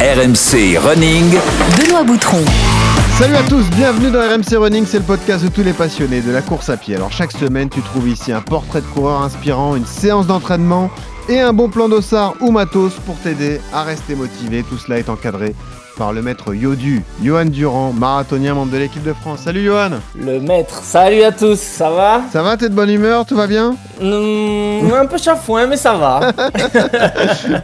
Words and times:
RMC 0.00 0.78
Running. 0.78 1.30
Benoît 1.76 2.04
Boutron. 2.04 2.42
Salut 3.18 3.34
à 3.34 3.42
tous, 3.42 3.68
bienvenue 3.76 4.10
dans 4.10 4.20
RMC 4.20 4.56
Running, 4.56 4.86
c'est 4.86 5.00
le 5.00 5.04
podcast 5.04 5.44
de 5.44 5.50
tous 5.50 5.62
les 5.62 5.74
passionnés 5.74 6.22
de 6.22 6.30
la 6.30 6.40
course 6.40 6.70
à 6.70 6.78
pied. 6.78 6.96
Alors 6.96 7.12
chaque 7.12 7.32
semaine, 7.32 7.68
tu 7.68 7.82
trouves 7.82 8.08
ici 8.08 8.32
un 8.32 8.40
portrait 8.40 8.80
de 8.80 8.86
coureur 8.86 9.20
inspirant, 9.20 9.76
une 9.76 9.84
séance 9.84 10.26
d'entraînement 10.26 10.90
et 11.28 11.38
un 11.38 11.52
bon 11.52 11.68
plan 11.68 11.90
d'ossard 11.90 12.32
ou 12.40 12.50
matos 12.50 12.94
pour 13.04 13.18
t'aider 13.18 13.60
à 13.74 13.82
rester 13.82 14.14
motivé. 14.14 14.62
Tout 14.62 14.78
cela 14.78 14.98
est 14.98 15.10
encadré 15.10 15.54
par 15.96 16.12
le 16.12 16.22
maître 16.22 16.54
Yodu, 16.54 17.02
Johan 17.22 17.44
Durand, 17.46 17.92
marathonien, 17.92 18.54
membre 18.54 18.72
de 18.72 18.78
l'équipe 18.78 19.02
de 19.02 19.12
France. 19.12 19.40
Salut 19.44 19.64
Johan 19.64 19.90
Le 20.18 20.40
maître, 20.40 20.80
salut 20.82 21.22
à 21.22 21.32
tous, 21.32 21.58
ça 21.58 21.90
va? 21.90 22.22
Ça 22.32 22.42
va, 22.42 22.56
t'es 22.56 22.68
de 22.68 22.74
bonne 22.74 22.88
humeur, 22.90 23.26
tout 23.26 23.36
va 23.36 23.46
bien? 23.46 23.76
Mmh, 24.00 24.92
Un 24.98 25.06
peu 25.06 25.18
chafouin, 25.18 25.66
mais 25.66 25.76
ça 25.76 25.94
va. 25.94 26.32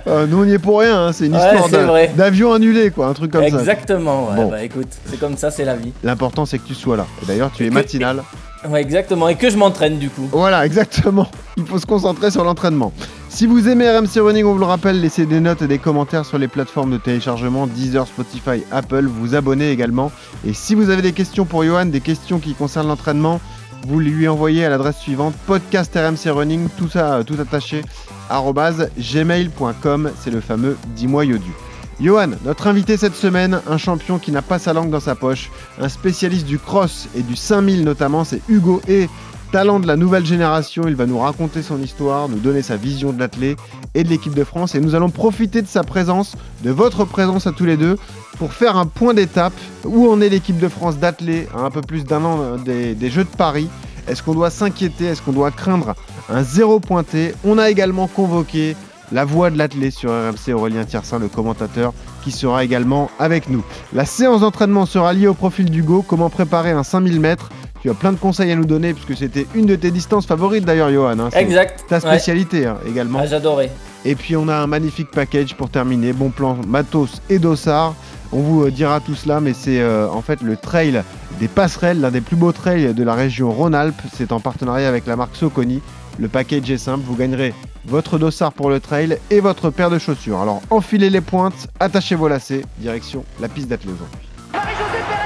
Euh, 0.06 0.26
Nous 0.26 0.38
on 0.38 0.44
y 0.44 0.52
est 0.52 0.58
pour 0.58 0.80
rien, 0.80 1.06
hein, 1.08 1.12
c'est 1.12 1.26
une 1.26 1.34
Ouais, 1.36 1.54
histoire 1.60 1.92
d'avion 2.14 2.52
annulé 2.52 2.90
quoi, 2.90 3.06
un 3.08 3.12
truc 3.14 3.32
comme 3.32 3.42
ça. 3.48 3.58
exactement, 3.58 4.28
ouais, 4.28 4.36
Bon. 4.36 4.50
bah 4.50 4.62
écoute, 4.62 4.88
c'est 5.06 5.18
comme 5.18 5.36
ça, 5.36 5.50
c'est 5.50 5.64
la 5.64 5.74
vie. 5.76 5.92
L'important 6.04 6.46
c'est 6.46 6.58
que 6.58 6.66
tu 6.66 6.74
sois 6.74 6.96
là. 6.96 7.06
Et 7.22 7.26
d'ailleurs 7.26 7.50
tu 7.54 7.66
es 7.66 7.70
matinal. 7.70 8.22
Ouais, 8.68 8.80
exactement, 8.80 9.28
et 9.28 9.36
que 9.36 9.48
je 9.50 9.56
m'entraîne 9.56 9.98
du 9.98 10.10
coup. 10.10 10.28
Voilà, 10.32 10.64
exactement. 10.66 11.26
Il 11.56 11.64
faut 11.66 11.78
se 11.78 11.86
concentrer 11.86 12.30
sur 12.30 12.44
l'entraînement. 12.44 12.92
Si 13.36 13.46
vous 13.46 13.68
aimez 13.68 13.86
RMC 13.90 14.18
Running, 14.22 14.46
on 14.46 14.54
vous 14.54 14.60
le 14.60 14.64
rappelle, 14.64 14.98
laissez 14.98 15.26
des 15.26 15.40
notes 15.40 15.60
et 15.60 15.66
des 15.66 15.78
commentaires 15.78 16.24
sur 16.24 16.38
les 16.38 16.48
plateformes 16.48 16.92
de 16.92 16.96
téléchargement 16.96 17.66
Deezer, 17.66 18.06
Spotify, 18.06 18.64
Apple. 18.70 19.04
Vous 19.04 19.34
abonnez 19.34 19.70
également. 19.70 20.10
Et 20.46 20.54
si 20.54 20.74
vous 20.74 20.88
avez 20.88 21.02
des 21.02 21.12
questions 21.12 21.44
pour 21.44 21.62
Johan, 21.62 21.84
des 21.84 22.00
questions 22.00 22.38
qui 22.38 22.54
concernent 22.54 22.88
l'entraînement, 22.88 23.42
vous 23.86 24.00
lui 24.00 24.26
envoyez 24.26 24.64
à 24.64 24.70
l'adresse 24.70 24.96
suivante 24.96 25.34
podcast 25.46 25.94
RMC 25.94 26.30
Running, 26.30 26.68
tout 26.78 26.88
ça, 26.88 27.16
euh, 27.16 27.24
tout 27.24 27.36
attaché, 27.38 27.82
gmail.com. 28.30 30.10
C'est 30.18 30.30
le 30.30 30.40
fameux 30.40 30.78
Dis-moi 30.94 31.26
Yodu. 31.26 31.52
Johan, 32.00 32.30
notre 32.42 32.68
invité 32.68 32.96
cette 32.96 33.16
semaine, 33.16 33.60
un 33.68 33.76
champion 33.76 34.18
qui 34.18 34.32
n'a 34.32 34.40
pas 34.40 34.58
sa 34.58 34.72
langue 34.72 34.88
dans 34.88 35.00
sa 35.00 35.14
poche, 35.14 35.50
un 35.78 35.90
spécialiste 35.90 36.46
du 36.46 36.58
cross 36.58 37.06
et 37.14 37.20
du 37.20 37.36
5000 37.36 37.84
notamment, 37.84 38.24
c'est 38.24 38.40
Hugo 38.48 38.80
et 38.88 39.10
talent 39.50 39.80
de 39.80 39.86
la 39.86 39.96
nouvelle 39.96 40.24
génération. 40.24 40.84
Il 40.86 40.96
va 40.96 41.06
nous 41.06 41.18
raconter 41.18 41.62
son 41.62 41.80
histoire, 41.80 42.28
nous 42.28 42.38
donner 42.38 42.62
sa 42.62 42.76
vision 42.76 43.12
de 43.12 43.18
l'athlète 43.18 43.58
et 43.94 44.04
de 44.04 44.08
l'équipe 44.08 44.34
de 44.34 44.44
France. 44.44 44.74
Et 44.74 44.80
nous 44.80 44.94
allons 44.94 45.10
profiter 45.10 45.62
de 45.62 45.66
sa 45.66 45.82
présence, 45.82 46.36
de 46.62 46.70
votre 46.70 47.04
présence 47.04 47.46
à 47.46 47.52
tous 47.52 47.64
les 47.64 47.76
deux, 47.76 47.96
pour 48.38 48.52
faire 48.52 48.76
un 48.76 48.86
point 48.86 49.14
d'étape. 49.14 49.54
Où 49.84 50.08
en 50.10 50.20
est 50.20 50.28
l'équipe 50.28 50.58
de 50.58 50.68
France 50.68 50.98
d'athlètes 50.98 51.48
à 51.54 51.60
un 51.60 51.70
peu 51.70 51.80
plus 51.80 52.04
d'un 52.04 52.24
an 52.24 52.38
euh, 52.40 52.94
des, 52.94 53.10
Jeux 53.10 53.24
de 53.24 53.36
Paris? 53.36 53.68
Est-ce 54.08 54.22
qu'on 54.22 54.34
doit 54.34 54.50
s'inquiéter? 54.50 55.06
Est-ce 55.06 55.22
qu'on 55.22 55.32
doit 55.32 55.50
craindre 55.50 55.94
un 56.28 56.42
zéro 56.42 56.80
pointé? 56.80 57.34
On 57.44 57.58
a 57.58 57.70
également 57.70 58.06
convoqué 58.06 58.76
la 59.12 59.24
voix 59.24 59.50
de 59.50 59.58
l'athlète 59.58 59.92
sur 59.92 60.10
RMC, 60.10 60.52
Aurélien 60.52 60.84
Tiersin, 60.84 61.18
le 61.18 61.28
commentateur, 61.28 61.92
qui 62.24 62.32
sera 62.32 62.64
également 62.64 63.10
avec 63.18 63.48
nous. 63.48 63.64
La 63.92 64.04
séance 64.04 64.40
d'entraînement 64.40 64.86
sera 64.86 65.12
liée 65.12 65.28
au 65.28 65.34
profil 65.34 65.70
d'Hugo, 65.70 66.04
comment 66.06 66.30
préparer 66.30 66.72
un 66.72 66.82
5000 66.82 67.20
mètres? 67.20 67.50
Tu 67.86 67.90
as 67.92 67.94
plein 67.94 68.10
de 68.10 68.18
conseils 68.18 68.50
à 68.50 68.56
nous 68.56 68.64
donner, 68.64 68.94
puisque 68.94 69.16
c'était 69.16 69.46
une 69.54 69.66
de 69.66 69.76
tes 69.76 69.92
distances 69.92 70.26
favorites 70.26 70.64
d'ailleurs, 70.64 70.90
Johan. 70.90 71.20
hein. 71.20 71.28
C'est 71.30 71.40
Exact. 71.40 71.84
Ta 71.88 71.94
ouais. 71.94 72.00
spécialité 72.00 72.66
hein, 72.66 72.78
également. 72.84 73.20
Ah, 73.22 73.26
J'adorais. 73.26 73.70
Et 74.04 74.16
puis 74.16 74.34
on 74.34 74.48
a 74.48 74.56
un 74.56 74.66
magnifique 74.66 75.12
package 75.12 75.54
pour 75.54 75.70
terminer, 75.70 76.12
bon 76.12 76.30
plan 76.30 76.58
matos 76.66 77.22
et 77.30 77.38
dossard. 77.38 77.94
On 78.32 78.40
vous 78.40 78.64
euh, 78.64 78.72
dira 78.72 78.98
tout 78.98 79.14
cela, 79.14 79.38
mais 79.38 79.52
c'est 79.52 79.78
euh, 79.80 80.08
en 80.10 80.20
fait 80.20 80.42
le 80.42 80.56
trail 80.56 81.00
des 81.38 81.46
passerelles, 81.46 82.00
l'un 82.00 82.10
des 82.10 82.20
plus 82.22 82.34
beaux 82.34 82.50
trails 82.50 82.92
de 82.92 83.04
la 83.04 83.14
région 83.14 83.52
Rhône-Alpes. 83.52 84.02
C'est 84.16 84.32
en 84.32 84.40
partenariat 84.40 84.88
avec 84.88 85.06
la 85.06 85.14
marque 85.14 85.36
Soconi. 85.36 85.80
Le 86.18 86.26
package 86.26 86.68
est 86.68 86.78
simple, 86.78 87.04
vous 87.06 87.14
gagnerez 87.14 87.54
votre 87.84 88.18
dossard 88.18 88.52
pour 88.52 88.68
le 88.68 88.80
trail 88.80 89.16
et 89.30 89.38
votre 89.38 89.70
paire 89.70 89.90
de 89.90 90.00
chaussures. 90.00 90.40
Alors 90.40 90.60
enfilez 90.70 91.08
les 91.08 91.20
pointes, 91.20 91.68
attachez 91.78 92.16
vos 92.16 92.26
lacets, 92.26 92.62
direction 92.78 93.24
la 93.40 93.46
piste 93.46 93.68
d'athlète 93.68 93.94
aujourd'hui. 93.94 95.25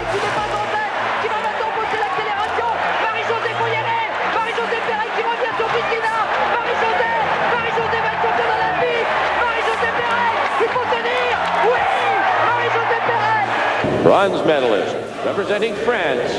Bronze 14.03 14.45
medalist 14.47 14.97
representing 15.27 15.75
France. 15.75 16.33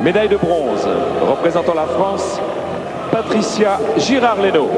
Médaille 0.00 0.28
de 0.28 0.36
bronze 0.36 0.86
représentant 1.28 1.74
la 1.74 1.86
France, 1.86 2.40
Patricia 3.10 3.78
Girard-Leno. 3.96 4.68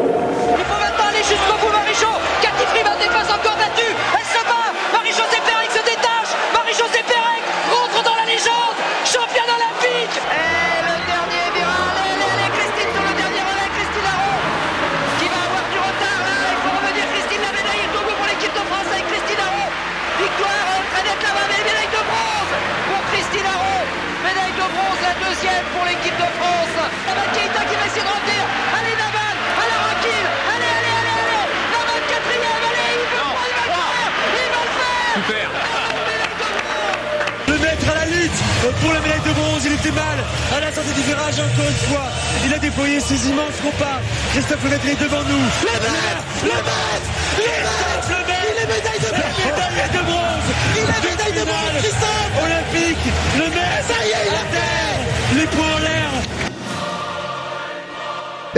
Était 39.87 39.95
mal 39.95 40.19
à 40.57 40.61
la 40.61 40.73
sortie 40.73 40.93
du 40.95 41.03
virage 41.03 41.39
encore 41.39 41.69
une 41.69 41.83
fois. 41.89 42.07
Il 42.45 42.55
a 42.55 42.59
déployé 42.59 43.01
ses 43.01 43.29
immenses 43.29 43.59
compas. 43.63 44.01
Christophe 44.33 44.63
Lemaitre 44.65 44.89
est 44.89 45.01
devant 45.03 45.23
nous. 45.23 45.45
Le 45.63 45.77
maître, 45.85 46.23
le 46.43 46.59
maître, 46.67 47.09
Christophe 47.37 48.11
Lemaitre, 48.11 48.47
il 48.51 48.59
est 48.63 48.71
médaille 48.75 48.99
de 48.99 49.11
bronze, 49.15 49.47
médaille 49.47 49.91
de 49.93 50.03
bronze, 50.11 50.47
il 50.75 50.83
est 50.83 51.11
médaille 51.11 51.39
de 51.39 51.45
bronze, 51.45 51.77
Christophe 51.83 52.35
olympique, 52.47 53.07
le 53.37 53.47
maître, 53.55 53.87
ça 53.87 53.99
y 54.05 54.11
est, 54.11 54.27
il 54.27 54.35
a 54.35 54.47
terre, 54.55 54.99
les 55.37 55.47
poings 55.47 55.75
en 55.75 55.79
l'air. 55.79 56.36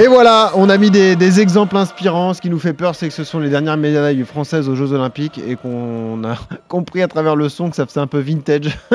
Et 0.00 0.06
voilà, 0.06 0.52
on 0.54 0.68
a 0.68 0.78
mis 0.78 0.92
des, 0.92 1.16
des 1.16 1.40
exemples 1.40 1.76
inspirants. 1.76 2.32
Ce 2.32 2.40
qui 2.40 2.50
nous 2.50 2.60
fait 2.60 2.72
peur, 2.72 2.94
c'est 2.94 3.08
que 3.08 3.14
ce 3.14 3.24
sont 3.24 3.40
les 3.40 3.50
dernières 3.50 3.76
médailles 3.76 4.22
françaises 4.24 4.68
aux 4.68 4.76
Jeux 4.76 4.92
Olympiques 4.92 5.38
et 5.44 5.56
qu'on 5.56 6.22
a 6.22 6.36
compris 6.68 7.02
à 7.02 7.08
travers 7.08 7.34
le 7.34 7.48
son 7.48 7.68
que 7.68 7.74
ça 7.74 7.84
faisait 7.84 7.98
un 7.98 8.06
peu 8.06 8.20
vintage. 8.20 8.78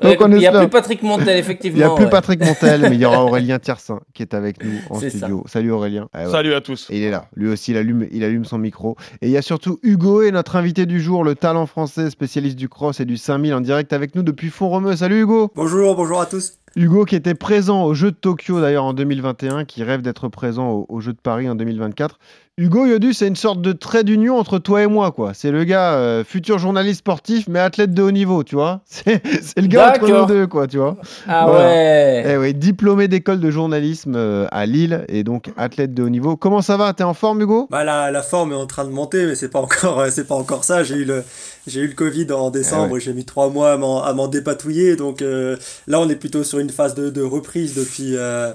Donc 0.00 0.20
on 0.20 0.30
il 0.30 0.38
n'y 0.38 0.46
a 0.46 0.56
plus 0.56 0.68
Patrick 0.68 1.02
Montel, 1.02 1.36
Il 1.36 1.40
effectivement. 1.40 1.76
n'y 1.76 1.82
a 1.82 1.90
plus 1.90 2.04
ouais. 2.04 2.10
Patrick 2.10 2.38
Montel, 2.38 2.82
mais 2.82 2.94
il 2.94 3.00
y 3.00 3.04
aura 3.04 3.24
Aurélien 3.24 3.58
Tiersin 3.58 3.98
qui 4.14 4.22
est 4.22 4.32
avec 4.32 4.62
nous 4.62 4.78
en 4.90 5.00
studio. 5.00 5.42
Salut 5.48 5.72
Aurélien. 5.72 6.08
Ah 6.12 6.26
ouais. 6.26 6.30
Salut 6.30 6.54
à 6.54 6.60
tous. 6.60 6.86
Et 6.90 6.98
il 6.98 7.02
est 7.02 7.10
là. 7.10 7.24
Lui 7.34 7.48
aussi, 7.48 7.72
il 7.72 7.76
allume, 7.76 8.06
il 8.12 8.22
allume 8.22 8.44
son 8.44 8.58
micro. 8.58 8.96
Et 9.22 9.26
il 9.26 9.32
y 9.32 9.36
a 9.36 9.42
surtout 9.42 9.80
Hugo 9.82 10.22
et 10.22 10.30
notre 10.30 10.54
invité 10.54 10.86
du 10.86 11.00
jour, 11.00 11.24
le 11.24 11.34
talent 11.34 11.66
français, 11.66 12.10
spécialiste 12.10 12.56
du 12.56 12.68
cross 12.68 13.00
et 13.00 13.04
du 13.04 13.16
5000 13.16 13.54
en 13.54 13.60
direct 13.60 13.92
avec 13.92 14.14
nous 14.14 14.22
depuis 14.22 14.50
Font-Romeu. 14.50 14.94
Salut 14.94 15.22
Hugo. 15.22 15.50
Bonjour, 15.56 15.96
bonjour 15.96 16.20
à 16.20 16.26
tous. 16.26 16.61
Hugo 16.74 17.04
qui 17.04 17.16
était 17.16 17.34
présent 17.34 17.84
aux 17.84 17.94
Jeux 17.94 18.12
de 18.12 18.16
Tokyo 18.16 18.60
d'ailleurs 18.60 18.84
en 18.84 18.94
2021, 18.94 19.64
qui 19.64 19.82
rêve 19.84 20.00
d'être 20.00 20.28
présent 20.28 20.70
aux, 20.70 20.86
aux 20.88 21.00
Jeux 21.00 21.12
de 21.12 21.20
Paris 21.20 21.48
en 21.48 21.54
2024. 21.54 22.18
Hugo 22.58 22.84
Yodu, 22.84 23.14
c'est 23.14 23.28
une 23.28 23.34
sorte 23.36 23.62
de 23.62 23.72
trait 23.72 24.04
d'union 24.04 24.36
entre 24.38 24.58
toi 24.58 24.82
et 24.82 24.86
moi, 24.86 25.10
quoi. 25.10 25.32
C'est 25.32 25.50
le 25.50 25.64
gars, 25.64 25.94
euh, 25.94 26.22
futur 26.22 26.58
journaliste 26.58 26.98
sportif, 26.98 27.46
mais 27.48 27.58
athlète 27.58 27.94
de 27.94 28.02
haut 28.02 28.10
niveau, 28.10 28.44
tu 28.44 28.56
vois. 28.56 28.82
C'est 28.90 29.22
le 29.56 29.68
gars 29.68 29.94
entre 29.96 30.06
nous 30.06 30.26
deux, 30.26 30.46
quoi, 30.46 30.66
tu 30.66 30.76
vois. 30.76 30.98
Ah 31.26 31.46
Voilà. 31.48 31.64
ouais. 31.70 32.24
Eh 32.28 32.36
oui, 32.36 32.52
diplômé 32.52 33.08
d'école 33.08 33.40
de 33.40 33.50
journalisme 33.50 34.16
euh, 34.16 34.46
à 34.52 34.66
Lille 34.66 35.06
et 35.08 35.24
donc 35.24 35.50
athlète 35.56 35.94
de 35.94 36.02
haut 36.02 36.10
niveau. 36.10 36.36
Comment 36.36 36.60
ça 36.60 36.76
va? 36.76 36.92
T'es 36.92 37.04
en 37.04 37.14
forme, 37.14 37.40
Hugo? 37.40 37.68
Bah, 37.70 37.84
la, 37.84 38.10
la 38.10 38.20
forme 38.22 38.52
est 38.52 38.56
en 38.56 38.66
train 38.66 38.84
de 38.84 38.90
monter, 38.90 39.24
mais 39.24 39.34
c'est 39.34 39.48
pas 39.48 39.60
encore, 39.62 40.00
euh, 40.00 40.08
c'est 40.10 40.26
pas 40.28 40.34
encore 40.34 40.64
ça. 40.64 40.84
J'ai 40.84 40.96
eu 40.96 41.04
le, 41.06 41.24
j'ai 41.66 41.80
eu 41.80 41.86
le 41.86 41.94
Covid 41.94 42.30
en 42.32 42.50
décembre. 42.50 42.96
Ah 42.96 42.98
J'ai 42.98 43.14
mis 43.14 43.24
trois 43.24 43.48
mois 43.48 43.72
à 43.72 43.76
m'en, 43.78 44.02
à 44.04 44.12
m'en 44.12 44.28
dépatouiller. 44.28 44.96
Donc 44.96 45.22
euh, 45.22 45.56
là, 45.86 46.00
on 46.00 46.08
est 46.10 46.16
plutôt 46.16 46.44
sur 46.44 46.58
une 46.58 46.68
phase 46.68 46.94
de, 46.94 47.08
de 47.08 47.22
reprise 47.22 47.74
depuis, 47.74 48.14
euh, 48.14 48.52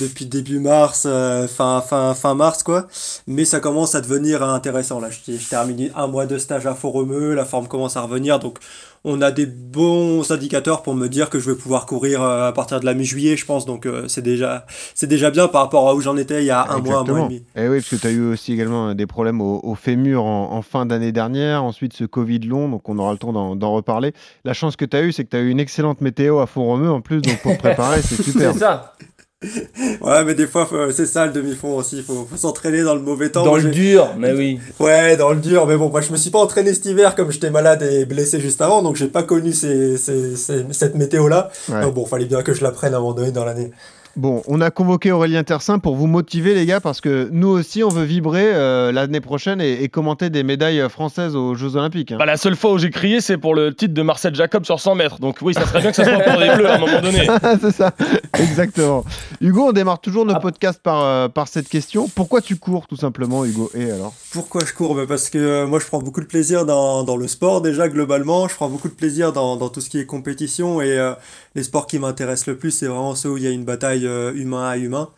depuis 0.00 0.26
début 0.26 0.60
mars, 0.60 1.02
euh, 1.04 1.48
fin, 1.48 1.80
fin, 1.80 2.14
fin 2.14 2.34
mars, 2.34 2.62
quoi. 2.62 2.86
Mais 3.26 3.39
ça 3.44 3.60
commence 3.60 3.94
à 3.94 4.00
devenir 4.00 4.42
intéressant. 4.42 5.00
Là, 5.00 5.08
je, 5.10 5.32
je 5.32 5.48
termine 5.48 5.90
un 5.96 6.06
mois 6.06 6.26
de 6.26 6.38
stage 6.38 6.66
à 6.66 6.74
Font-Romeu. 6.74 7.34
La 7.34 7.44
forme 7.44 7.68
commence 7.68 7.96
à 7.96 8.02
revenir. 8.02 8.38
Donc, 8.38 8.58
on 9.04 9.22
a 9.22 9.30
des 9.30 9.46
bons 9.46 10.30
indicateurs 10.30 10.82
pour 10.82 10.94
me 10.94 11.08
dire 11.08 11.30
que 11.30 11.38
je 11.38 11.50
vais 11.50 11.56
pouvoir 11.56 11.86
courir 11.86 12.22
euh, 12.22 12.48
à 12.48 12.52
partir 12.52 12.80
de 12.80 12.84
la 12.84 12.92
mi-juillet, 12.92 13.36
je 13.36 13.46
pense. 13.46 13.64
Donc, 13.64 13.86
euh, 13.86 14.06
c'est 14.08 14.20
déjà, 14.20 14.66
c'est 14.94 15.06
déjà 15.06 15.30
bien 15.30 15.48
par 15.48 15.62
rapport 15.62 15.88
à 15.88 15.94
où 15.94 16.00
j'en 16.00 16.16
étais 16.16 16.42
il 16.42 16.46
y 16.46 16.50
a 16.50 16.70
un 16.70 16.78
mois, 16.78 16.98
un 16.98 17.04
mois 17.04 17.20
et 17.20 17.22
demi. 17.22 17.44
Et 17.56 17.68
oui, 17.68 17.78
parce 17.78 17.88
que 17.88 17.96
tu 17.96 18.06
as 18.06 18.10
eu 18.10 18.32
aussi 18.32 18.52
également 18.52 18.88
euh, 18.88 18.94
des 18.94 19.06
problèmes 19.06 19.40
au, 19.40 19.60
au 19.62 19.74
fémur 19.74 20.24
en, 20.24 20.52
en 20.52 20.62
fin 20.62 20.84
d'année 20.84 21.12
dernière, 21.12 21.64
ensuite 21.64 21.94
ce 21.94 22.04
Covid 22.04 22.40
long, 22.40 22.68
donc 22.68 22.88
on 22.88 22.98
aura 22.98 23.12
le 23.12 23.18
temps 23.18 23.32
d'en 23.32 23.56
d'en 23.56 23.72
reparler. 23.72 24.12
La 24.44 24.52
chance 24.52 24.76
que 24.76 24.84
tu 24.84 24.96
as 24.96 25.02
eu, 25.02 25.12
c'est 25.12 25.24
que 25.24 25.30
tu 25.30 25.36
as 25.36 25.40
eu 25.40 25.48
une 25.48 25.60
excellente 25.60 26.00
météo 26.02 26.40
à 26.40 26.46
Font-Romeu 26.46 26.90
en 26.90 27.00
plus, 27.00 27.22
donc 27.22 27.40
pour 27.40 27.52
te 27.52 27.58
préparer, 27.58 28.02
c'est 28.02 28.22
super. 28.22 28.52
C'est 28.52 28.58
ça. 28.58 28.94
Ouais, 30.02 30.24
mais 30.24 30.34
des 30.34 30.46
fois, 30.46 30.66
faut- 30.66 30.90
c'est 30.92 31.06
ça 31.06 31.26
le 31.26 31.32
demi-fond 31.32 31.76
aussi. 31.76 31.98
Il 31.98 32.02
faut, 32.02 32.26
faut 32.30 32.36
s'entraîner 32.36 32.82
dans 32.82 32.94
le 32.94 33.00
mauvais 33.00 33.30
temps. 33.30 33.42
Dans 33.44 33.50
Moi, 33.52 33.60
le 33.60 33.70
dur, 33.70 34.08
mais 34.18 34.32
oui. 34.32 34.60
Ouais, 34.78 35.16
dans 35.16 35.30
le 35.30 35.40
dur. 35.40 35.66
Mais 35.66 35.76
bon, 35.76 35.88
moi, 35.88 36.00
je 36.02 36.12
me 36.12 36.16
suis 36.16 36.30
pas 36.30 36.38
entraîné 36.38 36.74
cet 36.74 36.84
hiver 36.86 37.14
comme 37.14 37.30
j'étais 37.30 37.50
malade 37.50 37.82
et 37.82 38.04
blessé 38.04 38.38
juste 38.40 38.60
avant, 38.60 38.82
donc 38.82 38.96
j'ai 38.96 39.08
pas 39.08 39.22
connu 39.22 39.52
ces, 39.52 39.96
ces- 39.96 40.36
ces- 40.36 40.64
cette 40.72 40.94
météo-là. 40.94 41.50
Ouais. 41.70 41.80
Donc 41.82 41.94
bon, 41.94 42.04
fallait 42.06 42.26
bien 42.26 42.42
que 42.42 42.52
je 42.52 42.62
l'apprenne 42.62 42.92
à 42.94 42.98
un 42.98 43.00
moment 43.00 43.14
donné 43.14 43.32
dans 43.32 43.44
l'année. 43.44 43.70
Bon, 44.16 44.42
on 44.48 44.60
a 44.60 44.70
convoqué 44.70 45.12
Aurélien 45.12 45.44
Tersin 45.44 45.78
pour 45.78 45.94
vous 45.94 46.08
motiver, 46.08 46.54
les 46.54 46.66
gars, 46.66 46.80
parce 46.80 47.00
que 47.00 47.28
nous 47.32 47.46
aussi, 47.48 47.84
on 47.84 47.88
veut 47.88 48.02
vibrer 48.04 48.42
euh, 48.52 48.90
l'année 48.90 49.20
prochaine 49.20 49.60
et, 49.60 49.84
et 49.84 49.88
commenter 49.88 50.30
des 50.30 50.42
médailles 50.42 50.82
françaises 50.90 51.36
aux 51.36 51.54
Jeux 51.54 51.76
Olympiques. 51.76 52.10
hein. 52.12 52.16
Bah, 52.18 52.26
la 52.26 52.36
seule 52.36 52.56
fois 52.56 52.72
où 52.72 52.78
j'ai 52.78 52.90
crié, 52.90 53.20
c'est 53.20 53.38
pour 53.38 53.54
le 53.54 53.72
titre 53.72 53.94
de 53.94 54.02
Marcel 54.02 54.34
Jacob 54.34 54.64
sur 54.64 54.80
100 54.80 54.96
mètres. 54.96 55.20
Donc 55.20 55.36
oui, 55.42 55.54
ça 55.54 55.64
serait 55.64 55.80
bien 55.80 55.90
que 55.90 55.96
ça 55.96 56.04
soit 56.04 56.18
pour 56.24 56.40
des 56.40 56.50
bleus 56.54 56.68
à 56.68 56.74
un 56.74 56.78
moment 56.78 57.00
donné. 57.00 57.26
c'est 57.60 57.70
ça, 57.70 57.92
exactement. 58.38 59.04
Hugo, 59.40 59.68
on 59.68 59.72
démarre 59.72 60.00
toujours 60.00 60.26
nos 60.26 60.34
Ah. 60.34 60.40
podcasts 60.40 60.80
par, 60.82 61.02
euh, 61.04 61.28
par 61.28 61.46
cette 61.48 61.68
question. 61.68 62.08
Pourquoi 62.12 62.40
tu 62.40 62.56
cours, 62.56 62.86
tout 62.88 62.96
simplement, 62.96 63.44
Hugo? 63.44 63.70
Et 63.74 63.90
alors? 63.92 64.12
Pourquoi 64.32 64.62
je 64.66 64.72
cours? 64.72 64.94
Bah, 64.96 65.02
Parce 65.08 65.30
que 65.30 65.38
euh, 65.38 65.66
moi 65.66 65.78
je 65.78 65.86
prends 65.86 66.00
beaucoup 66.00 66.20
de 66.20 66.26
plaisir 66.26 66.66
dans, 66.66 67.04
dans 67.04 67.16
le 67.16 67.28
sport 67.28 67.60
déjà 67.62 67.88
globalement, 67.88 68.48
je 68.48 68.54
prends 68.56 68.68
beaucoup 68.68 68.88
de 68.88 68.94
plaisir 68.94 69.32
dans, 69.32 69.56
dans 69.56 69.68
tout 69.68 69.80
ce 69.80 69.88
qui 69.88 69.98
est 69.98 70.06
compétition 70.06 70.80
et 70.80 70.98
euh, 70.98 71.12
les 71.54 71.62
sports 71.62 71.86
qui 71.86 71.98
m'intéressent 71.98 72.48
le 72.48 72.56
plus 72.56 72.70
c'est 72.70 72.86
vraiment 72.86 73.14
ceux 73.14 73.30
où 73.30 73.36
il 73.36 73.42
y 73.44 73.46
a 73.46 73.50
une 73.50 73.64
bataille 73.64 73.99
euh, 74.06 74.32
humain 74.34 74.68
à 74.68 74.76
humain. 74.76 75.10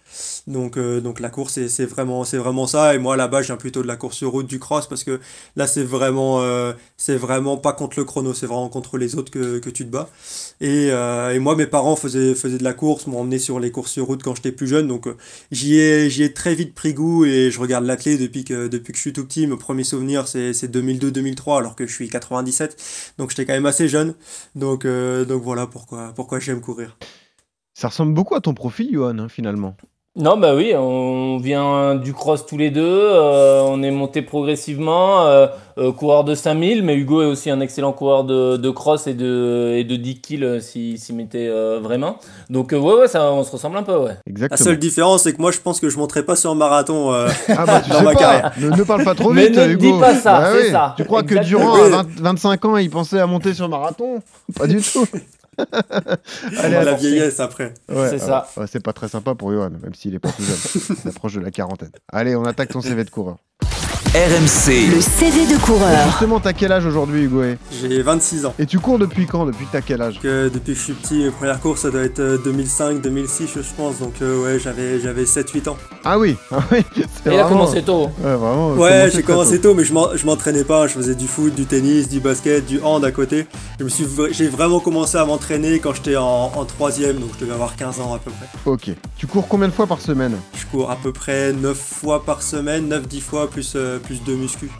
Donc, 0.46 0.76
euh, 0.76 1.00
donc 1.00 1.20
la 1.20 1.30
course 1.30 1.58
c'est 1.68 1.86
vraiment, 1.86 2.22
vraiment 2.22 2.66
ça 2.66 2.94
et 2.94 2.98
moi 2.98 3.16
là-bas 3.16 3.40
je 3.40 3.46
viens 3.46 3.56
plutôt 3.56 3.80
de 3.80 3.86
la 3.86 3.96
course 3.96 4.18
sur 4.18 4.30
route 4.30 4.46
du 4.46 4.58
cross 4.58 4.86
parce 4.86 5.04
que 5.04 5.20
là 5.56 5.66
c'est 5.66 5.84
vraiment, 5.84 6.42
euh, 6.42 6.72
c'est 6.98 7.16
vraiment 7.16 7.56
pas 7.56 7.72
contre 7.72 7.98
le 7.98 8.04
chrono, 8.04 8.34
c'est 8.34 8.46
vraiment 8.46 8.68
contre 8.68 8.98
les 8.98 9.16
autres 9.16 9.30
que, 9.30 9.58
que 9.58 9.70
tu 9.70 9.86
te 9.86 9.90
bats. 9.90 10.10
Et, 10.60 10.88
et 10.88 11.38
moi 11.38 11.56
mes 11.56 11.66
parents 11.66 11.96
faisaient, 11.96 12.34
faisaient 12.34 12.58
de 12.58 12.64
la 12.64 12.74
course, 12.74 13.06
m'ont 13.06 13.20
emmené 13.20 13.38
sur 13.38 13.58
les 13.58 13.70
courses 13.70 13.92
sur 13.92 14.06
route 14.06 14.22
quand 14.22 14.34
j'étais 14.34 14.52
plus 14.52 14.66
jeune 14.66 14.88
donc 14.88 15.08
J'y 15.50 15.74
ai, 15.76 16.06
ai 16.22 16.32
très 16.32 16.54
vite 16.54 16.74
pris 16.74 16.94
goût 16.94 17.24
et 17.24 17.50
je 17.50 17.60
regarde 17.60 17.84
l'athlé 17.84 18.16
depuis 18.18 18.44
que, 18.44 18.68
depuis 18.68 18.92
que 18.92 18.96
je 18.96 19.02
suis 19.02 19.12
tout 19.12 19.24
petit. 19.24 19.46
Mon 19.46 19.56
premier 19.56 19.84
souvenir, 19.84 20.28
c'est, 20.28 20.52
c'est 20.52 20.68
2002-2003, 20.74 21.58
alors 21.58 21.76
que 21.76 21.86
je 21.86 21.92
suis 21.92 22.08
97. 22.08 22.76
Donc 23.18 23.30
j'étais 23.30 23.46
quand 23.46 23.52
même 23.52 23.66
assez 23.66 23.88
jeune. 23.88 24.14
Donc, 24.54 24.86
donc 24.86 25.42
voilà 25.42 25.66
pourquoi, 25.66 26.12
pourquoi 26.14 26.38
j'aime 26.40 26.60
courir. 26.60 26.96
Ça 27.82 27.88
ressemble 27.88 28.14
beaucoup 28.14 28.36
à 28.36 28.40
ton 28.40 28.54
profil, 28.54 28.90
Johan, 28.92 29.18
hein, 29.18 29.26
finalement. 29.28 29.74
Non, 30.14 30.36
bah 30.36 30.54
oui, 30.54 30.72
on 30.76 31.38
vient 31.38 31.96
du 31.96 32.12
cross 32.12 32.46
tous 32.46 32.56
les 32.56 32.70
deux, 32.70 32.80
euh, 32.86 33.60
on 33.64 33.82
est 33.82 33.90
monté 33.90 34.22
progressivement, 34.22 35.22
euh, 35.26 35.48
euh, 35.78 35.90
coureur 35.90 36.22
de 36.22 36.36
5000, 36.36 36.84
mais 36.84 36.94
Hugo 36.94 37.22
est 37.22 37.26
aussi 37.26 37.50
un 37.50 37.58
excellent 37.60 37.92
coureur 37.92 38.22
de, 38.22 38.56
de 38.56 38.70
cross 38.70 39.08
et 39.08 39.14
de, 39.14 39.72
et 39.76 39.82
de 39.82 39.96
10 39.96 40.20
kills 40.20 40.58
s'il 40.62 40.96
s'y 40.96 41.12
mettait 41.12 41.48
euh, 41.48 41.80
vraiment. 41.82 42.18
Donc 42.50 42.72
euh, 42.72 42.78
ouais, 42.78 42.94
ouais, 43.00 43.08
ça, 43.08 43.32
on 43.32 43.42
se 43.42 43.50
ressemble 43.50 43.78
un 43.78 43.82
peu, 43.82 43.96
ouais. 43.96 44.12
La 44.26 44.30
Exactement. 44.30 44.64
seule 44.64 44.78
différence, 44.78 45.22
c'est 45.24 45.32
que 45.32 45.42
moi, 45.42 45.50
je 45.50 45.58
pense 45.58 45.80
que 45.80 45.88
je 45.88 45.98
monterai 45.98 46.24
pas 46.24 46.36
sur 46.36 46.52
un 46.52 46.54
marathon. 46.54 47.12
euh, 47.12 47.28
Ah 47.48 47.66
bah 47.66 47.80
tu 47.80 47.90
dans 47.90 47.98
sais 47.98 48.04
ma 48.04 48.12
pas, 48.12 48.18
carrière. 48.20 48.52
ne, 48.60 48.68
ne 48.68 48.82
parle 48.84 49.02
pas 49.04 49.16
trop 49.16 49.32
Mais 49.32 49.48
vite, 49.48 49.56
ne 49.58 49.66
Hugo. 49.72 49.94
dis 49.94 49.98
pas 49.98 50.14
ça, 50.14 50.38
Bah 50.40 50.50
c'est 50.54 50.62
oui. 50.66 50.70
ça. 50.70 50.94
Tu 50.96 51.04
crois 51.04 51.24
que. 51.24 51.42
Durand, 51.42 51.74
à 51.74 51.88
20 51.88 52.06
25 52.20 52.64
ans, 52.66 52.76
il 52.76 52.90
pensait 52.90 53.18
à 53.18 53.26
monter 53.26 53.54
sur 53.54 53.68
marathon? 53.68 54.20
Pas 54.56 54.68
du 54.68 54.80
tout. 54.80 55.04
Allez, 56.58 56.74
dans 56.76 56.82
la 56.82 56.94
vieillesse 56.94 57.40
après. 57.40 57.74
Ouais, 57.88 58.06
C'est 58.08 58.12
ouais. 58.12 58.18
ça. 58.18 58.48
Ouais, 58.56 58.66
c'est 58.66 58.82
pas 58.82 58.92
très 58.92 59.08
sympa 59.08 59.34
pour 59.34 59.52
Johan, 59.52 59.70
même 59.70 59.94
s'il 59.94 60.14
est 60.14 60.18
pas 60.18 60.30
tout 60.32 60.42
jeune. 60.42 60.96
il 61.04 61.08
approche 61.10 61.34
de 61.34 61.40
la 61.40 61.50
quarantaine. 61.50 61.90
Allez, 62.10 62.34
on 62.36 62.44
attaque 62.44 62.70
ton 62.70 62.80
CV 62.80 63.04
de 63.04 63.10
coureur. 63.10 63.36
RMC, 64.14 64.90
Le 64.94 65.00
CV 65.00 65.46
de 65.46 65.58
coureur. 65.64 66.06
Justement, 66.10 66.38
t'as 66.38 66.52
quel 66.52 66.70
âge 66.70 66.84
aujourd'hui, 66.84 67.22
Hugo 67.22 67.42
J'ai 67.80 68.02
26 68.02 68.44
ans. 68.44 68.52
et 68.58 68.66
tu 68.66 68.78
cours 68.78 68.98
depuis 68.98 69.24
quand 69.24 69.46
Depuis 69.46 69.64
que 69.64 69.72
t'as 69.72 69.80
quel 69.80 70.02
âge 70.02 70.20
euh, 70.26 70.50
depuis 70.50 70.74
que 70.74 70.78
je 70.78 70.84
suis 70.84 70.92
petit, 70.92 71.14
mes 71.24 71.30
premières 71.30 71.58
courses, 71.60 71.80
ça 71.80 71.90
doit 71.90 72.02
être 72.02 72.18
euh, 72.20 72.36
2005-2006, 72.44 73.46
je 73.56 73.60
pense. 73.74 74.00
Donc 74.00 74.16
euh, 74.20 74.44
ouais, 74.44 74.58
j'avais, 74.60 75.00
j'avais 75.00 75.24
7-8 75.24 75.70
ans. 75.70 75.78
Ah 76.04 76.18
oui, 76.18 76.36
ah 76.52 76.58
oui. 76.70 76.80
Et 76.98 77.04
il 77.24 77.30
a 77.32 77.44
vraiment- 77.44 77.48
commencé 77.60 77.82
tôt. 77.82 78.10
Ouais, 78.22 78.34
vraiment. 78.34 78.72
Ouais, 78.74 79.10
j'ai 79.10 79.22
commencé 79.22 79.58
tôt. 79.62 79.70
tôt, 79.70 79.74
mais 79.76 79.84
je 79.84 79.94
m'en- 79.94 80.14
je 80.14 80.26
m'entraînais 80.26 80.64
pas. 80.64 80.86
Je 80.88 80.92
faisais 80.92 81.14
du 81.14 81.26
foot, 81.26 81.54
du 81.54 81.64
tennis, 81.64 82.10
du 82.10 82.20
basket, 82.20 82.66
du 82.66 82.80
hand 82.82 83.02
à 83.06 83.12
côté. 83.12 83.46
Je 83.78 83.84
me 83.84 83.88
suis, 83.88 84.04
j'ai 84.32 84.48
vraiment 84.48 84.80
commencé 84.80 85.16
à 85.16 85.24
m'entraîner 85.24 85.78
quand 85.78 85.94
j'étais 85.94 86.16
en, 86.16 86.52
en 86.54 86.64
troisième, 86.66 87.16
donc 87.16 87.30
je 87.36 87.46
devais 87.46 87.54
avoir 87.54 87.76
15 87.76 88.00
ans 88.00 88.12
à 88.12 88.18
peu 88.18 88.30
près. 88.30 88.46
Ok. 88.66 88.90
Tu 89.16 89.26
cours 89.26 89.48
combien 89.48 89.68
de 89.68 89.72
fois 89.72 89.86
par 89.86 90.02
semaine 90.02 90.34
Je 90.54 90.66
cours 90.66 90.90
à 90.90 90.96
peu 90.96 91.12
près 91.14 91.54
9 91.54 91.74
fois 91.78 92.22
par 92.26 92.42
semaine, 92.42 92.90
9-10 92.90 93.20
fois 93.22 93.48
plus, 93.48 93.72
euh, 93.74 94.00
plus 94.02 94.22
de 94.22 94.34
muscu. 94.34 94.70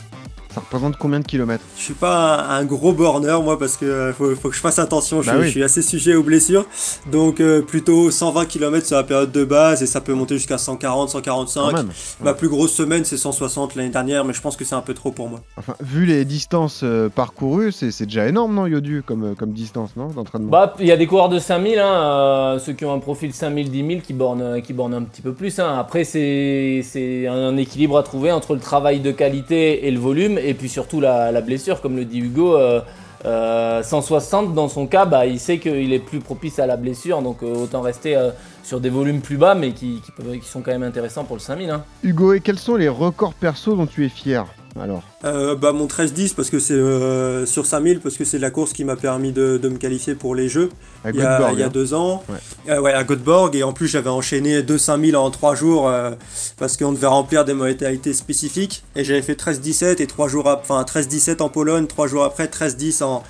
Ça 0.53 0.59
représente 0.61 0.97
combien 0.97 1.19
de 1.19 1.25
kilomètres? 1.25 1.63
Je 1.77 1.81
suis 1.81 1.93
pas 1.95 2.35
un, 2.47 2.59
un 2.59 2.65
gros 2.65 2.93
borner 2.93 3.35
moi 3.43 3.57
parce 3.57 3.75
que 3.77 3.85
euh, 3.85 4.13
faut, 4.13 4.35
faut 4.35 4.49
que 4.49 4.55
je 4.55 4.59
fasse 4.61 4.77
attention, 4.77 5.21
je, 5.21 5.27
Bah 5.27 5.33
suis- 5.33 5.39
oui. 5.41 5.45
je 5.47 5.51
suis 5.51 5.63
assez 5.63 5.81
sujet 5.81 6.13
aux 6.15 6.21
blessures. 6.23 6.65
Donc 7.11 7.39
euh, 7.41 7.61
plutôt 7.61 8.11
120 8.11 8.45
km 8.45 8.85
sur 8.85 8.95
la 8.97 9.03
période 9.03 9.31
de 9.31 9.43
base 9.43 9.81
et 9.81 9.87
ça 9.87 9.99
peut 10.01 10.13
monter 10.13 10.35
jusqu'à 10.37 10.57
140, 10.59 11.07
Quand 11.07 11.11
145. 11.13 11.71
même. 11.73 11.89
Ma 12.21 12.33
plus 12.33 12.49
grosse 12.49 12.71
semaine 12.73 13.03
c'est 13.03 13.17
160 13.17 13.75
l'année 13.75 13.89
dernière 13.89 14.25
mais 14.25 14.33
je 14.33 14.41
pense 14.41 14.55
que 14.55 14.63
c'est 14.65 14.75
un 14.75 14.81
peu 14.81 14.93
trop 14.93 15.11
pour 15.11 15.27
moi. 15.29 15.41
Enfin, 15.57 15.73
vu 15.81 16.05
les 16.05 16.23
distances 16.25 16.81
euh, 16.83 17.09
parcourues, 17.09 17.71
c'est 17.71 17.89
c'est 17.91 18.05
déjà 18.05 18.27
énorme, 18.27 18.53
non, 18.53 18.67
Yodu, 18.67 19.01
comme, 19.05 19.23
euh, 19.23 19.33
comme 19.35 19.53
distance, 19.53 19.91
non, 19.95 20.07
d'entraînement? 20.07 20.49
Bah, 20.51 20.75
il 20.79 20.85
y 20.85 20.91
a 20.91 20.97
des 20.97 21.07
coureurs 21.07 21.29
de 21.29 21.39
5000, 21.39 21.79
hein, 21.79 21.85
euh, 21.85 22.59
ceux 22.59 22.73
qui 22.73 22.85
ont 22.85 22.93
un 22.93 22.99
profil 22.99 23.33
5000, 23.33 23.71
10 23.71 23.87
000 23.87 24.01
qui 24.01 24.13
bornent, 24.13 24.61
qui 24.61 24.73
bornent 24.73 24.93
un 24.93 25.03
petit 25.03 25.21
peu 25.21 25.33
plus. 25.33 25.57
Hein. 25.59 25.75
Après, 25.79 26.03
c'est 26.03 26.81
c'est 26.83 27.27
un 27.27 27.57
équilibre 27.57 27.97
à 27.97 28.03
trouver 28.03 28.31
entre 28.31 28.53
le 28.53 28.59
travail 28.59 28.99
de 28.99 29.11
qualité 29.11 29.87
et 29.87 29.91
le 29.91 29.99
volume, 29.99 30.37
et 30.43 30.53
puis 30.53 30.69
surtout 30.69 30.99
la, 30.99 31.41
blessure, 31.41 31.81
comme 31.81 31.95
le 31.95 32.05
dit 32.05 32.19
Hugo. 32.19 32.55
euh, 32.55 32.81
euh, 33.25 33.81
160 33.81 34.53
dans 34.53 34.67
son 34.67 34.85
cas, 34.85 35.05
bah, 35.05 35.25
il 35.25 35.39
sait 35.39 35.57
qu'il 35.57 35.93
est 35.93 35.99
plus 35.99 36.19
propice 36.19 36.59
à 36.59 36.65
la 36.65 36.75
blessure, 36.75 37.21
donc 37.21 37.41
euh, 37.41 37.55
autant 37.55 37.81
rester 37.81 38.17
euh, 38.17 38.31
sur 38.63 38.81
des 38.81 38.89
volumes 38.89 39.21
plus 39.21 39.37
bas, 39.37 39.55
mais 39.55 39.71
qui 39.71 40.01
sont 40.43 40.61
quand 40.61 40.71
même 40.71 40.83
intéressants 40.83 41.23
pour 41.23 41.37
le 41.37 41.41
5000. 41.41 41.69
Hein. 41.69 41.83
Hugo, 42.03 42.33
et 42.33 42.41
quels 42.41 42.59
sont 42.59 42.75
les 42.75 42.89
records 42.89 43.33
perso 43.33 43.75
dont 43.75 43.85
tu 43.87 44.05
es 44.05 44.09
fier? 44.09 44.45
Alors, 44.79 45.03
Euh, 45.25 45.55
bah 45.55 45.71
mon 45.71 45.85
13-10 45.87 46.33
parce 46.35 46.49
que 46.49 46.59
c'est 46.59 46.73
euh, 46.73 47.45
sur 47.45 47.65
5000 47.65 48.01
parce 48.01 48.17
que 48.17 48.25
c'est 48.25 48.39
la 48.39 48.51
course 48.51 48.73
qui 48.73 48.83
m'a 48.83 48.97
permis 48.97 49.31
de, 49.31 49.57
de 49.57 49.69
me 49.69 49.77
qualifier 49.77 50.15
pour 50.15 50.35
les 50.35 50.49
jeux. 50.49 50.69
à 51.05 51.11
il 51.11 51.15
y 51.15 51.21
a, 51.21 51.51
il 51.53 51.59
y 51.59 51.63
a 51.63 51.67
hein. 51.67 51.69
deux 51.73 51.93
ans. 51.93 52.23
Ouais. 52.27 52.35
Euh, 52.73 52.81
ouais, 52.81 52.91
à 52.91 53.05
Göteborg. 53.05 53.55
Et 53.55 53.63
en 53.63 53.71
plus, 53.71 53.87
j'avais 53.87 54.09
enchaîné 54.09 54.61
deux 54.63 54.77
5000 54.77 55.15
en 55.15 55.31
trois 55.31 55.55
jours 55.55 55.87
euh, 55.87 56.11
parce 56.57 56.75
qu'on 56.75 56.91
devait 56.91 57.07
remplir 57.07 57.45
des 57.45 57.53
modalités 57.53 58.11
spécifiques. 58.13 58.83
Et 58.97 59.05
j'avais 59.05 59.21
fait 59.21 59.39
13-17 59.39 60.01
et 60.01 60.07
trois 60.07 60.27
jours, 60.27 60.45
enfin 60.47 60.83
13-17 60.83 61.41
en 61.41 61.47
Pologne, 61.47 61.87
trois 61.87 62.07
jours 62.07 62.25
après 62.25 62.47
13-10 62.47 63.01
en, 63.03 63.23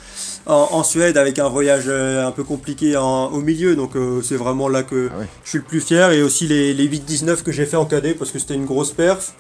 en, 0.48 0.54
en 0.72 0.84
Suède 0.84 1.16
avec 1.18 1.38
un 1.38 1.48
voyage 1.48 1.84
euh, 1.88 2.26
un 2.26 2.32
peu 2.32 2.44
compliqué 2.44 2.98
en- 2.98 3.28
au 3.28 3.40
milieu. 3.42 3.76
Donc 3.76 3.96
euh, 3.96 4.22
c'est 4.24 4.36
vraiment 4.38 4.68
là 4.68 4.82
que 4.82 5.10
Ah 5.14 5.20
ouais. 5.20 5.28
je 5.44 5.50
suis 5.50 5.58
le 5.60 5.64
plus 5.64 5.80
fier. 5.82 6.12
Et 6.12 6.24
aussi 6.24 6.48
les, 6.48 6.74
les 6.74 6.88
8-19 6.90 7.44
que 7.44 7.52
j'ai 7.52 7.68
fait 7.68 7.78
en 7.78 7.86
cadet 7.86 8.16
parce 8.16 8.32
que 8.32 8.40
c'était 8.40 8.56
une 8.56 8.66
grosse 8.66 8.92
perf. 8.92 9.34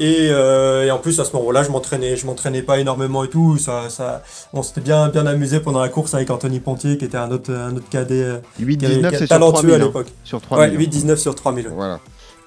Et, 0.00 0.26
et 0.28 0.90
en 0.92 0.98
plus 0.98 1.18
à 1.18 1.24
ce 1.24 1.32
moment-là, 1.36 1.64
je 1.64 1.70
m'entraînais, 1.98 2.16
je 2.16 2.26
m'entraînais 2.26 2.62
pas 2.62 2.78
énormément 2.78 3.24
et 3.24 3.28
tout. 3.28 3.58
Ça, 3.58 3.88
ça, 3.90 4.22
on 4.52 4.62
s'était 4.62 4.80
bien, 4.80 5.08
bien 5.08 5.26
amusé 5.26 5.60
pendant 5.60 5.80
la 5.80 5.88
course 5.88 6.14
avec 6.14 6.30
Anthony 6.30 6.60
Pontier, 6.60 6.96
qui 6.98 7.04
était 7.04 7.16
un 7.18 7.30
autre, 7.30 7.52
un 7.52 7.76
autre 7.76 7.88
cadet 7.90 8.22
euh, 8.22 8.38
8-19, 8.60 8.78
qui 8.78 8.84
est- 8.84 8.98
qui 9.00 9.06
est 9.06 9.10
c'est 9.10 9.18
sur 9.18 9.28
talentueux 9.28 9.52
3000. 9.68 9.72
à 9.72 9.76
hein. 9.76 9.86
l'époque. 9.86 10.06
Sur 10.24 10.40
3000. 10.40 10.70
Ouais, 10.70 10.74
hein. 10.76 10.78
8-19 10.78 11.16
sur 11.16 11.34
3000. 11.34 11.66
ouais. 11.68 11.72
Voilà. 11.74 12.00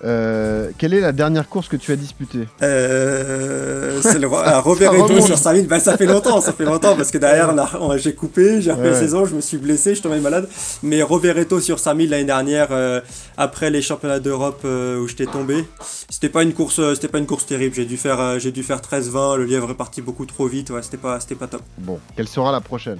Euh, 0.03 0.70
quelle 0.77 0.93
est 0.93 1.00
la 1.00 1.12
dernière 1.12 1.48
course 1.48 1.67
que 1.67 1.75
tu 1.75 1.91
as 1.91 1.96
disputée? 1.96 2.48
Euh, 2.62 4.00
c'est 4.01 4.20
le 4.20 4.27
Robert 4.62 4.91
remonte. 4.93 5.22
sur 5.22 5.38
5000. 5.38 5.67
Bah, 5.67 5.79
ça 5.79 5.98
fait 5.98 6.05
longtemps, 6.05 6.41
ça 6.41 6.53
fait 6.53 6.65
longtemps 6.65 6.96
parce 6.96 7.12
que 7.12 7.17
derrière, 7.17 7.53
j'ai 7.98 8.13
coupé, 8.13 8.62
j'ai 8.62 8.72
repris 8.72 8.86
Ouais. 8.88 8.91
la 8.93 9.00
saison, 9.00 9.25
je 9.25 9.36
me 9.36 9.41
suis 9.41 9.58
blessé, 9.58 9.93
je 9.96 10.01
tombais 10.01 10.20
malade. 10.20 10.48
Mais 10.81 11.01
Robert 11.03 11.38
Eto 11.38 11.60
sur 11.60 11.77
5000 11.79 12.10
l'année 12.10 12.24
dernière, 12.25 12.70
euh, 12.72 13.01
après 13.38 13.70
les 13.70 13.81
championnats 13.81 14.20
d'Europe 14.20 14.63
où 14.63 15.08
j'étais 15.08 15.25
tombé, 15.27 15.65
c'était 16.10 16.29
pas 16.29 16.43
une 16.43 16.53
course, 16.53 16.81
c'était 16.96 17.08
pas 17.08 17.20
une 17.20 17.27
course 17.27 17.46
terrible. 17.46 17.75
J'ai 17.75 17.86
dû 17.86 17.98
faire, 17.98 18.39
j'ai 18.39 18.51
dû 18.51 18.63
faire 18.63 18.81
13-20. 18.81 19.38
Le 19.38 19.46
lièvre 19.46 19.72
est 19.72 19.75
parti 19.75 20.01
beaucoup 20.01 20.25
trop 20.25 20.48
vite. 20.48 20.70
Ouais, 20.72 20.81
c'était 20.81 20.98
pas, 20.98 21.20
c'était 21.20 21.36
pas 21.36 21.48
top. 21.48 21.62
Bon, 21.77 22.00
quelle 22.15 22.27
sera 22.27 22.51
la 22.51 22.62
prochaine? 22.62 22.98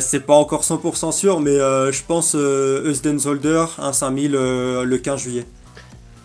C'est 0.00 0.20
pas 0.26 0.34
encore 0.34 0.62
100% 0.62 1.12
sûr, 1.12 1.40
mais 1.40 1.56
je 1.58 2.00
pense 2.06 2.34
euh, 2.34 2.90
Eusden-Zolder, 2.90 3.64
un 3.78 3.92
5000 3.92 4.34
euh, 4.34 4.84
le 4.84 4.98
15 4.98 5.20
juillet. 5.20 5.46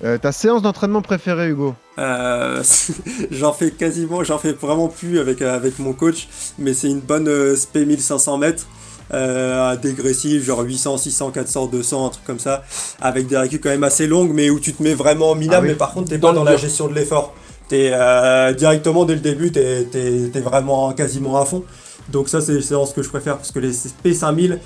Euh, 0.03 0.17
Ta 0.17 0.31
séance 0.31 0.61
d'entraînement 0.61 1.01
préférée, 1.01 1.49
Hugo 1.49 1.75
Euh, 1.97 2.63
j'en 3.31 3.51
fais 3.53 3.71
quasiment, 3.71 4.23
j'en 4.23 4.37
fais 4.37 4.53
vraiment 4.53 4.87
plus 4.87 5.19
avec, 5.19 5.41
euh, 5.41 5.53
avec 5.55 5.77
mon 5.79 5.93
coach, 5.93 6.27
mais 6.57 6.73
c'est 6.73 6.87
une 6.89 7.01
bonne 7.01 7.27
euh, 7.27 7.55
SP 7.55 7.83
1500 7.85 8.37
mètres. 8.37 8.65
Euh, 9.11 9.75
dégressif, 9.75 10.43
genre 10.45 10.61
800, 10.61 10.97
600, 10.97 11.31
400, 11.31 11.65
200, 11.65 12.05
un 12.05 12.09
truc 12.09 12.23
comme 12.25 12.37
ça, 12.39 12.63
avec 13.01 13.25
des 13.27 13.37
récup 13.37 13.61
quand 13.63 13.69
même 13.69 13.83
assez 13.83 14.05
longues, 14.05 14.31
mais 14.33 14.51
où 14.51 14.59
tu 14.59 14.71
te 14.73 14.83
mets 14.83 14.93
vraiment 14.93 15.33
minable, 15.33 15.55
Ah 15.57 15.61
oui. 15.63 15.67
mais 15.69 15.75
par 15.75 15.93
contre 15.93 16.09
t'es 16.09 16.19
Dans 16.19 16.27
pas 16.29 16.33
dans 16.35 16.43
la 16.43 16.57
gestion 16.57 16.87
de 16.87 16.93
l'effort. 16.93 17.33
T'es 17.69 17.89
euh, 17.91 18.53
directement 18.53 19.05
dès 19.05 19.15
le 19.15 19.19
début, 19.19 19.51
t'es 19.51 19.87
es, 19.93 20.39
vraiment 20.41 20.93
quasiment 20.93 21.41
à 21.41 21.45
fond. 21.45 21.63
Donc 22.09 22.29
ça 22.29 22.39
c'est 22.39 22.53
les 22.53 22.61
séances 22.61 22.93
que 22.93 23.01
je 23.01 23.09
préfère, 23.09 23.37
parce 23.37 23.51
que 23.51 23.57
les 23.59 23.73
SP 23.73 24.13
5000, 24.13 24.59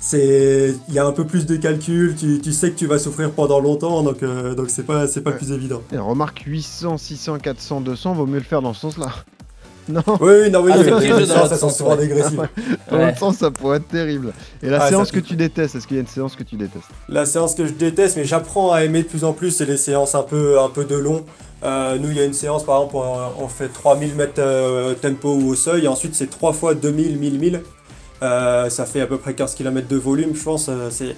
c'est 0.00 0.74
il 0.88 0.94
y 0.94 0.98
a 0.98 1.06
un 1.06 1.12
peu 1.12 1.24
plus 1.24 1.46
de 1.46 1.56
calcul, 1.56 2.14
tu, 2.18 2.40
tu 2.40 2.52
sais 2.52 2.70
que 2.70 2.76
tu 2.76 2.86
vas 2.86 2.98
souffrir 2.98 3.30
pendant 3.32 3.60
longtemps, 3.60 4.02
donc 4.02 4.22
euh, 4.22 4.54
donc 4.54 4.70
c'est 4.70 4.84
pas 4.84 5.06
c'est 5.06 5.20
pas 5.20 5.30
Ouais. 5.30 5.36
plus 5.36 5.52
évident. 5.52 5.82
Et 5.92 5.98
Remarque 5.98 6.42
800, 6.46 6.96
600, 6.98 7.38
400, 7.38 7.80
200, 7.82 8.14
vaut 8.14 8.26
mieux 8.26 8.38
le 8.38 8.44
faire 8.44 8.62
dans 8.62 8.72
ce 8.74 8.80
sens-là. 8.80 9.08
Non, 9.88 10.02
Oui, 10.20 10.32
oui, 10.44 10.50
non, 10.50 10.60
oui, 10.62 10.70
Ah, 10.72 10.78
elles 10.78 11.48
sont 11.48 11.56
sens, 11.56 11.78
souvent 11.78 11.90
ouais. 11.96 12.06
dégressives. 12.06 12.46
dans 12.90 12.96
Ouais. 12.96 13.06
l'autre 13.06 13.18
sens, 13.18 13.38
ça 13.38 13.50
pourrait 13.50 13.78
être 13.78 13.88
terrible. 13.88 14.32
Et 14.62 14.68
la 14.68 14.82
Ah, 14.82 14.88
séance 14.88 15.08
ça 15.08 15.14
que 15.14 15.18
tu 15.20 15.34
détestes, 15.34 15.74
est-ce 15.74 15.86
qu'il 15.88 15.96
y 15.96 15.98
a 15.98 16.02
une 16.02 16.06
séance 16.06 16.36
que 16.36 16.44
tu 16.44 16.54
détestes? 16.54 16.84
La 17.08 17.26
séance 17.26 17.56
que 17.56 17.66
je 17.66 17.72
déteste, 17.72 18.16
mais 18.16 18.24
j'apprends 18.24 18.70
à 18.72 18.84
aimer 18.84 19.02
de 19.02 19.08
plus 19.08 19.24
en 19.24 19.32
plus, 19.32 19.50
c'est 19.50 19.64
les 19.64 19.78
séances 19.78 20.14
un 20.14 20.22
peu, 20.22 20.60
un 20.60 20.68
peu 20.68 20.84
de 20.84 20.94
long. 20.94 21.24
Euh, 21.64 21.98
nous, 21.98 22.08
il 22.10 22.16
y 22.16 22.20
a 22.20 22.24
une 22.24 22.34
séance, 22.34 22.62
par 22.62 22.76
exemple, 22.76 22.96
on, 22.96 23.42
on 23.44 23.48
fait 23.48 23.68
3000 23.68 24.14
mètres 24.14 24.34
euh, 24.38 24.94
tempo 24.94 25.34
ou 25.34 25.48
au 25.48 25.54
seuil, 25.56 25.86
et 25.86 25.88
ensuite 25.88 26.14
c'est 26.14 26.30
3 26.30 26.52
fois 26.52 26.74
2000, 26.74 27.18
1000, 27.18 27.38
1000. 27.40 27.62
Euh, 28.22 28.68
ça 28.70 28.84
fait 28.86 29.00
à 29.00 29.06
peu 29.06 29.16
près 29.18 29.34
15 29.34 29.54
km 29.54 29.88
de 29.88 29.96
volume, 29.96 30.34
je 30.34 30.42
pense. 30.42 30.68
euh, 30.68 30.88
c'est, 30.90 31.16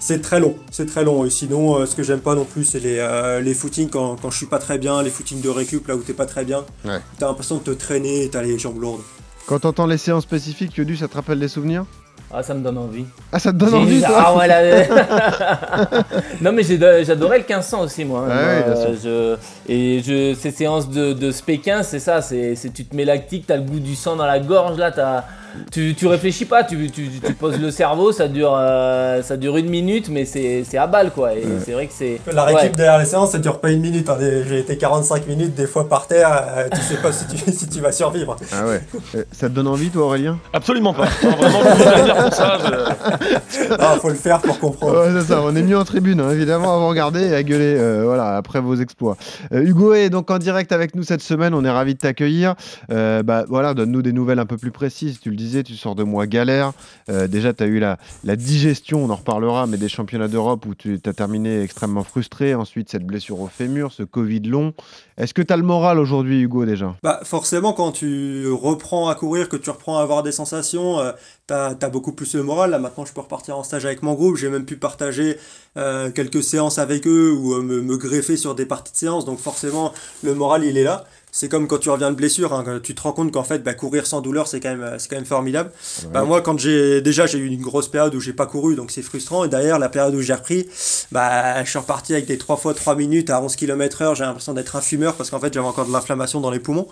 c'est 0.00 0.20
très 0.22 0.40
long, 0.40 0.54
c'est 0.70 0.86
très 0.86 1.04
long. 1.04 1.24
Et 1.26 1.30
sinon, 1.30 1.76
euh, 1.76 1.86
ce 1.86 1.94
que 1.94 2.02
j'aime 2.02 2.20
pas 2.20 2.34
non 2.34 2.44
plus, 2.44 2.64
c'est 2.64 2.80
les, 2.80 2.98
euh, 2.98 3.40
les 3.40 3.52
footings 3.54 3.90
quand, 3.90 4.16
quand 4.20 4.30
je 4.30 4.36
suis 4.38 4.46
pas 4.46 4.58
très 4.58 4.78
bien, 4.78 5.02
les 5.02 5.10
footings 5.10 5.40
de 5.42 5.48
récup, 5.50 5.86
là 5.88 5.96
où 5.96 6.00
t'es 6.00 6.14
pas 6.14 6.26
très 6.26 6.44
bien. 6.44 6.64
Ouais. 6.84 7.00
T'as 7.18 7.26
l'impression 7.26 7.56
de 7.56 7.62
te 7.62 7.70
traîner 7.72 8.24
et 8.24 8.30
t'as 8.30 8.42
les 8.42 8.58
jambes 8.58 8.80
lourdes. 8.80 9.02
Quand 9.46 9.58
t'entends 9.58 9.86
les 9.86 9.98
séances 9.98 10.22
spécifiques, 10.24 10.76
Yodu, 10.76 10.96
ça 10.96 11.08
te 11.08 11.14
rappelle 11.14 11.40
des 11.40 11.48
souvenirs? 11.48 11.84
Ah, 12.30 12.42
ça 12.42 12.52
me 12.52 12.62
donne 12.62 12.76
envie. 12.76 13.06
Ah, 13.32 13.38
ça 13.38 13.52
te 13.52 13.56
donne 13.56 13.70
J'ai- 13.70 13.76
envie, 13.76 14.00
toi 14.02 14.10
Ah 14.18 14.36
ouais, 14.36 14.46
là- 14.46 14.84
non 16.42 16.52
mais 16.52 16.62
j'ai- 16.62 16.78
j'adorais 17.04 17.38
le 17.38 17.44
1500 17.44 17.80
aussi 17.82 18.04
moi. 18.04 18.26
Ah 18.30 18.34
bien 18.34 18.74
euh, 18.74 19.36
je- 19.66 19.72
et 19.72 20.02
je, 20.02 20.34
ces 20.38 20.50
séances 20.50 20.90
de, 20.90 21.14
de 21.14 21.30
spé 21.30 21.58
15 21.58 21.88
c'est 21.88 21.98
ça, 22.00 22.20
c'est 22.20 22.54
c'est- 22.54 22.68
tu 22.70 22.84
te 22.84 22.94
mets 22.94 23.06
lactique, 23.06 23.46
t'as 23.46 23.56
le 23.56 23.62
goût 23.62 23.80
du 23.80 23.94
sang 23.96 24.14
dans 24.16 24.26
la 24.26 24.40
gorge 24.40 24.76
là, 24.76 24.90
t'as- 24.92 25.24
tu, 25.72 25.94
tu 25.94 26.06
réfléchis 26.06 26.44
pas, 26.44 26.64
tu, 26.64 26.90
tu, 26.90 27.08
tu 27.24 27.34
poses 27.34 27.58
le 27.60 27.70
cerveau, 27.70 28.12
ça 28.12 28.28
dure, 28.28 28.54
euh, 28.58 29.22
ça 29.22 29.36
dure 29.36 29.56
une 29.56 29.68
minute 29.68 30.08
mais 30.08 30.24
c'est 30.24 30.64
à 30.78 30.86
balle 30.86 31.10
quoi. 31.10 31.34
Et 31.34 31.42
c'est 31.64 31.72
vrai 31.72 31.86
que 31.86 31.92
c'est... 31.94 32.20
La 32.32 32.44
récup 32.44 32.62
ouais. 32.62 32.68
derrière 32.70 32.98
les 32.98 33.04
séances, 33.04 33.32
ça 33.32 33.38
dure 33.38 33.60
pas 33.60 33.70
une 33.70 33.80
minute. 33.80 34.08
hein. 34.08 34.16
J'ai 34.20 34.58
été 34.60 34.76
45 34.78 35.26
minutes 35.26 35.54
des 35.54 35.66
fois 35.66 35.88
par 35.88 36.06
terre. 36.06 36.30
euh, 36.56 36.68
tu 36.72 36.80
sais 36.80 36.96
pas 37.00 37.12
si 37.12 37.26
tu, 37.26 37.50
si 37.52 37.68
tu 37.68 37.80
vas 37.80 37.92
survivre. 37.92 38.36
Ah 38.52 38.66
ouais. 38.66 38.80
Euh, 39.14 39.24
ça 39.32 39.48
te 39.48 39.54
donne 39.54 39.66
envie, 39.68 39.88
toi, 39.90 40.04
Aurélien? 40.06 40.38
Absolument 40.52 40.94
pas. 40.94 41.06
Non, 41.22 41.30
vraiment, 41.30 41.60
je 41.62 41.78
peux 41.84 41.90
pas 41.90 42.02
dire 42.02 42.16
pour 42.16 42.32
ça. 42.34 42.58
je- 42.64 43.74
Ah, 43.78 43.96
faut 44.00 44.08
le 44.08 44.14
faire 44.14 44.40
pour 44.40 44.58
comprendre. 44.58 44.98
Ouais, 45.00 45.20
c'est 45.20 45.26
ça, 45.32 45.40
on 45.42 45.54
est 45.56 45.62
mieux 45.62 45.78
en 45.78 45.84
tribune, 45.84 46.20
hein, 46.20 46.30
évidemment, 46.30 46.74
à 46.74 46.78
vous 46.78 46.88
regarder 46.88 47.22
et 47.28 47.34
à 47.34 47.42
gueuler 47.42 47.76
euh, 47.78 48.02
voilà, 48.04 48.36
après 48.36 48.60
vos 48.60 48.74
exploits. 48.76 49.16
Euh, 49.52 49.62
Hugo 49.62 49.92
est 49.94 50.10
donc 50.10 50.30
en 50.30 50.38
direct 50.38 50.72
avec 50.72 50.94
nous 50.94 51.02
cette 51.02 51.22
semaine, 51.22 51.54
on 51.54 51.64
est 51.64 51.70
ravis 51.70 51.94
de 51.94 51.98
t'accueillir. 51.98 52.54
Euh, 52.90 53.22
bah, 53.22 53.44
voilà, 53.48 53.74
donne-nous 53.74 54.02
des 54.02 54.12
nouvelles 54.12 54.38
un 54.38 54.46
peu 54.46 54.56
plus 54.56 54.70
précises. 54.70 55.18
Tu 55.20 55.30
le 55.30 55.36
disais, 55.38 55.62
tu 55.62 55.74
sors 55.74 55.94
de 55.94 56.02
mois 56.02 56.26
galère. 56.26 56.72
Euh, 57.08 57.26
déjà, 57.26 57.52
tu 57.52 57.62
as 57.62 57.66
eu 57.66 57.78
la, 57.78 57.96
digestion, 58.36 59.04
on 59.04 59.10
en 59.10 59.16
reparlera, 59.16 59.66
mais 59.66 59.76
des 59.76 59.88
championnats 59.88 60.28
d'Europe 60.28 60.66
où 60.66 60.74
tu 60.74 60.98
as 61.04 61.12
terminé 61.12 61.62
extrêmement 61.62 62.04
frustré. 62.04 62.54
Ensuite, 62.54 62.90
cette 62.90 63.04
blessure 63.04 63.40
au 63.40 63.48
fémur, 63.48 63.92
ce 63.92 64.02
Covid 64.02 64.40
long. 64.40 64.74
Est-ce 65.18 65.34
que 65.34 65.42
tu 65.42 65.52
as 65.52 65.56
le 65.56 65.64
moral 65.64 65.98
aujourd'hui, 65.98 66.42
Hugo, 66.42 66.64
déjà? 66.64 66.94
Bah, 67.02 67.20
forcément, 67.24 67.72
quand 67.72 67.90
tu 67.90 68.48
reprends 68.52 69.08
à 69.08 69.16
courir, 69.16 69.48
que 69.48 69.56
tu 69.56 69.68
reprends 69.68 69.98
à 69.98 70.02
avoir 70.02 70.22
des 70.22 70.30
sensations, 70.30 71.00
euh, 71.00 71.10
t'as 71.48 71.74
as 71.80 71.88
beaucoup 71.88 72.12
plus 72.12 72.36
le 72.36 72.44
moral. 72.44 72.70
Là, 72.70 72.78
maintenant, 72.78 73.04
je 73.04 73.12
peux 73.12 73.20
repartir 73.20 73.58
en 73.58 73.64
stage 73.64 73.84
avec 73.84 74.02
mon 74.02 74.14
groupe. 74.14 74.36
J'ai 74.36 74.48
même 74.48 74.64
pu 74.64 74.76
partager 74.76 75.36
euh, 75.76 76.12
quelques 76.12 76.44
séances 76.44 76.78
avec 76.78 77.06
eux 77.08 77.32
ou 77.32 77.54
euh, 77.54 77.62
me, 77.62 77.80
me 77.80 77.96
greffer 77.96 78.36
sur 78.36 78.54
des 78.54 78.64
parties 78.64 78.92
de 78.92 78.96
séance. 78.96 79.24
Donc, 79.24 79.40
forcément, 79.40 79.92
le 80.22 80.34
moral, 80.34 80.62
il 80.62 80.78
est 80.78 80.84
là. 80.84 81.04
C'est 81.40 81.48
comme 81.48 81.68
quand 81.68 81.78
tu 81.78 81.88
reviens 81.88 82.10
de 82.10 82.16
blessure, 82.16 82.52
hein, 82.52 82.80
tu 82.82 82.96
te 82.96 83.00
rends 83.00 83.12
compte 83.12 83.30
qu'en 83.30 83.44
fait, 83.44 83.62
bah, 83.62 83.72
courir 83.72 84.08
sans 84.08 84.20
douleur, 84.20 84.48
c'est 84.48 84.58
quand 84.58 84.70
même, 84.70 84.82
euh, 84.82 84.98
c'est 84.98 85.08
quand 85.08 85.14
même 85.14 85.24
formidable. 85.24 85.70
Bah, 86.12 86.24
moi, 86.24 86.40
quand 86.40 86.58
j'ai 86.58 87.00
déjà 87.00 87.26
j'ai 87.26 87.38
eu 87.38 87.46
une 87.46 87.62
grosse 87.62 87.86
période 87.86 88.12
où 88.16 88.18
j'ai 88.18 88.32
pas 88.32 88.46
couru, 88.46 88.74
donc 88.74 88.90
c'est 88.90 89.02
frustrant. 89.02 89.44
Et 89.44 89.48
derrière, 89.48 89.78
la 89.78 89.88
période 89.88 90.16
où 90.16 90.20
j'ai 90.20 90.34
repris, 90.34 90.66
bah, 91.12 91.62
je 91.62 91.70
suis 91.70 91.78
reparti 91.78 92.12
avec 92.12 92.26
des 92.26 92.38
3 92.38 92.56
fois 92.56 92.74
3 92.74 92.96
minutes 92.96 93.30
à 93.30 93.40
11 93.40 93.54
km/h. 93.54 94.16
J'ai 94.16 94.24
l'impression 94.24 94.52
d'être 94.52 94.74
un 94.74 94.80
fumeur 94.80 95.14
parce 95.14 95.30
qu'en 95.30 95.38
fait, 95.38 95.54
j'avais 95.54 95.64
encore 95.64 95.86
de 95.86 95.92
l'inflammation 95.92 96.40
dans 96.40 96.50
les 96.50 96.58
poumons. 96.58 96.88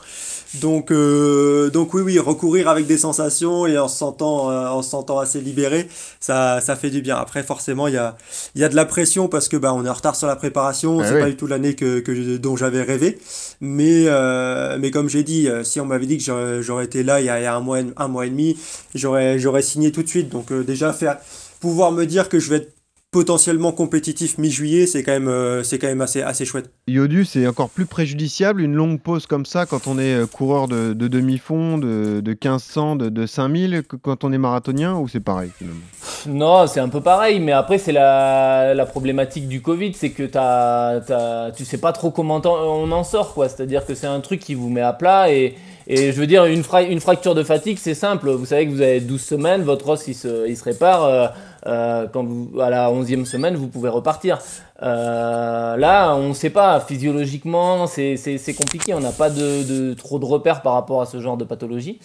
Donc, 0.60 0.90
euh, 0.90 1.70
donc 1.70 1.94
oui, 1.94 2.02
oui, 2.02 2.18
recourir 2.18 2.68
avec 2.68 2.86
des 2.86 2.98
sensations 2.98 3.66
et 3.66 3.78
en 3.78 3.88
se 3.88 3.96
sentant, 3.98 4.50
euh, 4.50 4.68
en 4.68 4.82
se 4.82 4.90
sentant 4.90 5.18
assez 5.18 5.40
libéré, 5.40 5.88
ça, 6.20 6.60
ça 6.60 6.76
fait 6.76 6.90
du 6.90 7.02
bien. 7.02 7.16
Après, 7.16 7.42
forcément, 7.42 7.88
il 7.88 7.94
y 7.94 7.98
a, 7.98 8.16
il 8.54 8.60
y 8.60 8.64
a 8.64 8.68
de 8.68 8.76
la 8.76 8.84
pression 8.84 9.28
parce 9.28 9.48
que 9.48 9.56
bah, 9.56 9.72
on 9.74 9.84
est 9.84 9.88
en 9.88 9.94
retard 9.94 10.16
sur 10.16 10.26
la 10.26 10.36
préparation. 10.36 11.00
Ah 11.00 11.04
c'est 11.06 11.14
oui. 11.14 11.20
pas 11.20 11.26
du 11.28 11.36
tout 11.36 11.46
l'année 11.46 11.74
que, 11.74 12.00
que, 12.00 12.36
dont 12.36 12.56
j'avais 12.56 12.82
rêvé. 12.82 13.18
Mais, 13.60 14.04
euh, 14.06 14.76
mais 14.80 14.90
comme 14.90 15.08
j'ai 15.08 15.22
dit, 15.22 15.48
euh, 15.48 15.64
si 15.64 15.80
on 15.80 15.86
m'avait 15.86 16.06
dit 16.06 16.18
que 16.18 16.60
j'aurais, 16.62 16.84
été 16.84 17.02
là 17.02 17.20
il 17.20 17.26
y 17.26 17.30
a, 17.30 17.40
il 17.40 17.42
y 17.42 17.46
a 17.46 17.54
un, 17.54 17.60
mois, 17.60 17.80
et- 17.80 17.86
un 17.96 18.08
mois 18.08 18.26
et 18.26 18.30
demi, 18.30 18.56
j'aurais, 18.94 19.38
j'aurais 19.38 19.62
signé 19.62 19.92
tout 19.92 20.02
de 20.02 20.08
suite. 20.08 20.28
Donc 20.28 20.52
euh, 20.52 20.62
déjà, 20.62 20.92
faire, 20.92 21.18
pouvoir 21.60 21.90
me 21.92 22.04
dire 22.06 22.28
que 22.28 22.38
je 22.38 22.50
vais 22.50 22.56
être 22.56 22.72
potentiellement 23.12 23.72
compétitif 23.72 24.36
mi-juillet, 24.36 24.86
c'est 24.86 25.02
quand 25.02 25.12
même, 25.12 25.28
euh, 25.28 25.62
c'est 25.62 25.78
quand 25.78 25.86
même 25.86 26.00
assez, 26.02 26.20
assez 26.22 26.44
chouette. 26.44 26.70
Yodu, 26.88 27.24
c'est 27.24 27.46
encore 27.46 27.70
plus 27.70 27.86
préjudiciable 27.86 28.60
une 28.60 28.74
longue 28.74 29.00
pause 29.00 29.26
comme 29.26 29.46
ça 29.46 29.64
quand 29.64 29.86
on 29.86 29.98
est 29.98 30.14
euh, 30.14 30.26
coureur 30.26 30.68
de, 30.68 30.92
de 30.92 31.08
demi-fond, 31.08 31.78
de, 31.78 32.20
de 32.20 32.30
1500, 32.30 32.96
de, 32.96 33.08
de 33.08 33.26
5000, 33.26 33.84
que 33.88 33.96
quand 33.96 34.24
on 34.24 34.32
est 34.32 34.38
marathonien 34.38 34.96
ou 34.96 35.08
c'est 35.08 35.20
pareil 35.20 35.50
finalement? 35.56 35.80
Non, 36.26 36.66
c'est 36.66 36.80
un 36.80 36.88
peu 36.88 37.00
pareil, 37.00 37.40
mais 37.40 37.52
après, 37.52 37.78
c'est 37.78 37.92
la, 37.92 38.74
la 38.74 38.86
problématique 38.86 39.48
du 39.48 39.62
Covid, 39.62 39.94
c'est 39.94 40.10
que 40.10 40.24
t'as, 40.24 41.00
t'as, 41.00 41.52
tu 41.52 41.64
sais 41.64 41.78
pas 41.78 41.92
trop 41.92 42.10
comment 42.10 42.42
on 42.44 42.90
en 42.92 43.04
sort, 43.04 43.32
quoi. 43.32 43.48
C'est-à-dire 43.48 43.86
que 43.86 43.94
c'est 43.94 44.08
un 44.08 44.20
truc 44.20 44.40
qui 44.40 44.54
vous 44.54 44.68
met 44.68 44.80
à 44.82 44.92
plat 44.92 45.32
et, 45.32 45.54
et 45.86 46.12
je 46.12 46.20
veux 46.20 46.26
dire, 46.26 46.44
une, 46.46 46.64
fra- 46.64 46.82
une 46.82 47.00
fracture 47.00 47.34
de 47.36 47.44
fatigue, 47.44 47.78
c'est 47.80 47.94
simple. 47.94 48.30
Vous 48.30 48.46
savez 48.46 48.66
que 48.66 48.72
vous 48.72 48.80
avez 48.82 49.00
12 49.00 49.20
semaines, 49.22 49.62
votre 49.62 49.88
os, 49.88 50.04
il 50.08 50.14
se, 50.14 50.48
il 50.48 50.56
se 50.56 50.64
répare. 50.64 51.04
euh, 51.04 51.28
euh, 51.66 52.06
quand 52.12 52.24
vous, 52.24 52.60
à 52.60 52.70
la 52.70 52.90
11e 52.90 53.24
semaine, 53.24 53.56
vous 53.56 53.68
pouvez 53.68 53.88
repartir. 53.88 54.38
Euh, 54.82 55.76
là, 55.76 56.14
on 56.16 56.28
ne 56.28 56.32
sait 56.34 56.50
pas, 56.50 56.80
physiologiquement, 56.80 57.86
c'est 57.86 58.16
compliqué. 58.56 58.94
On 58.94 59.00
n'a 59.00 59.12
pas 59.12 59.30
de, 59.30 59.62
de- 59.90 59.94
trop 59.94 60.18
de 60.18 60.24
repères 60.24 60.62
par 60.62 60.74
rapport 60.74 61.00
à 61.00 61.06
ce 61.06 61.20
genre 61.20 61.36
de 61.36 61.44
pathologie. 61.44 61.98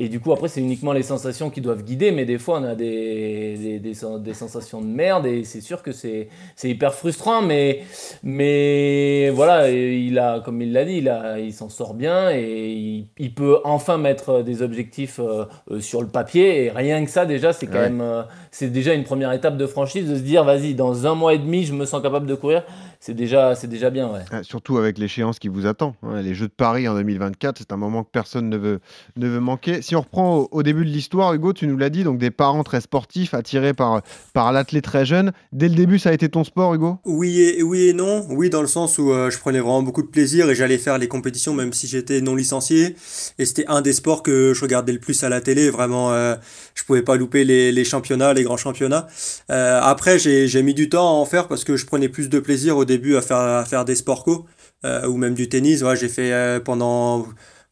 Et 0.00 0.08
du 0.08 0.20
coup, 0.20 0.32
après, 0.32 0.46
c'est 0.46 0.60
uniquement 0.60 0.92
les 0.92 1.02
sensations 1.02 1.50
qui 1.50 1.60
doivent 1.60 1.82
guider. 1.82 2.12
Mais 2.12 2.24
des 2.24 2.38
fois, 2.38 2.60
on 2.60 2.64
a 2.64 2.74
des, 2.76 3.56
des, 3.56 3.78
des 3.80 3.94
sen- 3.94 4.22
des 4.22 4.34
sensations 4.34 4.80
de 4.80 4.86
merde. 4.86 5.26
Et 5.26 5.42
c'est 5.44 5.60
sûr 5.60 5.82
que 5.82 5.90
c'est 5.90 6.28
hyper 6.62 6.94
frustrant. 6.94 7.42
Mais, 7.42 7.80
mais 8.22 9.30
voilà, 9.30 9.68
il 9.70 10.16
a, 10.18 10.40
comme 10.40 10.62
il 10.62 10.72
l'a 10.72 10.84
dit, 10.84 10.98
il, 10.98 11.08
a- 11.08 11.40
il 11.40 11.52
s'en 11.52 11.68
sort 11.68 11.94
bien. 11.94 12.30
Et 12.30 12.70
il, 12.72 13.06
il 13.18 13.34
peut 13.34 13.58
enfin 13.64 13.98
mettre 13.98 14.42
des 14.42 14.62
objectifs 14.62 15.18
euh, 15.18 15.46
euh, 15.70 15.80
sur 15.80 16.00
le 16.02 16.08
papier. 16.08 16.64
Et 16.66 16.70
rien 16.70 17.04
que 17.04 17.10
ça, 17.10 17.26
déjà, 17.26 17.52
c'est 17.52 17.66
quand 17.66 17.78
Ouais. 17.78 17.90
même. 17.90 18.24
c'est 18.50 18.68
déjà 18.72 18.92
une 18.94 19.04
première 19.04 19.32
étape 19.32 19.56
de 19.56 19.66
franchise 19.66 20.08
de 20.08 20.16
se 20.16 20.20
dire, 20.20 20.42
vas-y, 20.44 20.74
dans 20.74 21.06
un 21.06 21.14
mois 21.14 21.34
et 21.34 21.38
demi, 21.38 21.64
je 21.64 21.72
me 21.72 21.84
sens 21.84 22.02
capable 22.02 22.17
de 22.26 22.34
courir. 22.36 22.64
C'est 23.00 23.14
déjà, 23.14 23.54
c'est 23.54 23.68
déjà 23.68 23.90
bien, 23.90 24.08
ouais. 24.12 24.20
Ah, 24.32 24.42
Surtout 24.42 24.76
avec 24.76 24.98
l'échéance 24.98 25.38
qui 25.38 25.46
vous 25.46 25.66
attend. 25.66 25.94
hein. 26.02 26.20
Les 26.20 26.34
Jeux 26.34 26.48
de 26.48 26.52
Paris 26.52 26.88
en 26.88 26.94
2024, 26.94 27.58
c'est 27.58 27.72
un 27.72 27.76
moment 27.76 28.02
que 28.02 28.08
personne 28.10 28.48
ne 28.48 28.56
veut, 28.56 28.80
ne 29.16 29.28
veut 29.28 29.38
manquer. 29.38 29.82
Si 29.82 29.94
on 29.94 30.00
reprend 30.00 30.36
au, 30.38 30.48
au 30.50 30.62
début 30.64 30.84
de 30.84 30.90
l'histoire, 30.90 31.32
Hugo, 31.32 31.52
tu 31.52 31.68
nous 31.68 31.76
l'as 31.76 31.90
dit, 31.90 32.02
donc 32.02 32.18
des 32.18 32.32
parents 32.32 32.64
très 32.64 32.80
sportifs, 32.80 33.34
attirés 33.34 33.72
par, 33.72 34.02
par 34.34 34.50
l'athlète 34.52 34.82
très 34.82 35.06
jeune. 35.06 35.30
Dès 35.52 35.68
le 35.68 35.76
début, 35.76 36.00
ça 36.00 36.10
a 36.10 36.12
été 36.12 36.28
ton 36.28 36.42
sport, 36.42 36.74
Hugo? 36.74 36.98
Oui 37.04 37.40
et, 37.40 37.62
oui 37.62 37.88
et 37.88 37.92
non. 37.92 38.26
Oui, 38.30 38.50
dans 38.50 38.62
le 38.62 38.66
sens 38.66 38.98
où 38.98 39.12
euh, 39.12 39.30
je 39.30 39.38
prenais 39.38 39.60
vraiment 39.60 39.82
beaucoup 39.84 40.02
de 40.02 40.08
plaisir 40.08 40.50
et 40.50 40.56
j'allais 40.56 40.78
faire 40.78 40.98
les 40.98 41.06
compétitions 41.08 41.54
même 41.54 41.72
si 41.72 41.86
j'étais 41.86 42.20
non 42.20 42.34
licencié. 42.34 42.96
Et 43.38 43.44
c'était 43.44 43.66
un 43.68 43.80
des 43.80 43.92
sports 43.92 44.24
que 44.24 44.52
je 44.54 44.60
regardais 44.60 44.92
le 44.92 44.98
plus 44.98 45.22
à 45.22 45.28
la 45.28 45.40
télé. 45.40 45.70
Vraiment, 45.70 46.12
euh, 46.12 46.34
je 46.74 46.82
pouvais 46.82 47.02
pas 47.02 47.14
louper 47.14 47.44
les, 47.44 47.70
les 47.70 47.84
championnats, 47.84 48.34
les 48.34 48.42
grands 48.42 48.56
championnats. 48.56 49.06
Euh, 49.50 49.78
après, 49.80 50.18
j'ai 50.18 50.48
j'ai 50.48 50.62
mis 50.64 50.74
du 50.74 50.88
temps 50.88 51.06
à 51.08 51.12
en 51.12 51.24
faire 51.24 51.46
parce 51.46 51.62
que 51.62 51.76
je 51.76 51.86
prenais 51.86 52.08
plus 52.08 52.28
de 52.28 52.40
plaisir 52.40 52.76
au 52.76 52.84
début 52.88 53.16
à 53.16 53.22
faire, 53.22 53.36
à 53.36 53.64
faire 53.64 53.84
des 53.84 53.94
sports 53.94 54.24
co 54.24 54.46
euh, 54.84 55.06
ou 55.06 55.16
même 55.16 55.34
du 55.34 55.48
tennis. 55.48 55.82
Ouais, 55.82 55.96
j'ai 55.96 56.08
fait 56.08 56.32
euh, 56.32 56.58
pendant 56.60 57.26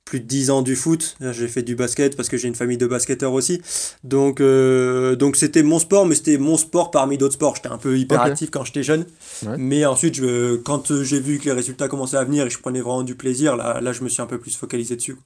plus 0.05 0.21
de 0.21 0.25
10 0.25 0.51
ans 0.51 0.63
du 0.63 0.77
foot. 0.77 1.17
J'ai 1.21 1.49
fait 1.49 1.63
du 1.63 1.75
basket 1.75 2.17
parce 2.17 2.29
que 2.29 2.37
j'ai 2.37 2.47
une 2.47 2.55
famille 2.55 2.79
de 2.79 2.87
basketteurs 2.87 3.33
aussi. 3.33 3.61
Donc, 4.05 4.41
euh, 4.41 5.17
donc 5.17 5.35
c'était 5.37 5.65
mon 5.65 5.81
sport, 5.81 6.07
mais 6.07 6.15
c'était 6.15 6.39
mon 6.39 6.57
sport 6.57 6.93
parmi 6.93 7.19
d'autres 7.19 7.35
sports. 7.35 7.57
J'étais 7.57 7.69
un 7.69 7.79
peu 7.79 7.99
hyperactif 7.99 8.51
quand 8.51 8.65
j'étais 8.65 8.85
jeune. 8.85 9.05
Ouais. 9.45 9.57
Mais 9.59 9.85
ensuite, 9.85 10.15
je, 10.15 10.57
quand 10.57 11.03
j'ai 11.03 11.19
vu 11.19 11.39
que 11.39 11.47
les 11.47 11.53
résultats 11.53 11.89
commençaient 11.89 12.17
à 12.17 12.25
venir 12.25 12.47
et 12.47 12.51
je 12.51 12.59
prenais 12.59 12.81
vraiment 12.81 13.03
du 13.03 13.17
plaisir, 13.17 13.57
là, 13.57 13.81
là 13.81 13.93
je 13.93 14.05
me 14.05 14.09
suis 14.09 14.23
un 14.23 14.27
peu 14.27 14.39
plus 14.39 14.57
focalisé 14.57 14.95
dessus. 14.95 15.17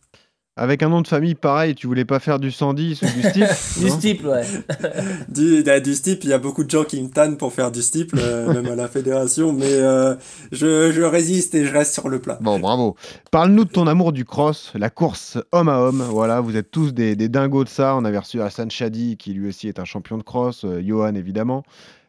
Avec 0.60 0.82
un 0.82 0.90
nom 0.90 1.00
de 1.00 1.08
famille 1.08 1.34
pareil, 1.34 1.74
tu 1.74 1.86
voulais 1.86 2.04
pas 2.04 2.18
faire 2.18 2.38
du 2.38 2.50
110 2.50 3.00
ou 3.00 3.06
du 3.06 3.22
steep 3.22 3.46
Du 3.78 3.86
non 3.86 3.96
steeple, 3.96 4.26
ouais. 4.26 4.44
Du, 5.30 5.62
du, 5.62 5.80
du 5.80 5.94
steep, 5.94 6.22
il 6.24 6.28
y 6.28 6.32
a 6.34 6.38
beaucoup 6.38 6.64
de 6.64 6.70
gens 6.70 6.84
qui 6.84 7.02
me 7.02 7.08
tannent 7.08 7.38
pour 7.38 7.54
faire 7.54 7.70
du 7.70 7.80
steep, 7.80 8.12
euh, 8.14 8.52
même 8.52 8.66
à 8.66 8.74
la 8.76 8.86
fédération, 8.86 9.54
mais 9.54 9.72
euh, 9.72 10.14
je, 10.52 10.92
je 10.92 11.00
résiste 11.00 11.54
et 11.54 11.64
je 11.64 11.72
reste 11.72 11.94
sur 11.94 12.10
le 12.10 12.18
plat. 12.18 12.36
Bon, 12.42 12.60
bravo. 12.60 12.94
Parle-nous 13.30 13.64
de 13.64 13.70
ton 13.70 13.86
amour 13.86 14.12
du 14.12 14.26
cross, 14.26 14.72
la 14.74 14.90
course 14.90 15.38
homme 15.50 15.70
à 15.70 15.78
homme. 15.78 16.04
Voilà, 16.10 16.42
vous 16.42 16.58
êtes 16.58 16.70
tous 16.70 16.92
des, 16.92 17.16
des 17.16 17.30
dingos 17.30 17.64
de 17.64 17.70
ça. 17.70 17.96
On 17.96 18.04
avait 18.04 18.18
reçu 18.18 18.42
Hassan 18.42 18.70
Chadi, 18.70 19.16
qui 19.16 19.32
lui 19.32 19.48
aussi 19.48 19.66
est 19.66 19.78
un 19.78 19.86
champion 19.86 20.18
de 20.18 20.22
cross, 20.22 20.66
euh, 20.66 20.82
Johan 20.86 21.14
évidemment. 21.14 21.62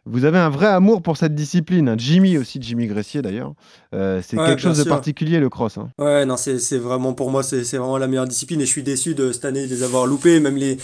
Vous 0.06 0.26
avez 0.26 0.40
un 0.40 0.50
vrai 0.50 0.66
amour 0.66 1.04
pour 1.04 1.16
cette 1.18 1.36
discipline. 1.36 1.94
Jimmy 1.98 2.38
aussi, 2.40 2.58
Jimmy 2.60 2.88
Gressier 2.88 3.22
d'ailleurs. 3.22 3.54
Euh, 3.94 4.20
c'est 4.26 4.36
Ouais, 4.38 4.48
quelque 4.48 4.62
chose 4.62 4.78
de 4.84 4.84
particulier 4.90 5.40
le 5.40 5.48
cross. 5.50 5.78
hein. 5.78 5.90
Ouais, 6.00 6.26
non, 6.26 6.38
c'est 6.38 6.78
vraiment 6.80 7.14
pour 7.14 7.30
moi, 7.30 7.44
c'est 7.44 7.62
vraiment 7.62 8.00
la 8.00 8.08
meilleure 8.08 8.28
discipline 8.28 8.60
et 8.62 8.66
je 8.66 8.72
suis 8.72 8.82
déçu 8.84 9.14
de 9.14 9.32
cette 9.32 9.46
année 9.46 9.68
de 9.68 9.74
les 9.76 9.84
avoir 9.84 10.08
loupés. 10.08 10.40
Même 10.40 10.56
les, 10.58 10.78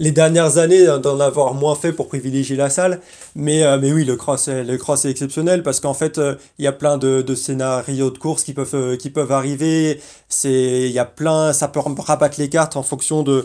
les 0.00 0.12
dernières 0.12 0.56
années 0.56 0.86
d'en 1.02 1.20
avoir 1.20 1.52
moins 1.52 1.74
fait 1.74 1.92
pour 1.92 2.08
privilégier 2.08 2.56
la 2.56 2.70
salle. 2.70 3.00
Mais, 3.36 3.62
euh, 3.62 3.78
mais 3.78 3.92
oui, 3.92 4.04
le 4.04 4.16
cross, 4.16 4.48
le 4.48 4.76
cross 4.78 5.04
est 5.04 5.10
exceptionnel 5.10 5.62
parce 5.62 5.78
qu'en 5.78 5.92
fait, 5.92 6.16
euh, 6.16 6.36
il 6.58 6.64
y 6.64 6.68
a 6.68 6.72
plein 6.72 6.96
de, 6.96 7.20
de, 7.20 7.34
scénarios 7.34 8.10
de 8.10 8.16
course 8.16 8.42
qui 8.42 8.54
peuvent, 8.54 8.74
euh, 8.74 8.96
qui 8.96 9.10
peuvent 9.10 9.30
arriver. 9.30 10.00
C'est, 10.30 10.88
il 10.88 10.92
y 10.92 10.98
a 10.98 11.04
plein, 11.04 11.52
ça 11.52 11.68
peut 11.68 11.80
rabattre 11.80 12.40
les 12.40 12.48
cartes 12.48 12.76
en 12.76 12.82
fonction 12.82 13.22
de, 13.22 13.44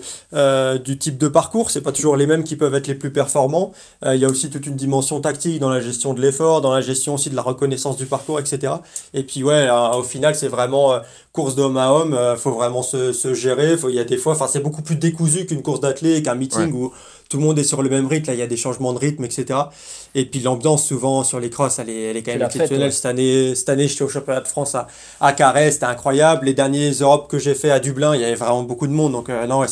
du 0.78 0.98
type 0.98 1.18
de 1.18 1.28
parcours. 1.28 1.72
C'est 1.72 1.82
pas 1.82 1.92
toujours 1.92 2.16
les 2.16 2.26
mêmes 2.26 2.44
qui 2.44 2.56
peuvent 2.56 2.74
être 2.76 2.88
les 2.88 2.96
plus 2.96 3.12
performants. 3.12 3.74
il 4.06 4.16
y 4.16 4.24
a 4.26 4.30
aussi 4.30 4.50
toute 4.50 4.66
une 4.68 4.76
dimension 4.76 5.20
tactique 5.20 5.60
dans 5.60 5.72
la 5.72 5.82
gestion 5.82 6.14
de 6.14 6.22
l'effort, 6.22 6.62
dans 6.62 6.74
la 6.74 6.82
gestion 6.82 7.16
aussi 7.16 7.32
de 7.32 7.36
la 7.36 7.42
reconnaissance 7.42 7.98
du 7.98 8.06
parcours, 8.06 8.40
etc. 8.40 8.74
Et 9.16 9.24
puis 9.24 9.44
ouais, 9.44 9.68
au 9.96 10.04
final, 10.04 10.36
c'est 10.36 10.48
vraiment 10.48 11.00
course 11.34 11.56
d'homme 11.56 11.78
à 11.78 11.92
homme. 11.92 12.18
faut 12.38 12.52
vraiment 12.52 12.84
se, 12.84 13.14
se 13.14 13.34
gérer. 13.34 13.76
Il 13.90 13.96
y 13.96 14.00
a 14.00 14.04
des 14.04 14.18
fois, 14.18 14.34
enfin, 14.34 14.48
c'est 14.48 14.62
beaucoup 14.62 14.84
plus 14.84 14.96
décousu 14.96 15.48
qu'une 15.48 15.64
course 15.64 15.80
d'athlète, 15.80 16.24
qu'un 16.24 16.36
meeting 16.46 16.74
où 16.74 16.94
tout 17.36 17.42
le 17.42 17.48
monde 17.48 17.60
est 17.60 17.66
sur 17.66 17.84
le 17.84 17.90
même 17.90 18.08
rythme, 18.08 18.28
là 18.28 18.34
il 18.34 18.40
y 18.40 18.44
a 18.44 18.48
des 18.48 18.56
changements 18.56 18.94
de 18.94 18.98
rythme, 18.98 19.26
etc. 19.26 19.60
Et 20.16 20.24
puis 20.26 20.40
l'ambiance 20.40 20.88
souvent 20.88 21.26
sur 21.26 21.42
les 21.42 21.50
crosses, 21.50 21.80
elle 21.80 21.90
est, 21.90 22.04
elle 22.04 22.16
est 22.16 22.24
quand 22.24 22.32
même 22.32 22.44
exceptionnelle. 22.44 22.94
cette, 22.94 23.06
année, 23.08 23.56
cette 23.56 23.68
année, 23.68 23.90
j'étais 23.90 24.04
au 24.04 24.08
championnat 24.08 24.40
de 24.40 24.48
France 24.48 24.74
à, 24.74 24.88
à 25.20 25.34
Carré, 25.34 25.70
c'était 25.70 25.86
incroyable. 25.86 26.46
Les 26.46 26.54
derniers 26.54 26.92
Europes 26.92 27.30
que 27.30 27.38
j'ai 27.38 27.54
fait 27.54 27.72
à 27.72 27.82
Dublin, 27.82 28.16
il 28.16 28.22
y 28.22 28.24
avait 28.24 28.36
vraiment 28.36 28.64
beaucoup 28.64 28.88
de 28.88 28.94
monde, 28.94 29.12
donc 29.12 29.28
euh, 29.28 29.46
non, 29.48 29.60
ouais, 29.60 29.68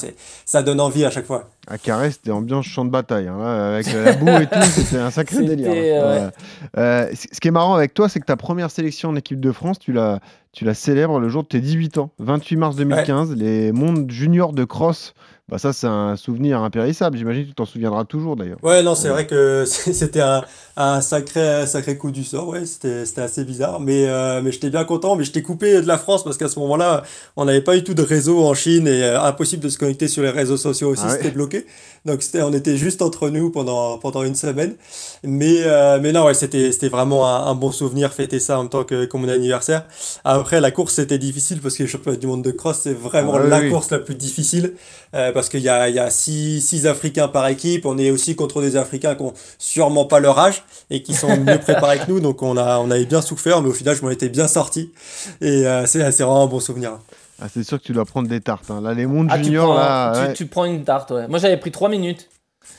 ça 0.46 0.62
donne 0.62 0.82
envie 0.82 1.06
à 1.06 1.10
chaque 1.10 1.26
fois. 1.26 1.52
À 1.68 1.78
Carré, 1.78 2.12
c'était 2.12 2.32
ambiance 2.32 2.66
champ 2.66 2.84
de 2.84 2.90
bataille, 2.90 3.30
hein, 3.30 3.40
avec 3.40 3.88
la 3.94 4.12
boue 4.12 4.28
et 4.28 4.48
tout, 4.48 4.62
c'était 4.70 4.98
un 4.98 5.12
sacré 5.12 5.42
délire. 5.46 5.72
Hein. 5.72 6.32
Euh, 6.78 7.08
ce 7.14 7.40
qui 7.40 7.48
est 7.48 7.52
marrant 7.52 7.76
avec 7.76 7.94
toi, 7.94 8.10
c'est 8.10 8.20
que 8.20 8.26
ta 8.26 8.36
première 8.36 8.72
sélection 8.72 9.08
en 9.08 9.16
équipe 9.16 9.40
de 9.40 9.54
France, 9.54 9.80
tu 9.80 9.94
la, 9.94 10.20
tu 10.52 10.66
la 10.66 10.74
célèbres 10.74 11.22
le 11.22 11.30
jour 11.30 11.44
de 11.44 11.48
tes 11.48 11.62
18 11.62 11.98
ans, 12.00 12.10
28 12.20 12.56
mars 12.58 12.76
2015, 12.76 13.34
les 13.38 13.72
mondes 13.72 14.12
juniors 14.12 14.52
de 14.52 14.66
cross 14.66 15.14
bah 15.50 15.58
ça, 15.58 15.74
c'est 15.74 15.88
un 15.88 16.16
souvenir 16.16 16.62
impérissable. 16.62 17.18
J'imagine 17.18 17.53
tu 17.54 17.58
t'en 17.58 17.66
souviendras 17.66 18.04
toujours 18.06 18.36
d'ailleurs. 18.36 18.58
Ouais, 18.64 18.82
non, 18.82 18.96
c'est 18.96 19.10
vrai 19.10 19.28
que 19.28 19.64
c'était 19.68 20.22
un, 20.22 20.44
un, 20.76 21.02
sacré, 21.02 21.68
sacré 21.68 21.98
coup 21.98 22.10
du 22.10 22.24
sort. 22.24 22.48
Ouais, 22.48 22.66
c'était 22.66 23.22
assez 23.22 23.44
bizarre. 23.44 23.80
Mais, 23.80 24.08
euh, 24.08 24.42
mais 24.42 24.52
j'étais 24.52 24.72
bien 24.72 24.84
content. 24.86 25.16
Mais 25.16 25.24
j'étais 25.24 25.44
coupé 25.44 25.82
de 25.82 25.88
la 25.88 26.00
France 26.00 26.24
parce 26.24 26.38
qu'à 26.38 26.50
ce 26.50 26.58
moment-là, 26.60 27.04
on 27.36 27.46
n'avait 27.46 27.62
pas 27.62 27.78
eu 27.78 27.84
tout 27.84 27.94
de 27.94 28.02
réseau 28.02 28.44
en 28.44 28.56
Chine 28.56 28.88
et 28.88 29.04
euh, 29.04 29.22
impossible 29.22 29.64
de 29.64 29.70
se 29.70 29.78
connecter 29.78 30.08
sur 30.08 30.24
les 30.24 30.32
réseaux 30.32 30.58
sociaux 30.58 30.90
aussi. 30.90 31.04
Ah 31.06 31.12
c'était 31.12 31.30
bloqué. 31.32 31.68
Donc 32.06 32.22
on 32.36 32.54
était 32.54 32.76
juste 32.76 33.02
entre 33.02 33.30
nous 33.30 33.50
pendant, 33.52 33.98
pendant 34.00 34.24
une 34.24 34.36
semaine. 34.36 34.76
Mais, 35.24 35.58
euh, 35.62 36.00
mais 36.02 36.12
non, 36.12 36.26
ouais, 36.26 36.34
c'était 36.34 36.90
vraiment 36.90 37.28
un, 37.28 37.52
un, 37.52 37.56
bon 37.56 37.72
souvenir 37.72 38.12
fêter 38.12 38.40
ça 38.40 38.60
en 38.60 38.68
tant 38.68 38.84
que, 38.84 39.06
comme 39.06 39.22
mon 39.22 39.30
anniversaire. 39.30 39.86
Après, 40.24 40.60
la 40.60 40.72
course, 40.72 40.96
c'était 40.96 41.20
difficile 41.20 41.62
parce 41.62 41.78
que 41.78 41.84
le 41.84 41.90
championnat 41.90 42.18
du 42.18 42.28
monde 42.28 42.44
de 42.44 42.52
cross, 42.52 42.80
c'est 42.84 42.94
vraiment 42.94 43.36
ah 43.36 43.44
la 43.44 43.70
course 43.70 43.92
la 43.92 44.00
plus 44.00 44.16
difficile. 44.16 44.74
Euh, 45.16 45.32
parce 45.32 45.48
qu'il 45.48 45.60
y 45.60 45.70
a, 45.70 45.90
y 45.90 46.00
a 46.00 46.10
six, 46.10 46.60
six 46.60 46.88
Africains 46.88 47.28
par 47.34 47.48
équipe. 47.48 47.86
On 47.86 47.98
est 47.98 48.12
aussi 48.12 48.36
contre 48.36 48.62
des 48.62 48.78
Africains 48.78 49.16
qui 49.16 49.24
ont 49.24 49.34
sûrement 49.58 50.06
pas 50.06 50.22
leur 50.22 50.40
âge 50.40 50.64
et 50.90 51.04
qui 51.04 51.14
sont 51.14 51.36
mieux 51.36 51.60
préparés 51.60 52.00
que 52.00 52.10
nous. 52.10 52.20
Donc 52.22 52.42
on, 52.42 52.56
a, 52.56 52.78
on 52.80 52.90
avait 52.90 53.06
bien 53.06 53.22
souffert, 53.22 53.62
mais 53.62 53.70
au 53.70 53.74
final, 53.74 53.96
je 53.96 54.02
m'en 54.04 54.10
étais 54.10 54.30
bien 54.30 54.48
sorti. 54.48 54.94
Et 55.42 55.68
euh, 55.68 55.86
c'est 55.86 56.00
vraiment 56.00 56.44
un 56.44 56.48
bon 56.48 56.62
souvenir. 56.62 57.00
Ah, 57.42 57.48
c'est 57.54 57.64
sûr 57.64 57.80
que 57.80 57.84
tu 57.84 57.92
dois 57.92 58.06
prendre 58.06 58.30
des 58.30 58.40
tartes. 58.40 58.70
Hein. 58.72 58.80
Là, 58.82 58.94
les 58.94 59.06
mondes 59.06 59.28
ah, 59.30 59.42
juniors, 59.42 59.74
tu 59.74 59.80
là. 59.80 60.28
Tu, 60.28 60.34
tu, 60.34 60.46
prends 60.46 60.66
une 60.66 60.84
tarte, 60.84 61.12
ouais. 61.12 61.28
Moi, 61.28 61.40
j'avais 61.40 61.58
pris 61.58 61.72
3 61.72 61.90
minutes. 61.90 62.30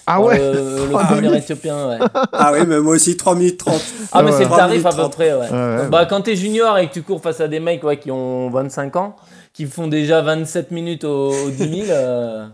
Ah 0.07 0.21
ouais 0.21 0.39
Le, 0.39 0.87
le 0.91 0.93
premier 0.93 1.37
éthiopien, 1.37 1.89
ouais. 1.89 1.99
Ah 2.33 2.53
oui, 2.53 2.61
mais 2.67 2.81
moi 2.81 2.95
aussi, 2.95 3.17
3 3.17 3.35
minutes 3.35 3.59
30. 3.59 3.83
Ah, 4.13 4.23
mais 4.23 4.33
c'est 4.33 4.45
le 4.45 4.51
tarif 4.51 4.85
à 4.87 4.93
peu 4.93 5.09
près, 5.09 5.35
ouais. 5.35 5.49
Ah 5.51 5.89
bah, 5.91 6.07
quand 6.07 6.23
t'es 6.23 6.37
junior 6.37 6.79
et 6.79 6.89
que 6.89 6.95
tu 6.95 7.03
cours 7.03 7.21
face 7.21 7.41
à 7.41 7.49
des 7.49 7.61
mecs 7.61 7.83
ouais, 7.85 7.99
qui 7.99 8.11
ont 8.11 8.51
25 8.51 8.97
ans, 8.97 9.17
qui 9.53 9.67
font 9.67 9.87
déjà 9.87 10.21
27 10.21 10.71
minutes 10.71 11.05
au, 11.05 11.33
10 11.51 11.87
000. 11.87 11.91
Euh. 11.91 12.47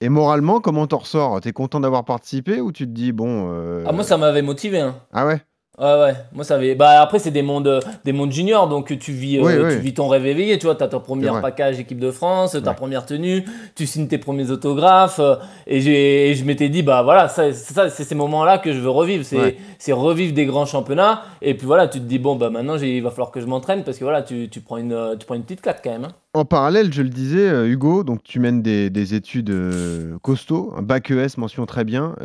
Et 0.00 0.08
moralement, 0.08 0.60
comment 0.60 0.86
t'en 0.86 0.98
ressors? 0.98 1.40
T'es 1.40 1.52
content 1.52 1.80
d'avoir 1.80 2.04
participé 2.04 2.60
ou 2.60 2.72
tu 2.72 2.86
te 2.86 2.92
dis, 2.92 3.12
bon. 3.12 3.48
Euh, 3.50 3.84
ah, 3.86 3.92
moi, 3.92 4.04
ça 4.04 4.16
m'avait 4.16 4.42
motivé. 4.42 4.80
Hein. 4.80 4.96
Ah 5.12 5.26
ouais? 5.26 5.40
Ouais, 5.78 6.00
ouais. 6.00 6.14
Moi, 6.32 6.44
ça 6.44 6.54
avait. 6.54 6.74
Bah, 6.76 7.00
après, 7.02 7.18
c'est 7.18 7.32
des 7.32 7.42
mondes, 7.42 7.80
des 8.04 8.12
mondes 8.12 8.30
juniors, 8.30 8.68
donc 8.68 8.96
tu 8.98 9.12
vis, 9.12 9.38
euh, 9.38 9.70
tu 9.74 9.78
vis 9.78 9.94
ton 9.94 10.06
rêve 10.06 10.26
éveillé. 10.26 10.58
Tu 10.58 10.66
vois, 10.66 10.76
t'as 10.76 10.86
ton 10.86 11.00
premier 11.00 11.28
package 11.42 11.80
équipe 11.80 11.98
de 11.98 12.12
France, 12.12 12.56
ta 12.62 12.74
première 12.74 13.06
tenue, 13.06 13.44
tu 13.74 13.86
signes 13.86 14.06
tes 14.06 14.18
premiers 14.18 14.50
autographes. 14.50 15.18
Euh, 15.18 15.36
et, 15.66 16.34
je 16.34 16.44
m'étais 16.44 16.68
dit, 16.68 16.82
bah 16.82 17.02
voilà, 17.02 17.28
ça, 17.28 17.52
ça, 17.52 17.88
c'est 17.88 18.04
ces 18.04 18.14
moments-là 18.14 18.58
que 18.58 18.72
je 18.72 18.78
veux 18.78 18.90
revivre. 18.90 19.24
C'est 19.24 19.56
c'est 19.78 19.92
revivre 19.92 20.32
des 20.32 20.46
grands 20.46 20.66
championnats. 20.66 21.22
Et 21.42 21.54
puis 21.54 21.66
voilà, 21.66 21.88
tu 21.88 21.98
te 21.98 22.04
dis, 22.04 22.18
bon, 22.18 22.36
bah 22.36 22.50
maintenant, 22.50 22.76
il 22.76 23.02
va 23.02 23.10
falloir 23.10 23.32
que 23.32 23.40
je 23.40 23.46
m'entraîne 23.46 23.82
parce 23.82 23.98
que 23.98 24.04
voilà, 24.04 24.22
tu, 24.22 24.48
tu, 24.48 24.60
prends 24.60 24.76
une, 24.76 25.16
tu 25.18 25.26
prends 25.26 25.34
une 25.34 25.42
petite 25.42 25.60
claque 25.60 25.80
quand 25.82 25.90
même. 25.90 26.04
Hein. 26.04 26.12
En 26.34 26.44
parallèle, 26.44 26.92
je 26.92 27.02
le 27.02 27.08
disais, 27.08 27.48
euh, 27.48 27.68
Hugo, 27.68 28.02
donc 28.02 28.24
tu 28.24 28.40
mènes 28.40 28.60
des, 28.60 28.90
des 28.90 29.14
études 29.14 29.54
costauds, 30.20 30.74
un 30.76 30.82
bac 30.82 31.10
ES, 31.10 31.38
mention 31.38 31.64
très 31.64 31.84
bien. 31.84 32.16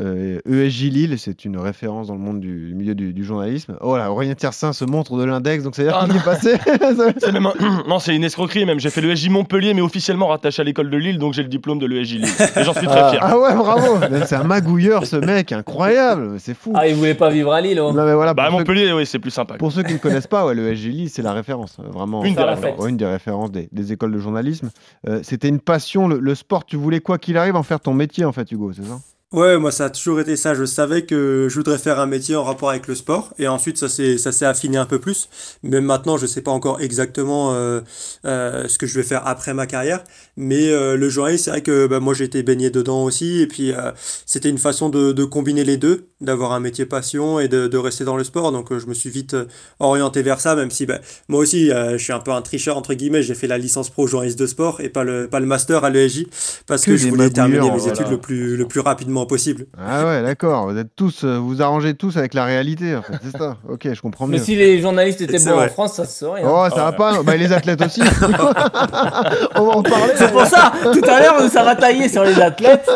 ESJ 0.46 0.86
e 0.86 0.89
Lille, 0.89 1.20
c'est 1.20 1.46
une 1.46 1.57
référence 1.57 2.07
dans 2.07 2.16
le 2.16 2.20
monde 2.20 2.40
du, 2.40 2.74
milieu 2.75 2.96
du, 2.96 3.14
du 3.14 3.24
journalisme. 3.24 3.77
Oh 3.81 3.98
là, 3.98 4.12
Aurélien 4.12 4.33
Tiersin 4.33 4.74
se 4.74 4.83
montre 4.86 5.18
de 5.18 5.24
l'index, 5.24 5.64
donc 5.64 5.75
c'est-à-dire 5.75 6.00
ah, 6.01 6.05
qu'il 6.05 6.16
est 6.16 6.24
passé. 6.24 6.55
c'est 7.20 7.31
même 7.31 7.48
Non, 7.88 8.00
c'est 8.00 8.16
une 8.16 8.24
escroquerie 8.24 8.66
même. 8.66 8.79
J'ai 8.79 8.90
fait 8.90 9.01
l'ESJ 9.01 9.29
Montpellier, 9.29 9.74
mais 9.74 9.81
officiellement 9.81 10.27
rattaché 10.27 10.62
à 10.62 10.66
l'école 10.66 10.90
de 10.90 10.98
Lille, 10.98 11.20
donc 11.20 11.33
j'ai 11.33 11.44
le 11.44 11.50
diplôme 11.50 11.77
de 11.77 11.86
l'ESJ 11.86 12.14
Lille. 12.14 12.25
Et 12.55 12.64
j'en 12.64 12.74
suis 12.74 12.88
très 12.88 13.00
ah. 13.00 13.10
fier. 13.12 13.20
Ah 13.22 13.38
ouais, 13.38 13.53
bravo 13.53 14.00
C'est 14.25 14.36
un 14.36 14.44
magouilleur, 14.44 15.05
ce 15.05 15.18
mec, 15.18 15.51
incroyable, 15.51 16.40
c'est 16.40 16.55
fou. 16.55 16.74
Ah, 16.75 16.88
il 16.88 16.96
voulait 16.96 17.14
pas 17.14 17.29
vivre 17.29 17.53
à 17.53 17.62
Lille, 17.62 17.79
oh. 17.79 17.94
non, 17.94 18.05
mais 18.05 18.16
voilà, 18.16 18.33
Bah, 18.33 18.50
Montpellier, 18.50 18.92
oui, 18.92 19.05
c'est 19.05 19.20
plus 19.20 19.31
sympa. 19.31 19.55
Pour 19.55 19.72
ceux 19.72 19.83
qui 19.83 19.94
ne 19.94 20.00
connaissent 20.00 20.27
pas, 20.27 20.46
ouais, 20.46 20.55
l'ESJ 20.55 20.86
Lille, 20.88 21.10
c'est 21.10 21.22
la 21.22 21.33
référence, 21.33 21.77
euh, 21.79 21.90
vraiment. 21.92 22.24
Une 22.24 22.36
des 22.36 22.44
références. 22.44 22.88
une 22.88 22.98
des 22.98 23.05
références 23.05 23.51
des, 23.51 23.70
des 23.72 23.92
écoles 23.92 23.99
de 24.07 24.18
journalisme. 24.20 24.72
Euh, 25.07 25.20
C'était 25.24 25.50
une 25.50 25.59
passion, 25.59 26.07
le, 26.07 26.20
le 26.20 26.35
sport, 26.35 26.66
tu 26.66 26.77
voulais 26.77 27.01
quoi 27.01 27.18
qu'il 27.18 27.38
arrive 27.38 27.55
en 27.55 27.64
faire 27.64 27.79
ton 27.79 27.94
métier, 27.94 28.24
en 28.25 28.31
fait, 28.31 28.51
Hugo, 28.51 28.72
c'est 28.74 28.83
ça? 28.85 29.00
Ouais, 29.31 29.59
moi 29.59 29.72
ça 29.72 29.85
a 29.85 29.89
toujours 29.92 30.20
été 30.20 30.35
ça. 30.35 30.55
Je 30.55 30.65
savais 30.65 31.03
que 31.03 31.46
je 31.51 31.55
voudrais 31.55 31.77
faire 31.77 32.00
un 32.00 32.07
métier 32.07 32.35
en 32.35 32.44
rapport 32.44 32.72
avec 32.72 32.87
le 32.87 32.96
sport, 32.96 33.31
et 33.37 33.48
ensuite 33.48 33.77
ça 33.77 33.87
s'est 33.87 34.18
ça 34.18 34.31
s'est 34.31 34.46
affiné 34.46 34.77
un 34.77 34.87
peu 34.87 34.98
plus. 34.98 35.29
Même 35.61 35.85
maintenant, 35.85 36.18
je 36.18 36.25
sais 36.25 36.42
pas 36.42 36.50
encore 36.50 36.81
exactement 36.81 37.53
euh, 37.53 37.81
euh, 38.25 38.68
ce 38.68 38.79
que 38.79 38.87
je 38.87 38.96
vais 39.00 39.03
faire 39.05 39.27
après 39.27 39.53
ma 39.53 39.68
carrière, 39.68 40.03
mais 40.35 40.72
euh, 40.72 40.96
le 40.98 41.09
journalisme, 41.09 41.44
c'est 41.44 41.51
vrai 41.51 41.61
que 41.61 41.85
bah, 41.85 42.00
moi 42.00 42.15
j'ai 42.15 42.24
été 42.24 42.42
baigné 42.42 42.72
dedans 42.72 43.03
aussi, 43.03 43.42
et 43.42 43.46
puis 43.46 43.72
euh, 43.72 43.92
c'était 44.25 44.50
une 44.50 44.57
façon 44.57 44.89
de, 44.89 45.11
de 45.11 45.24
combiner 45.25 45.63
les 45.63 45.77
deux, 45.77 46.07
d'avoir 46.22 46.51
un 46.53 46.59
métier 46.59 46.87
passion 46.87 47.39
et 47.39 47.48
de, 47.48 47.68
de 47.68 47.77
rester 47.77 48.05
dans 48.05 48.18
le 48.18 48.24
sport. 48.24 48.51
Donc 48.51 48.75
je 48.75 48.87
me 48.87 48.96
suis 48.96 49.11
vite 49.11 49.35
orienté 49.79 50.24
vers 50.24 50.42
ça, 50.42 50.55
même 50.55 50.72
si 50.72 50.87
bah, 50.87 51.01
moi 51.27 51.39
aussi 51.39 51.68
je 51.70 51.98
suis 51.98 52.13
un 52.13 52.20
peu 52.20 52.31
un 52.31 52.42
tricheur 52.42 52.77
entre 52.77 52.96
guillemets. 52.96 53.22
J'ai 53.22 53.35
fait 53.35 53.48
la 53.48 53.59
licence 53.59 53.92
pro 53.92 54.07
journaliste 54.07 54.39
de 54.39 54.48
sport 54.48 54.81
et 54.81 54.89
pas 54.89 55.03
le 55.03 55.27
pas 55.27 55.39
le 55.39 55.46
master 55.46 55.83
à 55.83 55.92
l'ESJ 55.92 56.25
parce 56.65 56.83
que, 56.83 56.98
je 56.98 57.07
voulais 57.09 57.29
terminer 57.29 57.70
mes 57.70 57.87
études 57.87 58.09
le 58.09 58.18
plus 58.18 58.57
le 58.57 58.68
plus 58.68 58.79
rapidement 58.79 59.19
possible. 59.25 59.68
Ah 59.77 60.05
ouais, 60.05 60.22
d'accord. 60.24 60.70
Vous 60.70 60.77
êtes 60.77 60.96
tous, 60.96 61.24
euh, 61.24 61.38
vous 61.38 61.62
arrangez 61.62 61.94
tous 61.94 62.18
avec 62.18 62.34
la 62.34 62.46
réalité, 62.46 62.96
en 62.96 63.01
fait. 63.01 63.14
C'est 63.24 63.38
ça. 63.38 63.58
Ok, 63.68 63.88
je 63.94 64.01
comprends 64.01 64.27
Mais 64.27 64.38
mieux. 64.38 64.44
si 64.44 64.55
les 64.55 64.79
journalistes 64.82 65.22
étaient 65.22 65.44
bons 65.44 65.60
en 65.60 65.68
France, 65.70 65.94
ça 65.94 66.05
se 66.05 66.20
saurait. 66.20 66.44
Hein. 66.44 66.50
Oh, 66.50 66.66
ça 66.70 66.86
va 66.86 66.92
pas. 66.92 67.24
Bah, 67.24 67.36
les 67.36 67.51
athlètes 67.51 67.82
aussi. 67.84 68.01
On 69.55 69.66
va 69.66 69.72
en 69.75 69.84
parler. 69.84 70.14
C'est 70.16 70.32
pour 70.32 70.46
ça. 70.46 70.72
Tout 70.82 71.05
à 71.10 71.20
l'heure, 71.20 71.42
ça 71.50 71.64
va 71.64 71.75
tailler 71.75 72.10
sur 72.10 72.24
les 72.24 72.40
athlètes. 72.40 72.90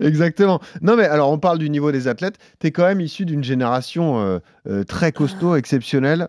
Exactement. 0.00 0.60
Non, 0.82 0.96
mais 0.96 1.04
alors, 1.04 1.30
on 1.30 1.38
parle 1.38 1.58
du 1.58 1.70
niveau 1.70 1.92
des 1.92 2.08
athlètes. 2.08 2.36
Tu 2.60 2.68
es 2.68 2.70
quand 2.70 2.84
même 2.84 3.00
issu 3.00 3.24
d'une 3.24 3.44
génération 3.44 4.20
euh, 4.20 4.38
euh, 4.68 4.84
très 4.84 5.12
costaud, 5.12 5.56
exceptionnelle, 5.56 6.28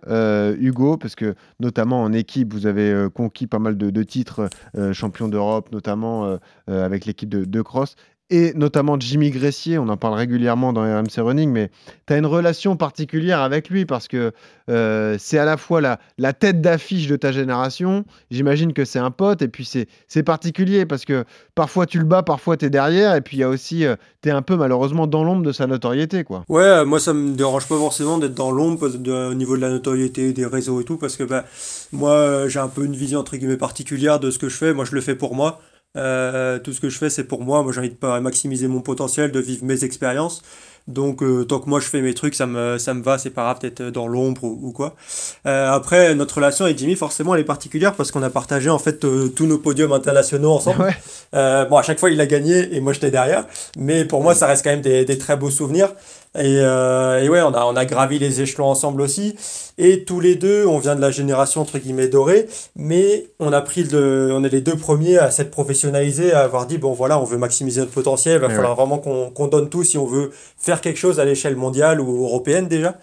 Hugo, 0.59 0.97
parce 0.97 1.15
que 1.15 1.35
notamment 1.59 2.01
en 2.03 2.13
équipe, 2.13 2.53
vous 2.53 2.65
avez 2.65 3.07
conquis 3.13 3.47
pas 3.47 3.59
mal 3.59 3.77
de, 3.77 3.89
de 3.89 4.03
titres, 4.03 4.49
champion 4.93 5.27
d'Europe, 5.27 5.71
notamment 5.71 6.37
avec 6.67 7.05
l'équipe 7.05 7.29
de, 7.29 7.45
de 7.45 7.61
cross 7.61 7.95
et 8.29 8.53
notamment 8.53 8.99
Jimmy 8.99 9.31
Gressier, 9.31 9.79
on 9.79 9.87
en 9.89 9.97
parle 9.97 10.13
régulièrement 10.13 10.71
dans 10.71 10.81
RMC 10.81 11.17
Running, 11.17 11.51
mais 11.51 11.71
tu 12.05 12.13
as 12.13 12.17
une 12.17 12.27
relation 12.27 12.75
particulière 12.77 13.41
avec 13.41 13.69
lui 13.69 13.85
parce 13.85 14.07
que 14.07 14.31
euh, 14.69 15.15
c'est 15.17 15.39
à 15.39 15.45
la 15.45 15.57
fois 15.57 15.81
la, 15.81 16.33
tête 16.33 16.61
d'affiche 16.61 17.07
de 17.07 17.15
ta 17.15 17.31
génération, 17.31 18.05
j'imagine 18.29 18.73
que 18.73 18.85
c'est 18.85 18.99
un 18.99 19.09
pote, 19.09 19.41
et 19.41 19.47
puis 19.47 19.67
c'est 20.07 20.23
particulier 20.23 20.85
parce 20.85 21.05
que 21.05 21.25
parfois 21.55 21.87
tu 21.87 21.97
le 21.97 22.05
bats, 22.05 22.21
parfois 22.21 22.55
tu 22.55 22.65
es 22.65 22.69
derrière, 22.69 23.15
et 23.15 23.21
puis 23.21 23.37
il 23.37 23.39
y 23.39 23.43
a 23.43 23.49
aussi, 23.49 23.83
euh, 23.83 23.95
tu 24.21 24.29
es 24.29 24.31
un 24.31 24.43
peu 24.43 24.55
malheureusement 24.55 25.07
dans 25.07 25.23
l'ombre 25.23 25.41
de 25.41 25.51
sa 25.51 25.65
notoriété. 25.65 26.23
quoi. 26.23 26.43
Ouais, 26.49 26.61
euh, 26.61 26.85
moi 26.85 26.99
ça 26.99 27.13
me 27.13 27.33
dérange 27.33 27.67
pas 27.67 27.77
forcément 27.77 28.19
d'être 28.19 28.35
dans 28.35 28.51
l'ombre 28.51 28.89
au 28.89 29.33
niveau 29.33 29.55
de 29.55 29.61
la 29.61 29.69
notoriété, 29.69 30.33
des 30.33 30.45
réseaux 30.45 30.81
et 30.81 30.83
tout, 30.83 30.97
parce 30.97 31.17
que 31.17 31.23
bah, 31.23 31.45
moi 31.91 32.47
j'ai 32.47 32.59
un 32.59 32.67
peu 32.67 32.85
une 32.85 32.95
vision 32.95 33.19
entre 33.19 33.37
guillemets 33.37 33.57
particulière 33.57 34.19
de 34.19 34.29
ce 34.29 34.37
que 34.37 34.49
je 34.49 34.55
fais, 34.55 34.73
moi 34.73 34.85
je 34.85 34.93
le 34.93 35.01
fais 35.01 35.15
pour 35.15 35.33
moi. 35.33 35.59
Euh, 35.97 36.59
tout 36.59 36.71
ce 36.71 36.79
que 36.79 36.89
je 36.89 36.97
fais, 36.97 37.09
c'est 37.09 37.23
pour 37.23 37.43
moi. 37.43 37.63
Moi, 37.63 37.71
j'ai 37.71 37.79
envie 37.79 37.89
de 37.89 38.19
maximiser 38.19 38.67
mon 38.67 38.81
potentiel, 38.81 39.31
de 39.31 39.39
vivre 39.39 39.65
mes 39.65 39.83
expériences. 39.83 40.41
Donc, 40.87 41.21
euh, 41.21 41.43
tant 41.43 41.59
que 41.59 41.69
moi 41.69 41.79
je 41.79 41.85
fais 41.85 42.01
mes 42.01 42.15
trucs, 42.15 42.33
ça 42.33 42.47
me, 42.47 42.79
ça 42.79 42.95
me 42.95 43.03
va, 43.03 43.19
c'est 43.19 43.29
pas 43.29 43.43
grave 43.43 43.59
d'être 43.59 43.83
dans 43.83 44.07
l'ombre 44.07 44.43
ou, 44.43 44.59
ou 44.63 44.71
quoi. 44.71 44.95
Euh, 45.45 45.71
après, 45.71 46.15
notre 46.15 46.35
relation 46.35 46.65
avec 46.65 46.79
Jimmy, 46.79 46.95
forcément, 46.95 47.35
elle 47.35 47.41
est 47.41 47.43
particulière 47.43 47.93
parce 47.93 48.11
qu'on 48.11 48.23
a 48.23 48.31
partagé 48.31 48.71
en 48.71 48.79
fait 48.79 48.99
tous 48.99 49.45
nos 49.45 49.59
podiums 49.59 49.91
internationaux 49.91 50.51
ensemble. 50.51 50.79
Ouais. 51.33 51.65
Bon, 51.69 51.77
à 51.77 51.83
chaque 51.83 51.99
fois, 51.99 52.09
il 52.09 52.19
a 52.21 52.25
gagné 52.25 52.75
et 52.75 52.79
moi 52.79 52.93
j'étais 52.93 53.11
derrière. 53.11 53.45
Mais 53.77 54.03
pour 54.05 54.23
moi, 54.23 54.33
ça 54.33 54.47
reste 54.47 54.63
quand 54.63 54.71
même 54.71 54.81
des, 54.81 55.05
des 55.05 55.17
très 55.17 55.37
beaux 55.37 55.51
souvenirs. 55.51 55.89
Et, 56.35 56.59
euh, 56.61 57.23
et 57.23 57.27
ouais, 57.27 57.41
on 57.41 57.53
a, 57.53 57.65
on 57.65 57.75
a 57.75 57.85
gravi 57.85 58.19
les 58.19 58.41
échelons 58.41 58.67
ensemble 58.67 59.01
aussi. 59.01 59.35
Et 59.79 60.03
tous 60.03 60.19
les 60.19 60.35
deux, 60.35 60.65
on 60.67 60.77
vient 60.77 60.95
de 60.95 61.01
la 61.01 61.09
génération 61.09 61.61
entre 61.61 61.79
guillemets 61.79 62.07
dorée, 62.07 62.47
mais 62.75 63.27
on 63.39 63.51
a 63.51 63.61
pris 63.61 63.83
le, 63.83 64.29
on 64.31 64.43
est 64.43 64.49
les 64.49 64.61
deux 64.61 64.75
premiers 64.75 65.17
à 65.17 65.31
s'être 65.31 65.49
professionnalisés, 65.49 66.31
à 66.31 66.41
avoir 66.41 66.67
dit 66.67 66.77
bon 66.77 66.93
voilà, 66.93 67.19
on 67.19 67.23
veut 67.23 67.37
maximiser 67.37 67.81
notre 67.81 67.93
potentiel, 67.93 68.35
il 68.35 68.47
va 68.47 68.53
Et 68.53 68.55
falloir 68.55 68.75
vraiment 68.75 68.99
qu'on 68.99 69.31
qu'on 69.31 69.47
donne 69.47 69.69
tout 69.69 69.83
si 69.83 69.97
on 69.97 70.05
veut 70.05 70.31
faire 70.57 70.81
quelque 70.81 70.97
chose 70.97 71.19
à 71.19 71.25
l'échelle 71.25 71.55
mondiale 71.55 71.99
ou 71.99 72.23
européenne 72.23 72.67
déjà. 72.67 72.95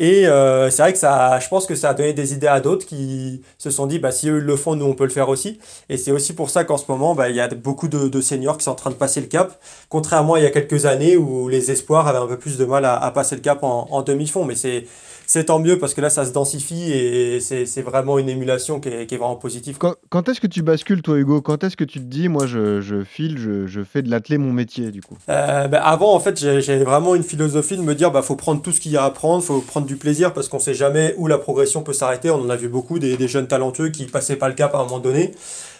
Et 0.00 0.26
euh, 0.26 0.70
c'est 0.70 0.82
vrai 0.82 0.92
que 0.92 0.98
ça, 0.98 1.38
je 1.38 1.48
pense 1.48 1.66
que 1.66 1.76
ça 1.76 1.90
a 1.90 1.94
donné 1.94 2.12
des 2.12 2.32
idées 2.34 2.48
à 2.48 2.60
d'autres 2.60 2.84
qui 2.84 3.42
se 3.58 3.70
sont 3.70 3.86
dit, 3.86 4.00
bah, 4.00 4.10
si 4.10 4.28
eux 4.28 4.40
le 4.40 4.56
font, 4.56 4.74
nous 4.74 4.86
on 4.86 4.94
peut 4.94 5.04
le 5.04 5.10
faire 5.10 5.28
aussi. 5.28 5.60
Et 5.88 5.96
c'est 5.96 6.10
aussi 6.10 6.32
pour 6.32 6.50
ça 6.50 6.64
qu'en 6.64 6.78
ce 6.78 6.84
moment, 6.88 7.14
bah, 7.14 7.28
il 7.28 7.36
y 7.36 7.40
a 7.40 7.46
beaucoup 7.48 7.86
de, 7.86 8.20
seniors 8.20 8.58
qui 8.58 8.64
sont 8.64 8.72
en 8.72 8.74
train 8.74 8.90
de 8.90 8.96
passer 8.96 9.20
le 9.20 9.28
cap, 9.28 9.60
contrairement 9.88 10.34
à 10.34 10.40
il 10.40 10.42
y 10.42 10.46
a 10.46 10.50
quelques 10.50 10.86
années 10.86 11.16
où 11.16 11.48
les 11.48 11.70
espoirs 11.70 12.08
avaient 12.08 12.18
un 12.18 12.26
peu 12.26 12.38
plus 12.38 12.58
de 12.58 12.64
mal 12.64 12.84
à, 12.84 12.96
à 12.96 13.10
passer 13.12 13.36
le 13.36 13.40
cap 13.40 13.62
en, 13.62 13.86
en 13.90 14.02
demi-fond. 14.02 14.44
Mais 14.44 14.56
c'est 14.56 14.86
c'est 15.34 15.46
tant 15.46 15.58
mieux 15.58 15.80
parce 15.80 15.94
que 15.94 16.00
là 16.00 16.10
ça 16.10 16.24
se 16.24 16.30
densifie 16.30 16.92
et 16.92 17.40
c'est 17.40 17.82
vraiment 17.82 18.20
une 18.20 18.28
émulation 18.28 18.78
qui 18.78 18.88
est, 18.88 19.06
qui 19.06 19.16
est 19.16 19.18
vraiment 19.18 19.34
positive. 19.34 19.78
Quand, 19.78 19.96
quand 20.08 20.28
est-ce 20.28 20.40
que 20.40 20.46
tu 20.46 20.62
bascules, 20.62 21.02
toi, 21.02 21.18
Hugo? 21.18 21.42
Quand 21.42 21.64
est-ce 21.64 21.76
que 21.76 21.82
tu 21.82 21.98
te 21.98 22.04
dis, 22.04 22.28
moi, 22.28 22.46
je, 22.46 22.80
je 22.80 23.02
file, 23.02 23.36
je, 23.36 23.66
je 23.66 23.82
fais 23.82 24.02
de 24.02 24.10
l'athlé 24.10 24.38
mon 24.38 24.52
métier, 24.52 24.92
du 24.92 25.02
coup? 25.02 25.16
Euh, 25.28 25.66
bah, 25.66 25.82
avant, 25.84 26.14
en 26.14 26.20
fait, 26.20 26.38
j'ai- 26.38 26.60
j'avais 26.60 26.84
vraiment 26.84 27.16
une 27.16 27.24
philosophie 27.24 27.76
de 27.76 27.82
me 27.82 27.96
dire, 27.96 28.12
bah, 28.12 28.22
faut 28.22 28.36
prendre 28.36 28.62
tout 28.62 28.70
ce 28.70 28.78
qu'il 28.80 28.92
y 28.92 28.96
a 28.96 29.02
à 29.02 29.10
prendre, 29.10 29.42
faut 29.42 29.60
prendre 29.60 29.86
du 29.88 29.96
plaisir 29.96 30.32
parce 30.32 30.48
qu'on 30.48 30.60
sait 30.60 30.72
jamais 30.74 31.16
où 31.18 31.26
la 31.26 31.38
progression 31.38 31.82
peut 31.82 31.92
s'arrêter. 31.92 32.30
On 32.30 32.40
en 32.40 32.48
a 32.50 32.56
vu 32.56 32.68
beaucoup 32.68 33.00
des, 33.00 33.16
des 33.16 33.26
jeunes 33.26 33.48
talentueux 33.48 33.88
qui 33.88 34.04
passaient 34.04 34.36
pas 34.36 34.48
le 34.48 34.54
cap 34.54 34.72
à 34.74 34.78
un 34.78 34.84
moment 34.84 35.00
donné. 35.00 35.32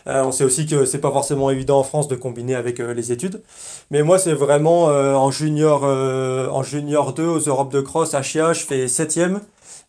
Euh, 0.06 0.22
on 0.24 0.32
sait 0.32 0.44
aussi 0.44 0.66
que 0.66 0.84
c'est 0.84 0.98
pas 0.98 1.10
forcément 1.10 1.50
évident 1.50 1.78
en 1.78 1.82
France 1.82 2.08
de 2.08 2.16
combiner 2.16 2.54
avec 2.54 2.80
euh, 2.80 2.92
les 2.92 3.12
études. 3.12 3.42
Mais 3.90 4.02
moi, 4.02 4.18
c'est 4.18 4.34
vraiment 4.34 4.90
euh, 4.90 5.14
en 5.14 5.30
junior, 5.30 5.84
en 5.84 6.62
junior 6.62 7.14
2 7.14 7.22
aux 7.24 7.38
Europes 7.38 7.72
de 7.72 7.80
cross 7.80 8.14
à 8.14 8.22
Chia, 8.22 8.52
je 8.52 8.60
fais 8.60 8.88
septième. 8.88 9.40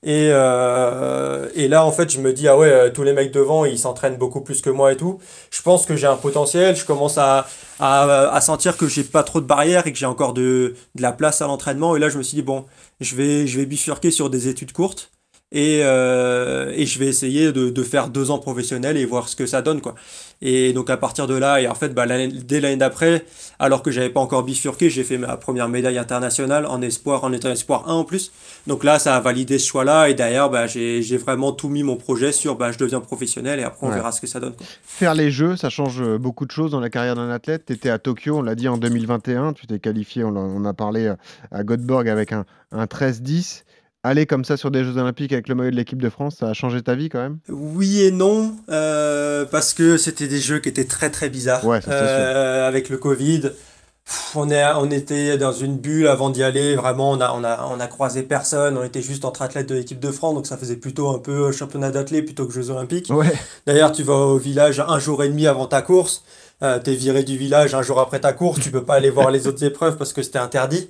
Et, 0.03 0.27
et 0.27 1.67
là, 1.67 1.83
en 1.83 1.91
fait, 1.91 2.11
je 2.11 2.19
me 2.19 2.31
dis, 2.31 2.47
ah 2.47 2.57
ouais, 2.57 2.93
tous 2.93 3.01
les 3.01 3.13
mecs 3.13 3.31
devant, 3.31 3.65
ils 3.65 3.79
s'entraînent 3.79 4.17
beaucoup 4.17 4.41
plus 4.41 4.61
que 4.61 4.69
moi 4.69 4.91
et 4.91 4.97
tout. 4.97 5.19
Je 5.49 5.61
pense 5.63 5.87
que 5.87 5.95
j'ai 5.95 6.05
un 6.05 6.15
potentiel, 6.15 6.75
je 6.75 6.85
commence 6.85 7.17
à, 7.17 7.47
à, 7.79 8.29
à 8.29 8.41
sentir 8.41 8.77
que 8.77 8.87
j'ai 8.87 9.03
pas 9.03 9.23
trop 9.23 9.41
de 9.41 9.47
barrières 9.47 9.87
et 9.87 9.91
que 9.91 9.97
j'ai 9.97 10.05
encore 10.05 10.33
de, 10.33 10.75
de 10.93 11.01
la 11.01 11.11
place 11.11 11.41
à 11.41 11.47
l'entraînement. 11.47 11.95
Et 11.95 11.99
là, 11.99 12.09
je 12.09 12.19
me 12.19 12.23
suis 12.23 12.35
dit, 12.35 12.43
bon, 12.43 12.65
je 13.01 13.15
vais, 13.15 13.47
je 13.47 13.57
vais 13.59 13.65
bifurquer 13.65 14.11
sur 14.11 14.29
des 14.29 14.47
études 14.47 14.73
courtes 14.73 15.11
et, 15.51 15.81
euh, 15.83 16.71
et 16.75 16.85
je 16.85 16.99
vais 16.99 17.05
essayer 17.07 17.51
de, 17.51 17.69
de 17.69 17.83
faire 17.83 18.09
deux 18.09 18.31
ans 18.31 18.39
professionnels 18.39 18.97
et 18.97 19.05
voir 19.05 19.29
ce 19.29 19.35
que 19.35 19.45
ça 19.45 19.61
donne, 19.61 19.79
quoi. 19.81 19.95
Et 20.41 20.73
donc, 20.73 20.89
à 20.89 20.97
partir 20.97 21.27
de 21.27 21.33
là, 21.35 21.61
et 21.61 21.67
en 21.67 21.75
fait, 21.75 21.93
bah, 21.93 22.05
dès 22.07 22.59
l'année 22.59 22.75
d'après, 22.75 23.23
alors 23.57 23.81
que 23.81 23.89
j'avais 23.89 24.09
pas 24.09 24.19
encore 24.19 24.43
bifurqué, 24.43 24.89
j'ai 24.89 25.03
fait 25.05 25.17
ma 25.17 25.37
première 25.37 25.69
médaille 25.69 25.97
internationale 25.97 26.65
en 26.65 26.81
espoir, 26.81 27.23
en 27.23 27.31
étant 27.31 27.49
espoir 27.51 27.87
1 27.89 27.93
en 27.93 28.03
plus. 28.03 28.31
Donc 28.67 28.83
là, 28.83 28.99
ça 28.99 29.15
a 29.15 29.19
validé 29.21 29.57
ce 29.57 29.67
choix-là 29.67 30.09
et 30.09 30.13
derrière, 30.13 30.49
bah, 30.49 30.67
j'ai, 30.67 31.01
j'ai 31.01 31.15
vraiment 31.17 31.53
tout 31.53 31.69
mis 31.69 31.83
mon 31.83 31.95
projet 31.95 32.33
sur, 32.33 32.57
bah, 32.57 32.71
je 32.73 32.77
deviens 32.77 32.99
professionnel 32.99 33.59
et 33.59 33.63
après, 33.63 33.87
on 33.87 33.89
Ouais. 33.91 33.95
verra 33.95 34.11
ce 34.11 34.19
que 34.19 34.27
ça 34.27 34.41
donne, 34.41 34.55
quoi. 34.55 34.65
Faire 34.83 35.13
les 35.13 35.31
jeux, 35.31 35.55
ça 35.55 35.69
change 35.69 36.01
euh, 36.01 36.17
beaucoup 36.17 36.45
de 36.45 36.51
choses 36.51 36.71
dans 36.71 36.81
la 36.81 36.89
carrière 36.89 37.15
d'un 37.15 37.29
athlète. 37.29 37.63
Tu 37.67 37.73
étais 37.73 37.89
à 37.89 37.97
Tokyo, 37.97 38.35
on 38.37 38.41
l'a 38.41 38.55
dit 38.55 38.67
en 38.67 38.77
2021, 38.77 39.53
tu 39.53 39.67
t'es 39.67 39.79
qualifié, 39.79 40.23
on, 40.25 40.31
l'a- 40.31 40.41
on 40.41 40.65
a 40.65 40.73
parlé 40.73 41.05
euh, 41.05 41.15
à 41.51 41.63
Göteborg 41.63 42.09
avec 42.09 42.33
un, 42.33 42.45
un 42.73 42.85
13-10. 42.85 43.63
Aller 44.05 44.27
comme 44.27 44.45
ça 44.45 44.55
sur 44.55 44.69
des 44.69 44.83
Jeux 44.83 44.97
Olympiques 44.97 45.33
avec 45.33 45.47
le 45.47 45.55
maillot 45.55 45.71
de 45.71 45.75
l'équipe 45.75 45.99
de 45.99 46.09
France, 46.09 46.35
ça 46.39 46.49
a 46.49 46.53
changé 46.53 46.79
ta 46.83 46.93
vie 46.93 47.09
quand 47.09 47.17
même? 47.17 47.39
Oui 47.49 48.03
et 48.03 48.11
non, 48.11 48.55
euh, 48.69 49.45
parce 49.45 49.73
que 49.73 49.97
c'était 49.97 50.27
des 50.27 50.39
jeux 50.39 50.59
qui 50.59 50.69
étaient 50.69 50.85
très 50.85 51.09
très 51.09 51.27
bizarres. 51.27 51.65
Ouais, 51.65 51.81
ça, 51.81 51.89
c'est 51.89 51.97
Euh, 51.97 52.67
avec 52.67 52.89
le 52.89 52.97
Covid, 52.97 53.41
pff, 53.41 54.35
on, 54.35 54.51
est, 54.51 54.63
on 54.75 54.91
était 54.91 55.39
dans 55.39 55.53
une 55.53 55.77
bulle 55.77 56.07
avant 56.07 56.29
d'y 56.29 56.43
aller. 56.43 56.75
Vraiment, 56.75 57.09
on 57.13 57.19
a, 57.19 57.31
on, 57.33 57.43
a, 57.43 57.67
on 57.75 57.79
a 57.79 57.87
croisé 57.87 58.21
personne. 58.21 58.77
On 58.77 58.83
était 58.83 59.01
juste 59.01 59.25
entre 59.25 59.41
athlètes 59.41 59.69
de 59.69 59.73
l'équipe 59.75 59.99
de 59.99 60.11
France, 60.11 60.35
donc 60.35 60.45
ça 60.45 60.55
faisait 60.55 60.75
plutôt 60.75 61.09
un 61.09 61.17
peu 61.17 61.51
championnat 61.51 61.89
d'athlètes 61.89 62.25
plutôt 62.25 62.45
que 62.45 62.53
Jeux 62.53 62.69
Olympiques. 62.69 63.09
Ouais, 63.09 63.33
D'ailleurs, 63.65 63.91
tu 63.91 64.03
vas 64.03 64.13
au 64.13 64.37
village 64.37 64.79
un 64.87 64.99
jour 64.99 65.23
et 65.23 65.29
demi 65.29 65.47
avant 65.47 65.65
ta 65.65 65.81
course. 65.81 66.23
Euh, 66.63 66.79
t'es 66.79 66.93
viré 66.93 67.23
du 67.23 67.37
village 67.37 67.73
un 67.73 67.81
jour 67.81 67.99
après 67.99 68.19
ta 68.19 68.33
course. 68.33 68.59
Tu 68.61 68.69
peux 68.69 68.83
pas 68.83 68.93
aller 68.93 69.09
voir 69.09 69.31
les 69.31 69.47
autres 69.47 69.63
épreuves 69.63 69.97
parce 69.97 70.13
que 70.13 70.21
c'était 70.21 70.39
interdit. 70.39 70.89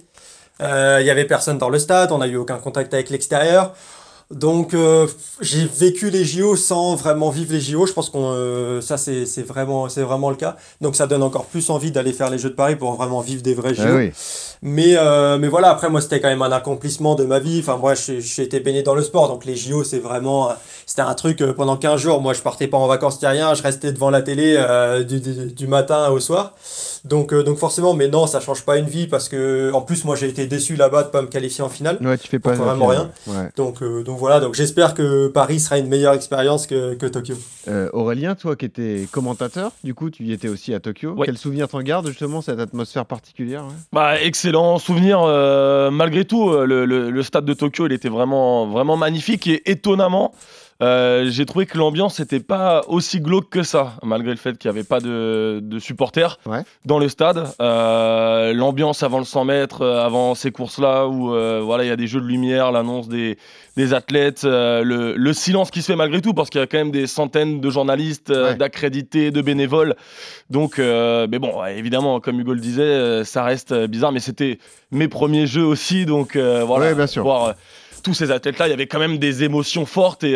Euh, 0.61 0.99
Il 1.01 1.07
y 1.07 1.09
avait 1.09 1.25
personne 1.25 1.57
dans 1.57 1.69
le 1.69 1.79
stade. 1.79 2.11
On 2.11 2.19
n'a 2.19 2.27
eu 2.27 2.37
aucun 2.37 2.57
contact 2.57 2.93
avec 2.93 3.09
l'extérieur. 3.09 3.73
Donc, 4.31 4.73
euh, 4.73 5.05
j'ai 5.39 5.67
vécu 5.67 6.09
les 6.09 6.25
JO 6.25 6.55
sans 6.55 6.95
vraiment 6.95 7.29
vivre 7.29 7.53
les 7.53 7.61
JO. 7.61 7.85
Je 7.85 7.93
pense 7.93 8.09
qu'on 8.09 8.31
euh, 8.31 8.81
ça 8.81 8.97
c'est 8.97 9.27
c'est 9.27 9.43
vraiment 9.43 9.87
c'est 9.87 10.01
vraiment 10.01 10.31
le 10.31 10.35
cas. 10.35 10.55
Donc, 10.81 10.95
ça 10.95 11.05
donne 11.05 11.21
encore 11.21 11.45
plus 11.45 11.69
envie 11.69 11.91
d'aller 11.91 12.11
faire 12.11 12.31
les 12.31 12.39
Jeux 12.39 12.49
de 12.49 12.55
Paris 12.55 12.75
pour 12.75 12.91
vraiment 12.95 13.21
vivre 13.21 13.43
des 13.43 13.53
vrais 13.53 13.75
JO. 13.75 13.83
ah 13.85 13.95
oui. 13.97 14.11
Mais, 14.63 14.95
euh, 14.97 15.37
mais 15.37 15.47
voilà, 15.47 15.69
après, 15.69 15.89
moi, 15.91 16.01
c'était 16.01 16.19
quand 16.19 16.27
même 16.29 16.41
un 16.41 16.51
accomplissement 16.51 17.13
de 17.13 17.23
ma 17.23 17.37
vie. 17.37 17.59
Enfin, 17.59 17.77
moi, 17.77 17.93
j'ai 17.93 18.19
j'ai 18.19 18.41
été 18.41 18.59
baigné 18.61 18.81
dans 18.81 18.95
le 18.95 19.03
sport. 19.03 19.27
Donc, 19.27 19.45
les 19.45 19.55
JO, 19.55 19.83
c'est 19.83 19.99
vraiment. 19.99 20.49
C'était 20.87 21.01
un 21.01 21.13
truc 21.15 21.41
euh, 21.41 21.51
pendant 21.53 21.77
15 21.77 21.99
jours. 21.99 22.21
Moi, 22.21 22.33
je 22.33 22.41
partais 22.41 22.67
pas 22.67 22.77
en 22.77 22.85
vacances 22.87 23.19
ni 23.21 23.27
rien. 23.27 23.53
Je 23.55 23.63
restais 23.63 23.91
devant 23.91 24.11
la 24.11 24.21
télé 24.21 24.55
euh, 24.57 25.03
du, 25.03 25.19
du, 25.19 25.47
du 25.51 25.67
matin 25.67 26.09
au 26.09 26.19
soir. 26.19 26.53
Donc, 27.05 27.33
euh, 27.33 27.41
donc, 27.43 27.57
forcément, 27.57 27.93
mais 27.95 28.07
non, 28.07 28.27
ça 28.27 28.39
change 28.39 28.63
pas 28.65 28.77
une 28.77 28.85
vie 28.85 29.07
parce 29.07 29.27
que, 29.27 29.71
en 29.73 29.81
plus, 29.81 30.05
moi, 30.05 30.15
j'ai 30.15 30.27
été 30.27 30.45
déçu 30.45 30.75
là-bas 30.75 31.03
de 31.03 31.07
pas 31.09 31.21
me 31.23 31.27
qualifier 31.27 31.63
en 31.63 31.69
finale. 31.69 31.97
Ouais, 32.01 32.17
tu 32.19 32.27
fais 32.27 32.37
pas 32.39 32.51
vraiment 32.53 32.89
finale. 32.91 33.09
Ouais. 33.27 33.49
Donc, 33.55 33.81
euh, 33.81 34.03
donc 34.03 34.19
voilà. 34.19 34.39
Donc, 34.39 34.53
j'espère 34.53 34.93
que 34.93 35.27
Paris 35.27 35.59
sera 35.59 35.77
une 35.79 35.87
meilleure 35.87 36.13
expérience 36.13 36.67
que, 36.67 36.93
que 36.93 37.05
Tokyo. 37.07 37.35
Euh, 37.67 37.89
Aurélien, 37.93 38.35
toi 38.35 38.55
qui 38.55 38.65
étais 38.65 39.07
commentateur, 39.11 39.71
du 39.83 39.93
coup, 39.95 40.09
tu 40.11 40.23
y 40.23 40.33
étais 40.33 40.49
aussi 40.49 40.73
à 40.73 40.79
Tokyo. 40.79 41.13
Ouais. 41.13 41.25
Quel 41.25 41.37
souvenir 41.39 41.67
t'en 41.67 41.81
gardes 41.81 42.07
justement 42.07 42.41
cette 42.41 42.59
atmosphère 42.59 43.05
particulière 43.05 43.63
ouais? 43.65 43.73
Bah, 43.91 44.21
excellent 44.21 44.77
souvenir. 44.77 45.19
euh, 45.23 45.89
malgré 45.91 46.25
tout, 46.25 46.51
le, 46.51 46.85
le- 46.85 47.09
le 47.09 47.23
stade 47.23 47.45
de 47.45 47.53
Tokyo, 47.53 47.87
il 47.87 47.93
était 47.93 48.09
vraiment, 48.09 48.67
vraiment 48.67 48.97
magnifique 48.97 49.47
et 49.47 49.69
étonnamment, 49.69 50.33
euh, 50.81 51.27
j'ai 51.29 51.45
trouvé 51.45 51.65
que 51.65 51.77
l'ambiance 51.77 52.19
n'était 52.19 52.41
pas 52.41 52.83
aussi 52.87 53.21
glauque 53.21 53.49
que 53.49 53.63
ça, 53.63 53.93
malgré 54.03 54.31
le 54.31 54.37
fait 54.37 54.57
qu'il 54.57 54.69
n'y 54.69 54.77
avait 54.77 54.85
pas 54.87 54.99
de, 54.99 55.59
de 55.63 55.79
supporters 55.79 56.37
Ouais. 56.45 56.63
dans 56.85 56.99
le 56.99 57.07
stade. 57.07 57.47
Euh, 57.61 58.53
l'ambiance 58.53 59.01
avant 59.01 59.19
le 59.19 59.23
100 59.25 59.45
mètres, 59.45 59.81
euh, 59.83 60.03
avant 60.05 60.35
ces 60.35 60.51
courses-là, 60.51 61.07
où 61.07 61.33
euh, 61.33 61.61
voilà, 61.63 61.85
il 61.85 61.87
y 61.87 61.91
a 61.91 61.95
des 61.95 62.07
jeux 62.07 62.19
de 62.19 62.25
lumière, 62.25 62.73
l'annonce 62.73 63.07
des, 63.07 63.37
des 63.77 63.93
athlètes, 63.93 64.43
le, 64.43 65.13
le 65.15 65.33
silence 65.33 65.71
qui 65.71 65.81
se 65.81 65.87
fait 65.91 65.95
malgré 65.95 66.19
tout, 66.21 66.33
parce 66.33 66.49
qu'il 66.49 66.59
y 66.59 66.63
a 66.63 66.67
quand 66.67 66.77
même 66.77 66.91
des 66.91 67.07
centaines 67.07 67.61
de 67.61 67.69
journalistes, 67.69 68.29
Ouais. 68.35 68.55
d'accrédités, 68.55 69.31
de 69.31 69.41
bénévoles. 69.41 69.95
Donc, 70.49 70.77
mais 70.77 71.39
bon, 71.39 71.61
ouais, 71.61 71.77
évidemment, 71.77 72.19
comme 72.19 72.39
Hugo 72.39 72.53
le 72.53 72.59
disait, 72.59 73.23
ça 73.23 73.43
reste 73.43 73.73
bizarre, 73.87 74.11
mais 74.11 74.19
c'était 74.19 74.59
mes 74.91 75.07
premiers 75.07 75.47
jeux 75.47 75.65
aussi, 75.65 76.05
donc 76.05 76.35
voilà, 76.37 76.93
bien 76.93 77.07
sûr. 77.07 77.23
voir 77.23 77.53
tous 78.05 78.13
ces 78.13 78.31
athlètes-là, 78.31 78.67
il 78.67 78.69
y 78.69 78.73
avait 78.73 78.87
quand 78.87 78.99
même 78.99 79.17
des 79.17 79.43
émotions 79.43 79.85
fortes 79.85 80.23
et. 80.23 80.35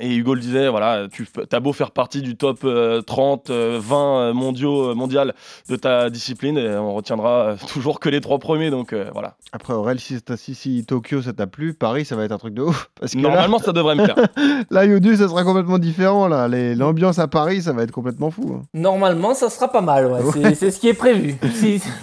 Et 0.00 0.14
Hugo 0.16 0.34
le 0.34 0.40
disait, 0.40 0.68
voilà, 0.68 1.06
tu 1.10 1.26
as 1.50 1.60
beau 1.60 1.72
faire 1.72 1.92
partie 1.92 2.20
du 2.20 2.36
top 2.36 2.58
euh, 2.64 3.00
30, 3.00 3.48
euh, 3.48 3.78
20 3.82 3.96
euh, 4.20 4.32
mondiaux, 4.34 4.90
euh, 4.90 4.94
mondial 4.94 5.34
de 5.70 5.76
ta 5.76 6.10
discipline, 6.10 6.58
et 6.58 6.76
on 6.76 6.92
retiendra 6.94 7.56
toujours 7.72 7.98
que 7.98 8.10
les 8.10 8.20
trois 8.20 8.38
premiers. 8.38 8.70
Donc 8.70 8.92
euh, 8.92 9.06
voilà. 9.14 9.36
Après, 9.52 9.72
Aurel, 9.72 9.98
si, 9.98 10.18
si, 10.36 10.54
si 10.54 10.84
Tokyo 10.84 11.22
ça 11.22 11.32
t'a 11.32 11.46
plu, 11.46 11.72
Paris 11.72 12.04
ça 12.04 12.16
va 12.16 12.24
être 12.24 12.32
un 12.32 12.38
truc 12.38 12.52
de 12.52 12.60
ouf. 12.62 12.90
Parce 13.00 13.12
que 13.12 13.16
là, 13.18 13.22
Normalement, 13.30 13.58
ça 13.60 13.72
devrait 13.72 13.94
me 13.94 14.04
plaire. 14.04 14.16
là 14.70 14.84
Yodu, 14.84 15.16
ça 15.16 15.26
sera 15.28 15.42
complètement 15.42 15.78
différent. 15.78 16.28
là. 16.28 16.48
L'ambiance 16.48 17.18
à 17.18 17.26
Paris, 17.28 17.62
ça 17.62 17.72
va 17.72 17.82
être 17.82 17.90
complètement 17.92 18.30
fou. 18.30 18.56
hein. 18.58 18.62
Normalement, 18.74 19.32
ça 19.32 19.48
sera 19.48 19.68
pas 19.72 19.80
mal. 19.80 20.06
ouais. 20.06 20.20
C'est- 20.32 20.38
Ouais. 20.38 20.54
C'est 20.54 20.70
ce 20.70 20.78
qui 20.78 20.88
est 20.88 20.94
prévu. 20.94 21.36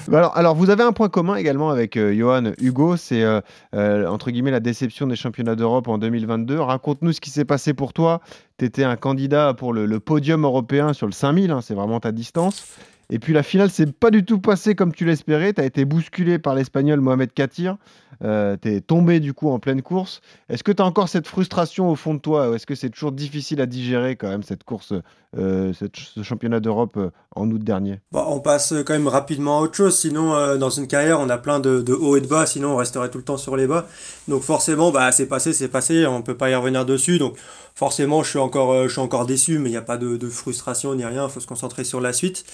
Bah 0.07 0.17
Alors, 0.17 0.37
alors, 0.37 0.55
vous 0.55 0.69
avez 0.69 0.83
un 0.83 0.91
point 0.91 1.07
commun 1.09 1.35
également 1.35 1.69
avec 1.69 1.97
euh, 1.97 2.13
Johan 2.13 2.51
Hugo, 2.59 2.97
c'est 2.97 3.21
euh, 3.23 3.39
euh, 3.75 4.07
entre 4.07 4.31
guillemets 4.31 4.51
la 4.51 4.59
déception 4.59 5.07
des 5.07 5.15
championnats 5.15 5.55
d'Europe 5.55 5.87
en 5.87 5.97
2022. 5.97 6.59
Raconte-nous 6.59 7.11
ce 7.13 7.21
qui 7.21 7.29
s'est 7.29 7.45
passé 7.45 7.73
pour 7.75 7.93
toi. 7.93 8.21
Tu 8.57 8.65
étais 8.65 8.83
un 8.83 8.95
candidat 8.95 9.53
pour 9.53 9.73
le, 9.73 9.99
podium 9.99 10.43
européen 10.43 10.93
sur 10.93 11.05
le 11.07 11.11
5000, 11.11 11.51
hein, 11.51 11.61
c'est 11.61 11.75
vraiment 11.75 11.99
ta 11.99 12.11
distance. 12.11 12.77
Et 13.11 13.19
puis 13.19 13.33
la 13.33 13.43
finale, 13.43 13.69
c'est 13.69 13.91
pas 13.91 14.09
du 14.09 14.25
tout 14.25 14.39
passé 14.39 14.73
comme 14.73 14.93
tu 14.93 15.05
l'espérais. 15.05 15.53
Tu 15.53 15.61
as 15.61 15.65
été 15.65 15.85
bousculé 15.85 16.39
par 16.39 16.55
l'Espagnol 16.55 17.01
Mohamed 17.01 17.31
Katir. 17.33 17.77
Euh, 18.23 18.57
tu 18.61 18.73
es 18.73 18.81
tombé 18.81 19.19
du 19.19 19.33
coup 19.33 19.49
en 19.49 19.59
pleine 19.59 19.81
course. 19.81 20.21
Est-ce 20.49 20.63
que 20.63 20.71
tu 20.71 20.81
as 20.81 20.85
encore 20.85 21.09
cette 21.09 21.27
frustration 21.27 21.89
au 21.89 21.95
fond 21.95 22.13
de 22.13 22.19
toi 22.19 22.55
Est-ce 22.55 22.65
que 22.65 22.75
c'est 22.75 22.89
toujours 22.89 23.11
difficile 23.11 23.61
à 23.61 23.65
digérer 23.65 24.15
quand 24.15 24.29
même 24.29 24.43
cette 24.43 24.63
course 24.63 24.93
euh, 25.37 25.73
ce 25.73 26.23
championnat 26.23 26.59
d'Europe 26.59 26.95
euh, 26.97 27.09
en 27.35 27.49
août 27.49 27.61
dernier? 27.61 27.99
On 28.13 28.39
passe 28.39 28.73
quand 28.85 28.93
même 28.93 29.07
rapidement 29.07 29.59
à 29.59 29.61
autre 29.63 29.75
chose, 29.75 29.97
sinon 29.97 30.33
euh, 30.33 30.57
dans 30.57 30.69
une 30.69 30.87
carrière 30.87 31.19
on 31.19 31.29
a 31.29 31.37
plein 31.37 31.59
de, 31.59 31.83
hauts 31.93 32.15
et 32.15 32.21
de 32.21 32.27
bas, 32.27 32.45
sinon 32.45 32.73
on 32.73 32.75
resterait 32.77 33.09
tout 33.09 33.17
le 33.17 33.23
temps 33.23 33.37
sur 33.37 33.57
les 33.57 33.67
bas. 33.67 33.85
Donc 34.27 34.43
forcément, 34.43 34.91
bah, 34.91 35.11
c'est 35.11 35.27
passé, 35.27 35.51
c'est 35.51 35.67
passé, 35.67 36.05
on 36.05 36.21
peut 36.21 36.37
pas 36.37 36.49
y 36.49 36.55
revenir 36.55 36.85
dessus. 36.85 37.17
Donc 37.17 37.35
forcément, 37.75 38.23
je 38.23 38.29
suis 38.29 38.39
encore, 38.39 38.71
euh, 38.71 38.87
je 38.87 38.93
suis 38.93 39.01
encore 39.01 39.25
déçu, 39.25 39.59
mais 39.59 39.69
il 39.69 39.73
n'y 39.73 39.77
a 39.77 39.81
pas 39.81 39.97
de, 39.97 40.15
de 40.15 40.29
frustration 40.29 40.95
ni 40.95 41.05
rien, 41.05 41.25
il 41.25 41.31
faut 41.31 41.41
se 41.41 41.47
concentrer 41.47 41.83
sur 41.83 41.99
la 41.99 42.13
suite. 42.13 42.45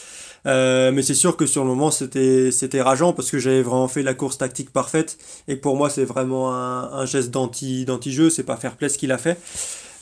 Euh, 0.48 0.92
mais 0.92 1.04
c'est 1.04 1.14
sûr 1.14 1.38
que 1.38 1.46
sur 1.46 1.62
le 1.64 1.70
moment 1.70 1.92
c'était 1.92 2.52
c'était 2.52 2.82
rageant 2.82 3.14
parce 3.14 3.30
que 3.30 3.38
j'avais 3.38 3.62
vraiment 3.62 3.88
fait 3.88 4.02
la 4.02 4.16
course 4.16 4.40
tactique 4.40 4.72
parfaite 4.74 5.20
et 5.48 5.56
pour 5.56 5.76
moi 5.76 5.90
c'est 5.92 6.04
vraiment 6.04 6.52
un, 6.52 6.92
un 6.94 7.06
geste 7.06 7.30
d'anti 7.30 7.86
d'anti 7.86 8.12
jeu 8.12 8.32
c'est 8.32 8.42
pas 8.44 8.56
fair 8.58 8.76
play 8.76 8.90
ce 8.90 8.98
qu'il 8.98 9.12
a 9.12 9.20
fait 9.20 9.38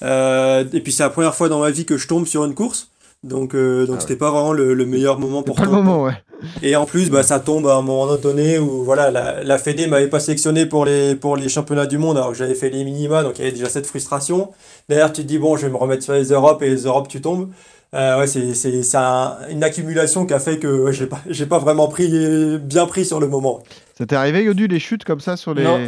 Euh, 0.01 0.63
et 0.71 0.79
puis 0.79 0.93
c'est 0.93 1.03
la 1.03 1.09
première 1.09 1.35
fois 1.35 1.49
dans 1.49 1.59
ma 1.59 1.71
vie 1.71 1.83
que 1.83 1.97
je 1.97 2.07
tombe 2.07 2.25
sur 2.25 2.45
une 2.45 2.55
course 2.55 2.89
donc 3.21 3.53
euh, 3.53 3.85
donc 3.85 3.97
Ah 3.97 3.97
ouais. 3.97 4.01
c'était 4.01 4.15
pas 4.15 4.31
vraiment 4.31 4.53
le, 4.53 4.73
le 4.73 4.85
meilleur 4.85 5.19
moment 5.19 5.43
pour 5.43 5.57
pas 5.57 5.65
le 5.65 5.71
moment, 5.71 6.03
ouais. 6.03 6.13
Et 6.61 6.77
en 6.77 6.85
plus, 6.85 7.09
bah, 7.09 7.21
ça 7.21 7.41
tombe 7.41 7.67
à 7.67 7.75
un 7.75 7.81
moment 7.81 8.15
donné 8.15 8.59
où 8.59 8.85
voilà, 8.85 9.11
la, 9.11 9.43
la 9.43 9.57
Fédé 9.57 9.87
m'avait 9.87 10.07
pas 10.07 10.21
sélectionné 10.21 10.65
pour 10.65 10.85
les, 10.85 11.15
pour 11.15 11.35
les 11.35 11.49
championnats 11.49 11.85
du 11.85 11.97
monde 11.97 12.15
alors 12.15 12.29
que 12.31 12.37
j'avais 12.37 12.55
fait 12.55 12.69
les 12.69 12.85
minima, 12.85 13.23
donc 13.23 13.33
il 13.37 13.41
y 13.41 13.47
avait 13.47 13.51
déjà 13.57 13.67
cette 13.67 13.87
frustration. 13.87 14.51
D'ailleurs, 14.87 15.11
tu 15.11 15.21
te 15.23 15.27
dis, 15.27 15.37
bon, 15.37 15.57
je 15.57 15.65
vais 15.65 15.71
me 15.73 15.75
remettre 15.75 16.01
sur 16.03 16.13
les 16.13 16.29
Europes 16.31 16.61
et 16.63 16.69
les 16.69 16.83
Europes, 16.83 17.09
tu 17.09 17.19
tombes. 17.19 17.49
Euh, 17.95 18.19
ouais, 18.19 18.27
c'est, 18.27 18.95
un- 18.95 19.37
une 19.49 19.63
accumulation 19.63 20.25
qui 20.27 20.33
a 20.33 20.39
fait 20.39 20.59
que 20.59 20.67
ouais, 20.67 20.93
j'ai 20.93 21.07
pas, 21.07 21.19
j'ai 21.27 21.47
pas 21.47 21.57
vraiment 21.57 21.87
pris, 21.87 22.07
bien 22.59 22.85
pris 22.85 23.03
sur 23.05 23.19
le 23.19 23.27
moment. 23.27 23.61
Ça 23.97 24.05
t'est 24.05 24.15
arrivé, 24.15 24.43
Yodu, 24.43 24.67
les 24.67 24.79
chutes 24.79 25.03
comme 25.05 25.19
ça 25.19 25.35
sur 25.37 25.53
les. 25.55 25.63
Non. 25.63 25.79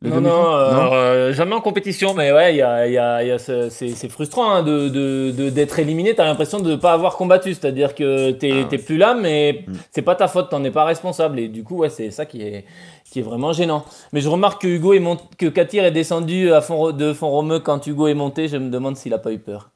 les 0.00 0.08
Non, 0.10 0.24
euh, 0.54 0.90
euh, 0.92 1.32
jamais 1.34 1.54
en 1.54 1.60
compétition, 1.60 2.14
mais 2.14 2.32
ouais, 2.32 2.54
il 2.54 2.56
y 2.56 2.62
a, 2.62 2.86
il 2.86 2.94
y 2.94 2.98
a- 2.98 3.22
y 3.22 3.30
a 3.30 3.38
ce- 3.38 3.68
c'est 3.68 3.90
c'est 3.90 4.08
frustrant 4.08 4.50
hein, 4.50 4.62
de- 4.62 4.88
de- 4.88 5.30
de- 5.36 5.50
d'être 5.50 5.78
éliminé. 5.78 6.14
T'as 6.14 6.24
l'impression 6.24 6.58
de 6.60 6.70
ne 6.70 6.76
pas 6.76 6.92
avoir 6.94 7.16
combattu, 7.18 7.52
c'est-à-dire 7.52 7.94
que 7.94 8.30
t'es 8.30 8.62
Ah 8.62 8.66
t'es 8.70 8.78
plus 8.78 8.96
là, 8.96 9.12
mais 9.12 9.64
Mm. 9.68 9.72
c'est 9.90 10.00
pas 10.00 10.14
ta 10.14 10.26
faute, 10.28 10.48
t'en 10.48 10.64
es 10.64 10.70
pas 10.70 10.84
responsable. 10.86 11.38
Et 11.38 11.48
du 11.48 11.62
coup, 11.62 11.76
ouais, 11.76 11.90
c'est 11.90 12.10
ça 12.10 12.24
qui 12.24 12.40
est, 12.40 12.64
qui 13.10 13.18
est 13.18 13.22
vraiment 13.22 13.52
gênant. 13.52 13.84
Mais 14.14 14.22
je 14.22 14.30
remarque 14.30 14.62
que 14.62 14.68
Hugo 14.68 14.94
est 14.94 15.00
mont- 15.00 15.18
que 15.36 15.46
Katir 15.46 15.84
est 15.84 15.90
descendu 15.90 16.50
à 16.50 16.62
fond, 16.62 16.92
de 16.92 17.12
fond 17.12 17.28
romeux 17.28 17.58
quand 17.60 17.86
Hugo 17.86 18.06
est 18.08 18.14
monté. 18.14 18.48
Je 18.48 18.56
me 18.56 18.70
demande 18.70 18.96
s'il 18.96 19.12
a 19.12 19.18
pas 19.18 19.32
eu 19.32 19.38
peur. 19.38 19.68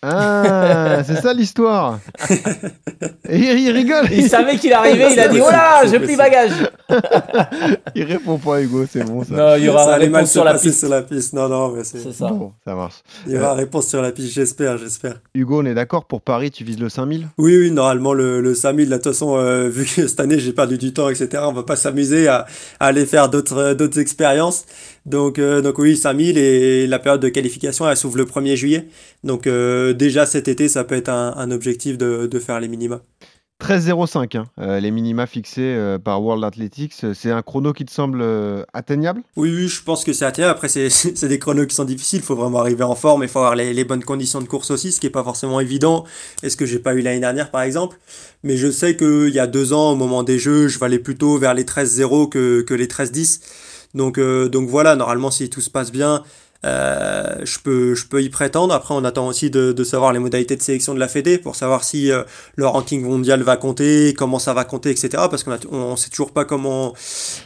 Ah, 0.00 1.02
c'est 1.04 1.16
ça 1.16 1.34
l'histoire. 1.34 1.98
Et 3.28 3.36
il, 3.36 3.58
il 3.58 3.70
rigole. 3.72 4.06
Il 4.12 4.28
savait 4.28 4.56
qu'il 4.56 4.72
arrivait, 4.72 5.12
il 5.12 5.18
a 5.18 5.26
dit 5.28 5.40
oh 5.44 5.50
là, 5.50 5.84
j'ai 5.86 5.98
pris 5.98 6.14
bagage. 6.16 6.52
Il 7.94 8.04
répond 8.04 8.38
pas, 8.38 8.62
Hugo, 8.62 8.86
c'est 8.90 9.04
bon 9.04 9.24
ça. 9.24 9.34
Non, 9.34 9.56
il 9.56 9.64
y 9.64 9.68
aura 9.68 9.84
ça 9.84 9.90
la 9.90 9.96
allait 9.96 10.08
mal 10.08 10.26
sur 10.26 10.44
la 10.44 10.54
piste. 10.54 10.78
sur 10.78 10.88
la 10.88 11.02
piste. 11.02 11.32
Non, 11.34 11.48
non, 11.48 11.72
mais 11.72 11.84
c'est, 11.84 12.12
ça. 12.12 12.28
Bon, 12.28 12.52
ça 12.64 12.74
marche. 12.74 13.02
il 13.26 13.32
y 13.34 13.38
aura 13.38 13.54
réponse 13.54 13.88
sur 13.88 14.00
la 14.00 14.12
piste, 14.12 14.32
j'espère, 14.32 14.78
j'espère. 14.78 15.20
Hugo, 15.34 15.60
on 15.62 15.66
est 15.66 15.74
d'accord 15.74 16.06
pour 16.06 16.22
Paris, 16.22 16.50
tu 16.50 16.64
vises 16.64 16.78
le 16.78 16.88
5000 16.88 17.28
Oui, 17.36 17.58
oui, 17.58 17.70
normalement, 17.70 18.14
le, 18.14 18.40
le 18.40 18.54
5000, 18.54 18.88
là, 18.88 18.98
de 18.98 19.02
toute 19.02 19.12
façon, 19.12 19.36
euh, 19.36 19.68
vu 19.68 19.84
que 19.84 20.06
cette 20.06 20.20
année, 20.20 20.38
j'ai 20.38 20.52
perdu 20.52 20.78
du 20.78 20.92
temps, 20.92 21.08
etc., 21.10 21.42
on 21.46 21.52
va 21.52 21.64
pas 21.64 21.76
s'amuser 21.76 22.28
à, 22.28 22.46
à 22.80 22.86
aller 22.86 23.04
faire 23.04 23.28
d'autres, 23.28 23.58
euh, 23.58 23.74
d'autres 23.74 23.98
expériences. 23.98 24.64
Donc, 25.06 25.38
euh, 25.38 25.62
donc 25.62 25.78
oui, 25.78 25.96
5000 25.96 26.38
et 26.38 26.86
la 26.86 26.98
période 26.98 27.22
de 27.22 27.28
qualification, 27.28 27.88
elle 27.88 27.96
s'ouvre 27.96 28.18
le 28.18 28.24
1er 28.24 28.56
juillet. 28.56 28.88
Donc, 29.24 29.46
euh, 29.46 29.92
déjà 29.92 30.26
cet 30.26 30.48
été, 30.48 30.68
ça 30.68 30.84
peut 30.84 30.94
être 30.94 31.08
un, 31.08 31.34
un 31.36 31.50
objectif 31.50 31.98
de, 31.98 32.26
de 32.26 32.38
faire 32.38 32.60
les 32.60 32.68
minima. 32.68 33.00
13,05, 33.60 34.36
hein, 34.36 34.44
euh, 34.60 34.78
les 34.78 34.92
minima 34.92 35.26
fixés 35.26 35.96
par 36.04 36.22
World 36.22 36.44
Athletics. 36.44 36.94
C'est 37.12 37.32
un 37.32 37.42
chrono 37.42 37.72
qui 37.72 37.84
te 37.84 37.90
semble 37.90 38.24
atteignable? 38.72 39.22
Oui, 39.34 39.52
oui, 39.52 39.66
je 39.66 39.82
pense 39.82 40.04
que 40.04 40.12
c'est 40.12 40.24
atteignable. 40.24 40.52
Après, 40.52 40.68
c'est, 40.68 41.26
des 41.26 41.38
chronos 41.40 41.66
qui 41.66 41.74
sont 41.74 41.84
difficiles. 41.84 42.20
Il 42.20 42.24
faut 42.24 42.36
vraiment 42.36 42.60
arriver 42.60 42.84
en 42.84 42.94
forme 42.94 43.24
et 43.24 43.26
il 43.26 43.28
faut 43.28 43.40
avoir 43.40 43.56
les, 43.56 43.74
les 43.74 43.84
bonnes 43.84 44.04
conditions 44.04 44.40
de 44.40 44.46
course 44.46 44.70
aussi, 44.70 44.92
ce 44.92 45.00
qui 45.00 45.08
est 45.08 45.10
pas 45.10 45.24
forcément 45.24 45.58
évident. 45.58 46.04
Et 46.44 46.50
ce 46.50 46.56
que 46.56 46.66
j'ai 46.66 46.78
pas 46.78 46.94
eu 46.94 47.00
l'année 47.00 47.18
dernière, 47.18 47.50
par 47.50 47.62
exemple? 47.62 47.98
Mais 48.44 48.56
je 48.56 48.70
sais 48.70 48.96
qu'il 48.96 49.30
y 49.30 49.40
a 49.40 49.48
deux 49.48 49.72
ans, 49.72 49.90
au 49.90 49.96
moment 49.96 50.22
des 50.22 50.38
jeux, 50.38 50.68
je 50.68 50.78
valais 50.78 51.00
plutôt 51.00 51.36
vers 51.38 51.54
les 51.54 51.64
13-0 51.64 52.28
que, 52.28 52.60
que 52.60 52.74
les 52.74 52.86
13-10. 52.86 53.40
Donc, 53.94 54.18
euh, 54.18 54.48
donc 54.48 54.68
voilà, 54.68 54.96
normalement, 54.96 55.30
si 55.30 55.48
tout 55.50 55.60
se 55.60 55.70
passe 55.70 55.90
bien, 55.92 56.22
euh, 56.66 57.36
je, 57.44 57.58
peux, 57.60 57.94
je 57.94 58.06
peux 58.06 58.20
y 58.20 58.28
prétendre. 58.30 58.74
Après, 58.74 58.92
on 58.92 59.04
attend 59.04 59.28
aussi 59.28 59.48
de, 59.48 59.70
de 59.72 59.84
savoir 59.84 60.12
les 60.12 60.18
modalités 60.18 60.56
de 60.56 60.62
sélection 60.62 60.92
de 60.92 60.98
la 60.98 61.06
Fédé 61.06 61.38
pour 61.38 61.54
savoir 61.54 61.84
si 61.84 62.10
euh, 62.10 62.24
le 62.56 62.66
ranking 62.66 63.00
mondial 63.02 63.42
va 63.44 63.56
compter, 63.56 64.12
comment 64.18 64.40
ça 64.40 64.54
va 64.54 64.64
compter, 64.64 64.90
etc. 64.90 65.08
Parce 65.30 65.44
qu'on 65.44 65.52
a- 65.52 65.58
on 65.70 65.94
sait 65.94 66.10
toujours 66.10 66.32
pas 66.32 66.44
comment, 66.44 66.94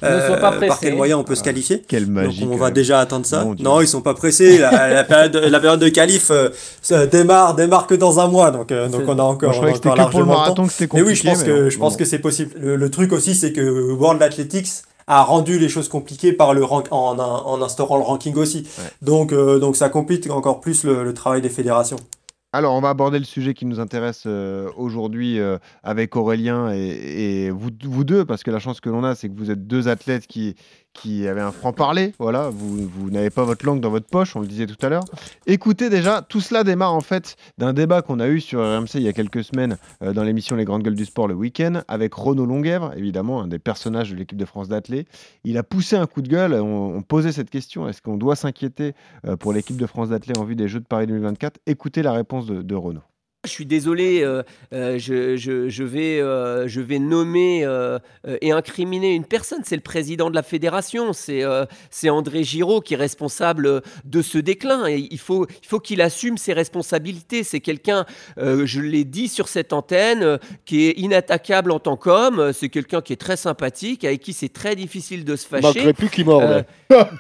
euh, 0.03 0.41
pas 0.41 0.53
par 0.53 0.81
quel 0.81 0.97
moyen 0.97 1.19
on 1.19 1.25
peut 1.25 1.35
se 1.35 1.43
qualifier. 1.43 1.83
Quelle 1.87 2.07
Donc 2.07 2.15
magie. 2.15 2.45
on 2.45 2.53
quand 2.53 2.57
va 2.57 2.65
même. 2.67 2.75
déjà 2.75 3.01
attendre 3.01 3.27
ça. 3.27 3.45
Non, 3.61 3.83
ils 3.83 3.87
sont 3.89 4.01
pas 4.01 4.15
pressés. 4.15 4.57
La, 4.59 4.89
la 4.89 5.05
période, 5.05 5.37
la 5.37 5.61
période 5.61 5.81
de 5.81 5.89
qualif 5.91 6.31
euh, 6.31 6.49
ça 6.81 7.07
démarre, 7.07 7.55
démarre 7.55 7.87
que 7.87 7.95
dans 7.95 8.19
un 8.19 8.29
mois. 8.29 8.51
Donc, 8.51 8.73
euh, 8.73 8.89
donc 8.89 9.03
on 9.07 9.19
a 9.19 9.23
encore, 9.23 9.51
Moi, 9.51 9.53
je 9.53 9.59
on 9.59 9.63
a 9.63 9.73
croyais 9.73 9.73
que 9.73 9.77
c'était 9.77 9.89
encore 9.91 10.07
que 10.07 10.11
pour 10.13 10.21
le 10.21 10.27
marathon 10.27 10.67
que 10.67 10.73
c'était 10.73 10.85
Mais 10.85 11.03
compliqué. 11.03 11.11
oui, 11.11 11.15
je 11.17 11.23
pense 11.23 11.43
que, 11.45 11.79
pense 11.79 11.97
que 11.99 12.05
c'est 12.07 12.19
possible. 12.19 12.53
Le, 12.59 12.77
le 12.77 12.91
truc 12.91 13.13
aussi, 13.13 13.35
c'est 13.35 13.53
que 13.53 13.93
World 13.93 14.23
Athletics 14.23 14.69
a 15.07 15.23
rendu 15.23 15.59
les 15.59 15.69
choses 15.69 15.89
compliquées 15.89 16.33
par 16.33 16.55
le 16.55 16.65
rank, 16.65 16.89
en, 16.91 17.19
en 17.19 17.63
instaurant 17.63 17.97
le 17.97 18.05
ranking 18.05 18.37
aussi. 18.37 18.67
Ouais. 18.79 18.85
Donc, 19.03 19.33
euh, 19.33 19.59
donc 19.59 19.77
ça 19.77 19.89
complique 19.89 20.31
encore 20.31 20.61
plus 20.61 20.85
le, 20.85 21.05
le 21.05 21.15
travail 21.15 21.41
des 21.41 21.51
fédérations. 21.51 21.99
Alors, 22.55 22.75
on 22.75 22.83
va 22.83 22.91
aborder 22.91 23.19
le 23.19 23.25
sujet 23.25 23.55
qui 23.55 23.65
nous 23.65 23.81
intéresse 23.81 24.25
euh, 24.27 24.69
aujourd'hui 24.77 25.41
euh, 25.41 25.57
avec 25.83 26.17
Aurélien 26.17 26.71
et, 26.71 27.47
et 27.47 27.51
vous, 27.51 27.71
vous 27.83 28.05
deux, 28.05 28.27
parce 28.27 28.43
que 28.43 28.51
la 28.51 28.59
chance 28.59 28.79
que 28.81 28.91
l'on 28.91 29.05
a, 29.05 29.15
c'est 29.15 29.31
que 29.31 29.35
vous 29.35 29.51
êtes 29.51 29.67
deux 29.67 29.89
athlètes 29.89 30.27
qui, 30.27 30.55
qui 30.93 31.27
avaient 31.27 31.41
un 31.41 31.53
franc-parler. 31.53 32.13
Voilà, 32.19 32.51
vous, 32.51 33.11
n'avez 33.11 33.31
pas 33.31 33.45
votre 33.45 33.65
langue 33.65 33.81
dans 33.81 33.91
votre 33.91 34.07
poche, 34.07 34.37
on 34.37 34.41
le 34.41 34.47
disait 34.47 34.67
tout 34.67 34.85
à 34.85 34.89
l'heure. 34.89 35.05
Écoutez, 35.47 35.91
déjà, 35.91 36.23
tout 36.23 36.41
cela 36.41 36.65
démarre 36.65 36.95
en 36.95 37.01
fait 37.01 37.37
d'un 37.59 37.73
débat 37.73 38.03
qu'on 38.03 38.21
a 38.21 38.29
eu 38.29 38.41
sur 38.41 38.61
RMC 38.61 38.95
il 38.95 39.03
y 39.03 39.09
a 39.09 39.13
quelques 39.13 39.45
semaines 39.45 39.79
euh, 40.03 40.13
dans 40.13 40.23
l'émission 40.23 40.57
Les 40.57 40.65
Grandes 40.65 40.83
Gueules 40.83 40.95
du 40.95 41.05
Sport 41.05 41.29
le 41.29 41.35
week-end 41.35 41.83
avec 41.89 42.15
Renaud 42.15 42.47
Longuèvre, 42.47 42.93
évidemment, 42.97 43.43
un 43.43 43.49
des 43.49 43.59
personnages 43.59 44.11
de 44.11 44.17
l'équipe 44.17 44.39
de 44.39 44.45
France 44.45 44.69
d'athlètes. 44.69 45.07
Il 45.45 45.59
a 45.59 45.63
poussé 45.63 45.97
un 45.97 46.07
coup 46.07 46.23
de 46.23 46.29
gueule, 46.29 46.55
on, 46.55 47.03
posait 47.03 47.33
cette 47.33 47.51
question 47.51 47.89
est-ce 47.89 48.01
qu'on 48.01 48.17
doit 48.17 48.37
s'inquiéter 48.37 48.95
euh, 49.27 49.37
pour 49.37 49.53
l'équipe 49.53 49.77
de 49.77 49.87
France 49.87 50.11
d'athlètes 50.11 50.39
en 50.39 50.45
vue 50.45 50.57
des 50.57 50.69
Jeux 50.69 50.81
de 50.81 50.87
Paris 50.87 51.07
2024 51.07 51.59
Écoutez 51.67 52.03
la 52.03 52.13
réponse 52.13 52.47
de, 52.47 52.63
de 52.63 52.75
Renaud. 52.75 53.03
Je 53.45 53.51
suis 53.51 53.67
désolé, 53.67 54.23
euh, 54.23 54.45
euh, 54.73 55.01
je, 55.01 55.37
je- 55.37 55.69
je 55.69 55.83
vais, 55.83 56.21
euh, 56.21 56.69
je 56.69 56.81
vais 56.81 57.01
nommer 57.01 57.67
et 58.41 58.53
incriminer 58.53 59.15
une 59.17 59.25
personne. 59.25 59.63
C'est 59.65 59.75
le 59.75 59.81
président 59.83 60.31
de 60.31 60.37
la 60.37 60.45
fédération, 60.45 61.13
c'est 61.13 61.43
c'est 61.91 62.09
André 62.09 62.45
Giraud 62.45 62.81
qui 62.81 62.95
est 62.95 62.97
responsable 62.97 63.83
de 64.05 64.23
ce 64.23 64.39
déclin. 64.39 64.87
Et 64.87 65.09
il 65.11 65.19
faut, 65.19 65.49
il 65.61 65.67
faut 65.67 65.81
qu'il 65.81 66.01
assume 66.03 66.39
ses 66.39 66.53
responsabilités. 66.53 67.43
C'est 67.43 67.59
quelqu'un, 67.59 68.05
je 68.39 68.81
l'ai 68.81 69.03
dit 69.05 69.27
sur 69.27 69.49
cette 69.49 69.73
antenne, 69.73 70.39
qui 70.65 70.87
est 70.87 70.93
inattaquable 70.99 71.73
en 71.73 71.81
tant 71.81 71.97
qu'homme. 71.97 72.53
C'est 72.53 72.69
quelqu'un 72.69 73.01
qui 73.01 73.13
est 73.13 73.17
très 73.17 73.37
sympathique, 73.37 74.05
avec 74.05 74.21
qui 74.21 74.35
c'est 74.35 74.53
très 74.53 74.77
difficile 74.77 75.25
de 75.25 75.35
se 75.35 75.47
Il 75.47 75.49
fâcher 75.49 75.67
manquerait 75.67 75.93
plus 75.95 76.11
qu'il 76.11 76.27
morde. 76.27 76.65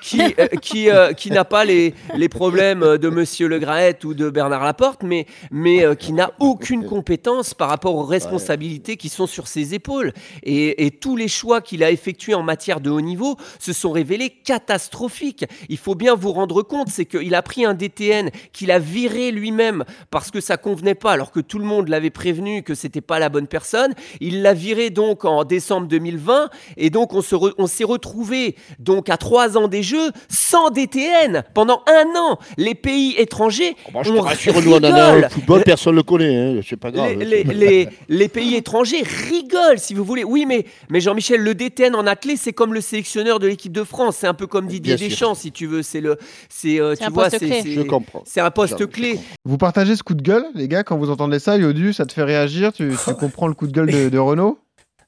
Qui, 0.02 0.20
euh, 0.38 0.46
qui, 0.60 0.90
euh, 0.90 1.14
qui 1.14 1.30
n'a 1.30 1.46
pas 1.46 1.64
les, 1.64 1.94
les 2.14 2.28
problèmes 2.28 2.98
de 2.98 3.08
Monsieur 3.08 3.48
Le 3.48 3.58
Graët 3.58 4.04
ou 4.04 4.12
de 4.14 4.28
Bernard 4.30 4.62
Laporte, 4.64 5.02
mais, 5.02 5.26
mais 5.50 5.82
euh, 5.84 5.94
qui 6.12 6.16
n'a 6.16 6.32
aucune 6.40 6.84
compétence 6.84 7.54
par 7.54 7.68
rapport 7.68 7.94
aux 7.94 8.04
responsabilités 8.04 8.96
qui 8.96 9.08
sont 9.08 9.26
sur 9.26 9.46
ses 9.48 9.74
épaules. 9.74 10.12
Et, 10.42 10.86
et 10.86 10.90
tous 10.90 11.16
les 11.16 11.28
choix 11.28 11.60
qu'il 11.60 11.82
a 11.82 11.90
effectués 11.90 12.34
en 12.34 12.42
matière 12.42 12.80
de 12.80 12.90
haut 12.90 13.00
niveau 13.00 13.36
se 13.58 13.72
sont 13.72 13.92
révélés 13.92 14.30
catastrophiques. 14.30 15.44
Il 15.68 15.78
faut 15.78 15.94
bien 15.94 16.14
vous 16.14 16.32
rendre 16.32 16.62
compte, 16.62 16.88
c'est 16.88 17.06
qu'il 17.06 17.34
a 17.34 17.42
pris 17.42 17.64
un 17.64 17.74
DTN 17.74 18.30
qu'il 18.52 18.70
a 18.70 18.78
viré 18.78 19.30
lui-même 19.30 19.84
parce 20.10 20.30
que 20.30 20.40
ça 20.40 20.56
convenait 20.56 20.94
pas, 20.94 21.12
alors 21.12 21.30
que 21.30 21.40
tout 21.40 21.58
le 21.58 21.64
monde 21.64 21.88
l'avait 21.88 22.10
prévenu 22.10 22.62
que 22.62 22.74
c'était 22.74 23.00
pas 23.00 23.18
la 23.18 23.28
bonne 23.28 23.46
personne. 23.46 23.94
Il 24.20 24.42
l'a 24.42 24.54
viré 24.54 24.90
donc 24.90 25.24
en 25.24 25.44
décembre 25.44 25.86
2020 25.88 26.50
et 26.76 26.90
donc 26.90 27.14
on 27.14 27.22
se 27.22 27.34
re- 27.34 27.54
on 27.58 27.66
s'est 27.66 27.84
retrouvé 27.84 28.56
donc 28.78 29.08
à 29.08 29.16
trois 29.16 29.56
ans 29.56 29.68
des 29.68 29.82
Jeux 29.82 30.10
sans 30.28 30.70
DTN 30.70 31.44
pendant 31.54 31.82
un 31.86 32.18
an. 32.18 32.38
Les 32.58 32.74
pays 32.74 33.14
étrangers 33.16 33.76
Moi, 33.92 34.02
je 34.04 34.10
te 34.10 34.16
on 34.16 34.20
rassure, 34.20 34.60
nous, 34.62 34.72
on 34.72 34.76
en 34.78 34.84
a 34.84 35.02
un 35.12 35.28
football, 35.28 35.62
personne 35.64 35.96
ne 35.96 36.01
le 36.02 36.06
connaît. 36.06 36.36
Hein. 36.58 36.60
C'est 36.68 36.76
pas 36.76 36.90
grave. 36.90 37.18
Les, 37.18 37.24
les- 37.24 37.44
les- 37.44 37.88
les 38.08 38.28
pays 38.28 38.54
étrangers 38.56 39.02
rigolent, 39.02 39.78
si 39.78 39.94
vous 39.94 40.04
voulez. 40.04 40.24
Oui, 40.24 40.44
mais, 40.46 40.64
mais 40.90 41.00
Jean-Michel, 41.00 41.40
le 41.42 41.54
DTN 41.54 41.94
en 41.94 42.06
athlée, 42.06 42.36
c'est 42.36 42.52
comme 42.52 42.74
le 42.74 42.80
sélectionneur 42.80 43.38
de 43.38 43.46
l'équipe 43.46 43.72
de 43.72 43.84
France. 43.84 44.16
C'est 44.20 44.26
un 44.26 44.34
peu 44.34 44.46
comme 44.46 44.66
Didier 44.66 44.96
Bien 44.96 45.08
sûr. 45.08 45.08
Deschamps, 45.08 45.34
si 45.34 45.52
tu 45.52 45.66
veux. 45.66 45.82
C'est 45.82 46.00
le, 46.00 46.18
c'est, 46.48 46.80
euh, 46.80 46.94
tu 46.96 47.04
un 47.04 47.10
vois, 47.10 47.24
poste 47.24 47.38
c'est, 47.38 47.46
clé. 47.46 47.60
c'est- 47.62 47.72
Je 47.72 47.82
comprends. 47.82 48.22
c'est 48.26 48.40
un 48.40 48.50
poste 48.50 48.74
Je- 48.78 48.84
je 48.84 48.88
clé. 48.88 49.18
Vous 49.44 49.58
partagez 49.58 49.96
ce 49.96 50.02
coup 50.02 50.14
de 50.14 50.22
gueule, 50.22 50.44
les 50.54 50.68
gars, 50.68 50.82
quand 50.84 50.96
vous 50.96 51.10
entendez 51.10 51.38
ça, 51.38 51.56
Yodu, 51.56 51.92
ça 51.92 52.04
te 52.06 52.12
fait 52.12 52.22
réagir 52.24 52.72
Tu, 52.72 52.90
tu 53.04 53.14
comprends 53.14 53.48
le 53.48 53.54
coup 53.54 53.66
de 53.66 53.72
gueule 53.72 53.90
de, 53.90 54.08
de 54.08 54.18
Renaud 54.18 54.58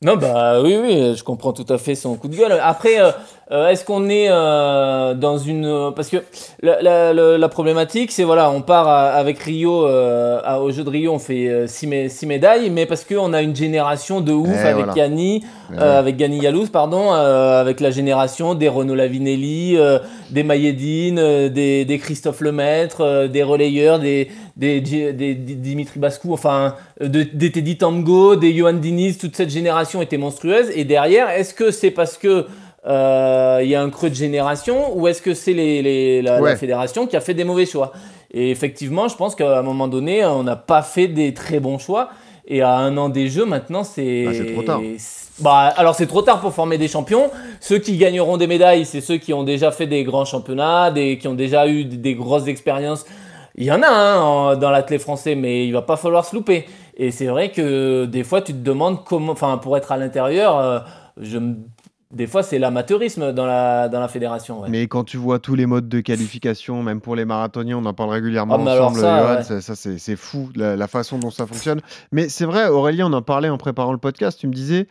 Non, 0.05 0.17
bah 0.17 0.61
oui, 0.63 0.77
oui, 0.81 1.15
je 1.17 1.25
comprends 1.25 1.53
tout 1.53 1.67
à 1.73 1.79
fait 1.79 1.95
son 1.95 2.15
coup 2.17 2.29
de 2.29 2.37
gueule. 2.37 2.59
Après, 2.63 3.01
euh, 3.01 3.11
euh, 3.51 3.69
est-ce 3.69 3.85
qu'on 3.85 4.09
est 4.09 4.27
euh, 4.29 5.15
dans 5.15 5.39
une. 5.39 5.93
Parce 5.97 6.09
que 6.09 6.19
la, 6.63 6.81
la- 6.83 7.13
la- 7.13 7.39
la 7.39 7.49
problématique, 7.49 8.13
c'est 8.13 8.25
voilà, 8.25 8.51
on 8.51 8.61
part 8.61 8.87
à- 8.89 9.11
avec 9.13 9.39
Rio, 9.39 9.87
euh, 9.87 10.41
à- 10.45 10.61
au 10.61 10.71
jeu 10.71 10.85
de 10.85 10.91
Rio, 10.91 11.13
on 11.13 11.19
fait 11.19 11.67
6 11.67 12.27
médailles, 12.27 12.71
mais 12.71 12.87
parce 12.87 13.05
qu'on 13.05 13.33
a 13.33 13.41
une 13.43 13.57
génération 13.57 14.21
de 14.21 14.33
ouf 14.33 14.49
Eh, 14.53 14.59
avec 14.67 14.85
voilà. 14.87 14.93
Gani, 14.95 15.43
Euh, 15.73 15.99
avec 15.99 16.17
Gani 16.17 16.39
Yalouz, 16.41 16.69
pardon, 16.69 17.13
euh, 17.15 17.61
avec 17.61 17.81
la 17.81 17.91
génération 17.91 18.55
des 18.55 18.69
Renaud 18.69 18.95
Lavinelli, 18.95 19.77
euh, 19.77 19.99
des 20.31 20.43
Mayedine, 20.43 21.49
des, 21.49 21.85
des 21.85 21.99
Christophe 21.99 22.41
Lemaître, 22.43 23.27
des 23.29 23.43
relayeurs, 23.43 23.99
des, 23.99 24.29
des, 24.57 24.81
Dimitri 25.35 25.99
Baskou, 25.99 26.33
enfin, 26.33 26.75
de- 27.01 27.23
des 27.33 27.51
Teddy 27.51 27.79
Tango, 27.79 28.37
des 28.37 28.53
Johan 28.55 28.75
Diniz, 28.75 29.19
toute 29.19 29.37
cette 29.37 29.51
génération 29.51 30.03
était 30.03 30.19
monstrueuse. 30.19 30.67
Et 30.75 30.85
derrière, 30.85 31.31
est-ce 31.31 31.55
que 31.55 31.71
c'est 31.71 31.91
parce 31.91 32.19
que 32.19 32.47
euh, 32.87 33.61
il 33.63 33.71
y 33.71 33.75
a 33.75 33.81
un 33.83 33.89
creux 33.89 34.11
de 34.11 34.15
génération 34.15 34.95
ou 34.97 35.09
est-ce 35.09 35.23
que 35.23 35.33
c'est 35.33 35.55
les, 35.55 35.81
les- 35.81 36.21
la, 36.21 36.41
fédération 36.57 37.07
qui 37.07 37.17
a 37.17 37.21
fait 37.21 37.35
des 37.35 37.45
mauvais 37.45 37.65
choix? 37.67 37.93
Et 38.33 38.51
effectivement, 38.51 39.09
je 39.09 39.17
pense 39.17 39.35
qu'à 39.35 39.59
un 39.59 39.63
moment 39.63 39.89
donné, 39.89 40.25
on 40.27 40.43
n'a 40.43 40.57
pas 40.57 40.83
fait 40.83 41.09
des 41.09 41.33
très 41.33 41.61
bons 41.61 41.79
choix. 41.79 42.11
Et 42.47 42.61
à 42.61 42.75
un 42.77 42.95
an 42.99 43.09
des 43.09 43.29
jeux, 43.29 43.47
maintenant, 43.47 43.85
c'est. 43.85 44.25
Bah, 44.27 44.33
c'est 44.35 44.53
trop 44.53 44.63
tard. 44.63 44.83
Bah, 45.41 45.73
alors 45.77 45.95
c'est 45.97 46.07
trop 46.07 46.23
tard 46.23 46.41
pour 46.41 46.53
former 46.55 46.79
des 46.79 46.89
champions. 46.89 47.31
Ceux 47.61 47.79
qui 47.79 47.97
gagneront 47.97 48.37
des 48.37 48.47
médailles, 48.47 48.85
c'est 48.87 49.01
ceux 49.01 49.17
qui 49.17 49.33
ont 49.33 49.43
déjà 49.43 49.71
fait 49.73 49.87
des 49.87 50.05
grands 50.05 50.25
championnats, 50.25 50.91
des, 50.93 51.19
qui 51.19 51.27
ont 51.27 51.35
déjà 51.35 51.67
eu 51.69 51.85
des, 51.85 51.97
des 51.97 52.15
grosses 52.15 52.47
expériences. 52.47 53.05
Il 53.57 53.65
y 53.65 53.73
en 53.73 53.83
a 53.83 53.89
hein, 53.89 54.21
en- 54.21 54.57
dans 54.57 54.71
l'athlète 54.71 55.01
français, 55.03 55.35
mais 55.35 55.67
il 55.67 55.73
va 55.73 55.83
pas 55.83 55.97
falloir 55.97 56.25
se 56.25 56.35
louper. 56.37 56.67
Et 56.97 57.11
c'est 57.11 57.27
vrai 57.27 57.51
que 57.51 58.05
des 58.05 58.23
fois, 58.25 58.43
tu 58.43 58.53
te 58.53 58.59
demandes 58.59 59.03
comment, 59.05 59.33
enfin, 59.33 59.59
pour 59.59 59.77
être 59.77 59.91
à 59.93 59.97
l'intérieur, 59.97 60.59
euh, 60.59 60.79
je 61.21 61.39
me- 61.39 61.57
des 62.13 62.29
fois, 62.29 62.45
c'est 62.45 62.61
l'amateurisme 62.61 63.33
dans 63.33 63.47
la, 63.47 63.89
dans 63.89 63.99
la 63.99 64.07
fédération. 64.07 64.61
ouais. 64.61 64.69
Mais 64.71 64.87
quand 64.87 65.03
tu 65.03 65.17
vois 65.17 65.41
tous 65.41 65.57
les 65.57 65.67
modes 65.67 65.89
de 65.89 65.99
qualification, 66.01 66.81
même 66.85 67.01
pour 67.01 67.17
les 67.17 67.25
marathoniens, 67.25 67.79
on 67.79 67.85
en 67.87 67.93
parle 67.93 68.11
régulièrement 68.11 68.55
Ah, 68.65 68.73
ensemble, 68.85 69.01
ça, 69.01 69.35
ouais. 69.39 69.43
ça, 69.43 69.61
ça, 69.61 69.75
c'est 69.75 69.99
c'est 69.99 70.15
fou 70.15 70.49
la, 70.55 70.77
la 70.77 70.87
façon 70.87 71.19
dont 71.19 71.31
ça 71.33 71.45
fonctionne. 71.47 71.81
Mais 72.13 72.29
c'est 72.29 72.45
vrai, 72.45 72.69
Aurélien, 72.69 73.09
on 73.11 73.13
en 73.15 73.23
parlait 73.23 73.49
en 73.49 73.59
préparant 73.59 73.91
le 73.91 73.99
podcast, 73.99 74.39
tu 74.39 74.47
me 74.47 74.53
disais, 74.53 74.87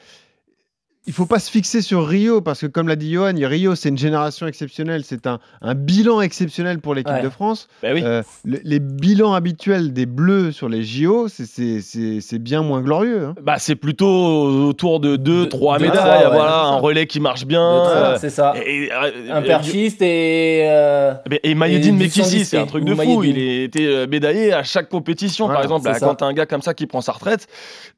il 1.06 1.14
faut 1.14 1.26
pas 1.26 1.40
se 1.40 1.52
fixer 1.52 1.82
sur 1.82 2.08
Rio, 2.08 2.40
parce 2.42 2.62
que 2.62 2.68
comme 2.68 2.88
l'a 2.88 2.96
dit 2.96 3.12
Johan, 3.12 3.34
Rio, 3.36 3.76
c'est 3.76 3.90
une 3.90 3.98
génération 3.98 4.48
exceptionnelle, 4.48 5.04
c'est 5.04 5.28
un, 5.28 5.40
un 5.62 5.76
bilan 5.76 6.22
exceptionnel 6.22 6.80
pour 6.80 6.96
l'équipe 6.96 7.14
Ouais. 7.14 7.22
de 7.22 7.30
France. 7.30 7.68
Bah 7.82 7.90
oui. 7.94 8.02
Euh, 8.04 8.24
le- 8.46 8.62
les 8.64 8.80
bilans 8.80 9.34
habituels 9.34 9.92
des 9.94 10.06
Bleus 10.06 10.52
sur 10.54 10.70
les 10.70 10.84
JO, 10.84 11.28
c'est- 11.28 12.40
bien 12.40 12.62
moins 12.62 12.82
glorieux. 12.82 13.26
hein. 13.26 13.36
Bah, 13.42 13.56
c'est 13.60 13.76
plutôt 13.76 14.08
autour 14.08 15.00
de 15.00 15.16
2 15.18 15.42
De- 15.46 15.50
3 15.50 15.78
deux, 15.78 15.86
médailles, 15.86 16.00
trois, 16.22 16.30
ouais, 16.30 16.36
voilà, 16.38 16.64
un 16.64 16.76
relais 16.78 17.06
qui 17.08 17.20
marche 17.20 17.46
bien. 17.46 17.62
euh, 17.62 18.18
c'est 18.20 18.30
ça. 18.30 18.54
et, 18.66 18.90
euh, 18.92 19.34
Un 19.34 19.42
perchiste 19.42 20.02
et. 20.02 20.64
euh, 20.70 21.14
Mais- 21.30 21.40
Et 21.44 21.80
du 21.80 21.92
Mekissi, 21.92 22.22
110, 22.24 22.46
c'est 22.46 22.58
un 22.58 22.66
truc 22.66 22.84
de 22.86 22.92
fou. 22.92 22.98
Maïeddine. 22.98 23.36
Il 23.36 23.60
a 23.62 23.64
été 23.64 23.86
euh, 23.88 24.08
médaillé 24.08 24.54
à 24.54 24.64
chaque 24.64 24.90
compétition. 24.90 25.46
Voilà, 25.46 25.60
Par 25.60 25.64
exemple, 25.64 25.88
là, 25.88 25.94
ça. 25.96 26.06
quand 26.08 26.16
t'as 26.16 26.26
un 26.26 26.34
gars 26.34 26.46
comme 26.46 26.62
ça 26.62 26.74
qui 26.74 26.86
prend 26.88 27.02
sa 27.02 27.12
retraite, 27.12 27.48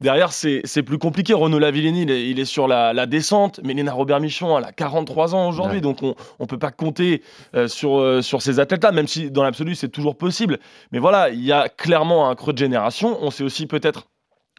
derrière, 0.00 0.32
c'est 0.32 0.60
c'est 0.64 0.82
plus 0.82 0.98
compliqué. 0.98 1.34
Renaud 1.34 1.58
Lavillenie, 1.58 2.02
il 2.02 2.10
est, 2.10 2.28
il 2.30 2.40
est 2.40 2.44
sur 2.44 2.66
la, 2.68 2.92
la 2.96 3.06
descente. 3.06 3.60
Mélina 3.62 3.92
Robert-Michon, 3.92 4.58
elle 4.58 4.64
a 4.64 4.72
43 4.72 5.34
ans 5.34 5.48
aujourd'hui. 5.48 5.76
Ouais. 5.76 5.80
Donc, 5.82 6.02
on 6.02 6.14
on 6.38 6.46
peut 6.46 6.58
pas 6.58 6.70
compter 6.70 7.22
euh, 7.54 7.68
sur, 7.68 7.98
euh, 7.98 8.22
sur 8.22 8.42
ces 8.42 8.58
athlètes-là, 8.60 8.92
même 8.92 9.06
si 9.06 9.30
dans 9.30 9.42
l'absolu, 9.42 9.74
c'est 9.74 9.88
toujours 9.88 10.16
possible. 10.16 10.58
Mais 10.92 10.98
voilà, 10.98 11.30
il 11.30 11.44
y 11.44 11.52
a 11.52 11.68
clairement 11.68 12.28
un 12.28 12.34
creux 12.34 12.52
de 12.52 12.58
génération. 12.58 13.18
On 13.20 13.30
s'est 13.30 13.44
aussi 13.44 13.66
peut-être 13.66 14.08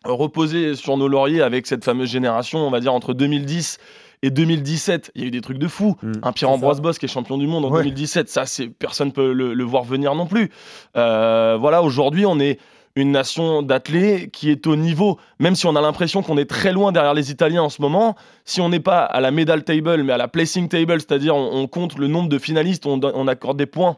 reposé 0.05 0.75
sur 0.75 0.95
nos 0.97 1.07
lauriers 1.07 1.41
avec 1.41 1.67
cette 1.67 1.83
fameuse 1.83 2.09
génération, 2.09 2.59
on 2.59 2.69
va 2.69 2.79
dire, 2.79 2.93
entre 2.93 3.13
2010 3.13 3.77
et 4.23 4.31
2017, 4.31 5.11
il 5.15 5.21
y 5.21 5.25
a 5.25 5.27
eu 5.27 5.31
des 5.31 5.41
trucs 5.41 5.59
de 5.59 5.67
fou. 5.67 5.95
Mm. 6.01 6.11
Un 6.23 6.31
Pierre-Ambroise 6.31 6.81
Boss 6.81 6.97
qui 6.97 7.05
est 7.05 7.09
champion 7.09 7.37
du 7.37 7.45
monde 7.45 7.65
en 7.65 7.69
Ouais. 7.69 7.83
2017, 7.83 8.29
ça, 8.29 8.45
c'est 8.45 8.67
personne 8.67 9.11
peut 9.11 9.31
le, 9.31 9.53
le 9.53 9.63
voir 9.63 9.83
venir 9.83 10.15
non 10.15 10.25
plus. 10.25 10.49
Euh, 10.95 11.57
voilà, 11.59 11.83
aujourd'hui, 11.83 12.25
on 12.25 12.39
est 12.39 12.59
une 12.97 13.11
nation 13.11 13.61
d'athlètes 13.61 14.31
qui 14.31 14.49
est 14.49 14.65
au 14.67 14.75
niveau, 14.75 15.19
même 15.39 15.55
si 15.55 15.65
on 15.67 15.75
a 15.75 15.81
l'impression 15.81 16.23
qu'on 16.23 16.37
est 16.37 16.49
très 16.49 16.73
loin 16.73 16.91
derrière 16.91 17.13
les 17.13 17.31
Italiens 17.31 17.63
en 17.63 17.69
ce 17.69 17.81
moment, 17.81 18.15
si 18.43 18.59
on 18.59 18.69
n'est 18.69 18.79
pas 18.79 19.03
à 19.03 19.21
la 19.21 19.31
medal 19.31 19.63
table, 19.63 20.03
mais 20.03 20.13
à 20.13 20.17
la 20.17 20.27
placing 20.27 20.67
table, 20.67 20.99
c'est-à-dire 20.99 21.35
on, 21.35 21.67
compte 21.67 21.97
le 21.97 22.07
nombre 22.07 22.29
de 22.29 22.39
finalistes, 22.39 22.85
on, 22.85 22.99
on 23.03 23.27
accorde 23.27 23.57
des 23.57 23.65
points 23.65 23.97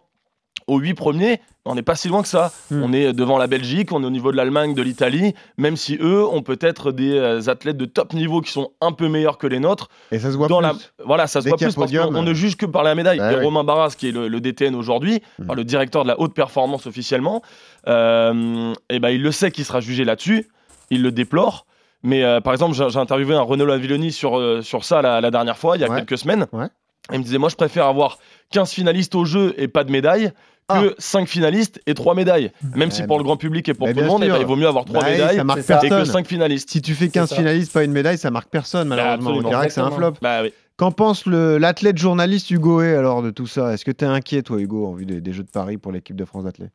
aux 0.67 0.79
huit 0.79 0.93
premiers, 0.93 1.39
on 1.65 1.75
n'est 1.75 1.81
pas 1.83 1.95
si 1.95 2.07
loin 2.07 2.21
que 2.21 2.27
ça. 2.27 2.51
Hmm. 2.71 2.81
On 2.83 2.93
est 2.93 3.13
devant 3.13 3.37
la 3.37 3.47
Belgique, 3.47 3.91
on 3.91 4.01
est 4.03 4.05
au 4.05 4.09
niveau 4.09 4.31
de 4.31 4.37
l'Allemagne, 4.37 4.73
de 4.73 4.81
l'Italie, 4.81 5.33
même 5.57 5.75
si 5.77 5.97
eux 6.01 6.25
ont 6.25 6.41
peut-être 6.41 6.91
des 6.91 7.13
euh, 7.13 7.41
athlètes 7.47 7.77
de 7.77 7.85
top 7.85 8.13
niveau 8.13 8.41
qui 8.41 8.51
sont 8.51 8.71
un 8.81 8.91
peu 8.91 9.07
meilleurs 9.07 9.37
que 9.37 9.47
les 9.47 9.59
nôtres. 9.59 9.89
Et 10.11 10.19
ça 10.19 10.31
se 10.31 10.37
voit 10.37 10.47
Dans 10.47 10.59
plus. 10.59 10.67
la, 10.99 11.05
voilà, 11.05 11.27
ça 11.27 11.41
se 11.41 11.47
voit 11.49 11.57
plus 11.57 11.75
parce 11.75 11.91
qu'on 11.91 12.15
on 12.15 12.23
ne 12.23 12.31
euh, 12.31 12.33
juge 12.33 12.55
que 12.57 12.65
par 12.65 12.83
la 12.83 12.95
médaille. 12.95 13.19
bah 13.19 13.33
et 13.33 13.37
oui. 13.37 13.43
Romain 13.45 13.63
Barras, 13.63 13.93
qui 13.97 14.09
est 14.09 14.11
le, 14.11 14.27
le 14.27 14.41
DTN 14.41 14.75
aujourd'hui, 14.75 15.21
Mm. 15.39 15.43
enfin, 15.45 15.53
le 15.55 15.63
directeur 15.63 16.03
de 16.03 16.07
la 16.09 16.19
haute 16.19 16.33
performance 16.33 16.85
officiellement, 16.87 17.41
euh, 17.87 18.73
et 18.89 18.99
ben 18.99 19.09
il 19.09 19.21
le 19.21 19.31
sait 19.31 19.51
qu'il 19.51 19.65
sera 19.65 19.79
jugé 19.79 20.03
là-dessus. 20.05 20.47
Il 20.89 21.01
le 21.03 21.11
déplore. 21.11 21.65
Mais 22.01 22.23
euh, 22.23 22.39
par 22.39 22.53
exemple, 22.53 22.73
j'ai 22.75 22.89
j'ai 22.89 22.97
interviewé 22.99 23.35
un 23.35 23.41
Renaud 23.41 23.65
Lavilloni 23.65 24.11
sur, 24.13 24.37
euh, 24.39 24.61
sur 24.61 24.85
ça 24.85 25.01
la, 25.01 25.19
la 25.19 25.31
dernière 25.31 25.57
fois, 25.57 25.75
il 25.75 25.81
y 25.81 25.83
a 25.83 25.89
Ouais. 25.89 25.97
quelques 25.97 26.17
semaines. 26.17 26.47
Ouais. 26.53 26.67
Il 27.11 27.19
me 27.19 27.23
disait, 27.23 27.37
moi, 27.37 27.49
je 27.49 27.55
préfère 27.55 27.85
avoir 27.85 28.19
15 28.51 28.71
finalistes 28.71 29.15
au 29.15 29.25
jeu 29.25 29.53
et 29.57 29.67
pas 29.67 29.83
de 29.83 29.91
médaille 29.91 30.31
Ah. 30.71 30.81
que 30.81 30.95
5 30.99 31.27
finalistes 31.27 31.81
et 31.87 31.95
3 31.95 32.13
médailles. 32.13 32.51
Même 32.75 32.91
si 32.91 33.01
pour 33.03 33.17
le 33.17 33.23
grand 33.23 33.37
public 33.37 33.67
et 33.69 33.73
pour 33.73 33.87
tout 33.89 33.95
le 33.99 34.05
monde, 34.05 34.21
eh 34.23 34.29
ben, 34.29 34.37
il 34.39 34.45
vaut 34.45 34.55
mieux 34.55 34.67
avoir 34.67 34.85
3 34.85 35.01
Bah 35.01 35.09
médailles 35.09 35.37
ça 35.37 35.43
marque 35.43 35.59
et 35.59 35.63
que 35.63 35.67
personne. 35.67 36.05
5 36.05 36.27
finalistes. 36.27 36.69
Si 36.69 36.81
tu 36.81 36.93
fais 36.93 37.09
15 37.09 37.29
ça. 37.29 37.35
finalistes, 37.35 37.73
pas 37.73 37.83
une 37.83 37.91
médaille, 37.91 38.19
ça 38.19 38.29
marque 38.29 38.49
personne, 38.49 38.87
malheureusement. 38.87 39.31
on 39.31 39.41
dirait 39.49 39.67
que 39.67 39.73
c'est 39.73 39.81
un 39.81 39.89
flop. 39.89 40.13
Bah 40.21 40.41
oui. 40.43 40.53
Qu'en 40.77 40.91
pense 40.91 41.25
l'athlète 41.25 41.97
journaliste 41.97 42.51
Hugo 42.51 42.81
Hay 42.81 42.93
alors 42.93 43.21
de 43.23 43.31
tout 43.31 43.47
ça? 43.47 43.73
Est-ce 43.73 43.83
que 43.83 43.91
tu 43.91 44.05
es 44.05 44.07
inquiet, 44.07 44.43
toi, 44.43 44.59
Hugo, 44.61 44.85
en 44.87 44.93
vue 44.93 45.05
des, 45.05 45.19
des 45.21 45.33
Jeux 45.33 45.43
de 45.43 45.49
Paris 45.49 45.77
pour 45.77 45.91
l'équipe 45.91 46.15
de 46.15 46.23
France 46.23 46.43
d'athlètes? 46.43 46.71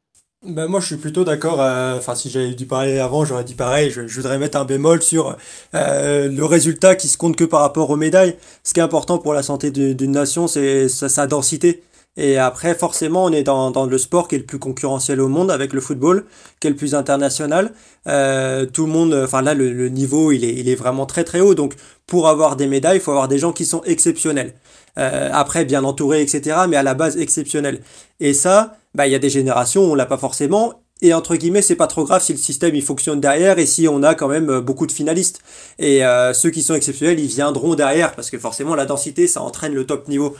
Ben 0.47 0.67
moi, 0.67 0.81
je 0.81 0.87
suis 0.87 0.97
plutôt 0.97 1.25
d'accord. 1.25 1.61
euh, 1.63 1.97
Enfin, 1.97 2.15
si 2.15 2.29
j'avais 2.29 2.55
dû 2.55 2.67
parler 2.67 2.99
avant, 2.99 3.25
j'aurais 3.25 3.45
dit 3.45 3.55
pareil. 3.55 3.91
Je, 3.91 4.03
voudrais 4.03 4.39
mettre 4.39 4.59
un 4.59 4.65
bémol 4.67 5.01
sur 5.03 5.37
euh, 5.75 6.29
le 6.29 6.45
résultat 6.45 6.97
qui 6.97 7.09
se 7.09 7.17
compte 7.17 7.37
que 7.37 7.45
par 7.45 7.61
rapport 7.61 7.89
aux 7.89 7.97
médailles. 7.97 8.37
Ce 8.63 8.75
qui 8.75 8.81
est 8.81 8.83
important 8.83 9.19
pour 9.19 9.33
la 9.33 9.43
santé 9.43 9.71
du- 9.71 9.95
d'une 9.95 10.11
nation, 10.13 10.47
c'est 10.47 10.89
sa, 10.91 11.09
sa 11.09 11.27
densité. 11.27 11.83
Et 12.17 12.37
après, 12.39 12.75
forcément, 12.75 13.25
on 13.25 13.33
est 13.33 13.43
dans, 13.43 13.71
dans 13.71 13.87
le 13.87 13.99
sport 13.99 14.29
qui 14.29 14.35
est 14.37 14.39
le 14.39 14.45
plus 14.45 14.59
concurrentiel 14.59 15.21
au 15.21 15.29
monde 15.29 15.51
avec 15.51 15.73
le 15.73 15.81
football, 15.81 16.27
qui 16.61 16.67
est 16.69 16.71
le 16.71 16.77
plus 16.77 16.95
international. 16.95 17.73
Euh, 18.07 18.67
tout 18.67 18.85
le 18.87 18.93
monde, 18.93 19.15
enfin 19.25 19.41
là, 19.43 19.55
le, 19.55 19.73
le 19.73 19.89
niveau, 19.89 20.31
il 20.31 20.45
est, 20.45 20.55
il 20.55 20.69
est 20.69 20.75
vraiment 20.77 21.07
très 21.07 21.25
très 21.25 21.41
haut. 21.41 21.55
Donc, 21.55 21.75
pour 22.07 22.29
avoir 22.29 22.57
des 22.57 22.67
médailles, 22.67 22.99
il 22.99 23.01
faut 23.01 23.11
avoir 23.13 23.29
des 23.29 23.39
gens 23.39 23.53
qui 23.53 23.65
sont 23.65 23.83
exceptionnels. 23.85 24.53
Euh, 24.99 25.31
après, 25.33 25.65
bien 25.65 25.83
entourés, 25.85 26.23
etc. 26.23 26.67
Mais 26.69 26.77
à 26.77 26.83
la 26.83 26.95
base, 26.95 27.17
exceptionnels. 27.17 27.81
Et 28.21 28.33
ça, 28.35 28.77
bah, 28.95 29.07
il 29.07 29.13
y 29.13 29.15
a 29.15 29.19
des 29.19 29.31
générations 29.31 29.83
où 29.83 29.93
on 29.93 29.95
l'a 29.95 30.07
pas 30.07 30.19
forcément. 30.19 30.75
Et 31.03 31.13
entre 31.13 31.35
guillemets, 31.37 31.61
c'est 31.61 31.75
pas 31.75 31.89
trop 31.89 32.05
grave 32.05 32.23
si 32.23 32.33
le 32.33 32.39
système 32.39 32.75
il 32.75 32.83
fonctionne 32.83 33.21
derrière 33.21 33.59
et 33.59 33.67
si 33.67 33.89
on 33.89 34.03
a 34.03 34.15
quand 34.15 34.29
même 34.29 34.49
euh, 34.49 34.61
beaucoup 34.61 34.87
de 34.87 34.93
finalistes. 34.93 35.41
Et 35.79 36.05
euh, 36.05 36.33
ceux 36.33 36.51
qui 36.51 36.63
sont 36.63 36.75
exceptionnels, 36.75 37.19
ils 37.19 37.27
viendront 37.27 37.75
derrière 37.75 38.15
parce 38.15 38.31
que 38.31 38.39
forcément 38.39 38.75
la 38.75 38.87
densité, 38.87 39.27
ça 39.27 39.43
entraîne 39.43 39.75
le 39.75 39.85
top 39.85 40.09
niveau. 40.09 40.37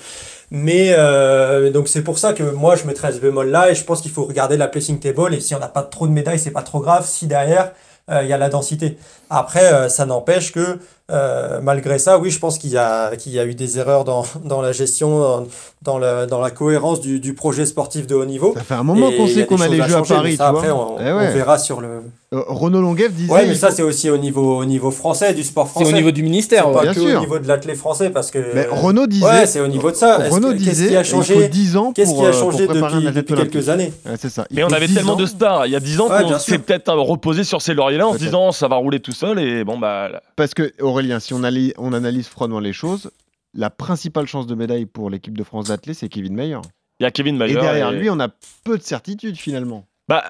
Mais 0.51 0.95
euh, 0.97 1.71
donc 1.71 1.89
c'est 1.89 2.03
pour 2.03 2.19
ça 2.19 2.33
que 2.33 2.45
moi 2.45 2.77
je 2.77 2.85
mettrais 2.85 3.13
ce 3.13 3.19
bémol 3.19 3.51
là 3.51 3.71
et 3.71 3.75
je 3.75 3.85
pense 3.85 4.01
qu'il 4.01 4.13
faut 4.13 4.25
regarder 4.25 4.57
la 4.57 4.69
placing 4.69 5.01
table 5.01 5.35
et 5.35 5.41
si 5.41 5.55
on 5.55 5.59
n'a 5.59 5.69
pas 5.69 5.83
trop 5.83 6.07
de 6.07 6.13
médailles, 6.13 6.39
c'est 6.39 6.53
pas 6.53 6.63
trop 6.63 6.81
grave 6.81 7.05
si 7.07 7.27
derrière 7.27 7.73
euh, 8.11 8.23
il 8.23 8.29
y 8.29 8.33
a 8.33 8.39
la 8.39 8.49
densité. 8.49 8.97
Après, 9.31 9.89
ça 9.89 10.07
n'empêche 10.07 10.53
que 10.53 10.79
euh, 11.11 11.61
malgré 11.63 11.99
ça, 11.99 12.19
oui, 12.19 12.31
je 12.31 12.39
pense 12.39 12.57
qu'il 12.59 12.71
y 12.71 12.79
a, 12.79 13.15
qu'il 13.17 13.33
y 13.33 13.39
a 13.39 13.45
eu 13.45 13.55
des 13.55 13.79
erreurs 13.79 14.05
dans, 14.05 14.25
dans 14.45 14.63
la 14.63 14.73
gestion, 14.73 15.19
dans, 15.21 15.47
dans, 15.83 15.99
le- 15.99 16.27
dans 16.27 16.41
la 16.41 16.51
cohérence 16.51 17.01
du, 17.01 17.21
du 17.21 17.35
projet 17.35 17.67
sportif 17.67 18.07
de 18.07 18.15
haut 18.15 18.25
niveau. 18.25 18.55
Ça 18.57 18.63
fait 18.65 18.75
un 18.75 18.83
moment 18.83 19.11
qu'on 19.11 19.27
sait 19.27 19.45
qu'on 19.45 19.61
a 19.61 19.69
les 19.69 19.77
Jeux 19.77 19.83
à 19.85 19.89
changer, 20.05 20.15
mais 20.15 20.17
Paris, 20.17 20.37
ça, 20.37 20.45
tu 20.51 20.57
après, 20.57 20.71
vois. 20.71 20.93
on, 20.93 20.97
Eh 21.01 21.13
on 21.13 21.17
ouais. 21.19 21.33
verra 21.33 21.59
sur 21.59 21.81
le. 21.83 21.89
Euh, 22.33 22.41
Renaud 22.49 22.81
Longuev 22.81 23.13
disait. 23.13 23.31
Ouais, 23.33 23.47
mais 23.47 23.55
ça, 23.55 23.71
c'est 23.71 23.83
aussi 23.83 24.09
au 24.11 24.17
niveau, 24.17 24.57
au 24.59 24.65
niveau 24.65 24.91
français, 24.91 25.35
du 25.35 25.45
sport 25.45 25.67
C'est 25.67 25.73
français. 25.75 25.91
au 25.93 25.93
niveau 25.95 26.11
du 26.11 26.23
C'est 26.23 26.25
ministère. 26.25 26.73
pas. 26.73 26.83
Bien 26.83 26.95
que 26.95 27.01
sûr. 27.01 27.19
au 27.19 27.21
niveau 27.21 27.39
de 27.39 27.47
l'athlète 27.47 27.77
français 27.77 28.09
parce 28.11 28.31
que. 28.31 28.39
Mais 28.55 28.67
Renaud 28.71 29.07
disait. 29.07 29.25
Ouais, 29.27 29.47
c'est 29.47 29.61
au 29.61 29.69
niveau 29.69 29.91
de 29.91 29.97
ça. 29.97 30.17
Renaud 30.31 30.49
que- 30.49 30.53
Qu'est-ce 30.55 30.71
disait. 30.71 30.89
qui 30.89 30.97
a 30.97 31.01
il 31.01 31.05
faut 31.05 31.17
changé 31.23 31.49
10 31.49 31.77
ans 31.77 31.93
Qu'est-ce 31.95 32.11
pour, 32.11 32.21
qui 32.21 32.25
a 32.27 32.29
euh, 32.31 32.33
changé 32.33 32.67
depuis, 32.67 33.13
depuis 33.13 33.35
quelques 33.35 33.69
années? 33.69 33.93
Ouais, 34.07 34.15
c'est 34.19 34.31
ça. 34.31 34.47
Il 34.51 34.57
Mais 34.57 34.65
on 34.65 34.69
avait 34.73 34.89
10 34.89 34.95
tellement 34.95 35.13
ans. 35.13 35.17
de 35.17 35.27
stars 35.27 35.67
il 35.67 35.73
y 35.73 35.77
a 35.77 35.81
10 35.81 36.01
ans 36.01 36.09
Ouais, 36.09 36.23
qu'on 36.25 36.39
s'est 36.39 36.59
peut-être 36.59 36.93
reposé 36.95 37.45
sur 37.45 37.61
ses 37.63 37.75
lauriers-là 37.75 38.09
en 38.09 38.15
se 38.15 38.19
disant 38.19 38.51
ça 38.53 38.67
va 38.69 38.77
rouler 38.77 39.01
tout 39.01 39.13
seul 39.13 39.39
et 39.39 39.63
bon 39.65 39.79
bah 39.79 40.09
Parce 40.37 40.55
que, 40.55 40.73
Aurélien, 40.95 41.19
si 41.19 41.35
on, 41.35 41.43
analyse 41.43 42.29
froidement 42.29 42.61
les 42.61 42.73
choses, 42.73 43.11
la 43.53 43.69
principale 43.69 44.29
chance 44.29 44.47
de 44.47 44.55
médaille 44.55 44.87
pour 44.87 45.11
l'équipe 45.11 45.37
de 45.37 45.43
France 45.43 45.67
d'athlètes, 45.67 45.97
c'est 45.97 46.09
Kevin 46.09 46.35
Mayer. 46.35 46.61
il 47.01 47.03
y 47.03 47.07
a 47.07 47.11
Kevin 47.11 47.37
Mayer. 47.37 47.55
Et 47.55 47.61
derrière 47.61 47.91
et- 47.91 47.99
lui, 47.99 48.11
on 48.11 48.21
a 48.21 48.29
peu 48.63 48.79
de 48.79 48.83
certitude 48.83 49.37
finalement. 49.37 49.87
Bah, 50.09 50.23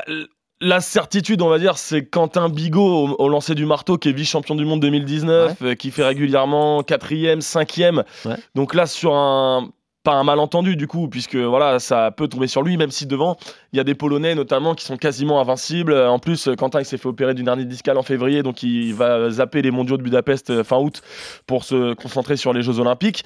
la 0.63 0.81
certitude, 0.81 1.43
on 1.43 1.51
va 1.51 1.59
dire, 1.59 1.77
c'est 1.77 2.07
Quentin 2.07 2.49
Bigot 2.49 2.81
au, 2.81 3.23
au 3.23 3.29
lancer 3.29 3.55
du 3.55 3.67
marteau, 3.67 3.99
qui 3.99 4.09
est 4.09 4.13
vice-champion 4.13 4.55
du 4.55 4.65
monde 4.65 4.81
2019, 4.81 5.59
euh, 5.61 5.75
qui 5.75 5.91
fait 5.91 6.05
régulièrement 6.05 6.83
quatrième, 6.83 7.43
cinquième. 7.43 8.05
Ouais. 8.25 8.37
Donc 8.55 8.75
là, 8.75 8.87
sur 8.87 9.15
un 9.15 9.69
pas 10.05 10.13
un 10.13 10.23
malentendu 10.23 10.77
du 10.77 10.87
coup, 10.87 11.09
puisque 11.09 11.35
voilà, 11.37 11.81
ça 11.81 12.11
peut 12.13 12.29
tomber 12.29 12.47
sur 12.47 12.63
lui, 12.63 12.77
même 12.77 12.91
si 12.91 13.07
devant, 13.07 13.37
il 13.73 13.79
y 13.79 13.81
a 13.81 13.85
des 13.85 13.95
Polonais 13.95 14.35
notamment 14.35 14.75
qui 14.75 14.85
sont 14.85 14.97
quasiment 14.97 15.41
invincibles. 15.41 15.95
En 15.95 16.19
plus, 16.19 16.49
Quentin, 16.57 16.81
il 16.81 16.85
s'est 16.85 16.99
fait 16.99 17.09
opérer 17.09 17.35
d'une 17.35 17.49
hernie 17.49 17.67
discale 17.67 17.99
en 17.99 18.03
février, 18.03 18.43
donc 18.43 18.63
il 18.63 18.95
va 18.95 19.31
zapper 19.31 19.63
les 19.63 19.71
mondiaux 19.73 19.97
de 19.97 20.03
Budapest 20.03 20.51
euh, 20.51 20.63
fin 20.63 20.77
août 20.79 21.03
pour 21.47 21.65
se 21.65 21.95
concentrer 21.95 22.37
sur 22.37 22.53
les 22.53 22.63
Jeux 22.63 22.79
Olympiques. 22.79 23.25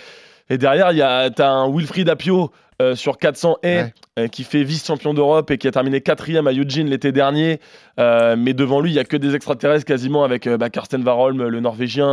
Et 0.51 0.57
derrière, 0.57 0.93
il 0.93 0.99
y 0.99 1.03
a 1.03 1.29
t'as 1.31 1.51
un 1.51 1.71
Wilfried 1.71 2.09
Apio 2.09 2.51
euh, 2.81 2.95
sur 2.95 3.19
400 3.19 3.57
et 3.65 3.67
Ouais. 3.67 3.93
euh, 4.21 4.29
qui 4.29 4.45
fait 4.45 4.63
vice-champion 4.63 5.13
d'Europe 5.13 5.51
et 5.51 5.59
qui 5.59 5.67
a 5.67 5.73
terminé 5.73 6.01
quatrième 6.01 6.47
à 6.47 6.53
Eugene 6.53 6.89
l'été 6.89 7.11
dernier. 7.13 7.59
Euh, 7.99 8.37
mais 8.39 8.55
devant 8.55 8.81
lui, 8.81 8.93
il 8.93 8.95
y 8.95 9.01
a 9.01 9.05
que 9.05 9.17
des 9.17 9.35
extraterrestres 9.35 9.85
quasiment 9.85 10.23
avec 10.25 10.49
bah, 10.49 10.71
Karsten 10.71 11.03
Warholm, 11.03 11.49
le 11.49 11.61
Norvégien, 11.61 12.07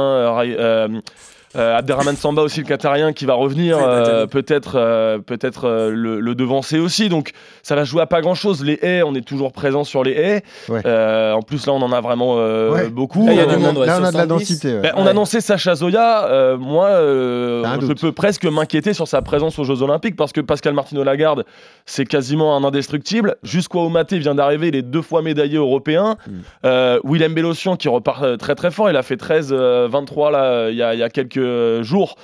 euh, 1.55 1.77
Abderrahmane 1.77 2.15
Samba 2.15 2.41
aussi, 2.41 2.59
le 2.61 2.65
Qatarien, 2.65 3.13
qui 3.13 3.25
va 3.25 3.33
revenir, 3.33 3.77
euh, 3.79 4.25
peut-être 4.27 4.75
euh, 4.75 5.19
peut-être 5.19 5.65
euh, 5.65 5.89
le, 5.91 6.19
le 6.19 6.35
devancer 6.35 6.79
aussi. 6.79 7.09
Donc 7.09 7.31
ça 7.63 7.75
va 7.75 7.83
jouer 7.83 8.01
à 8.01 8.05
pas 8.05 8.21
grand-chose. 8.21 8.63
Les 8.63 8.79
haies, 8.81 9.03
on 9.03 9.15
est 9.15 9.25
toujours 9.25 9.51
présent 9.51 9.83
sur 9.83 10.03
les 10.03 10.11
haies. 10.11 10.41
Ouais. 10.69 10.81
Euh, 10.85 11.33
en 11.33 11.41
plus, 11.41 11.65
là, 11.67 11.73
on 11.73 11.81
en 11.81 11.91
a 11.91 12.01
vraiment 12.01 12.35
euh, 12.37 12.71
Ouais. 12.71 12.89
beaucoup. 12.89 13.25
Là, 13.25 13.33
il 13.33 13.37
y 13.37 13.41
a 13.41 13.45
du 13.45 13.57
monde, 13.57 13.77
ouais, 13.77 13.85
Là, 13.85 13.97
on 14.01 14.03
a 14.03 14.11
de 14.11 14.17
la 14.17 14.23
70. 14.25 14.27
densité. 14.27 14.73
ouais. 14.75 14.81
ben, 14.81 14.91
on 14.95 15.03
Ouais. 15.03 15.09
annonçait 15.09 15.41
Sacha 15.41 15.75
Zoya. 15.75 16.25
euh, 16.27 16.57
moi, 16.57 16.87
euh, 16.87 17.63
je 17.81 17.87
doute. 17.87 18.01
peux 18.01 18.11
presque 18.11 18.45
m'inquiéter 18.45 18.93
sur 18.93 19.07
sa 19.07 19.21
présence 19.21 19.57
aux 19.59 19.63
Jeux 19.63 19.81
Olympiques 19.81 20.15
parce 20.15 20.31
que 20.33 20.41
Pascal 20.41 20.73
Martino 20.73 21.03
Lagarde, 21.03 21.45
c'est 21.85 22.05
quasiment 22.05 22.55
un 22.57 22.63
indestructible. 22.63 23.35
Jusqu'au 23.43 23.85
Omaté 23.85 24.17
vient 24.19 24.35
d'arriver, 24.35 24.67
il 24.69 24.75
est 24.75 24.81
deux 24.81 25.01
fois 25.01 25.21
médaillé 25.21 25.57
européen. 25.57 26.17
Mm. 26.27 26.31
Euh, 26.65 26.99
Willem 27.03 27.33
Bellossian 27.33 27.75
qui 27.75 27.87
repart 27.89 28.37
très 28.37 28.55
très 28.55 28.71
fort. 28.71 28.89
Il 28.89 28.97
a 28.97 29.03
fait 29.03 29.15
13-23 29.15 30.31
là 30.31 30.43
euh, 30.43 30.69
il 30.71 30.77
y, 30.77 30.83
a, 30.83 30.93
il 30.93 30.99
y 30.99 31.03
a 31.03 31.09
quelques 31.09 31.37
jours. 31.81 32.15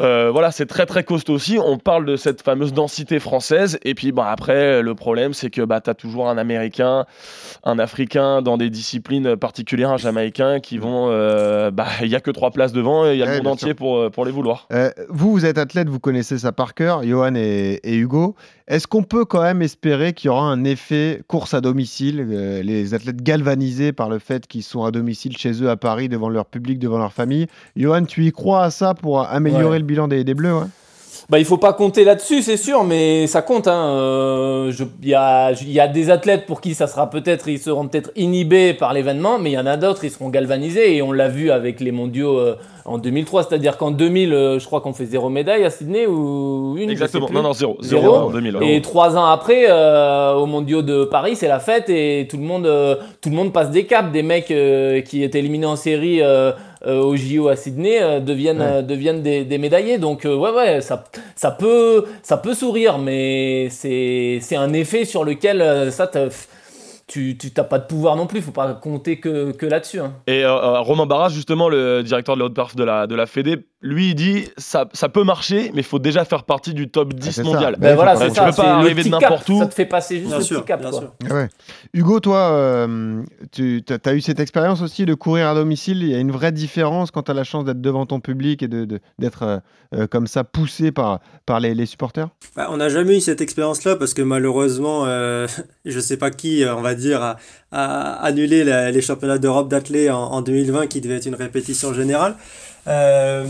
Euh, 0.00 0.30
voilà, 0.32 0.50
c'est 0.50 0.64
très 0.66 0.86
très 0.86 1.04
costaud 1.04 1.34
aussi. 1.34 1.58
On 1.62 1.76
parle 1.76 2.06
de 2.06 2.16
cette 2.16 2.42
fameuse 2.42 2.72
densité 2.72 3.20
française. 3.20 3.78
Et 3.84 3.94
puis 3.94 4.10
bah, 4.10 4.26
après, 4.30 4.82
le 4.82 4.94
problème, 4.94 5.34
c'est 5.34 5.50
que 5.50 5.60
bah, 5.62 5.80
tu 5.82 5.90
as 5.90 5.94
toujours 5.94 6.30
un 6.30 6.38
Américain, 6.38 7.04
un 7.62 7.78
Africain 7.78 8.40
dans 8.40 8.56
des 8.56 8.70
disciplines 8.70 9.36
particulières, 9.36 9.90
un 9.90 9.98
Jamaïcain 9.98 10.60
qui 10.60 10.78
vont. 10.78 11.08
euh, 11.10 11.70
bah, 11.70 11.86
Il 12.00 12.08
n'y 12.08 12.14
a 12.14 12.20
que 12.20 12.30
trois 12.30 12.50
places 12.50 12.72
devant 12.72 13.06
et 13.06 13.12
il 13.12 13.18
y 13.18 13.22
a 13.22 13.26
Ouais, 13.26 13.36
le 13.36 13.42
monde 13.42 13.52
entier 13.52 13.74
pour, 13.74 13.98
euh, 13.98 14.10
pour 14.10 14.24
les 14.24 14.32
vouloir. 14.32 14.66
Euh, 14.72 14.90
vous, 15.10 15.30
vous 15.30 15.44
êtes 15.44 15.58
athlète, 15.58 15.88
vous 15.90 16.00
connaissez 16.00 16.38
ça 16.38 16.52
par 16.52 16.72
cœur, 16.74 17.02
Johan 17.04 17.34
et, 17.34 17.78
et 17.84 17.94
Hugo. 17.96 18.34
Est-ce 18.72 18.86
qu'on 18.86 19.02
peut 19.02 19.26
quand 19.26 19.42
même 19.42 19.60
espérer 19.60 20.14
qu'il 20.14 20.28
y 20.28 20.30
aura 20.30 20.44
un 20.50 20.64
effet 20.64 21.20
course 21.28 21.52
à 21.52 21.60
domicile, 21.60 22.26
euh, 22.30 22.62
les 22.62 22.94
athlètes 22.94 23.22
galvanisés 23.22 23.92
par 23.92 24.08
le 24.08 24.18
fait 24.18 24.46
qu'ils 24.46 24.62
sont 24.62 24.82
à 24.84 24.90
domicile 24.90 25.36
chez 25.36 25.62
eux 25.62 25.68
à 25.68 25.76
Paris, 25.76 26.08
devant 26.08 26.30
leur 26.30 26.46
public, 26.46 26.78
devant 26.78 26.96
leur 26.96 27.12
famille? 27.12 27.48
Johan, 27.76 28.06
tu 28.06 28.24
y 28.24 28.32
crois 28.32 28.64
à 28.64 28.70
ça 28.70 28.94
pour 28.94 29.28
améliorer 29.28 29.72
Ouais. 29.72 29.78
le 29.78 29.84
bilan 29.84 30.08
des, 30.08 30.24
des 30.24 30.32
Bleus 30.32 30.54
ouais? 30.54 30.64
Bah, 31.28 31.38
il 31.38 31.44
faut 31.44 31.56
pas 31.58 31.72
compter 31.72 32.04
là-dessus, 32.04 32.42
c'est 32.42 32.56
sûr, 32.56 32.84
mais 32.84 33.26
ça 33.26 33.42
compte. 33.42 33.68
hein. 33.68 33.86
Euh, 33.96 34.72
Il 35.02 35.08
y, 35.08 35.14
a, 35.14 35.52
y 35.52 35.80
a 35.80 35.88
des 35.88 36.10
athlètes 36.10 36.46
pour 36.46 36.60
qui 36.60 36.74
ça 36.74 36.86
sera 36.86 37.08
peut-être, 37.10 37.48
ils 37.48 37.58
seront 37.58 37.86
peut-être 37.88 38.10
inhibés 38.16 38.74
par 38.74 38.92
l'événement, 38.92 39.38
mais 39.38 39.50
il 39.50 39.54
y 39.54 39.58
en 39.58 39.66
a 39.66 39.76
d'autres, 39.76 40.04
ils 40.04 40.10
seront 40.10 40.28
galvanisés. 40.28 40.96
Et 40.96 41.02
on 41.02 41.12
l'a 41.12 41.28
vu 41.28 41.50
avec 41.50 41.80
les 41.80 41.92
mondiaux 41.92 42.38
euh, 42.38 42.56
en 42.84 42.98
2003, 42.98 43.44
c'est-à-dire 43.44 43.76
qu'en 43.76 43.90
2000, 43.90 44.32
euh, 44.32 44.58
je 44.58 44.66
crois 44.66 44.80
qu'on 44.80 44.92
fait 44.92 45.04
zéro 45.06 45.28
médaille 45.28 45.64
à 45.64 45.70
Sydney 45.70 46.06
ou 46.06 46.76
une. 46.78 46.90
Exactement. 46.90 47.28
Non, 47.32 47.42
non, 47.42 47.52
zéro. 47.52 47.76
Zéro. 47.80 48.02
Zéro 48.02 48.14
en 48.16 48.30
2000. 48.30 48.56
ouais. 48.56 48.74
Et 48.76 48.82
trois 48.82 49.16
ans 49.16 49.26
après, 49.26 49.66
aux 49.70 50.46
mondiaux 50.46 50.82
de 50.82 51.04
Paris, 51.04 51.36
c'est 51.36 51.48
la 51.48 51.60
fête 51.60 51.88
et 51.90 52.26
tout 52.30 52.36
le 52.36 52.42
monde, 52.44 52.68
tout 53.20 53.30
le 53.30 53.36
monde 53.36 53.52
passe 53.52 53.70
des 53.70 53.84
caps. 53.86 54.10
Des 54.12 54.22
mecs 54.22 54.46
qui 55.06 55.22
étaient 55.22 55.38
éliminés 55.38 55.66
en 55.66 55.76
série 55.76 56.20
au 56.86 57.16
JO 57.16 57.48
à 57.48 57.56
Sydney 57.56 58.02
euh, 58.02 58.20
deviennent, 58.20 58.60
Ouais. 58.60 58.66
euh, 58.78 58.82
deviennent 58.82 59.22
des, 59.22 59.44
des 59.44 59.58
médaillés. 59.58 59.98
Donc 59.98 60.24
euh, 60.24 60.34
ouais, 60.34 60.50
ouais, 60.50 60.80
ça, 60.80 61.04
ça 61.36 61.50
peut, 61.50 62.04
ça 62.22 62.36
peut 62.36 62.54
sourire, 62.54 62.98
mais 62.98 63.68
c'est, 63.70 64.38
c'est 64.40 64.56
un 64.56 64.72
effet 64.72 65.04
sur 65.04 65.24
lequel 65.24 65.60
euh, 65.60 65.90
ça, 65.90 66.06
t'as- 66.06 66.28
tu, 67.08 67.36
tu 67.36 67.50
t'as 67.50 67.64
pas 67.64 67.78
de 67.78 67.86
pouvoir 67.86 68.16
non 68.16 68.26
plus. 68.26 68.40
Faut 68.40 68.52
pas 68.52 68.72
compter 68.74 69.20
que, 69.20 69.52
que 69.52 69.66
là-dessus. 69.66 70.00
hein. 70.00 70.14
Et 70.26 70.44
euh, 70.44 70.48
euh, 70.50 70.80
Romain 70.80 71.04
Barras, 71.06 71.28
justement, 71.28 71.68
le 71.68 72.02
directeur 72.02 72.36
de 72.36 72.40
la 72.40 72.46
haute 72.46 72.54
perf 72.54 72.74
de 72.74 72.84
la, 72.84 73.06
de 73.06 73.14
la 73.14 73.26
Fédé, 73.26 73.58
lui, 73.82 74.10
il 74.10 74.14
dit 74.14 74.48
ça, 74.56 74.88
ça 74.92 75.08
peut 75.08 75.24
marcher, 75.24 75.70
mais 75.74 75.80
il 75.80 75.84
faut 75.84 75.98
déjà 75.98 76.24
faire 76.24 76.44
partie 76.44 76.72
du 76.72 76.88
top 76.88 77.14
10 77.14 77.24
c'est 77.26 77.32
ça. 77.32 77.42
mondial. 77.42 77.74
Ben 77.78 77.88
Ben 77.90 77.94
voilà, 77.96 78.14
c'est 78.16 78.28
tu 78.28 78.34
ça. 78.36 78.44
peux 78.46 78.52
pas 78.54 78.74
arriver 78.76 79.02
de 79.02 79.08
n'importe 79.08 79.48
où. 79.48 79.58
Ça 79.58 79.66
te 79.66 79.74
fait 79.74 79.86
passer 79.86 80.16
juste 80.18 80.28
Bien 80.28 80.38
le 80.38 80.44
sûr, 80.44 80.60
petit 80.60 80.66
cap. 80.68 80.80
bien 80.80 80.90
quoi. 80.90 81.00
sûr. 81.00 81.12
Ah 81.28 81.34
ouais. 81.34 81.48
Hugo, 81.92 82.20
toi, 82.20 82.38
euh, 82.52 83.22
tu 83.50 83.82
as, 84.04 84.14
eu 84.14 84.20
cette 84.20 84.38
expérience 84.40 84.82
aussi 84.82 85.04
de 85.04 85.14
courir 85.14 85.48
à 85.48 85.54
domicile. 85.54 86.02
Il 86.02 86.08
y 86.10 86.14
a 86.14 86.18
une 86.18 86.30
vraie 86.30 86.52
différence 86.52 87.10
quand 87.10 87.22
tu 87.24 87.30
as 87.30 87.34
la 87.34 87.44
chance 87.44 87.64
d'être 87.64 87.80
devant 87.80 88.06
ton 88.06 88.20
public 88.20 88.62
et 88.62 88.68
de- 88.68 88.84
de- 88.84 89.00
d'être 89.18 89.42
euh, 89.42 89.58
euh, 89.94 90.06
comme 90.06 90.26
ça 90.28 90.44
poussé 90.44 90.92
par, 90.92 91.18
par 91.44 91.58
les, 91.60 91.74
les 91.74 91.86
supporters? 91.86 92.28
Bah, 92.56 92.68
on 92.70 92.76
n'a 92.76 92.88
jamais 92.88 93.16
eu 93.18 93.20
cette 93.20 93.40
expérience-là 93.40 93.96
parce 93.96 94.14
que 94.14 94.22
malheureusement, 94.22 95.06
euh, 95.06 95.46
je 95.84 95.98
sais 95.98 96.16
pas 96.16 96.30
qui, 96.30 96.64
on 96.68 96.82
va 96.82 96.94
dire, 96.94 97.20
a, 97.22 97.36
a 97.72 98.12
annulé 98.24 98.62
la- 98.64 98.90
les 98.90 99.00
championnats 99.02 99.38
d'Europe 99.38 99.68
d'athlé 99.68 100.08
en, 100.08 100.18
en 100.20 100.40
2020 100.40 100.86
qui 100.86 101.00
devait 101.00 101.16
être 101.16 101.26
une 101.26 101.34
répétition 101.34 101.92
générale. 101.92 102.36
Euh, 102.88 103.44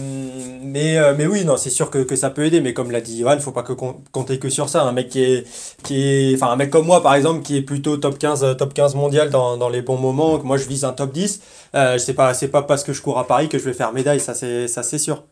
mais, 0.63 0.99
euh, 0.99 1.15
mais 1.17 1.27
oui, 1.27 1.45
non, 1.45 1.57
c'est 1.57 1.71
sûr 1.71 1.91
que, 1.91 1.99
que 1.99 2.17
ça 2.17 2.29
peut 2.31 2.45
aider, 2.45 2.61
mais 2.61 2.75
comme 2.75 2.91
l'a 2.91 3.01
dit 3.01 3.19
Johan, 3.21 3.39
faut 3.41 3.53
pas 3.53 3.63
que 3.63 3.73
com- 3.73 3.97
compter 4.13 4.39
que 4.39 4.51
sur 4.51 4.69
ça. 4.69 4.83
Un 4.83 4.93
mec 4.93 5.09
qui 5.09 5.23
est, 5.23 5.47
qui 5.83 6.03
est, 6.35 6.43
un 6.43 6.57
mec 6.57 6.71
comme 6.71 6.85
moi, 6.87 7.03
par 7.03 7.15
exemple, 7.15 7.43
qui 7.43 7.57
est 7.57 7.63
plutôt 7.63 7.97
top 7.97 8.19
15, 8.19 8.45
euh, 8.45 8.55
top 8.55 8.75
15 8.75 8.95
mondial 8.95 9.31
dans, 9.31 9.57
dans 9.57 9.69
les 9.71 9.81
bons 9.83 9.97
moments, 9.97 10.39
que 10.39 10.45
moi 10.45 10.59
je 10.59 10.67
vise 10.69 10.85
un 10.85 10.93
top 10.93 11.13
10, 11.13 11.41
euh, 11.75 11.97
c'est 11.99 12.15
pas, 12.15 12.35
c'est 12.35 12.49
pas 12.49 12.63
parce 12.63 12.85
que 12.85 12.93
je 12.93 13.01
cours 13.01 13.19
à 13.19 13.27
Paris 13.27 13.49
que 13.49 13.59
je 13.59 13.65
vais 13.65 13.73
faire 13.73 13.93
médaille, 13.93 14.21
ça 14.21 14.35
c'est, 14.35 14.69
ça 14.69 14.83
c'est 14.83 14.99
sûr. 14.99 15.25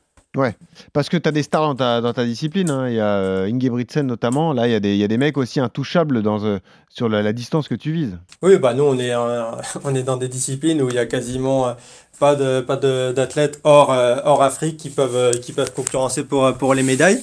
Parce 0.93 1.09
que 1.09 1.16
tu 1.16 1.28
as 1.28 1.33
des 1.33 1.43
stars 1.43 1.62
dans 1.62 1.74
ta, 1.74 2.01
dans 2.01 2.12
ta 2.12 2.24
discipline. 2.24 2.70
hein. 2.70 2.89
Il 2.89 2.95
y 2.95 3.01
a 3.01 3.16
euh, 3.16 3.53
Ingebrigtsen 3.53 4.07
notamment. 4.07 4.53
Là, 4.53 4.68
il 4.68 4.85
y, 4.85 4.97
y 4.97 5.05
a 5.05 5.09
des 5.09 5.18
mecs 5.18 5.37
aussi 5.37 5.59
intouchables 5.59 6.22
dans, 6.22 6.45
euh, 6.45 6.59
sur 6.89 7.09
la, 7.09 7.33
distance 7.33 7.66
que 7.66 7.74
tu 7.74 7.91
vises. 7.93 8.16
Oui, 8.43 8.57
bah 8.59 8.74
nous 8.74 8.85
on 8.85 8.99
est, 8.99 9.12
euh, 9.12 9.51
on 9.85 9.95
est 9.95 10.03
dans 10.05 10.16
des 10.16 10.28
disciplines 10.28 10.81
où 10.83 10.89
il 10.89 10.95
y 10.95 10.99
a 10.99 11.07
quasiment 11.07 11.68
euh, 11.68 11.72
pas 12.20 12.37
de 12.37 12.61
pas 12.61 12.76
d'athlètes 12.76 13.61
hors 13.64 13.91
hors 13.91 14.43
Afrique 14.43 14.76
qui 14.76 14.91
peuvent 14.91 15.41
qui 15.41 15.53
peuvent 15.53 15.72
concurrencer 15.72 16.22
pour 16.24 16.53
pour 16.55 16.74
les 16.74 16.83
médailles. 16.83 17.22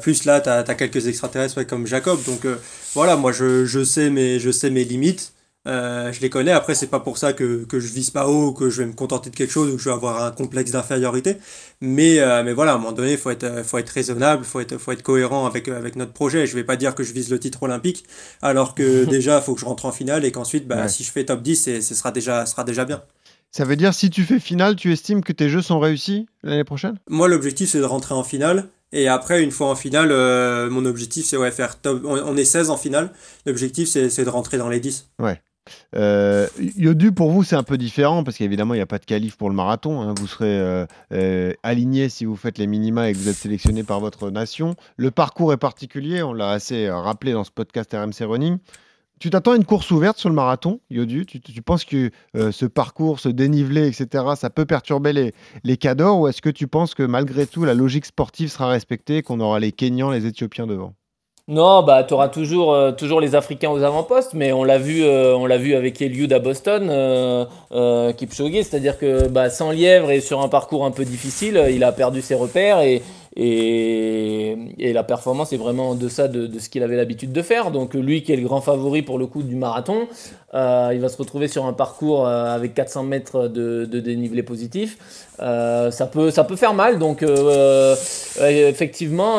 Plus 0.00 0.24
là, 0.24 0.40
tu 0.40 0.48
as, 0.48 0.74
quelques 0.74 1.08
extraterrestres 1.08 1.58
ouais, 1.58 1.66
comme 1.66 1.86
Jacob. 1.86 2.18
Donc 2.24 2.46
voilà, 2.94 3.16
moi 3.16 3.32
je, 3.32 3.64
je 3.64 3.82
sais 3.82 4.10
mes 4.10 4.38
je 4.38 4.50
sais 4.50 4.70
mes 4.70 4.84
limites. 4.84 5.32
Je 5.66 6.20
les 6.20 6.30
connais. 6.30 6.52
Après, 6.52 6.74
c'est 6.74 6.86
pas 6.88 7.00
pour 7.00 7.16
ça 7.18 7.32
que, 7.32 7.64
que 7.64 7.80
je 7.80 7.92
vise 7.92 8.10
pas 8.10 8.26
haut 8.26 8.48
ou 8.48 8.52
que 8.52 8.68
je 8.70 8.82
vais 8.82 8.86
me 8.88 8.94
contenter 8.94 9.30
de 9.30 9.36
quelque 9.36 9.50
chose 9.50 9.70
ou 9.70 9.76
que 9.76 9.82
je 9.82 9.88
vais 9.88 9.94
avoir 9.94 10.22
un 10.22 10.30
complexe 10.30 10.70
d'infériorité. 10.70 11.36
Mais, 11.80 12.18
euh, 12.18 12.42
mais 12.42 12.52
voilà, 12.52 12.72
à 12.72 12.74
un 12.74 12.78
moment 12.78 12.92
donné, 12.92 13.12
il 13.12 13.18
faut 13.18 13.30
être, 13.30 13.44
euh, 13.44 13.62
faut 13.62 13.78
être 13.78 13.90
raisonnable, 13.90 14.42
il 14.44 14.48
faut 14.48 14.58
être, 14.60 14.78
faut 14.78 14.90
être 14.92 15.02
cohérent 15.02 15.46
avec, 15.46 15.68
euh, 15.68 15.76
avec 15.78 15.94
notre 15.96 16.12
projet. 16.12 16.46
Je 16.46 16.54
vais 16.56 16.64
pas 16.64 16.76
dire 16.76 16.94
que 16.94 17.04
je 17.04 17.12
vise 17.12 17.30
le 17.30 17.38
titre 17.38 17.62
olympique, 17.62 18.04
alors 18.42 18.74
que 18.74 19.04
déjà, 19.08 19.38
il 19.38 19.42
faut 19.44 19.54
que 19.54 19.60
je 19.60 19.64
rentre 19.66 19.84
en 19.84 19.92
finale 19.92 20.24
et 20.24 20.32
qu'ensuite, 20.32 20.66
bah, 20.66 20.82
Ouais. 20.82 20.88
si 20.88 21.04
je 21.04 21.12
fais 21.12 21.24
top 21.24 21.40
10, 21.42 21.56
c'est- 21.56 21.80
ce 21.80 21.94
sera 21.94 22.10
déjà, 22.10 22.46
sera 22.46 22.64
déjà 22.64 22.84
bien. 22.84 23.02
Ça 23.52 23.64
veut 23.64 23.76
dire 23.76 23.94
si 23.94 24.10
tu 24.10 24.24
fais 24.24 24.40
finale, 24.40 24.76
tu 24.76 24.92
estimes 24.92 25.22
que 25.22 25.32
tes 25.32 25.48
jeux 25.48 25.62
sont 25.62 25.78
réussis 25.78 26.26
l'année 26.42 26.64
prochaine? 26.64 26.98
Moi, 27.08 27.28
l'objectif, 27.28 27.70
c'est 27.70 27.78
de 27.78 27.84
rentrer 27.84 28.14
en 28.14 28.24
finale. 28.24 28.68
Et 28.92 29.06
après, 29.08 29.42
une 29.42 29.50
fois 29.50 29.68
en 29.70 29.74
finale, 29.74 30.08
euh, 30.10 30.68
mon 30.70 30.84
objectif, 30.86 31.26
c'est 31.26 31.36
ouais, 31.36 31.50
faire 31.50 31.78
top. 31.80 32.02
On, 32.04 32.18
on 32.18 32.36
est 32.36 32.44
16 32.44 32.70
en 32.70 32.76
finale. 32.76 33.10
L'objectif, 33.46 33.88
c'est 33.88 34.08
c'est 34.10 34.24
de 34.24 34.30
rentrer 34.30 34.56
dans 34.58 34.68
les 34.70 34.80
10. 34.80 35.08
Euh, 35.94 36.46
Yodu, 36.76 37.12
pour 37.12 37.30
vous, 37.30 37.44
c'est 37.44 37.56
un 37.56 37.62
peu 37.62 37.78
différent 37.78 38.24
parce 38.24 38.36
qu'évidemment, 38.36 38.74
il 38.74 38.78
n'y 38.78 38.82
a 38.82 38.86
pas 38.86 38.98
de 38.98 39.04
qualif 39.04 39.36
pour 39.36 39.48
le 39.48 39.54
marathon. 39.54 40.02
hein. 40.02 40.14
Vous 40.18 40.26
serez 40.26 40.58
euh, 40.58 40.86
euh, 41.12 41.52
aligné 41.62 42.08
si 42.08 42.24
vous 42.24 42.36
faites 42.36 42.58
les 42.58 42.66
minima 42.66 43.08
et 43.08 43.12
que 43.12 43.18
vous 43.18 43.28
êtes 43.28 43.36
sélectionné 43.36 43.82
par 43.82 44.00
votre 44.00 44.30
nation. 44.30 44.74
Le 44.96 45.10
parcours 45.10 45.52
est 45.52 45.58
particulier, 45.58 46.22
on 46.22 46.32
l'a 46.32 46.50
assez 46.50 46.86
euh, 46.86 46.96
rappelé 46.96 47.32
dans 47.32 47.44
ce 47.44 47.50
podcast 47.50 47.92
RMC 47.92 48.26
Running. 48.26 48.58
Tu 49.20 49.30
t'attends 49.30 49.52
à 49.52 49.56
une 49.56 49.64
course 49.64 49.90
ouverte 49.90 50.16
sur 50.16 50.28
le 50.28 50.34
marathon, 50.36 50.80
Yodu? 50.90 51.26
Tu, 51.26 51.40
penses 51.60 51.84
que 51.84 52.12
ce 52.34 52.66
parcours, 52.66 53.18
ce 53.18 53.28
dénivelé, 53.28 53.88
etc., 53.88 54.24
ça 54.36 54.48
peut 54.48 54.64
perturber 54.64 55.12
les, 55.12 55.34
les 55.64 55.76
cadors 55.76 56.20
ou 56.20 56.28
est-ce 56.28 56.40
que 56.40 56.50
tu 56.50 56.68
penses 56.68 56.94
que 56.94 57.02
malgré 57.02 57.48
tout, 57.48 57.64
la 57.64 57.74
logique 57.74 58.06
sportive 58.06 58.48
sera 58.48 58.68
respectée 58.68 59.16
et 59.16 59.22
qu'on 59.22 59.40
aura 59.40 59.58
les 59.58 59.72
Kenyans, 59.72 60.12
les 60.12 60.26
Éthiopiens 60.26 60.68
devant? 60.68 60.94
Non, 61.48 61.82
bah 61.82 62.04
tu 62.04 62.12
auras 62.12 62.28
toujours, 62.28 62.74
euh, 62.74 62.92
toujours 62.92 63.22
les 63.22 63.34
Africains 63.34 63.70
aux 63.70 63.82
avant-postes, 63.82 64.34
mais 64.34 64.52
on 64.52 64.64
l'a 64.64 64.76
vu, 64.76 65.02
euh, 65.02 65.34
on 65.34 65.46
l'a 65.46 65.56
vu 65.56 65.74
avec 65.74 66.02
Eliud 66.02 66.30
à 66.30 66.40
Boston, 66.40 66.88
euh, 66.90 67.46
euh, 67.72 68.12
Kipchoge, 68.12 68.52
c'est-à-dire 68.52 68.98
que 68.98 69.28
bah, 69.28 69.48
sans 69.48 69.70
lièvre 69.70 70.10
et 70.10 70.20
sur 70.20 70.42
un 70.42 70.48
parcours 70.48 70.84
un 70.84 70.90
peu 70.90 71.06
difficile, 71.06 71.68
il 71.70 71.84
a 71.84 71.92
perdu 71.92 72.20
ses 72.20 72.34
repères 72.34 72.80
et, 72.82 73.02
et, 73.36 74.56
et 74.78 74.92
la 74.92 75.04
performance 75.04 75.52
est 75.52 75.56
vraiment 75.56 75.90
en 75.90 75.94
deçà 75.94 76.28
de, 76.28 76.46
de 76.46 76.58
ce 76.58 76.68
qu'il 76.68 76.82
avait 76.82 76.96
l'habitude 76.96 77.32
de 77.32 77.42
faire. 77.42 77.70
Donc 77.70 77.94
lui 77.94 78.22
qui 78.22 78.32
est 78.32 78.36
le 78.36 78.42
grand 78.42 78.60
favori 78.60 79.02
pour 79.02 79.18
le 79.18 79.26
coup 79.26 79.42
du 79.42 79.54
marathon, 79.54 80.08
euh, 80.54 80.90
il 80.94 81.00
va 81.00 81.08
se 81.08 81.16
retrouver 81.16 81.48
sur 81.48 81.66
un 81.66 81.72
parcours 81.72 82.26
euh, 82.26 82.54
avec 82.54 82.74
400 82.74 83.02
mètres 83.04 83.48
de, 83.48 83.84
de 83.84 84.00
dénivelé 84.00 84.42
positif. 84.42 84.98
Euh, 85.40 85.90
ça, 85.90 86.06
peut, 86.06 86.30
ça 86.30 86.44
peut 86.44 86.56
faire 86.56 86.74
mal, 86.74 86.98
donc 86.98 87.22
effectivement, 88.40 89.36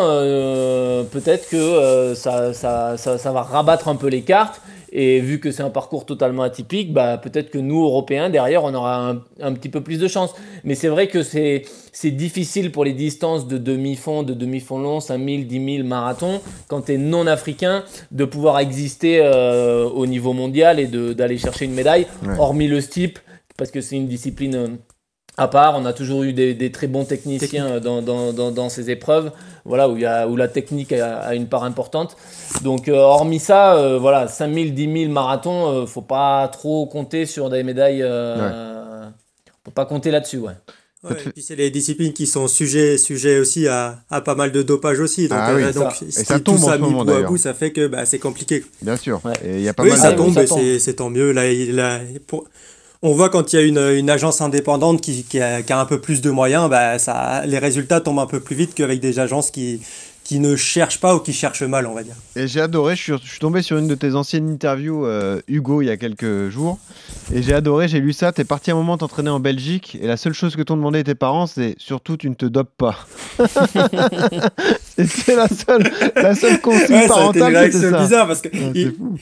peut-être 1.11 1.49
que 1.49 2.13
ça, 2.15 2.53
ça, 2.53 2.97
ça 2.97 3.31
va 3.31 3.41
rabattre 3.41 3.87
un 3.87 3.95
peu 3.95 4.07
les 4.07 4.21
cartes. 4.21 4.61
Et 4.91 5.19
vu 5.19 5.39
que 5.39 5.51
c'est 5.51 5.61
un 5.63 5.69
parcours 5.69 6.05
totalement 6.05 6.41
atypique, 6.43 6.91
bah, 6.93 7.17
peut-être 7.17 7.51
que 7.51 7.57
nous, 7.59 7.83
Européens, 7.83 8.29
derrière, 8.29 8.63
on 8.63 8.73
aura 8.73 9.09
un, 9.11 9.21
un 9.39 9.53
petit 9.53 9.69
peu 9.69 9.81
plus 9.81 9.99
de 9.99 10.07
chance. 10.07 10.33
Mais 10.63 10.73
c'est 10.75 10.87
vrai 10.87 11.07
que 11.07 11.21
c'est 11.23 11.63
c'est 11.91 12.11
difficile 12.11 12.71
pour 12.71 12.85
les 12.85 12.93
distances 12.93 13.47
de 13.47 13.57
demi-fond, 13.57 14.23
de 14.23 14.33
demi-fond 14.33 14.79
long, 14.79 14.99
5000, 14.99 15.47
10 15.47 15.75
000 15.77 15.87
marathons, 15.87 16.39
quand 16.67 16.81
tu 16.83 16.93
es 16.93 16.97
non 16.97 17.27
africain, 17.27 17.83
de 18.11 18.25
pouvoir 18.25 18.59
exister 18.59 19.19
euh, 19.21 19.83
au 19.89 20.05
niveau 20.07 20.33
mondial 20.33 20.79
et 20.79 20.87
de- 20.87 21.13
d'aller 21.13 21.37
chercher 21.37 21.65
une 21.65 21.73
médaille, 21.73 22.07
Ouais. 22.25 22.35
hormis 22.39 22.67
le 22.67 22.79
steep, 22.81 23.19
parce 23.57 23.71
que 23.71 23.81
c'est 23.81 23.95
une 23.97 24.07
discipline 24.07 24.55
euh, 24.55 24.67
à 25.39 25.47
part. 25.47 25.75
On 25.77 25.85
a 25.85 25.93
toujours 25.93 26.23
eu 26.23 26.33
des, 26.33 26.53
des 26.53 26.71
très 26.71 26.87
bons 26.87 27.05
techniciens 27.05 27.67
euh, 27.67 27.79
dans, 27.79 28.01
dans, 28.01 28.33
dans, 28.33 28.51
dans 28.51 28.69
ces 28.69 28.89
épreuves, 28.91 29.31
voilà, 29.65 29.89
où, 29.89 29.95
il 29.95 30.01
y 30.03 30.05
a, 30.05 30.27
où 30.27 30.35
la 30.35 30.47
technique 30.47 30.91
a, 30.93 31.19
a 31.19 31.35
une 31.35 31.47
part 31.47 31.63
importante. 31.63 32.15
Donc, 32.63 32.87
euh, 32.87 32.95
hormis 32.95 33.39
ça, 33.39 33.75
euh, 33.75 33.97
voilà, 33.99 34.27
5000, 34.27 34.73
10 34.73 35.01
000 35.03 35.11
marathons, 35.11 35.67
euh, 35.67 35.85
faut 35.85 36.01
pas 36.01 36.47
trop 36.49 36.85
compter 36.87 37.25
sur 37.25 37.49
des 37.49 37.63
médailles. 37.63 38.01
Euh, 38.03 39.07
Faut 39.65 39.71
pas 39.71 39.85
compter 39.85 40.11
là-dessus, 40.11 40.37
ouais. 40.39 40.53
Ça 41.01 41.09
Ouais, 41.11 41.15
et 41.27 41.29
puis 41.29 41.41
c'est 41.41 41.55
les 41.55 41.71
disciplines 41.71 42.11
qui 42.11 42.27
sont 42.27 42.47
sujets, 42.49 42.97
sujets 42.97 43.39
aussi 43.39 43.67
à, 43.69 43.99
à 44.09 44.19
pas 44.19 44.35
mal 44.35 44.51
de 44.51 44.61
dopage 44.63 44.99
aussi. 44.99 45.29
Donc, 45.29 45.37
Ah 45.41 45.53
oui. 45.55 45.63
euh, 45.63 45.71
donc 45.71 45.91
Ça. 45.93 46.05
Et 46.05 46.11
si 46.11 46.25
ça 46.25 46.35
tout 46.39 46.43
tombe 46.51 46.55
en 46.63 46.67
ça 46.67 46.73
ce 46.73 46.77
mis 46.81 46.89
moment, 46.89 47.05
bout 47.05 47.11
à 47.11 47.21
bout, 47.21 47.37
ça 47.37 47.53
fait 47.53 47.71
que 47.71 47.87
bah, 47.87 48.05
c'est 48.05 48.19
compliqué. 48.19 48.65
Bien 48.81 48.97
sûr. 48.97 49.21
Ouais. 49.23 49.31
Et 49.45 49.55
il 49.59 49.61
y 49.61 49.69
a 49.69 49.73
pas 49.73 49.83
Oui, 49.83 49.89
mal 49.91 49.97
ça 49.97 50.11
de- 50.11 50.17
tombe, 50.17 50.33
ça 50.33 50.43
et 50.43 50.47
tombe. 50.47 50.59
c'est- 50.79 50.93
tant 50.95 51.09
mieux. 51.09 51.31
Là, 51.31 51.99
pour- 52.27 52.45
On 53.01 53.13
voit 53.13 53.29
quand 53.29 53.53
il 53.53 53.55
y 53.55 53.59
a 53.59 53.65
une, 53.65 53.77
une 53.77 54.09
agence 54.09 54.41
indépendante 54.41 54.99
qui, 55.01 55.23
qui, 55.23 55.39
a, 55.39 55.61
qui 55.61 55.71
a 55.71 55.79
un 55.79 55.85
peu 55.85 56.01
plus 56.01 56.19
de 56.21 56.29
moyens, 56.29 56.69
bah, 56.69 56.99
ça, 56.99 57.45
les 57.45 57.57
résultats 57.57 58.01
tombent 58.01 58.19
un 58.19 58.25
peu 58.27 58.41
plus 58.41 58.55
vite 58.57 58.73
qu'avec 58.75 58.99
des 58.99 59.19
agences 59.19 59.51
qui, 59.51 59.79
qui 60.25 60.39
ne 60.41 60.57
cherchent 60.57 60.99
pas 60.99 61.15
ou 61.15 61.19
qui 61.19 61.31
cherchent 61.31 61.63
mal, 61.63 61.87
on 61.87 61.93
va 61.93 62.03
dire. 62.03 62.15
Et 62.35 62.45
j'ai 62.49 62.59
adoré, 62.59 62.97
je 62.97 63.01
suis, 63.01 63.13
je 63.23 63.29
suis 63.29 63.39
tombé 63.39 63.61
sur 63.61 63.77
une 63.77 63.87
de 63.87 63.95
tes 63.95 64.15
anciennes 64.15 64.49
interviews, 64.49 65.05
euh, 65.05 65.39
Hugo, 65.47 65.81
il 65.81 65.85
y 65.85 65.89
a 65.91 65.95
quelques 65.95 66.49
jours. 66.49 66.77
Et 67.33 67.41
j'ai 67.41 67.53
adoré, 67.53 67.87
j'ai 67.87 68.01
lu 68.01 68.11
ça. 68.11 68.33
T'es 68.33 68.43
parti 68.43 68.69
un 68.69 68.75
moment 68.75 68.97
t'entraîner 68.97 69.29
en 69.29 69.39
Belgique. 69.39 69.97
Et 70.01 70.05
la 70.05 70.17
seule 70.17 70.33
chose 70.33 70.57
que 70.57 70.61
t'ont 70.61 70.75
demandé 70.75 71.01
tes 71.05 71.15
parents, 71.15 71.47
c'est 71.47 71.75
surtout 71.77 72.17
tu 72.17 72.29
ne 72.29 72.35
te 72.35 72.45
dopes 72.47 72.73
pas. 72.77 73.07
C'était 74.97 75.35
la 75.37 75.47
seule, 75.47 75.89
la 76.17 76.35
seule 76.35 76.59
consigne 76.59 76.95
Ouais, 76.97 77.07
parentale. 77.07 77.71
ça. 77.71 78.01
bizarre 78.01 78.27
parce 78.27 78.41
que 78.41 78.49
Ouais, 78.49 78.71
il- 78.75 78.85
c'est 78.87 78.97
fou. 78.97 79.17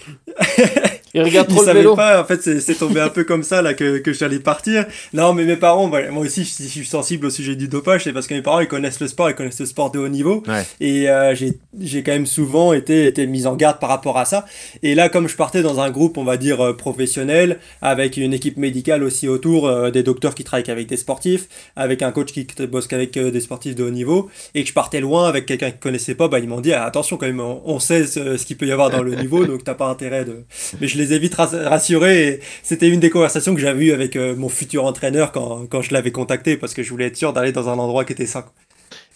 Il 1.17 1.23
regarde 1.23 1.47
trop 1.47 1.61
le 1.61 1.65
savaient 1.65 1.79
vélo. 1.79 1.95
pas, 1.95 2.21
en 2.21 2.25
fait, 2.25 2.41
c'est 2.59 2.75
tombé 2.75 2.99
un 3.01 3.09
peu 3.09 3.23
comme 3.23 3.43
ça 3.43 3.61
là 3.61 3.73
que, 3.73 3.97
que 3.97 4.13
j'allais 4.13 4.39
partir. 4.39 4.85
Non, 5.13 5.33
mais 5.33 5.45
mes 5.45 5.57
parents, 5.57 5.87
bah, 5.87 6.09
moi 6.11 6.23
aussi, 6.23 6.43
je, 6.43 6.63
je 6.63 6.69
suis 6.69 6.85
sensible 6.85 7.27
au 7.27 7.29
sujet 7.29 7.55
du 7.55 7.67
dopage, 7.67 8.03
c'est 8.03 8.13
parce 8.13 8.27
que 8.27 8.33
mes 8.33 8.41
parents, 8.41 8.59
ils 8.59 8.67
connaissent 8.67 8.99
le 8.99 9.07
sport, 9.07 9.29
ils 9.29 9.35
connaissent 9.35 9.59
le 9.59 9.65
sport 9.65 9.91
de 9.91 9.99
haut 9.99 10.07
niveau. 10.07 10.43
Ouais. 10.47 10.65
Et 10.79 11.09
euh, 11.09 11.35
j'ai 11.35 11.57
j'ai 11.79 12.03
quand 12.03 12.11
même 12.11 12.25
souvent 12.25 12.73
été, 12.73 13.05
été 13.05 13.27
mis 13.27 13.45
en 13.45 13.55
garde 13.55 13.79
par 13.79 13.89
rapport 13.89 14.17
à 14.17 14.25
ça. 14.25 14.45
Et 14.83 14.95
là, 14.95 15.09
comme 15.09 15.27
je 15.27 15.35
partais 15.35 15.61
dans 15.61 15.79
un 15.79 15.89
groupe, 15.89 16.17
on 16.17 16.23
va 16.23 16.37
dire, 16.37 16.61
euh, 16.61 16.73
professionnel, 16.73 17.59
avec 17.81 18.17
une 18.17 18.33
équipe 18.33 18.57
médicale 18.57 19.03
aussi 19.03 19.27
autour, 19.27 19.67
euh, 19.67 19.91
des 19.91 20.03
docteurs 20.03 20.35
qui 20.35 20.43
travaillent 20.43 20.69
avec 20.69 20.87
des 20.87 20.97
sportifs, 20.97 21.47
avec 21.75 22.01
un 22.01 22.11
coach 22.11 22.31
qui 22.31 22.47
bosse 22.67 22.87
qu'avec 22.87 23.15
euh, 23.17 23.31
des 23.31 23.41
sportifs 23.41 23.75
de 23.75 23.83
haut 23.83 23.91
niveau, 23.91 24.29
et 24.55 24.63
que 24.63 24.69
je 24.69 24.73
partais 24.73 24.99
loin 24.99 25.27
avec 25.27 25.45
quelqu'un 25.45 25.71
qui 25.71 25.79
connaissait 25.79 26.15
pas, 26.15 26.27
bah, 26.27 26.39
ils 26.39 26.47
m'ont 26.47 26.61
dit, 26.61 26.73
ah, 26.73 26.85
attention 26.85 27.17
quand 27.17 27.27
même, 27.27 27.39
on, 27.39 27.61
on 27.65 27.79
sait 27.79 28.05
ce, 28.05 28.37
ce 28.37 28.45
qu'il 28.45 28.57
peut 28.57 28.67
y 28.67 28.71
avoir 28.71 28.89
dans 28.89 29.03
le 29.03 29.15
niveau, 29.21 29.45
donc 29.45 29.63
t'as 29.63 29.75
pas 29.75 29.87
intérêt 29.87 30.25
de... 30.25 30.43
Mais 30.81 30.87
je 30.87 30.97
les 30.97 31.06
ai 31.13 31.19
vite 31.19 31.35
ras- 31.35 31.69
rassurés, 31.69 32.39
c'était 32.63 32.89
une 32.89 32.99
des 32.99 33.09
conversations 33.09 33.53
que 33.55 33.61
j'avais 33.61 33.85
eues 33.85 33.91
avec 33.91 34.15
euh, 34.15 34.35
mon 34.35 34.49
futur 34.49 34.85
entraîneur 34.85 35.31
quand, 35.31 35.81
je 35.81 35.93
l'avais 35.93 36.11
contacté, 36.11 36.57
parce 36.57 36.73
que 36.73 36.83
je 36.83 36.89
voulais 36.89 37.05
être 37.05 37.17
sûr 37.17 37.33
d'aller 37.33 37.51
dans 37.51 37.69
un 37.69 37.77
endroit 37.77 38.05
qui 38.05 38.13
était 38.13 38.25
sain. 38.25 38.45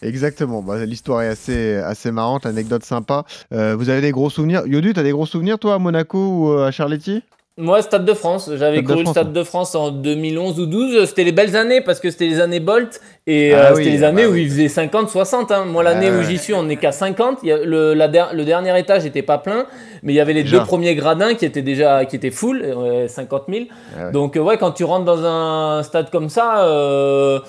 Exactement. 0.01 0.61
Bah, 0.61 0.85
L'histoire 0.85 1.21
est 1.21 1.27
assez, 1.27 1.75
assez 1.75 2.11
marrante, 2.11 2.45
anecdote 2.45 2.83
sympa. 2.83 3.23
Euh, 3.53 3.75
vous 3.75 3.89
avez 3.89 4.01
des 4.01 4.11
gros 4.11 4.29
souvenirs? 4.29 4.63
Yodu, 4.65 4.93
t'as 4.93 5.03
des 5.03 5.11
gros 5.11 5.25
souvenirs 5.25 5.59
toi 5.59 5.75
à 5.75 5.79
Monaco 5.79 6.17
ou 6.17 6.51
euh, 6.51 6.67
à 6.67 6.71
Charletti? 6.71 7.21
Moi, 7.61 7.81
Stade 7.81 8.05
de 8.05 8.13
France. 8.13 8.49
J'avais 8.55 8.83
couru 8.83 9.03
le 9.03 9.09
Stade 9.09 9.31
de 9.31 9.43
France 9.43 9.75
en 9.75 9.91
2011 9.91 10.59
ou 10.59 10.65
12. 10.65 11.05
C'était 11.05 11.23
les 11.23 11.31
belles 11.31 11.55
années 11.55 11.81
parce 11.81 11.99
que 11.99 12.09
c'était 12.09 12.25
les 12.27 12.39
années 12.39 12.59
Bolt 12.59 12.99
et 13.27 13.53
Ah 13.53 13.57
euh, 13.57 13.69
oui, 13.75 13.83
c'était 13.83 13.95
les 13.97 14.03
années 14.03 14.23
bah 14.23 14.29
où 14.29 14.33
oui. 14.33 14.43
il 14.43 14.49
faisait 14.49 14.67
50, 14.67 15.09
60. 15.09 15.51
hein. 15.51 15.65
Moi, 15.65 15.83
l'année 15.83 16.07
Ah 16.09 16.15
où 16.15 16.17
ouais. 16.17 16.23
j'y 16.25 16.37
suis, 16.37 16.53
on 16.55 16.63
n'est 16.63 16.77
qu'à 16.77 16.91
50. 16.91 17.37
Il 17.43 17.49
y 17.49 17.51
a 17.51 17.57
le, 17.57 17.93
la 17.93 18.07
der- 18.07 18.33
le 18.33 18.43
dernier 18.45 18.77
étage 18.79 19.03
n'était 19.03 19.21
pas 19.21 19.37
plein, 19.37 19.65
mais 20.03 20.13
il 20.13 20.15
y 20.15 20.19
avait 20.19 20.33
les 20.33 20.43
Déjà. 20.43 20.57
deux 20.59 20.65
premiers 20.65 20.95
gradins 20.95 21.35
qui 21.35 21.45
étaient 21.45 21.61
déjà 21.61 22.03
qui 22.05 22.15
étaient 22.15 22.31
full, 22.31 22.63
euh, 22.63 23.07
50 23.07 23.43
000. 23.47 23.65
Ah 23.99 24.05
ouais. 24.07 24.11
Donc, 24.11 24.35
euh, 24.37 24.39
ouais, 24.41 24.57
quand 24.57 24.71
tu 24.71 24.83
rentres 24.83 25.05
dans 25.05 25.23
un 25.23 25.83
stade 25.83 26.09
comme 26.09 26.29
ça, 26.29 26.65
euh, 26.65 27.39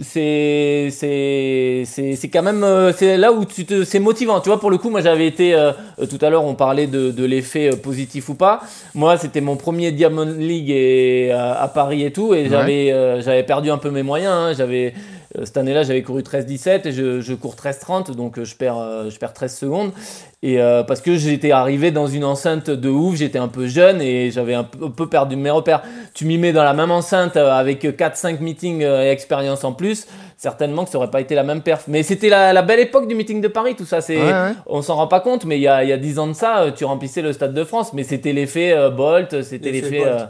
c'est 0.00 0.88
c'est 0.90 1.82
c'est 1.86 2.14
c'est 2.16 2.28
quand 2.28 2.42
même 2.42 2.62
euh, 2.62 2.92
c'est 2.92 3.16
là 3.16 3.32
où 3.32 3.44
tu 3.44 3.64
te 3.66 3.84
c'est 3.84 3.98
motivant 3.98 4.40
tu 4.40 4.48
vois 4.48 4.60
pour 4.60 4.70
le 4.70 4.78
coup 4.78 4.90
moi 4.90 5.00
j'avais 5.00 5.26
été 5.26 5.54
euh, 5.54 5.72
euh, 6.00 6.06
tout 6.06 6.18
à 6.24 6.30
l'heure 6.30 6.44
on 6.44 6.54
parlait 6.54 6.86
de, 6.86 7.10
de 7.10 7.24
l'effet 7.24 7.72
euh, 7.72 7.76
positif 7.76 8.28
ou 8.28 8.34
pas 8.34 8.60
moi 8.94 9.16
c'était 9.18 9.40
mon 9.40 9.56
premier 9.56 9.90
Diamond 9.92 10.34
League 10.38 10.70
et 10.70 11.32
à 11.32 11.68
Paris 11.72 12.04
et 12.04 12.12
tout 12.12 12.34
et 12.34 12.42
Ouais. 12.44 12.48
j'avais 12.48 12.92
euh, 12.92 13.20
j'avais 13.22 13.42
perdu 13.42 13.70
un 13.70 13.78
peu 13.78 13.90
mes 13.90 14.02
moyens 14.04 14.32
hein. 14.32 14.52
j'avais 14.56 14.94
cette 15.34 15.56
année-là 15.56 15.82
j'avais 15.82 16.02
couru 16.02 16.22
13-17 16.22 16.88
et 16.88 16.92
je, 16.92 17.20
je 17.20 17.34
cours 17.34 17.54
13-30 17.54 18.14
donc 18.14 18.38
euh, 18.38 18.44
je 18.44 18.56
perds 18.56 18.78
euh, 18.78 19.10
je 19.10 19.18
perds 19.18 19.32
13 19.32 19.56
secondes 19.56 19.92
et 20.40 20.60
euh, 20.60 20.84
parce 20.84 21.00
que 21.00 21.16
j'étais 21.16 21.50
arrivé 21.50 21.90
dans 21.90 22.06
une 22.06 22.22
enceinte 22.22 22.70
de 22.70 22.88
ouf, 22.88 23.16
j'étais 23.16 23.40
un 23.40 23.48
peu 23.48 23.66
jeune 23.66 24.00
et 24.00 24.30
j'avais 24.30 24.54
un 24.54 24.62
peu, 24.62 24.84
un 24.84 24.90
peu 24.90 25.08
perdu 25.08 25.34
mes 25.34 25.50
repères. 25.50 25.82
Tu 26.14 26.26
m'y 26.26 26.38
mets 26.38 26.52
dans 26.52 26.62
la 26.62 26.74
même 26.74 26.92
enceinte 26.92 27.36
euh, 27.36 27.50
avec 27.50 27.82
4-5 27.82 28.38
meetings 28.38 28.84
euh, 28.84 29.02
et 29.02 29.08
expérience 29.08 29.64
en 29.64 29.72
plus, 29.72 30.06
certainement 30.36 30.84
que 30.84 30.90
ça 30.90 30.98
aurait 30.98 31.10
pas 31.10 31.20
été 31.20 31.34
la 31.34 31.42
même 31.42 31.60
perf. 31.60 31.86
Mais 31.88 32.04
c'était 32.04 32.28
la, 32.28 32.52
la 32.52 32.62
belle 32.62 32.78
époque 32.78 33.08
du 33.08 33.16
meeting 33.16 33.40
de 33.40 33.48
Paris, 33.48 33.74
tout 33.74 33.84
ça. 33.84 34.00
C'est, 34.00 34.16
Ouais, 34.16 34.30
ouais. 34.30 34.52
On 34.66 34.80
s'en 34.80 34.94
rend 34.94 35.08
pas 35.08 35.18
compte, 35.18 35.44
mais 35.44 35.58
il 35.58 35.62
y 35.62 35.68
a, 35.68 35.82
il 35.82 35.90
y 35.90 35.92
a 35.92 35.98
10 35.98 36.20
ans 36.20 36.28
de 36.28 36.34
ça, 36.34 36.60
euh, 36.60 36.70
tu 36.70 36.84
remplissais 36.84 37.20
le 37.20 37.32
Stade 37.32 37.52
de 37.52 37.64
France, 37.64 37.92
mais 37.92 38.04
c'était 38.04 38.32
l'effet 38.32 38.72
euh, 38.72 38.90
Bolt, 38.90 39.42
c'était 39.42 39.72
L'effet 39.72 40.04
euh, 40.06 40.24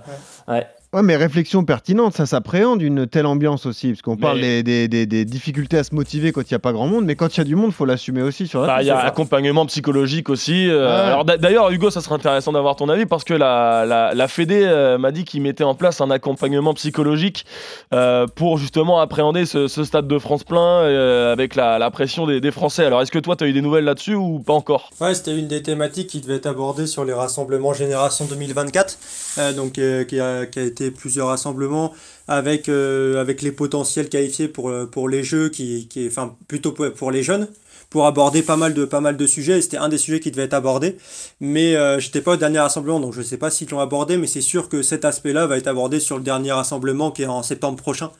ouais. 0.48 0.66
Ouais, 0.94 1.02
mais 1.02 1.16
réflexion 1.16 1.64
pertinente, 1.64 2.14
ça 2.14 2.24
s'appréhende 2.24 2.80
une 2.80 3.06
telle 3.06 3.26
ambiance 3.26 3.66
aussi, 3.66 3.88
parce 3.88 4.00
qu'on 4.00 4.16
parle 4.16 4.40
des, 4.40 4.62
des- 4.62 4.88
des- 4.88 5.04
des 5.04 5.26
difficultés 5.26 5.76
à 5.76 5.84
se 5.84 5.94
motiver 5.94 6.32
quand 6.32 6.40
il 6.40 6.46
n'y 6.50 6.54
a 6.56 6.58
pas 6.60 6.72
grand 6.72 6.86
monde, 6.86 7.04
mais 7.04 7.14
quand 7.14 7.36
il 7.36 7.38
y 7.38 7.40
a 7.42 7.44
du 7.44 7.56
monde, 7.56 7.72
faut 7.72 7.84
l'assumer 7.84 8.22
aussi 8.22 8.46
sur 8.46 8.62
la 8.62 8.66
Bah, 8.68 8.82
Il 8.82 8.86
y 8.86 8.90
a 8.90 8.98
accompagnement 9.00 9.66
psychologique 9.66 10.30
aussi. 10.30 10.66
euh, 10.70 10.86
Ouais. 10.86 10.94
Alors 11.12 11.26
d'a- 11.26 11.36
d'ailleurs, 11.36 11.70
Hugo, 11.70 11.90
ça 11.90 12.00
serait 12.00 12.14
intéressant 12.14 12.52
d'avoir 12.52 12.74
ton 12.74 12.88
avis 12.88 13.04
parce 13.04 13.24
que 13.24 13.34
la, 13.34 13.84
la, 13.84 14.14
la 14.14 14.28
Fédé 14.28 14.62
euh, 14.64 14.96
m'a 14.96 15.10
dit 15.12 15.24
qu'il 15.26 15.42
mettait 15.42 15.62
en 15.62 15.74
place 15.74 16.00
un 16.00 16.10
accompagnement 16.10 16.72
psychologique 16.72 17.44
euh, 17.92 18.26
pour 18.26 18.56
justement 18.56 18.98
appréhender 18.98 19.44
ce, 19.44 19.68
ce 19.68 19.84
stade 19.84 20.08
de 20.08 20.18
France 20.18 20.44
plein 20.44 20.58
euh, 20.84 21.30
avec 21.34 21.54
la, 21.54 21.78
la 21.78 21.90
pression 21.90 22.26
des, 22.26 22.40
des 22.40 22.50
Français. 22.50 22.86
Alors 22.86 23.02
est-ce 23.02 23.12
que 23.12 23.18
toi, 23.18 23.36
tu 23.36 23.44
as 23.44 23.48
eu 23.48 23.52
des 23.52 23.60
nouvelles 23.60 23.84
là-dessus 23.84 24.14
ou 24.14 24.38
pas 24.38 24.54
encore? 24.54 24.88
Ouais, 25.02 25.12
c'était 25.14 25.36
une 25.38 25.48
des 25.48 25.62
thématiques 25.62 26.06
qui 26.06 26.22
devait 26.22 26.36
être 26.36 26.46
abordée 26.46 26.86
sur 26.86 27.04
les 27.04 27.12
rassemblements 27.12 27.74
Génération 27.74 28.24
2024, 28.24 28.98
euh, 29.36 29.52
donc 29.52 29.76
euh, 29.78 30.04
qui, 30.04 30.18
a, 30.18 30.46
qui 30.46 30.58
a 30.58 30.62
été 30.62 30.77
plusieurs 30.90 31.28
rassemblements 31.28 31.92
avec, 32.26 32.68
euh, 32.68 33.20
avec 33.20 33.42
les 33.42 33.52
potentiels 33.52 34.08
qualifiés 34.08 34.48
pour, 34.48 34.70
euh, 34.70 34.86
pour 34.86 35.08
les 35.08 35.24
jeux, 35.24 35.48
qui, 35.48 35.88
qui, 35.88 36.06
enfin 36.06 36.36
plutôt 36.46 36.72
pour 36.72 37.10
les 37.10 37.22
jeunes, 37.22 37.48
pour 37.90 38.06
aborder 38.06 38.42
pas 38.42 38.56
mal 38.56 38.74
de, 38.74 38.84
pas 38.84 39.00
mal 39.00 39.16
de 39.16 39.26
sujets. 39.26 39.58
Et 39.58 39.62
C'était 39.62 39.78
un 39.78 39.88
des 39.88 39.98
sujets 39.98 40.20
qui 40.20 40.30
devait 40.30 40.44
être 40.44 40.54
abordé, 40.54 40.96
mais 41.40 41.76
euh, 41.76 41.98
j'étais 42.00 42.20
pas 42.20 42.32
au 42.32 42.36
dernier 42.36 42.58
rassemblement, 42.60 43.00
donc 43.00 43.14
je 43.14 43.22
sais 43.22 43.38
pas 43.38 43.50
s'ils 43.50 43.68
l'ont 43.70 43.80
abordé, 43.80 44.16
mais 44.16 44.26
c'est 44.26 44.40
sûr 44.40 44.68
que 44.68 44.82
cet 44.82 45.04
aspect-là 45.04 45.46
va 45.46 45.56
être 45.56 45.68
abordé 45.68 46.00
sur 46.00 46.16
le 46.16 46.22
dernier 46.22 46.52
rassemblement 46.52 47.10
qui 47.10 47.22
est 47.22 47.26
en 47.26 47.42
septembre 47.42 47.76
prochain. 47.76 48.10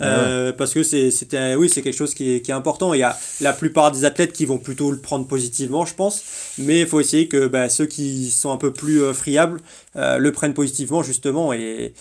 Euh, 0.00 0.52
parce 0.52 0.74
que 0.74 0.82
c'est 0.82 1.10
c'était 1.10 1.54
oui 1.54 1.68
c'est 1.68 1.82
quelque 1.82 1.96
chose 1.96 2.14
qui 2.14 2.36
est, 2.36 2.40
qui 2.40 2.50
est 2.50 2.54
important. 2.54 2.94
Il 2.94 3.00
y 3.00 3.04
a 3.04 3.16
la 3.40 3.52
plupart 3.52 3.92
des 3.92 4.04
athlètes 4.04 4.32
qui 4.32 4.44
vont 4.44 4.58
plutôt 4.58 4.90
le 4.90 4.98
prendre 4.98 5.26
positivement 5.26 5.84
je 5.84 5.94
pense. 5.94 6.22
Mais 6.58 6.80
il 6.80 6.86
faut 6.86 7.00
essayer 7.00 7.28
que 7.28 7.46
bah, 7.46 7.68
ceux 7.68 7.86
qui 7.86 8.30
sont 8.30 8.50
un 8.50 8.56
peu 8.56 8.72
plus 8.72 9.02
euh, 9.02 9.12
friables 9.12 9.60
euh, 9.96 10.18
le 10.18 10.32
prennent 10.32 10.54
positivement 10.54 11.02
justement. 11.02 11.52
Et, 11.52 11.94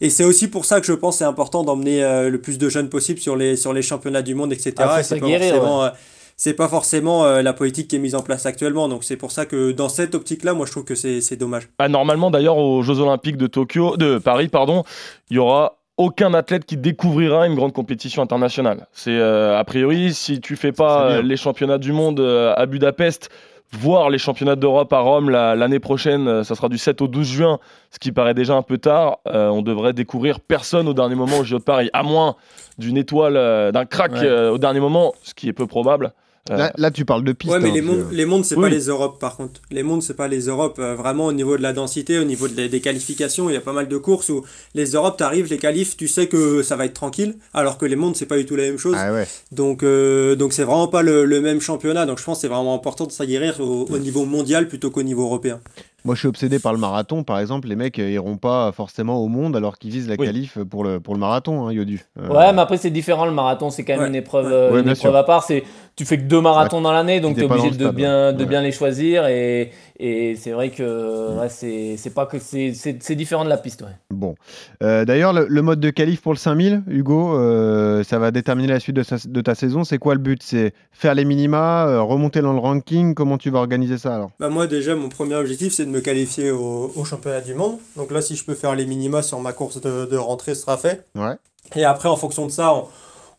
et 0.00 0.10
c'est 0.10 0.24
aussi 0.24 0.48
pour 0.48 0.64
ça 0.64 0.80
que 0.80 0.86
je 0.86 0.92
pense 0.92 1.16
que 1.16 1.18
c'est 1.18 1.24
important 1.24 1.64
d'emmener 1.64 2.02
euh, 2.02 2.28
le 2.30 2.40
plus 2.40 2.58
de 2.58 2.68
jeunes 2.68 2.88
possible 2.88 3.20
sur 3.20 3.36
les 3.36 3.56
sur 3.56 3.72
les 3.72 3.82
championnats 3.82 4.22
du 4.22 4.34
monde 4.34 4.52
etc. 4.52 4.74
Ah, 4.78 5.02
c'est 5.02 5.20
pas 5.20 5.28
forcément 5.28 5.90
c'est 6.38 6.52
pas 6.52 6.68
forcément 6.68 7.24
la 7.24 7.52
politique 7.54 7.88
qui 7.88 7.96
est 7.96 7.98
mise 7.98 8.14
en 8.14 8.22
place 8.22 8.44
actuellement. 8.44 8.88
Donc 8.88 9.04
c'est 9.04 9.16
pour 9.16 9.32
ça 9.32 9.46
que 9.46 9.72
dans 9.72 9.88
cette 9.88 10.14
optique 10.14 10.44
là 10.44 10.52
moi 10.52 10.66
je 10.66 10.72
trouve 10.72 10.84
que 10.84 10.94
c'est 10.94 11.22
c'est 11.22 11.36
dommage. 11.36 11.68
Bah, 11.78 11.88
Normalement, 11.88 12.30
d'ailleurs, 12.30 12.58
aux 12.58 12.82
Jeux 12.82 12.98
Olympiques 13.00 13.38
de 13.38 13.46
Tokyo, 13.46 13.96
de 13.96 14.18
Paris, 14.18 14.48
pardon, 14.48 14.84
il 15.30 15.36
y 15.36 15.38
aura 15.38 15.78
aucun 15.96 16.34
athlète 16.34 16.64
qui 16.66 16.76
découvrira 16.76 17.46
une 17.46 17.54
grande 17.54 17.72
compétition 17.72 18.22
internationale. 18.22 18.86
C'est 18.92 19.16
euh, 19.18 19.58
a 19.58 19.64
priori, 19.64 20.12
si 20.12 20.40
tu 20.40 20.56
fais 20.56 20.72
pas 20.72 21.02
euh, 21.10 21.22
les 21.22 21.36
championnats 21.36 21.78
du 21.78 21.92
monde 21.92 22.20
euh, 22.20 22.52
à 22.56 22.66
Budapest, 22.66 23.30
voire 23.72 24.10
les 24.10 24.18
championnats 24.18 24.56
d'Europe 24.56 24.92
à 24.92 25.00
Rome 25.00 25.30
la- 25.30 25.54
l'année 25.56 25.80
prochaine, 25.80 26.44
ça 26.44 26.54
sera 26.54 26.68
du 26.68 26.78
7 26.78 27.00
au 27.02 27.08
12 27.08 27.26
juin, 27.26 27.58
ce 27.90 27.98
qui 27.98 28.12
paraît 28.12 28.34
déjà 28.34 28.54
un 28.54 28.62
peu 28.62 28.78
tard. 28.78 29.18
on 29.24 29.62
devrait 29.62 29.92
découvrir 29.92 30.40
personne 30.40 30.86
au 30.86 30.94
dernier 30.94 31.14
moment 31.16 31.38
au 31.38 31.44
JO 31.44 31.58
de 31.58 31.64
Paris, 31.64 31.90
à 31.92 32.02
moins 32.02 32.36
d'une 32.78 32.96
étoile, 32.96 33.72
d'un 33.72 33.84
crack 33.86 34.12
Ouais. 34.12 34.48
au 34.48 34.58
dernier 34.58 34.80
moment, 34.80 35.14
ce 35.22 35.34
qui 35.34 35.48
est 35.48 35.52
peu 35.52 35.66
probable. 35.66 36.12
Euh, 36.50 36.56
Là, 36.56 36.72
là, 36.76 36.90
tu 36.90 37.04
parles 37.04 37.24
de 37.24 37.32
piste. 37.32 37.52
Ouais, 37.52 37.58
mais 37.60 37.70
hein, 37.70 37.74
les 37.74 37.82
mondes, 37.82 38.06
les 38.12 38.24
mondes, 38.24 38.44
c'est 38.44 38.54
Oui. 38.54 38.62
pas 38.62 38.68
les 38.68 38.86
Europes 38.86 39.18
par 39.18 39.36
contre. 39.36 39.60
Les 39.70 39.82
mondes, 39.82 40.02
c'est 40.02 40.14
pas 40.14 40.28
les 40.28 40.46
Europes. 40.46 40.78
Euh, 40.78 40.94
vraiment, 40.94 41.26
au 41.26 41.32
niveau 41.32 41.56
de 41.56 41.62
la 41.62 41.72
densité, 41.72 42.18
au 42.18 42.24
niveau 42.24 42.46
de- 42.48 42.66
des 42.68 42.80
qualifications, 42.80 43.50
il 43.50 43.54
y 43.54 43.56
a 43.56 43.60
pas 43.60 43.72
mal 43.72 43.88
de 43.88 43.96
courses 43.96 44.28
où 44.28 44.44
les 44.74 44.90
Europes, 44.92 45.16
t'arrives, 45.16 45.48
les 45.50 45.58
qualifs, 45.58 45.96
tu 45.96 46.06
sais 46.08 46.28
que 46.28 46.62
ça 46.62 46.76
va 46.76 46.84
être 46.84 46.94
tranquille, 46.94 47.34
alors 47.54 47.78
que 47.78 47.86
les 47.86 47.96
mondes, 47.96 48.14
c'est 48.16 48.26
pas 48.26 48.36
du 48.36 48.46
tout 48.46 48.56
la 48.56 48.64
même 48.64 48.78
chose. 48.78 48.94
Ah 48.98 49.12
ouais. 49.12 49.26
Donc, 49.52 49.82
euh, 49.82 50.36
donc 50.36 50.52
c'est 50.52 50.64
vraiment 50.64 50.88
pas 50.88 51.02
le, 51.02 51.24
le 51.24 51.40
même 51.40 51.60
championnat. 51.60 52.06
Donc, 52.06 52.18
je 52.18 52.24
pense 52.24 52.38
que 52.38 52.42
c'est 52.42 52.48
vraiment 52.48 52.74
important 52.74 53.06
de 53.06 53.12
s'aguerrir 53.12 53.60
au, 53.60 53.86
au 53.90 53.98
niveau 53.98 54.24
mondial 54.24 54.68
plutôt 54.68 54.90
qu'au 54.90 55.02
niveau 55.02 55.24
européen. 55.24 55.60
Moi, 56.04 56.14
je 56.14 56.20
suis 56.20 56.28
obsédé 56.28 56.60
par 56.60 56.72
le 56.72 56.78
marathon, 56.78 57.24
par 57.24 57.40
exemple. 57.40 57.66
Les 57.66 57.74
mecs 57.74 57.98
euh, 57.98 58.08
iront 58.08 58.36
pas 58.36 58.70
forcément 58.70 59.18
au 59.20 59.26
monde 59.26 59.56
alors 59.56 59.76
qu'ils 59.76 59.90
visent 59.90 60.06
la 60.08 60.14
Oui. 60.16 60.26
qualif 60.26 60.56
pour 60.70 60.84
le, 60.84 61.00
pour 61.00 61.14
le 61.14 61.18
marathon, 61.20 61.66
hein, 61.66 61.72
Yodu. 61.72 62.04
Euh, 62.20 62.28
Ouais, 62.28 62.52
mais 62.52 62.60
après 62.60 62.76
c'est 62.76 62.90
différent 62.90 63.26
le 63.26 63.32
marathon, 63.32 63.70
c'est 63.70 63.82
quand 63.84 63.94
même 63.94 64.02
Ouais. 64.02 64.08
une 64.10 64.14
épreuve, 64.14 64.72
Ouais. 64.72 64.82
une 64.82 64.88
épreuve 64.88 65.16
à 65.16 65.24
part. 65.24 65.42
C'est 65.42 65.64
tu 65.96 66.04
fais 66.04 66.18
que 66.18 66.24
deux 66.24 66.42
marathons 66.42 66.82
dans 66.82 66.92
l'année, 66.92 67.20
donc 67.20 67.36
T'es 67.36 67.40
tu 67.40 67.46
es 67.46 67.50
obligé 67.50 67.70
de 67.70 67.74
stade, 67.84 67.94
bien, 67.94 68.32
de 68.34 68.40
ouais. 68.40 68.46
bien 68.48 68.60
les 68.60 68.70
choisir 68.70 69.26
et, 69.28 69.72
et 69.98 70.36
c'est 70.36 70.50
vrai 70.52 70.68
que 70.68 71.38
ouais, 71.40 71.48
c'est 71.48 71.96
c'est 71.96 72.10
pas 72.12 72.26
que 72.26 72.38
c'est 72.38 72.74
c'est 72.74 73.02
c'est 73.02 73.14
différent 73.14 73.44
de 73.44 73.48
la 73.48 73.56
piste. 73.56 73.80
Ouais. 73.80 73.88
Bon. 74.10 74.34
Euh, 74.82 75.06
D'ailleurs, 75.06 75.32
le, 75.32 75.46
le 75.48 75.62
mode 75.62 75.80
de 75.80 75.88
qualif 75.88 76.20
pour 76.20 76.32
le 76.34 76.38
5000, 76.38 76.82
Hugo, 76.88 77.34
euh, 77.38 78.04
ça 78.04 78.18
va 78.18 78.30
déterminer 78.30 78.68
la 78.68 78.78
suite 78.78 78.94
de, 78.96 79.02
sa- 79.02 79.16
de 79.26 79.40
ta 79.40 79.54
saison. 79.54 79.84
C'est 79.84 79.96
quoi 79.98 80.12
le 80.14 80.20
but? 80.20 80.42
C'est 80.42 80.74
faire 80.92 81.14
les 81.14 81.24
minima, 81.24 81.86
euh, 81.88 82.02
remonter 82.02 82.42
dans 82.42 82.52
le 82.52 82.58
ranking? 82.58 83.14
Comment 83.14 83.38
tu 83.38 83.48
vas 83.50 83.60
organiser 83.60 83.96
ça 83.96 84.14
alors? 84.16 84.30
Bah 84.38 84.50
moi 84.50 84.66
déjà 84.66 84.94
mon 84.94 85.08
premier 85.08 85.36
objectif 85.36 85.72
c'est 85.72 85.86
de 85.86 85.90
me 85.90 86.00
qualifier 86.00 86.50
au, 86.50 86.92
au 86.94 87.04
championnat 87.06 87.40
du 87.40 87.54
monde. 87.54 87.78
Donc 87.96 88.10
là 88.10 88.20
si 88.20 88.36
je 88.36 88.44
peux 88.44 88.54
faire 88.54 88.74
les 88.74 88.84
minima 88.84 89.22
sur 89.22 89.40
ma 89.40 89.54
course 89.54 89.80
de, 89.80 90.04
de 90.04 90.16
rentrée 90.18 90.54
ce 90.54 90.60
sera 90.60 90.76
fait. 90.76 91.06
Ouais. 91.14 91.36
Et 91.74 91.84
après 91.84 92.08
en 92.10 92.16
fonction 92.16 92.44
de 92.46 92.50
ça 92.52 92.74
on, 92.74 92.84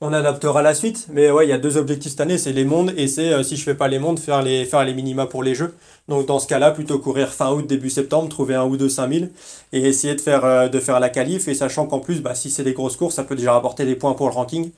on 0.01 0.13
adaptera 0.13 0.61
la 0.61 0.73
suite. 0.73 1.07
Mais 1.11 1.31
ouais, 1.31 1.45
il 1.45 1.49
y 1.49 1.53
a 1.53 1.57
deux 1.57 1.77
objectifs 1.77 2.11
cette 2.11 2.21
année, 2.21 2.37
c'est 2.37 2.53
les 2.53 2.65
mondes 2.65 2.93
et 2.97 3.07
c'est 3.07 3.33
euh, 3.33 3.43
si 3.43 3.57
je 3.57 3.63
fais 3.63 3.75
pas 3.75 3.87
les 3.87 3.99
mondes, 3.99 4.19
faire 4.19 4.41
les, 4.41 4.93
minima 4.93 5.25
pour 5.25 5.43
les 5.43 5.55
jeux. 5.55 5.73
Donc 6.07 6.25
dans 6.25 6.39
ce 6.39 6.47
cas-là, 6.47 6.71
plutôt 6.71 6.99
courir 6.99 7.29
fin 7.29 7.51
août, 7.51 7.65
début 7.67 7.89
septembre, 7.89 8.29
trouver 8.29 8.55
un 8.55 8.65
ou 8.65 8.77
deux 8.77 8.89
5000 8.89 9.31
et 9.73 9.81
essayer 9.81 10.15
de 10.15 10.21
faire, 10.21 10.45
euh, 10.45 10.67
de 10.69 10.79
faire 10.79 10.99
la 10.99 11.09
qualif. 11.09 11.47
Et 11.47 11.53
sachant 11.53 11.85
qu'en 11.87 11.99
plus, 11.99 12.21
bah, 12.21 12.35
si 12.35 12.49
c'est 12.49 12.63
des 12.63 12.73
grosses 12.73 12.97
courses, 12.97 13.15
ça 13.15 13.23
peut 13.23 13.35
déjà 13.35 13.53
rapporter 13.53 13.85
des 13.85 13.95
points 13.95 14.13
pour 14.13 14.27
le 14.27 14.33
ranking. 14.33 14.71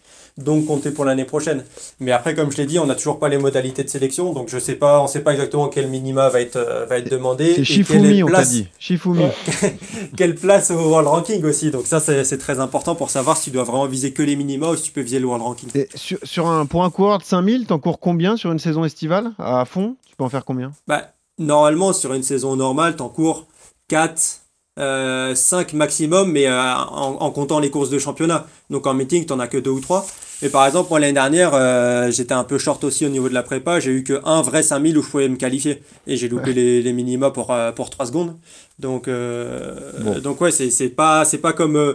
Donc 0.43 0.65
compter 0.65 0.91
pour 0.91 1.05
l'année 1.05 1.25
prochaine. 1.25 1.63
Mais 1.99 2.11
après, 2.11 2.33
comme 2.35 2.51
je 2.51 2.57
l'ai 2.57 2.65
dit, 2.65 2.79
on 2.79 2.85
n'a 2.85 2.95
toujours 2.95 3.19
pas 3.19 3.29
les 3.29 3.37
modalités 3.37 3.83
de 3.83 3.89
sélection. 3.89 4.33
Donc 4.33 4.49
je 4.49 4.57
sais 4.57 4.75
pas, 4.75 5.01
on 5.01 5.07
sait 5.07 5.19
pas 5.21 5.31
exactement 5.33 5.67
quel 5.67 5.87
minima 5.87 6.29
va 6.29 6.41
être, 6.41 6.55
euh, 6.55 6.85
va 6.85 6.97
être 6.97 7.09
demandé. 7.11 7.55
C'est 7.55 7.63
Shifumi, 7.65 8.23
on 8.23 8.27
t'a 8.27 8.33
place- 8.33 8.49
dit. 8.51 8.67
Shifumi. 8.79 9.25
quelle 10.17 10.35
place 10.35 10.71
au 10.71 10.75
World 10.75 11.07
Ranking 11.07 11.43
aussi. 11.45 11.71
Donc 11.71 11.85
ça, 11.87 11.99
c'est 11.99 12.23
c'est 12.23 12.37
très 12.37 12.59
important 12.59 12.95
pour 12.95 13.09
savoir 13.09 13.37
si 13.37 13.45
tu 13.45 13.51
dois 13.51 13.63
vraiment 13.63 13.85
viser 13.85 14.13
que 14.13 14.23
les 14.23 14.35
minima 14.35 14.69
ou 14.69 14.75
si 14.75 14.83
tu 14.83 14.91
peux 14.91 15.01
viser 15.01 15.19
le 15.19 15.25
World 15.25 15.43
Ranking. 15.43 15.69
Et 15.75 15.87
sur, 15.95 16.17
sur 16.23 16.47
un, 16.47 16.65
pour 16.65 16.83
un 16.83 16.89
coureur 16.89 17.19
de 17.19 17.23
5000, 17.23 17.65
t'en 17.67 17.79
cours 17.79 17.99
combien 17.99 18.37
sur 18.37 18.51
une 18.51 18.59
saison 18.59 18.85
estivale 18.85 19.31
À 19.39 19.65
fond? 19.65 19.95
Tu 20.07 20.15
peux 20.15 20.23
en 20.23 20.29
faire 20.29 20.45
combien? 20.45 20.71
Bah, 20.87 21.03
normalement, 21.37 21.93
sur 21.93 22.13
une 22.13 22.23
saison 22.23 22.55
normale, 22.55 22.95
t'en 22.95 23.09
cours 23.09 23.45
4, 23.89 24.41
euh, 24.77 25.35
5 25.35 25.73
maximum, 25.73 26.31
mais 26.31 26.47
euh, 26.47 26.57
en, 26.61 27.17
en 27.19 27.31
comptant 27.31 27.59
les 27.59 27.69
courses 27.69 27.89
de 27.89 27.99
championnat. 27.99 28.45
Donc 28.69 28.85
en 28.87 28.93
meeting, 28.93 29.25
t'en 29.25 29.39
as 29.39 29.47
que 29.47 29.57
2 29.57 29.69
ou 29.69 29.79
3. 29.79 30.05
Et 30.41 30.47
par 30.47 30.65
exemple, 30.65 30.87
moi 30.89 31.01
l'année 31.01 31.11
dernière, 31.11 31.51
euh, 31.53 32.11
j'étais 32.11 32.33
un 32.33 32.45
peu 32.45 32.57
short 32.57 32.81
aussi 32.85 33.05
au 33.05 33.09
niveau 33.09 33.27
de 33.27 33.33
la 33.33 33.43
prépa. 33.43 33.81
J'ai 33.81 33.91
eu 33.91 34.03
que 34.05 34.21
un 34.23 34.41
vrai 34.41 34.63
5000 34.63 34.97
où 34.97 35.01
je 35.03 35.09
pouvais 35.09 35.27
me 35.27 35.35
qualifier. 35.35 35.83
Et 36.07 36.15
j'ai 36.15 36.29
loupé 36.29 36.53
les, 36.53 36.81
les 36.81 36.93
minima 36.93 37.29
pour, 37.31 37.51
euh, 37.51 37.73
pour 37.73 37.89
3 37.89 38.05
secondes. 38.05 38.37
Donc, 38.77 39.09
euh, 39.09 39.75
Bon. 39.99 40.19
donc 40.19 40.39
ouais, 40.39 40.51
c'est 40.51 40.69
c'est 40.69 40.87
pas, 40.87 41.25
c'est 41.25 41.39
pas 41.39 41.51
comme 41.51 41.75
euh, 41.75 41.93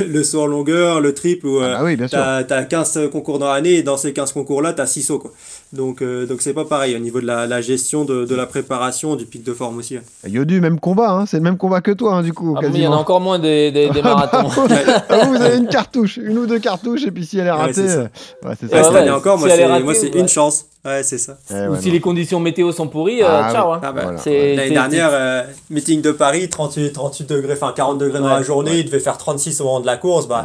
le, 0.00 0.06
le 0.06 0.24
saut 0.24 0.40
en 0.40 0.46
longueur, 0.46 1.02
le 1.02 1.12
triple 1.12 1.46
où 1.46 1.60
euh, 1.60 1.74
Ah 1.76 1.84
oui, 1.84 1.98
as 2.14 2.64
15 2.64 3.10
concours 3.12 3.38
dans 3.38 3.52
l'année 3.52 3.74
et 3.74 3.82
dans 3.82 3.98
ces 3.98 4.14
15 4.14 4.32
concours-là, 4.32 4.72
t'as 4.72 4.86
6 4.86 5.02
sauts. 5.02 5.18
Quoi. 5.18 5.32
Donc, 5.72 6.02
euh, 6.02 6.26
donc 6.26 6.42
c'est 6.42 6.52
pas 6.52 6.66
pareil 6.66 6.94
au 6.94 6.98
niveau 6.98 7.20
de 7.20 7.26
la, 7.26 7.46
la 7.46 7.62
gestion 7.62 8.04
de, 8.04 8.26
de 8.26 8.34
la 8.34 8.44
préparation, 8.46 9.16
du 9.16 9.24
pic 9.24 9.42
de 9.42 9.54
forme 9.54 9.78
aussi. 9.78 9.96
Yodu, 10.28 10.60
même 10.60 10.78
combat, 10.78 11.10
hein, 11.12 11.24
c'est 11.26 11.38
le 11.38 11.42
même 11.42 11.56
combat 11.56 11.80
que 11.80 11.92
toi, 11.92 12.16
hein, 12.16 12.22
du 12.22 12.34
coup. 12.34 12.54
Ah 12.58 12.66
il 12.66 12.76
y 12.80 12.86
en 12.86 12.92
a 12.92 12.96
encore 12.96 13.20
moins 13.22 13.38
des, 13.38 13.72
des, 13.72 13.88
des 13.88 14.02
marathons. 14.02 14.48
Ah, 15.08 15.26
vous 15.26 15.36
avez 15.36 15.56
une 15.56 15.68
cartouche, 15.68 16.18
une 16.18 16.36
ou 16.38 16.46
deux 16.46 16.58
cartouches, 16.58 17.04
et 17.06 17.10
puis 17.10 17.24
si 17.24 17.38
elle 17.38 17.46
est 17.46 17.50
Ouais, 17.52 17.56
ratée, 17.56 17.72
c'est 17.74 17.88
ça. 17.88 17.98
euh, 18.00 18.02
ouais, 18.48 18.54
c'est 18.60 18.66
Ouais, 18.66 18.70
ça. 18.70 18.82
cette 18.84 18.92
ouais, 18.92 18.98
année 18.98 19.10
encore, 19.10 19.38
si 19.38 19.44
moi 19.46 19.54
est 19.54 19.56
c'est 19.56 19.64
ratée, 19.66 19.84
moi, 19.84 19.94
c'est 19.94 20.12
ouais. 20.14 20.20
une 20.20 20.28
chance. 20.28 20.66
Ouais, 20.84 21.02
c'est 21.04 21.18
ça. 21.18 21.38
Eh 21.50 21.54
Ou 21.68 21.72
ouais, 21.74 21.80
si 21.80 21.86
non. 21.88 21.92
les 21.92 22.00
conditions 22.00 22.40
météo 22.40 22.72
sont 22.72 22.88
pourries, 22.88 23.22
euh, 23.22 23.26
Ah 23.28 23.52
ciao. 23.52 23.72
hein. 23.72 23.80
Ah 23.84 23.92
bah, 23.92 24.02
Voilà. 24.02 24.20
L'année 24.26 24.70
dernière, 24.70 25.10
euh, 25.12 25.44
meeting 25.70 26.02
de 26.02 26.10
Paris, 26.10 26.48
38, 26.48 26.92
38 26.92 27.28
degrés, 27.28 27.52
enfin 27.52 27.72
40 27.74 27.98
degrés 27.98 28.18
dans 28.18 28.26
la 28.28 28.42
journée, 28.42 28.78
il 28.80 28.86
devait 28.86 28.98
faire 28.98 29.16
36 29.16 29.60
au 29.60 29.64
moment 29.64 29.80
de 29.80 29.86
la 29.86 29.96
course, 29.96 30.26
bah 30.26 30.44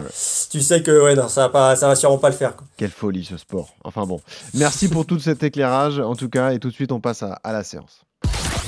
tu 0.52 0.62
sais 0.62 0.84
que 0.84 1.04
ouais, 1.04 1.16
non, 1.16 1.28
ça 1.28 1.42
va, 1.42 1.50
pas, 1.50 1.76
ça 1.76 1.88
va 1.88 1.96
sûrement 1.96 2.20
pas 2.20 2.30
le 2.30 2.36
faire. 2.36 2.56
quoi. 2.56 2.68
Quelle 2.78 2.92
folie 2.92 3.26
ce 3.26 3.38
sport. 3.38 3.70
Enfin 3.84 4.06
bon. 4.06 4.22
Merci 4.54 4.90
pour 4.90 5.06
tout 5.08 5.20
cet 5.20 5.42
éclairage, 5.42 6.00
en 6.00 6.16
tout 6.16 6.30
cas, 6.30 6.52
et 6.52 6.60
tout 6.60 6.70
de 6.70 6.74
suite, 6.74 6.92
on 6.92 7.00
passe 7.00 7.24
à, 7.24 7.40
à 7.44 7.52
la 7.52 7.64
séance. 7.64 8.02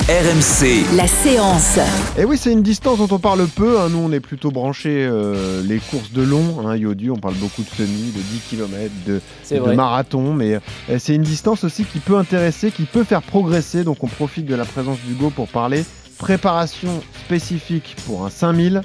RMC, 0.10 0.96
La 0.98 1.06
séance. 1.06 1.78
Et 2.18 2.26
oui, 2.26 2.36
c'est 2.36 2.52
une 2.52 2.64
distance 2.64 2.98
dont 2.98 3.08
on 3.12 3.20
parle 3.20 3.46
peu. 3.46 3.80
hein. 3.80 3.90
Nous, 3.92 4.00
on 4.00 4.12
est 4.12 4.20
plutôt 4.20 4.50
branchés 4.50 5.08
euh, 5.08 5.62
les 5.62 5.78
courses 5.78 6.12
de 6.12 6.24
long. 6.24 6.68
Hein, 6.68 6.76
Yodu, 6.78 7.12
on 7.12 7.18
parle 7.18 7.36
beaucoup 7.36 7.62
de 7.62 7.70
semi, 7.70 8.12
de 8.12 8.20
10 8.20 8.40
km, 8.50 8.92
de, 9.06 9.76
marathon. 9.76 10.34
Mais 10.34 10.56
euh, 10.56 10.98
c'est 10.98 11.14
une 11.14 11.22
distance 11.22 11.64
aussi 11.64 11.84
qui 11.84 12.00
peut 12.00 12.18
intéresser, 12.18 12.72
qui 12.72 12.86
peut 12.86 13.04
faire 13.04 13.22
progresser. 13.22 13.84
Donc, 13.84 14.04
on 14.04 14.08
profite 14.08 14.48
de 14.48 14.56
la 14.56 14.66
présence 14.66 14.98
d'Hugo 15.06 15.30
pour 15.30 15.48
parler 15.48 15.86
préparation 16.18 17.02
spécifique 17.26 17.96
pour 18.06 18.26
un 18.26 18.32
5000. 18.32 18.82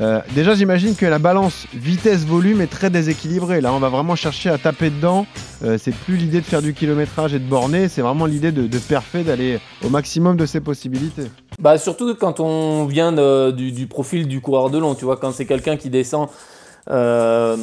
Euh, 0.00 0.20
déjà, 0.34 0.54
j'imagine 0.54 0.94
que 0.94 1.06
la 1.06 1.18
balance 1.18 1.66
vitesse-volume 1.74 2.60
est 2.60 2.66
très 2.66 2.90
déséquilibrée. 2.90 3.60
Là, 3.60 3.72
on 3.72 3.78
va 3.78 3.88
vraiment 3.88 4.16
chercher 4.16 4.50
à 4.50 4.58
taper 4.58 4.90
dedans. 4.90 5.26
Euh, 5.62 5.78
c'est 5.78 5.94
plus 5.94 6.16
l'idée 6.16 6.40
de 6.40 6.46
faire 6.46 6.62
du 6.62 6.74
kilométrage 6.74 7.34
et 7.34 7.38
de 7.38 7.48
borner. 7.48 7.88
C'est 7.88 8.02
vraiment 8.02 8.26
l'idée 8.26 8.52
de, 8.52 8.66
de 8.66 9.22
d'aller 9.22 9.58
au 9.84 9.88
maximum 9.88 10.36
de 10.36 10.46
ses 10.46 10.60
possibilités. 10.60 11.30
Bah 11.58 11.78
surtout 11.78 12.14
quand 12.14 12.40
on 12.40 12.84
vient 12.86 13.12
du, 13.52 13.72
du 13.72 13.86
profil 13.86 14.26
du 14.26 14.40
coureur 14.40 14.70
de 14.70 14.78
long, 14.78 14.94
tu 14.94 15.04
vois, 15.04 15.16
quand 15.16 15.32
c'est 15.32 15.46
quelqu'un 15.46 15.76
qui 15.76 15.88
descend 15.88 16.28
euh, 16.90 17.56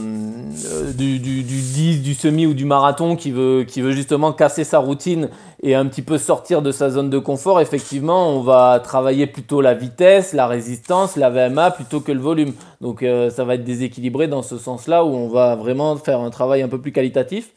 du, 0.95 1.19
du, 1.19 1.43
du 1.43 1.61
10, 1.61 2.01
du 2.01 2.13
semi 2.13 2.45
ou 2.45 2.53
du 2.53 2.65
marathon, 2.65 3.15
qui 3.15 3.31
veut, 3.31 3.65
qui 3.67 3.81
veut 3.81 3.91
justement 3.91 4.31
casser 4.31 4.63
sa 4.63 4.79
routine 4.79 5.29
et 5.61 5.75
un 5.75 5.85
petit 5.87 6.01
peu 6.01 6.17
sortir 6.17 6.61
de 6.61 6.71
sa 6.71 6.89
zone 6.89 7.09
de 7.09 7.19
confort, 7.19 7.59
effectivement, 7.59 8.29
on 8.29 8.41
va 8.41 8.79
travailler 8.81 9.27
plutôt 9.27 9.59
la 9.59 9.73
vitesse, 9.73 10.31
la 10.31 10.47
résistance, 10.47 11.17
la 11.17 11.29
VMA 11.29 11.71
plutôt 11.71 11.99
que 11.99 12.13
le 12.13 12.21
volume. 12.21 12.53
Donc 12.79 13.03
euh, 13.03 13.29
ça 13.29 13.43
va 13.43 13.55
être 13.55 13.65
déséquilibré 13.65 14.27
dans 14.27 14.41
ce 14.41 14.57
sens-là 14.57 15.03
où 15.03 15.09
on 15.09 15.27
va 15.27 15.55
vraiment 15.55 15.97
faire 15.97 16.21
un 16.21 16.29
travail 16.29 16.61
un 16.61 16.69
peu 16.69 16.79
plus 16.79 16.93
qualitatif. 16.93 17.51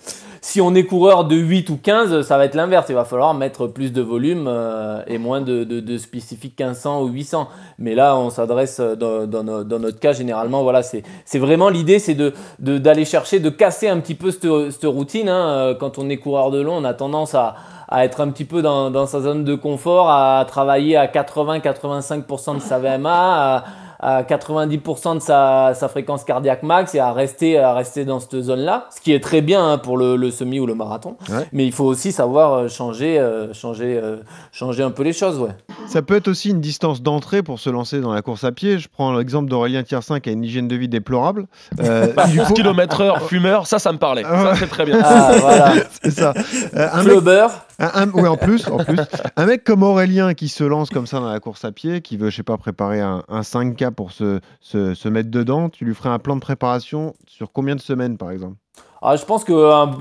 Si 0.44 0.60
on 0.60 0.74
est 0.74 0.82
coureur 0.86 1.24
de 1.24 1.36
8 1.36 1.70
ou 1.70 1.78
15, 1.80 2.22
ça 2.22 2.36
va 2.36 2.44
être 2.46 2.56
l'inverse. 2.56 2.86
Il 2.88 2.96
va 2.96 3.04
falloir 3.04 3.32
mettre 3.32 3.68
plus 3.68 3.92
de 3.92 4.02
volume 4.02 4.46
euh, 4.48 5.00
et 5.06 5.16
moins 5.16 5.40
de, 5.40 5.62
de, 5.62 5.78
de 5.78 5.96
spécifiques 5.98 6.58
1500 6.58 7.02
ou 7.02 7.06
800. 7.06 7.48
Mais 7.78 7.94
là, 7.94 8.16
on 8.16 8.28
s'adresse 8.28 8.80
euh, 8.80 8.96
dans, 8.96 9.28
dans, 9.28 9.44
no- 9.44 9.62
dans 9.62 9.78
notre 9.78 10.00
cas, 10.00 10.12
généralement, 10.12 10.64
voilà, 10.64 10.82
c'est 10.82 11.04
vraiment 11.38 11.68
l'idée, 11.68 12.00
c'est 12.00 12.14
de 12.14 12.32
de- 12.58 12.78
d'aller 12.78 13.04
chercher, 13.04 13.38
de 13.38 13.50
casser 13.50 13.88
un 13.88 14.00
petit 14.00 14.16
peu 14.16 14.32
cette, 14.32 14.82
routine. 14.84 15.28
hein. 15.28 15.48
Euh, 15.48 15.74
Quand 15.76 15.98
on 15.98 16.08
est 16.10 16.16
coureur 16.16 16.50
de 16.50 16.60
long, 16.60 16.74
on 16.78 16.84
a 16.84 16.92
tendance 16.92 17.36
à, 17.36 17.54
être 18.04 18.20
un 18.20 18.28
petit 18.30 18.44
peu 18.44 18.62
dans, 18.62 18.90
sa 19.06 19.20
zone 19.20 19.44
de 19.44 19.54
confort, 19.54 20.10
à 20.10 20.44
travailler 20.48 20.96
à 20.96 21.06
80-85% 21.06 22.56
de 22.56 22.60
sa 22.60 22.78
VMA, 22.80 23.62
à 24.02 24.22
90% 24.24 25.14
de 25.14 25.20
sa, 25.20 25.72
sa 25.74 25.88
fréquence 25.88 26.24
cardiaque 26.24 26.62
max 26.62 26.94
et 26.94 26.98
à 26.98 27.12
rester, 27.12 27.58
à 27.58 27.72
rester 27.72 28.04
dans 28.04 28.20
cette 28.20 28.40
zone-là, 28.40 28.86
ce 28.94 29.00
qui 29.00 29.12
est 29.12 29.20
très 29.20 29.40
bien 29.40 29.64
hein, 29.64 29.78
pour 29.78 29.96
le, 29.96 30.16
le 30.16 30.30
semi 30.30 30.58
ou 30.60 30.66
le 30.66 30.74
marathon. 30.74 31.16
Ouais. 31.30 31.46
Mais 31.52 31.64
il 31.64 31.72
faut 31.72 31.84
aussi 31.84 32.12
savoir 32.12 32.52
euh, 32.54 32.68
changer, 32.68 33.18
euh, 33.18 33.52
changer, 33.54 33.98
euh, 34.02 34.16
changer 34.50 34.82
un 34.82 34.90
peu 34.90 35.02
les 35.04 35.12
choses. 35.12 35.38
Ouais. 35.38 35.50
Ça 35.86 36.02
peut 36.02 36.16
être 36.16 36.28
aussi 36.28 36.50
une 36.50 36.60
distance 36.60 37.00
d'entrée 37.02 37.42
pour 37.42 37.60
se 37.60 37.70
lancer 37.70 38.00
dans 38.00 38.12
la 38.12 38.22
course 38.22 38.44
à 38.44 38.52
pied. 38.52 38.78
Je 38.78 38.88
prends 38.88 39.12
l'exemple 39.16 39.48
d'Aurélien 39.48 39.82
Tiersin 39.84 40.20
qui 40.20 40.30
a 40.30 40.32
une 40.32 40.44
hygiène 40.44 40.68
de 40.68 40.76
vie 40.76 40.88
déplorable. 40.88 41.46
Euh, 41.82 42.08
du 42.28 42.38
12 42.38 42.46
coup- 42.48 42.54
km 42.54 43.00
heure, 43.00 43.22
fumeur, 43.22 43.66
ça, 43.66 43.78
ça 43.78 43.92
me 43.92 43.98
parlait. 43.98 44.22
Ah 44.24 44.34
ouais. 44.36 44.42
Ça, 44.50 44.54
c'est 44.56 44.66
très 44.68 44.84
bien. 44.84 45.00
Ah, 45.02 45.32
voilà. 45.40 45.72
c'est 46.02 46.10
ça. 46.10 46.32
Euh, 46.76 46.88
un 46.92 47.02
mec, 47.02 47.12
un- 47.78 48.10
ouais, 48.10 48.28
en 48.28 48.36
plus, 48.36 48.68
en 48.68 48.78
plus, 48.78 49.00
un 49.36 49.46
mec 49.46 49.64
comme 49.64 49.82
Aurélien 49.82 50.34
qui 50.34 50.48
se 50.48 50.64
lance 50.64 50.90
comme 50.90 51.06
ça 51.06 51.20
dans 51.20 51.30
la 51.30 51.40
course 51.40 51.64
à 51.64 51.72
pied, 51.72 52.00
qui 52.02 52.16
veut, 52.16 52.30
je 52.30 52.36
sais 52.36 52.42
pas, 52.42 52.56
préparer 52.58 53.00
un, 53.00 53.22
un 53.28 53.42
5K 53.42 53.90
pour 53.90 54.12
se, 54.12 54.40
se, 54.60 54.94
se 54.94 55.08
mettre 55.08 55.30
dedans, 55.30 55.68
tu 55.68 55.84
lui 55.84 55.94
ferais 55.94 56.10
un 56.10 56.18
plan 56.18 56.36
de 56.36 56.40
préparation 56.40 57.14
sur 57.26 57.52
combien 57.52 57.74
de 57.74 57.80
semaines, 57.80 58.16
par 58.18 58.30
exemple? 58.30 58.56
Ah, 59.04 59.16
je 59.16 59.24
pense 59.24 59.42
qu'un 59.42 59.54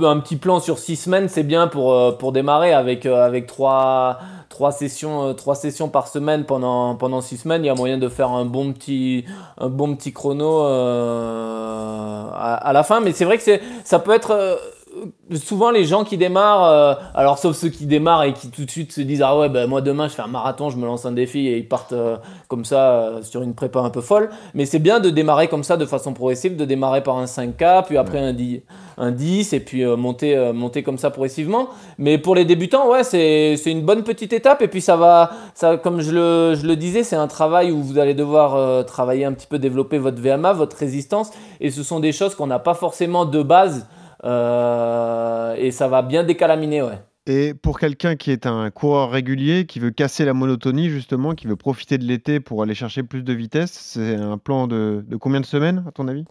un 0.04 0.20
petit 0.20 0.36
plan 0.36 0.60
sur 0.60 0.78
six 0.78 0.96
semaines, 0.96 1.28
c'est 1.28 1.42
bien 1.42 1.68
pour, 1.68 1.92
euh, 1.92 2.12
pour 2.12 2.32
démarrer 2.32 2.72
avec, 2.72 3.08
euh, 3.08 3.26
avec 3.26 3.48
trois, 3.48 4.20
trois, 4.48 4.72
sessions, 4.72 5.30
euh, 5.30 5.34
trois 5.34 5.56
sessions 5.56 5.90
par 5.90 6.08
semaine 6.08 6.46
pendant, 6.46 6.94
pendant 6.96 7.20
six 7.22 7.38
semaines. 7.38 7.64
Il 7.64 7.68
y 7.68 7.72
a 7.72 7.74
moyen 7.74 7.98
de 7.98 8.08
faire 8.10 8.30
un 8.30 8.46
bon 8.46 8.74
petit, 8.74 9.26
un 9.58 9.70
bon 9.70 9.96
petit 9.96 10.14
chrono 10.14 10.62
à, 10.62 12.54
à 12.54 12.74
la 12.74 12.84
fin. 12.84 13.00
Mais 13.00 13.12
c'est 13.12 13.26
vrai 13.26 13.40
que 13.40 13.44
ça 13.84 13.98
peut 13.98 14.12
être. 14.14 14.60
Euh, 14.94 15.36
souvent 15.36 15.72
les 15.72 15.86
gens 15.86 16.04
qui 16.04 16.18
démarrent, 16.18 16.66
euh, 16.66 16.94
alors 17.14 17.38
sauf 17.38 17.56
ceux 17.56 17.70
qui 17.70 17.86
démarrent 17.86 18.24
et 18.24 18.34
qui 18.34 18.50
tout 18.50 18.66
de 18.66 18.72
suite 18.72 18.92
se 18.92 19.02
disent 19.02 19.22
ah 19.22 19.38
ouais 19.38 19.48
ben 19.48 19.68
moi 19.68 19.82
demain 19.82 20.08
je 20.08 20.14
fais 20.14 20.22
un 20.22 20.28
marathon, 20.28 20.70
je 20.70 20.78
me 20.78 20.86
lance 20.86 21.06
un 21.06 21.14
défi 21.14 21.48
et 21.48 21.58
ils 21.58 21.68
partent 21.68 21.94
euh, 21.94 22.18
comme 22.48 22.66
ça 22.66 22.92
euh, 22.92 23.22
sur 23.22 23.42
une 23.42 23.54
prépa 23.54 23.80
un 23.80 23.90
peu 23.90 24.02
folle. 24.02 24.30
Mais 24.54 24.66
c'est 24.66 24.80
bien 24.80 25.00
de 25.00 25.10
démarrer 25.10 25.48
comme 25.48 25.64
ça 25.64 25.78
de 25.78 25.86
façon 25.86 26.14
progressive, 26.14 26.58
de 26.58 26.66
démarrer 26.66 27.04
par 27.04 27.18
un 27.18 27.26
5K, 27.26 27.86
puis 27.86 27.98
après 27.98 28.20
un 28.20 28.34
10, 28.34 28.62
un 28.98 29.12
10 29.12 29.54
et 29.54 29.60
puis 29.62 29.86
monter, 29.86 30.52
monter 30.54 30.84
comme 30.84 30.98
ça 30.98 31.10
progressivement. 31.10 31.70
Mais 31.98 32.18
pour 32.18 32.36
les 32.36 32.46
débutants, 32.46 32.90
ouais, 32.90 33.04
c'est 33.04 33.56
c'est 33.58 33.72
une 33.72 33.84
bonne 33.84 34.04
petite 34.04 34.34
étape 34.34 34.62
et 34.62 34.68
puis 34.68 34.82
ça 34.82 34.98
va, 34.98 35.32
ça, 35.54 35.78
comme 35.78 36.02
je 36.02 36.12
le, 36.12 36.56
je 36.56 36.68
le 36.68 36.76
disais, 36.76 37.04
c'est 37.04 37.16
un 37.16 37.28
travail 37.28 37.72
où 37.72 37.82
vous 37.82 37.98
allez 37.98 38.14
devoir 38.14 38.86
travailler 38.86 39.26
un 39.26 39.32
petit 39.32 39.48
peu, 39.48 39.60
développer 39.60 39.98
votre 39.98 40.22
VMA, 40.22 40.54
votre 40.54 40.76
résistance 40.78 41.32
et 41.60 41.72
ce 41.72 41.84
sont 41.84 42.00
des 42.00 42.12
choses 42.12 42.36
qu'on 42.36 42.48
n'a 42.48 42.60
pas 42.60 42.74
forcément 42.74 43.26
de 43.26 43.42
base. 43.42 43.88
Euh, 44.24 45.56
et 45.58 45.72
ça 45.72 45.88
va 45.88 46.02
bien 46.02 46.24
décalaminer, 46.24 46.82
ouais. 46.82 47.00
Et 47.28 47.54
pour 47.54 47.80
quelqu'un 47.80 48.16
qui 48.16 48.32
est 48.32 48.48
un 48.48 48.72
coureur 48.72 49.12
régulier, 49.12 49.66
qui 49.66 49.80
veut 49.80 49.92
casser 49.92 50.26
la 50.26 50.34
monotonie, 50.34 50.90
justement, 50.90 51.36
qui 51.36 51.46
veut 51.46 51.56
profiter 51.56 52.00
de 52.00 52.04
l'été 52.04 52.40
pour 52.40 52.64
aller 52.64 52.74
chercher 52.74 53.04
plus 53.04 53.24
de 53.24 53.34
vitesse, 53.34 53.72
c'est 53.72 54.16
un 54.16 54.40
plan 54.40 54.68
de, 54.68 55.06
de 55.08 55.16
combien 55.18 55.40
de 55.40 55.46
semaines, 55.46 55.84
à 55.88 55.92
ton 55.92 56.08
avis? 56.08 56.26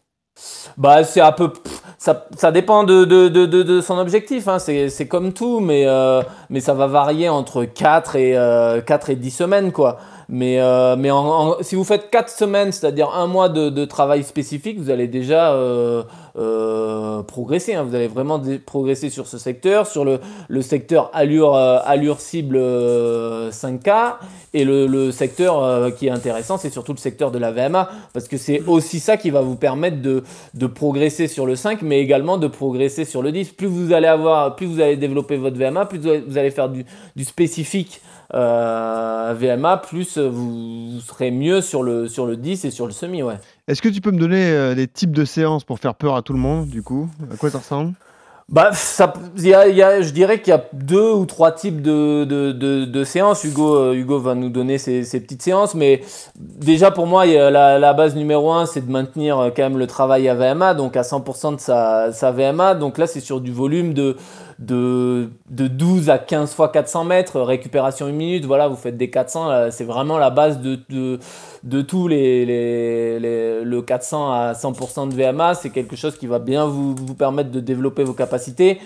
Bah, 0.77 1.05
c'est 1.05 1.21
un 1.21 1.33
peu. 1.33 1.53
Ça, 1.99 2.27
ça 2.37 2.51
dépend 2.51 2.85
de, 2.85 3.05
de, 3.05 3.29
de, 3.29 3.81
son 3.81 3.99
objectif. 3.99 4.49
Hein. 4.49 4.59
C'est 4.59 4.89
c'est 4.89 5.07
comme 5.07 5.33
tout, 5.33 5.61
mais, 5.61 5.85
euh, 5.87 6.23
mais 6.49 6.61
ça 6.61 6.73
va 6.73 6.87
varier 6.87 7.29
entre 7.29 7.65
4 7.65 8.17
et, 8.17 8.37
euh, 8.37 8.81
4 8.81 9.11
et 9.11 9.17
10 9.17 9.31
semaines, 9.31 9.73
quoi. 9.73 9.99
Mais, 10.33 10.61
euh, 10.61 10.95
mais 10.97 11.11
si 11.63 11.75
vous 11.75 11.83
faites 11.83 12.09
4 12.09 12.31
semaines, 12.31 12.71
c'est-à-dire 12.71 13.11
un 13.13 13.27
mois 13.27 13.49
de, 13.49 13.85
travail 13.85 14.23
spécifique, 14.23 14.79
vous 14.79 14.91
allez 14.91 15.09
déjà 15.09 15.53
euh, 15.53 16.05
euh, 16.39 17.23
progresser. 17.23 17.75
hein. 17.75 17.83
Vous 17.83 17.97
allez 17.97 18.07
vraiment 18.07 18.41
progresser 18.65 19.11
sur 19.11 19.27
ce 19.27 19.39
secteur, 19.39 19.89
sur 19.89 20.05
le, 20.05 20.21
secteur 20.63 21.11
allure, 21.13 21.57
allure 21.57 22.21
cible 22.21 22.57
euh, 22.57 23.51
5K. 23.51 24.15
Et 24.55 24.65
le, 24.65 25.11
secteur 25.11 25.93
qui 25.97 26.07
est 26.07 26.11
intéressant, 26.11 26.59
c'est 26.59 26.71
surtout 26.71 26.93
le 26.93 26.99
secteur 26.99 27.33
de 27.33 27.39
la 27.39 27.51
VMA, 27.51 27.91
parce 28.13 28.29
que 28.29 28.37
c'est 28.37 28.63
aussi 28.69 29.01
ça 29.01 29.17
qui 29.17 29.31
va 29.31 29.41
vous 29.41 29.57
permettre 29.57 30.01
de, 30.01 30.23
progresser 30.69 31.27
sur 31.27 31.45
le 31.45 31.57
5, 31.57 31.83
mais 31.83 31.99
également 31.99 32.39
de 32.39 32.47
progresser 32.47 33.05
sur 33.05 33.21
le 33.23 33.33
10. 33.33 33.51
Plus 33.51 33.67
vous 33.67 33.93
allez 33.93 34.07
avoir, 34.07 34.55
plus 34.55 34.67
vous 34.67 34.81
allez 34.81 34.97
développer 34.97 35.37
votre 35.37 35.59
VMA, 35.59 35.87
plus 35.87 35.99
vous 35.99 36.39
allez- 36.39 36.51
faire 36.51 36.69
du 36.69 37.25
spécifique 37.25 38.01
euh, 38.35 39.35
VMA, 39.37 39.77
plus 39.79 40.19
vous, 40.19 40.93
vous 40.93 41.01
serez 41.01 41.31
mieux 41.31 41.61
sur 41.61 41.83
le, 41.83 42.09
sur 42.09 42.27
le 42.27 42.37
10 42.37 42.65
et 42.65 42.71
sur 42.71 42.87
le 42.87 42.93
semi, 42.93 43.23
ouais. 43.23 43.35
Est-ce 43.69 43.83
que 43.83 43.89
tu 43.89 44.01
peux 44.01 44.11
me 44.11 44.19
donner 44.21 44.51
euh, 44.51 44.75
des 44.75 44.87
types 44.87 45.13
de 45.13 45.25
séances 45.25 45.65
pour 45.65 45.79
faire 45.79 45.95
peur 45.95 46.17
à 46.17 46.23
tout 46.23 46.33
le 46.33 46.39
monde, 46.39 46.69
du 46.69 46.83
coup? 46.83 47.09
À 47.33 47.37
quoi 47.37 47.51
ça 47.51 47.59
ressemble? 47.59 47.93
Bah, 48.49 48.71
ça, 48.73 49.13
y 49.37 49.55
a, 49.55 49.69
il 49.69 49.77
y 49.77 49.83
a- 49.83 50.03
je 50.03 50.11
dirais 50.11 50.41
qu'il 50.41 50.51
y 50.51 50.57
a 50.57 50.65
deux 50.73 51.13
ou 51.13 51.25
trois 51.25 51.53
types 51.53 51.83
de, 51.83 52.25
de, 52.25 52.51
de, 52.51 52.85
de 52.85 53.05
séances. 53.05 53.45
Hugo, 53.45 53.77
euh, 53.77 53.93
Hugo 53.95 54.19
va 54.19 54.35
nous 54.35 54.49
donner 54.49 54.77
ces, 54.77 55.05
ces 55.05 55.21
petites 55.21 55.43
séances, 55.43 55.77
mais 55.77 56.01
déjà 56.37 56.91
pour 56.91 57.07
moi, 57.07 57.27
il 57.27 57.35
y 57.35 57.39
a 57.39 57.49
la, 57.53 57.79
la 57.79 57.93
base 57.93 58.17
numéro 58.17 58.51
un, 58.53 58.67
c'est 58.67 58.85
de 58.85 58.91
maintenir 58.91 59.39
euh, 59.39 59.51
quand 59.55 59.63
même 59.63 59.79
le 59.79 59.87
travail 59.87 60.29
à 60.29 60.35
VMA, 60.35 60.75
donc 60.75 60.97
à 60.97 61.03
100% 61.03 61.55
de 61.55 61.61
sa, 61.61 62.13
sa 62.13 62.33
VMA. 62.33 62.75
Donc 62.75 62.99
là, 62.99 63.07
c'est 63.07 63.21
sur 63.21 63.41
du 63.41 63.53
volume 63.53 63.95
de, 63.95 64.17
de, 64.61 65.31
de 65.51 65.67
12 65.69 66.11
à 66.11 66.19
15 66.19 66.55
fois 66.55 66.69
400 66.69 67.05
mètres, 67.05 67.41
récupération 67.41 68.07
une 68.09 68.17
minute. 68.17 68.45
Voilà, 68.45 68.69
vous 68.69 68.77
faites 68.77 68.97
des 68.97 69.11
400, 69.11 69.49
là, 69.49 69.71
c'est 69.71 69.85
vraiment 69.85 70.19
la 70.19 70.31
base 70.31 70.61
de, 70.61 70.79
de, 70.91 71.19
de 71.65 71.83
tous 71.83 72.09
les, 72.09 72.45
les, 72.45 73.19
les- 73.19 73.65
le 73.65 73.83
400 73.83 74.31
à 74.33 74.53
100% 74.53 75.09
de 75.09 75.15
VMA. 75.15 75.55
C'est 75.55 75.71
quelque 75.71 75.97
chose 75.97 76.17
qui 76.19 76.27
va 76.27 76.39
bien 76.39 76.67
vous, 76.67 76.95
vous 76.95 77.15
permettre 77.15 77.51
de 77.51 77.61
développer 77.61 78.05
vos 78.05 78.13
capacités. 78.13 78.79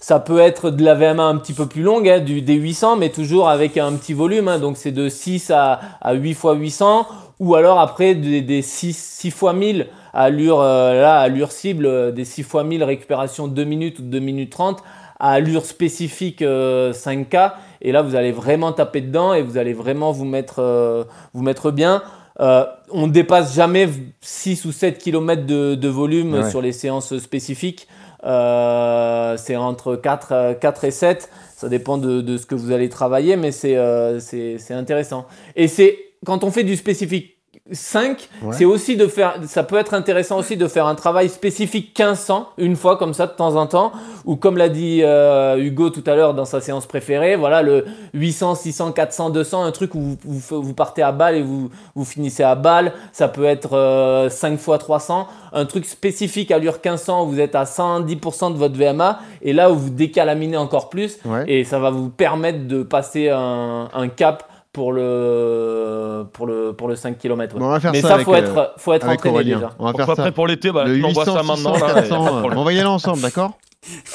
Ça 0.00 0.18
peut 0.18 0.40
être 0.40 0.70
de 0.70 0.82
la 0.82 0.94
VMA 0.94 1.22
un 1.24 1.36
petit 1.36 1.52
peu 1.52 1.66
plus 1.66 1.82
longue, 1.82 2.08
hein, 2.08 2.20
des 2.20 2.54
800, 2.54 2.96
mais 2.96 3.10
toujours 3.10 3.48
avec 3.48 3.76
un 3.76 3.92
petit 3.92 4.14
volume. 4.14 4.48
hein. 4.48 4.58
donc 4.58 4.76
c'est 4.78 4.92
de 4.92 5.08
6 5.08 5.50
à, 5.50 5.78
à 6.00 6.14
8 6.14 6.34
fois 6.34 6.54
800, 6.54 7.06
ou 7.38 7.54
alors 7.54 7.78
après 7.78 8.14
des, 8.14 8.40
des 8.40 8.62
6, 8.62 8.96
6 8.96 9.30
fois 9.30 9.52
1000 9.52 9.86
à 10.12 10.22
allure, 10.24 10.60
euh, 10.60 11.46
cible, 11.50 11.86
euh, 11.86 12.10
des 12.12 12.24
6 12.24 12.42
fois 12.42 12.64
1000 12.64 12.82
récupération 12.82 13.46
2 13.46 13.62
minutes 13.64 13.98
ou 14.00 14.02
2 14.02 14.18
minutes 14.18 14.50
30 14.50 14.82
à 15.20 15.32
allure 15.32 15.64
spécifique 15.66 16.42
euh, 16.42 16.92
5K. 16.92 17.52
Et 17.82 17.92
là, 17.92 18.02
vous 18.02 18.14
allez 18.16 18.32
vraiment 18.32 18.72
taper 18.72 19.00
dedans 19.02 19.32
et 19.34 19.42
vous 19.42 19.56
allez 19.58 19.72
vraiment 19.74 20.10
vous 20.12 20.24
mettre, 20.24 20.58
euh, 20.60 21.04
vous 21.34 21.42
mettre 21.42 21.70
bien. 21.70 22.02
Euh, 22.40 22.64
on 22.90 23.06
ne 23.06 23.12
dépasse 23.12 23.54
jamais 23.54 23.88
6 24.22 24.64
ou 24.64 24.72
7 24.72 24.98
km 24.98 25.44
de, 25.46 25.74
de 25.74 25.88
volume 25.88 26.34
Ouais. 26.34 26.50
sur 26.50 26.62
les 26.62 26.72
séances 26.72 27.16
spécifiques. 27.18 27.86
Euh, 28.24 29.36
c'est 29.36 29.56
entre 29.56 29.96
4, 29.96 30.32
euh, 30.32 30.54
4 30.54 30.84
et 30.84 30.90
7. 30.90 31.30
Ça 31.56 31.68
dépend 31.68 31.98
de, 31.98 32.20
de 32.22 32.36
ce 32.38 32.46
que 32.46 32.54
vous 32.54 32.72
allez 32.72 32.88
travailler, 32.88 33.36
mais 33.36 33.52
c'est 33.52 33.76
euh, 33.76 34.18
c'est 34.20 34.56
c'est 34.58 34.74
intéressant. 34.74 35.26
Et 35.56 35.68
c'est 35.68 35.98
quand 36.24 36.44
on 36.44 36.50
fait 36.50 36.64
du 36.64 36.76
spécifique 36.76 37.36
5, 37.72 38.28
Ouais. 38.42 38.54
c'est 38.56 38.64
aussi 38.64 38.96
de 38.96 39.06
faire, 39.06 39.34
ça 39.46 39.62
peut 39.62 39.76
être 39.76 39.94
intéressant 39.94 40.38
aussi 40.38 40.56
de 40.56 40.66
faire 40.66 40.86
un 40.86 40.94
travail 40.94 41.28
spécifique 41.28 41.96
1500 41.98 42.48
une 42.58 42.76
fois 42.76 42.96
comme 42.96 43.14
ça 43.14 43.26
de 43.26 43.32
temps 43.32 43.56
en 43.56 43.66
temps, 43.66 43.92
ou 44.24 44.36
comme 44.36 44.56
l'a 44.56 44.68
dit 44.68 45.00
euh, 45.02 45.56
Hugo 45.56 45.90
tout 45.90 46.02
à 46.06 46.14
l'heure 46.16 46.34
dans 46.34 46.44
sa 46.44 46.60
séance 46.60 46.86
préférée, 46.86 47.36
voilà 47.36 47.62
le 47.62 47.84
800, 48.14 48.54
600, 48.56 48.92
400, 48.92 49.30
200, 49.30 49.62
un 49.62 49.70
truc 49.72 49.94
où 49.94 50.00
vous, 50.00 50.16
vous, 50.24 50.62
vous 50.62 50.74
partez 50.74 51.02
à 51.02 51.12
balle 51.12 51.36
et 51.36 51.42
vous, 51.42 51.70
vous 51.94 52.04
finissez 52.04 52.42
à 52.42 52.54
balle, 52.54 52.92
ça 53.12 53.28
peut 53.28 53.44
être 53.44 53.74
euh, 53.74 54.28
5 54.28 54.58
fois 54.58 54.78
300, 54.78 55.28
un 55.52 55.64
truc 55.64 55.84
spécifique 55.86 56.50
allure 56.50 56.74
1500 56.74 57.24
où 57.24 57.28
vous 57.28 57.40
êtes 57.40 57.54
à 57.54 57.64
110% 57.64 58.52
de 58.52 58.58
votre 58.58 58.76
VMA, 58.76 59.20
et 59.42 59.52
là 59.52 59.70
où 59.70 59.76
vous 59.76 59.90
décalaminez 59.90 60.56
encore 60.56 60.88
plus, 60.90 61.18
Ouais. 61.24 61.44
et 61.46 61.64
ça 61.64 61.78
va 61.78 61.90
vous 61.90 62.08
permettre 62.08 62.66
de 62.66 62.82
passer 62.82 63.28
un, 63.28 63.88
un 63.92 64.08
cap 64.08 64.44
pour 64.72 64.92
le, 64.92 66.26
pour 66.32 66.46
le, 66.46 66.72
pour 66.72 66.88
le 66.88 66.94
5 66.96 67.18
km. 67.18 67.56
Bon, 67.58 67.66
on 67.66 67.70
va 67.70 67.80
faire 67.80 67.92
Mais 67.92 68.02
ça 68.02 68.08
ça, 68.08 68.14
avec, 68.14 68.24
faut 68.26 68.34
euh, 68.34 68.38
être, 68.38 68.74
faut 68.76 68.92
être 68.92 69.08
entraîné 69.08 69.34
Aurélien. 69.34 69.56
déjà. 69.56 69.70
On 69.78 69.84
va 69.86 69.92
On 69.94 69.96
faire 69.96 70.06
ça. 70.16 70.22
prêt 70.22 70.32
pour 70.32 70.46
l'été, 70.46 70.70
bah, 70.70 70.84
m'envoies 70.86 71.24
800, 71.24 71.34
ça 71.34 71.42
maintenant. 71.42 71.74
600, 71.74 71.86
là, 71.86 71.88
y 71.88 71.90
a 71.90 71.94
pas 71.94 72.00
de 72.02 72.08
400, 72.08 72.36
problème. 72.38 72.58
on 72.58 72.64
va 72.64 72.72
y 72.72 72.78
aller 72.78 72.86
ensemble, 72.88 73.20
d'accord? 73.22 73.52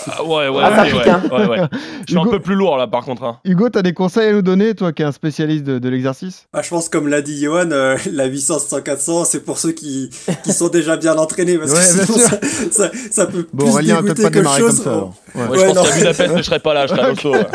Ah, 0.08 0.24
ouais, 0.24 0.48
ouais, 0.48 0.62
Ah, 0.64 0.84
ouais, 0.84 0.90
pique, 0.92 1.00
ouais, 1.00 1.10
hein. 1.10 1.24
ouais, 1.32 1.48
ouais. 1.48 1.68
Je 2.08 2.12
suis 2.14 2.20
un 2.20 2.26
peu 2.30 2.40
plus 2.40 2.54
lourd 2.54 2.78
là 2.78 2.86
par 2.86 3.04
contre. 3.04 3.24
hein. 3.24 3.40
Hugo, 3.46 3.70
tu 3.72 3.80
as 3.80 3.82
des 3.82 3.94
conseils 3.94 4.30
à 4.30 4.34
nous 4.34 4.44
donner, 4.44 4.76
toi 4.76 4.94
qui 4.94 5.02
es 5.02 5.06
un 5.06 5.12
spécialiste 5.12 5.64
de, 5.64 5.80
de 5.80 5.90
l'exercice? 5.90 6.46
Ah, 6.54 6.62
je 6.62 6.70
pense, 6.70 6.88
comme 6.88 7.08
l'a 7.08 7.24
dit 7.24 7.42
Johan, 7.42 7.72
euh, 7.72 7.98
la 8.12 8.26
800, 8.26 8.60
100, 8.60 8.82
400, 8.82 9.26
c'est 9.26 9.44
pour 9.44 9.58
ceux 9.58 9.72
qui, 9.72 10.12
qui 10.44 10.54
sont 10.54 10.68
déjà 10.70 10.98
bien 10.98 11.18
entraînés, 11.18 11.58
parce 11.58 11.74
que 11.74 11.82
sinon, 12.06 12.18
ça, 12.20 12.40
ça, 12.72 12.92
ça 13.10 13.26
peut 13.26 13.48
Bon, 13.54 13.66
plus 13.66 13.74
Aurélien, 13.74 14.04
peut-être 14.04 14.18
dégoûter 14.18 14.24
pas 14.24 14.30
que 14.30 14.36
démarrer 14.38 14.62
comme 14.62 14.70
chose. 14.72 14.84
ça. 14.84 14.98
Ouais. 14.98 15.42
Ouais, 15.42 15.58
Ouais, 15.58 15.68
je 15.70 15.74
pense 15.74 15.90
qu'à 15.90 15.96
Budapest, 15.98 16.38
je 16.38 16.42
serais 16.44 16.60
pas 16.60 16.74
là, 16.76 16.86
je 16.88 16.92
serais 16.94 17.02
à 17.02 17.08
l'auto. 17.10 17.32
ouais. 17.32 17.48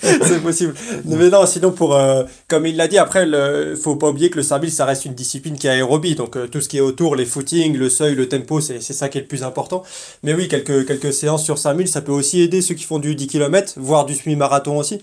c'est 0.22 0.42
possible. 0.42 0.74
Mais 1.06 1.28
non, 1.30 1.46
sinon 1.46 1.72
pour 1.72 1.96
euh, 1.96 2.24
comme 2.48 2.66
il 2.66 2.76
l'a 2.76 2.86
dit 2.86 2.98
après 2.98 3.24
le 3.26 3.76
faut 3.82 3.96
pas 3.96 4.08
oublier 4.10 4.30
que 4.30 4.36
le 4.36 4.42
5000 4.42 4.70
ça 4.70 4.84
reste 4.84 5.04
une 5.06 5.14
discipline 5.14 5.56
qui 5.56 5.66
est 5.66 5.70
aérobie 5.70 6.14
donc 6.14 6.36
euh, 6.36 6.46
tout 6.46 6.60
ce 6.60 6.68
qui 6.68 6.78
est 6.78 6.80
autour 6.80 7.16
les 7.16 7.24
footings, 7.24 7.76
le 7.76 7.88
seuil, 7.88 8.14
le 8.14 8.28
tempo, 8.28 8.60
c'est 8.60 8.80
c'est 8.80 8.92
ça 8.92 9.08
qui 9.08 9.18
est 9.18 9.22
le 9.22 9.26
plus 9.26 9.42
important. 9.42 9.82
Mais 10.22 10.34
oui, 10.34 10.46
quelques 10.48 10.86
quelques 10.86 11.12
séances 11.12 11.29
sur 11.38 11.58
5000, 11.58 11.88
ça 11.88 12.00
peut 12.00 12.12
aussi 12.12 12.40
aider 12.40 12.60
ceux 12.62 12.74
qui 12.74 12.84
font 12.84 12.98
du 12.98 13.14
10 13.14 13.26
km, 13.26 13.74
voire 13.76 14.04
du 14.04 14.14
semi-marathon 14.14 14.78
aussi. 14.78 15.00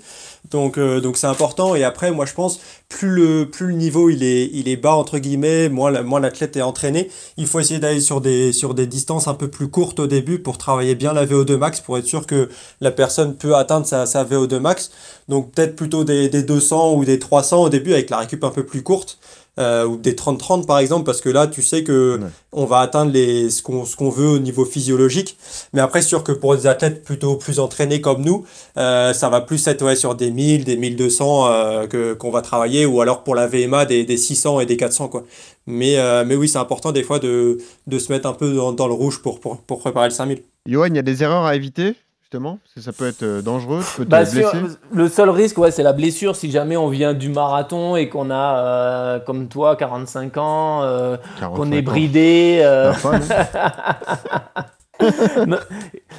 Donc 0.52 0.78
euh, 0.78 1.02
donc 1.02 1.18
c'est 1.18 1.28
important 1.28 1.76
et 1.76 1.84
après 1.84 2.12
moi 2.12 2.26
je 2.26 2.34
pense 2.34 2.60
plus 2.88 3.10
le 3.10 3.50
plus 3.50 3.68
le 3.68 3.74
niveau 3.74 4.10
il 4.10 4.24
est 4.24 4.50
il 4.54 4.70
est 4.70 4.78
bas 4.78 4.94
entre 4.94 5.18
guillemets, 5.18 5.68
moins 5.68 5.92
l'athlète 5.92 6.56
est 6.56 6.62
entraîné, 6.62 7.10
il 7.36 7.48
faut 7.48 7.60
essayer 7.60 7.80
d'aller 7.80 8.00
sur 8.00 8.22
des 8.22 8.54
sur 8.54 8.74
des 8.74 8.88
distances 8.88 9.28
un 9.28 9.34
peu 9.34 9.50
plus 9.50 9.68
courtes 9.68 10.00
au 10.00 10.08
début 10.08 10.40
pour 10.40 10.58
travailler 10.58 10.96
bien 10.96 11.12
la 11.14 11.26
VO2 11.26 11.58
max 11.58 11.82
pour 11.82 11.98
être 11.98 12.06
sûr 12.06 12.26
que 12.26 12.50
la 12.80 12.92
personne 12.92 13.36
peut 13.36 13.56
atteindre 13.56 13.86
sa, 13.86 14.06
sa 14.06 14.24
VO2 14.24 14.60
max. 14.60 14.92
Donc 15.28 15.52
peut-être 15.52 15.76
plutôt 15.76 16.04
des, 16.06 16.30
des 16.30 16.44
200 16.44 16.94
ou 16.96 17.04
des 17.04 17.20
300 17.20 17.64
au 17.64 17.70
début 17.70 17.94
avec 17.94 18.10
la 18.10 18.20
récup 18.20 18.44
un 18.44 18.52
peu 18.52 18.66
plus 18.66 18.84
courte. 18.84 19.20
Euh, 19.60 19.86
ou 19.86 19.98
des 19.98 20.14
30-30 20.14 20.66
par 20.66 20.80
exemple 20.80 21.04
parce 21.06 21.22
que 21.22 21.30
là 21.30 21.48
tu 21.48 21.62
sais 21.62 21.84
que 21.84 22.20
Ouais. 22.22 22.28
on 22.52 22.66
va 22.66 22.80
atteindre 22.80 23.12
les, 23.12 23.50
ce 23.50 23.62
qu'on 23.64 23.86
ce 23.86 23.96
qu'on 23.96 24.10
veut 24.10 24.28
au 24.30 24.40
niveau 24.40 24.66
physiologique. 24.66 25.38
Mais 25.74 25.82
après 25.82 26.02
sûr 26.02 26.24
que 26.24 26.32
pour 26.32 26.56
des 26.56 26.68
athlètes 26.68 27.04
plutôt 27.04 27.36
plus 27.36 27.60
entraînés 27.60 28.02
comme 28.02 28.22
nous 28.24 28.46
euh, 28.78 29.14
ça 29.14 29.30
va 29.30 29.42
plus 29.42 29.66
être 29.68 29.84
ouais, 29.86 29.96
sur 29.96 30.16
des 30.16 30.32
1000 30.32 30.64
des 30.64 30.78
1200 30.78 31.48
euh, 31.52 31.88
que 31.88 32.14
qu'on 32.14 32.32
va 32.32 32.42
travailler 32.42 32.86
ou 32.86 33.02
alors 33.02 33.24
pour 33.24 33.36
la 33.36 33.48
VMA 33.48 33.86
des, 33.86 34.04
des 34.04 34.18
600 34.18 34.60
et 34.60 34.66
des 34.66 34.78
400 34.78 35.08
quoi. 35.10 35.24
Mais 35.66 35.98
euh, 35.98 36.24
mais 36.26 36.36
oui 36.36 36.48
c'est 36.48 36.60
important 36.60 36.92
des 36.92 37.04
fois 37.04 37.20
de, 37.20 37.58
de 37.88 38.00
se 38.00 38.12
mettre 38.12 38.28
un 38.28 38.34
peu 38.34 38.54
dans, 38.54 38.72
dans 38.74 38.88
le 38.88 38.94
rouge 38.94 39.22
pour, 39.22 39.40
pour, 39.40 39.58
pour 39.58 39.80
préparer 39.80 40.08
le 40.10 40.14
5000 40.14 40.42
Johan, 40.70 40.88
il 40.88 40.96
y 40.96 41.00
a 41.00 41.02
des 41.02 41.24
erreurs 41.24 41.46
à 41.46 41.56
éviter, 41.56 41.96
justement 42.30 42.60
Parce 42.62 42.74
que 42.76 42.82
ça 42.82 42.92
peut 42.92 43.08
être 43.08 43.24
euh, 43.24 43.42
dangereux, 43.42 43.80
tu 43.90 43.98
peux 44.00 44.06
te 44.06 44.10
Bah, 44.10 44.26
sur- 44.26 44.52
blesser. 44.52 44.76
le 44.92 45.08
seul 45.08 45.30
risque, 45.30 45.58
ouais, 45.60 45.72
c'est 45.72 45.84
la 45.84 45.94
blessure. 45.94 46.36
Si 46.36 46.52
jamais 46.52 46.76
on 46.76 46.90
vient 46.90 47.14
du 47.14 47.30
marathon 47.30 47.96
et 47.96 48.10
qu'on 48.10 48.30
a, 48.32 48.58
euh, 48.58 49.20
comme 49.20 49.48
toi, 49.48 49.78
45 49.78 50.36
ans, 50.38 50.82
euh, 50.84 51.16
45 51.40 51.56
qu'on 51.56 51.72
est 51.72 51.82
bridé. 51.82 52.60
euh, 52.64 52.92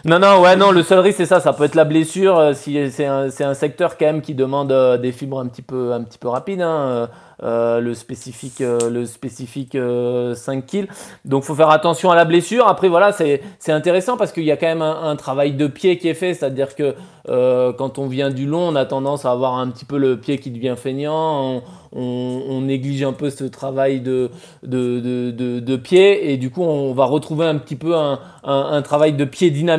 Non, 0.04 0.20
non, 0.20 0.40
ouais, 0.40 0.54
non, 0.54 0.70
le 0.70 0.82
seul 0.82 1.00
risque, 1.00 1.16
c'est 1.16 1.26
ça, 1.26 1.40
ça 1.40 1.52
peut 1.52 1.64
être 1.64 1.74
la 1.74 1.84
blessure. 1.84 2.38
euh, 2.38 2.52
si 2.52 2.78
c'est 2.90 3.06
un, 3.06 3.28
un 3.40 3.54
secteur 3.54 3.98
quand 3.98 4.06
même 4.06 4.20
qui 4.20 4.34
demande 4.34 4.70
euh, 4.70 4.96
des 4.96 5.10
fibres 5.10 5.40
un 5.40 5.46
petit 5.48 5.62
peu, 5.62 5.92
un 5.92 6.02
petit 6.02 6.18
peu 6.18 6.28
rapides, 6.28 6.60
hein, 6.60 7.08
euh, 7.42 7.80
le 7.80 7.94
spécifique, 7.94 8.60
le 8.60 9.04
spécifique 9.06 9.74
euh, 9.74 10.34
5 10.34 10.66
kills. 10.66 10.88
Donc, 11.24 11.42
faut 11.42 11.54
faire 11.54 11.70
attention 11.70 12.10
à 12.10 12.16
la 12.16 12.24
blessure. 12.24 12.68
Après, 12.68 12.88
voilà, 12.88 13.12
c'est 13.12 13.42
intéressant 13.68 14.16
parce 14.16 14.32
qu'il 14.32 14.44
y 14.44 14.52
a 14.52 14.56
quand 14.56 14.66
même 14.66 14.82
un, 14.82 15.16
travail 15.16 15.54
de 15.54 15.66
pied 15.66 15.98
qui 15.98 16.08
est 16.08 16.14
fait, 16.14 16.34
c'est-à-dire 16.34 16.76
que 16.76 16.94
quand 17.26 17.98
on 17.98 18.06
vient 18.06 18.30
du 18.30 18.46
long, 18.46 18.68
on 18.68 18.76
a 18.76 18.86
tendance 18.86 19.24
à 19.24 19.32
avoir 19.32 19.58
un 19.58 19.68
petit 19.68 19.84
peu 19.84 19.98
le 19.98 20.18
pied 20.18 20.38
qui 20.38 20.50
devient 20.50 20.74
feignant. 20.76 21.62
On, 21.92 22.60
néglige 22.60 23.02
un 23.02 23.14
peu 23.14 23.30
ce 23.30 23.44
travail 23.44 24.00
de, 24.00 24.30
de, 24.62 25.00
de, 25.00 25.30
de, 25.30 25.58
de 25.60 25.76
pied 25.76 26.30
et 26.30 26.36
du 26.36 26.50
coup, 26.50 26.62
on 26.62 26.92
va 26.92 27.06
retrouver 27.06 27.46
un 27.46 27.56
petit 27.56 27.76
peu 27.76 27.96
un, 27.96 28.20
un 28.44 28.82
travail 28.82 29.14
de 29.14 29.24
pied 29.24 29.50
dynamique 29.50 29.77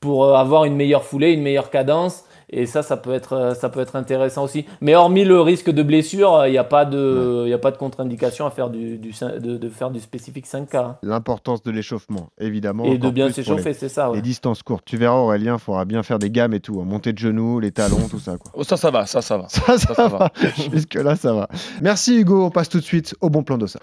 pour 0.00 0.24
euh, 0.24 0.34
avoir 0.34 0.64
une 0.64 0.76
meilleure 0.76 1.04
foulée, 1.04 1.32
une 1.32 1.42
meilleure 1.42 1.70
cadence. 1.70 2.24
Et 2.56 2.66
ça, 2.66 2.82
ça 2.84 2.96
peut 2.96 3.12
être, 3.12 3.32
euh, 3.32 3.54
ça 3.54 3.68
peut 3.68 3.80
être 3.80 3.96
intéressant 3.96 4.44
aussi. 4.44 4.64
Mais 4.80 4.94
hormis 4.94 5.24
le 5.24 5.40
risque 5.40 5.70
de 5.70 5.82
blessure, 5.82 6.44
il 6.46 6.52
n'y 6.52 6.58
a 6.58 6.62
pas 6.64 6.84
de, 6.84 7.42
il 7.46 7.50
y 7.50 7.52
a 7.52 7.58
pas 7.58 7.72
de 7.72 7.76
contre-indication 7.76 8.46
à 8.46 8.50
faire 8.50 8.70
du, 8.70 8.96
du 8.96 9.10
de, 9.40 9.56
de 9.56 9.68
faire 9.68 9.90
du 9.90 9.98
spécifique 10.00 10.46
5K. 10.46 10.76
hein. 10.76 10.96
L'importance 11.02 11.62
de 11.64 11.70
l'échauffement, 11.72 12.28
évidemment. 12.38 12.84
Et 12.84 12.96
de 12.98 13.10
bien 13.10 13.30
s'échauffer, 13.30 13.72
c'est 13.74 13.88
ça. 13.88 14.08
ouais. 14.10 14.16
Les 14.16 14.22
distances 14.22 14.62
courtes. 14.62 14.84
Tu 14.86 14.96
verras, 14.96 15.16
Aurélien, 15.16 15.54
il 15.54 15.60
faudra 15.60 15.84
bien 15.84 16.02
faire 16.04 16.18
des 16.20 16.30
gammes 16.30 16.54
et 16.54 16.60
tout. 16.60 16.80
hein. 16.80 16.84
Monter 16.86 17.12
de 17.12 17.18
genoux, 17.18 17.58
les 17.58 17.72
talons, 17.72 18.06
tout 18.08 18.20
ça. 18.20 18.36
Quoi. 18.36 18.52
Oh, 18.54 18.62
ça, 18.62 18.76
ça 18.76 18.90
va, 18.92 19.04
ça, 19.06 19.20
ça 19.20 19.36
va. 19.36 19.48
Ça, 19.48 19.76
ça, 19.76 19.94
ça 19.94 20.06
va. 20.08 20.18
va. 20.18 20.30
Jusque-là, 20.72 21.16
ça 21.16 21.32
va. 21.32 21.48
Merci 21.82 22.20
Hugo. 22.20 22.44
On 22.44 22.50
passe 22.50 22.68
tout 22.68 22.78
de 22.78 22.84
suite 22.84 23.14
au 23.20 23.30
bon 23.30 23.42
plan 23.42 23.58
d'Ossa. 23.58 23.80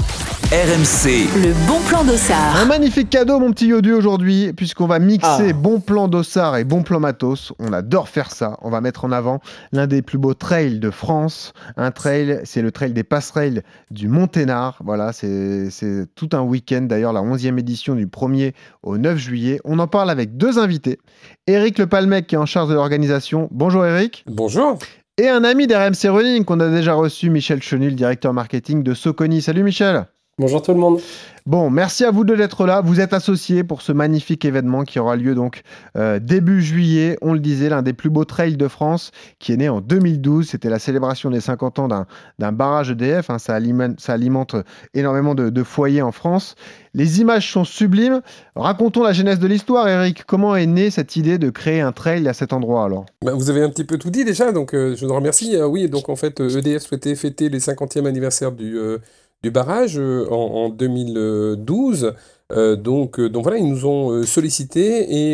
RMC, 0.52 1.28
Le 1.42 1.54
bon 1.68 1.80
plan 1.88 2.02
Un 2.02 2.06
d'Ossard. 2.06 2.66
magnifique 2.68 3.10
cadeau, 3.10 3.40
mon 3.40 3.52
petit 3.52 3.68
Yodu, 3.68 3.94
aujourd'hui, 3.94 4.52
puisqu'on 4.52 4.86
va 4.86 5.00
mixer 5.00 5.50
Ah. 5.52 5.54
bon 5.54 5.80
plan 5.80 6.10
d'Ossard 6.10 6.58
et 6.58 6.66
bon 6.66 6.84
plan 6.84 7.00
matos. 7.00 7.54
On 7.60 7.72
adore 7.72 8.10
faire 8.10 8.32
ça. 8.32 8.58
On 8.62 8.70
va 8.70 8.82
mettre 8.82 9.06
en 9.06 9.12
avant 9.12 9.40
l'un 9.72 9.88
des 9.88 10.02
plus 10.02 10.18
beaux 10.18 10.34
trails 10.34 10.80
de 10.80 10.90
France. 10.90 11.54
Un 11.78 11.92
trail, 11.92 12.42
c'est 12.44 12.62
le 12.62 12.72
trail 12.72 12.94
des 12.94 13.04
passerelles 13.04 13.64
du 13.90 14.08
Monténard. 14.08 14.78
Voilà, 14.84 15.14
c'est 15.14 15.70
tout 16.16 16.30
un 16.34 16.42
week-end. 16.42 16.82
D'ailleurs, 16.82 17.14
la 17.14 17.22
11e 17.22 17.60
édition 17.60 17.96
du 17.96 18.08
1er 18.08 18.54
au 18.84 18.98
9 18.98 19.18
juillet. 19.18 19.60
On 19.66 19.80
en 19.80 19.88
parle 19.88 20.10
avec 20.10 20.38
deux 20.38 20.60
invités. 20.60 21.00
Eric 21.48 21.78
Le 21.78 21.88
Palmec 21.88 22.28
qui 22.28 22.36
est 22.36 22.40
en 22.40 22.46
charge 22.46 22.70
de 22.70 22.76
l'organisation. 22.76 23.48
Bonjour 23.52 23.86
Eric. 23.86 24.24
Bonjour. 24.28 24.78
Et 25.18 25.28
un 25.28 25.44
ami 25.44 25.68
d'RMC 25.68 26.10
Running 26.10 26.46
qu'on 26.46 26.60
a 26.60 26.70
déjà 26.70 26.94
reçu, 26.94 27.30
Michel 27.30 27.62
Chenul, 27.62 27.96
directeur 27.96 28.34
marketing 28.34 28.82
de 28.82 28.94
Soconi. 28.94 29.42
Salut 29.42 29.64
Michel. 29.64 30.06
Bonjour 30.38 30.62
tout 30.62 30.72
le 30.72 30.80
monde. 30.80 31.00
Bon, 31.46 31.70
merci 31.70 32.06
à 32.06 32.12
vous 32.12 32.24
deux 32.24 32.38
d'être 32.38 32.66
là. 32.66 32.82
Vous 32.82 33.00
êtes 33.00 33.14
associés 33.14 33.64
pour 33.64 33.82
ce 33.82 33.92
magnifique 33.92 34.46
événement 34.46 34.84
qui 34.84 34.98
aura 35.00 35.16
lieu 35.16 35.36
donc 35.36 35.62
euh, 35.98 36.20
début 36.20 36.62
juillet. 36.62 37.18
On 37.22 37.34
le 37.34 37.40
disait, 37.40 37.70
l'un 37.70 37.82
des 37.82 37.94
plus 37.94 38.10
beaux 38.10 38.26
trails 38.26 38.58
de 38.58 38.68
France 38.68 39.12
qui 39.40 39.52
est 39.52 39.58
né 39.58 39.68
en 39.70 39.82
2012. 39.82 40.48
C'était 40.48 40.70
la 40.70 40.80
célébration 40.80 41.30
des 41.30 41.42
50 41.42 41.80
ans 41.80 41.88
d'un- 41.88 42.06
d'un 42.40 42.52
barrage 42.52 42.92
EDF. 42.92 43.30
hein. 43.30 43.40
ça, 43.40 43.56
alimente, 43.56 44.00
ça 44.00 44.14
alimente 44.14 44.56
énormément 44.94 45.36
de, 45.36 45.50
de 45.50 45.64
foyers 45.64 46.02
en 46.02 46.12
France. 46.12 46.56
Les 46.94 47.22
images 47.22 47.52
sont 47.52 47.64
sublimes. 47.66 48.22
Racontons 48.56 49.04
la 49.04 49.14
genèse 49.14 49.40
de 49.40 49.48
l'histoire, 49.48 49.88
Eric. 49.88 50.24
Comment 50.26 50.56
est 50.56 50.66
née 50.66 50.92
cette 50.92 51.16
idée 51.16 51.38
de 51.38 51.50
créer 51.50 51.82
un 51.82 51.92
trail 51.92 52.28
à 52.28 52.34
cet 52.34 52.54
endroit 52.54 52.86
alors? 52.86 53.06
Bah, 53.24 53.34
vous 53.34 53.50
avez 53.50 53.62
un 53.64 53.70
petit 53.70 53.84
peu 53.86 53.98
tout 53.98 54.10
dit 54.12 54.26
déjà, 54.26 54.52
donc 54.52 54.74
euh, 54.74 54.96
je 54.96 55.06
vous 55.06 55.12
en 55.12 55.16
remercie. 55.16 55.56
Euh, 55.56 55.68
oui, 55.68 55.90
donc 55.90 56.10
en 56.10 56.16
fait, 56.16 56.40
EDF 56.40 56.84
souhaitait 56.84 57.16
fêter 57.16 57.50
les 57.50 57.60
50e 57.60 58.06
anniversaire 58.08 58.52
du, 58.52 58.78
euh, 58.78 58.98
du 59.44 59.52
barrage 59.52 59.98
euh, 59.98 60.28
en, 60.30 60.66
en 60.66 60.70
2012. 60.70 62.14
Euh, 62.52 62.76
donc, 62.76 63.20
euh, 63.20 63.30
donc 63.30 63.44
voilà, 63.44 63.58
ils 63.58 63.68
nous 63.68 63.86
ont 63.86 64.24
sollicité 64.24 65.32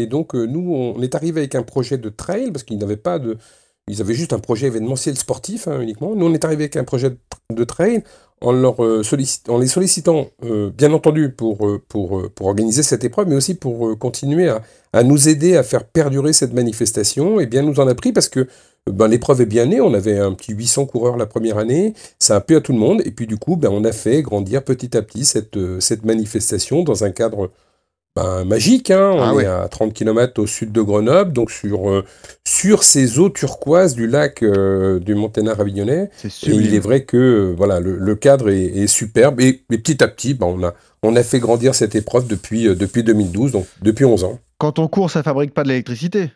et 0.00 0.06
donc 0.06 0.34
nous, 0.34 0.72
on 0.74 1.00
est 1.02 1.14
arrivé 1.14 1.40
avec 1.40 1.54
un 1.54 1.62
projet 1.62 1.98
de 1.98 2.08
trail 2.08 2.50
parce 2.52 2.64
qu'ils 2.64 2.78
n'avaient 2.78 2.96
pas 2.96 3.18
de... 3.18 3.36
Ils 3.90 4.02
avaient 4.02 4.12
juste 4.12 4.34
un 4.34 4.38
projet 4.38 4.66
événementiel 4.66 5.16
sportif 5.16 5.66
hein, 5.66 5.80
uniquement. 5.80 6.14
Nous, 6.14 6.26
on 6.26 6.34
est 6.34 6.44
arrivé 6.44 6.64
avec 6.64 6.76
un 6.76 6.84
projet 6.84 7.16
de, 7.50 7.64
trail 7.64 8.02
en, 8.42 8.52
leur, 8.52 8.76
sollicit- 9.02 9.48
en 9.50 9.56
les 9.56 9.66
sollicitant, 9.66 10.26
bien 10.76 10.92
entendu, 10.92 11.30
pour, 11.32 11.66
pour, 11.88 12.22
pour 12.34 12.46
organiser 12.48 12.82
cette 12.82 13.02
épreuve, 13.04 13.28
mais 13.28 13.34
aussi 13.34 13.54
pour 13.54 13.98
continuer 13.98 14.50
à, 14.50 14.60
à 14.92 15.02
nous 15.04 15.30
aider 15.30 15.56
à 15.56 15.62
faire 15.62 15.84
perdurer 15.84 16.34
cette 16.34 16.52
manifestation. 16.52 17.40
Et 17.40 17.46
bien, 17.46 17.62
nous 17.62 17.80
en 17.80 17.88
a 17.88 17.94
pris 17.94 18.12
parce 18.12 18.28
que 18.28 18.46
ben, 18.86 19.08
l'épreuve 19.08 19.40
est 19.42 19.46
bien 19.46 19.66
née. 19.66 19.80
On 19.80 19.94
avait 19.94 20.18
un 20.18 20.32
petit 20.32 20.52
800 20.54 20.86
coureurs 20.86 21.16
la 21.16 21.26
première 21.26 21.58
année. 21.58 21.94
Ça 22.18 22.36
a 22.36 22.40
plu 22.40 22.56
à 22.56 22.60
tout 22.60 22.72
le 22.72 22.78
monde. 22.78 23.02
Et 23.04 23.10
puis, 23.10 23.26
du 23.26 23.36
coup, 23.36 23.56
ben, 23.56 23.70
on 23.72 23.84
a 23.84 23.92
fait 23.92 24.22
grandir 24.22 24.62
petit 24.64 24.96
à 24.96 25.02
petit 25.02 25.24
cette, 25.24 25.56
euh, 25.56 25.80
cette 25.80 26.04
manifestation 26.04 26.82
dans 26.84 27.04
un 27.04 27.10
cadre 27.10 27.50
ben, 28.16 28.44
magique. 28.44 28.90
hein. 28.90 29.10
On 29.14 29.22
Ah 29.22 29.32
est 29.32 29.36
ouais. 29.36 29.44
à 29.46 29.68
30 29.68 29.92
km 29.92 30.40
au 30.42 30.46
sud 30.46 30.72
de 30.72 30.80
Grenoble, 30.80 31.32
donc 31.32 31.50
sur, 31.50 31.90
euh, 31.90 32.04
sur 32.46 32.82
ces 32.82 33.18
eaux 33.18 33.28
turquoises 33.28 33.94
du 33.94 34.06
lac 34.06 34.42
euh, 34.42 34.98
du 34.98 35.14
Monténard 35.14 35.60
avignonnais. 35.60 36.10
Et 36.24 36.28
il 36.46 36.74
est 36.74 36.80
vrai 36.80 37.04
que 37.04 37.54
voilà, 37.56 37.80
le, 37.80 37.96
le 37.98 38.14
cadre 38.16 38.48
est, 38.48 38.64
est 38.64 38.86
superbe. 38.86 39.40
Et, 39.40 39.64
et 39.70 39.78
petit 39.78 40.02
à 40.02 40.08
petit, 40.08 40.32
ben, 40.34 40.46
on, 40.46 40.64
a, 40.64 40.74
on 41.02 41.14
a 41.14 41.22
fait 41.22 41.38
grandir 41.40 41.74
cette 41.74 41.94
épreuve 41.94 42.26
depuis, 42.26 42.66
euh, 42.68 42.74
depuis 42.74 43.04
2012, 43.04 43.52
donc 43.52 43.66
depuis 43.82 44.06
11 44.06 44.24
ans. 44.24 44.38
Quand 44.56 44.78
on 44.80 44.88
court, 44.88 45.10
ça 45.10 45.22
fabrique 45.22 45.52
pas 45.54 45.62
de 45.62 45.68
l'électricité. 45.68 46.30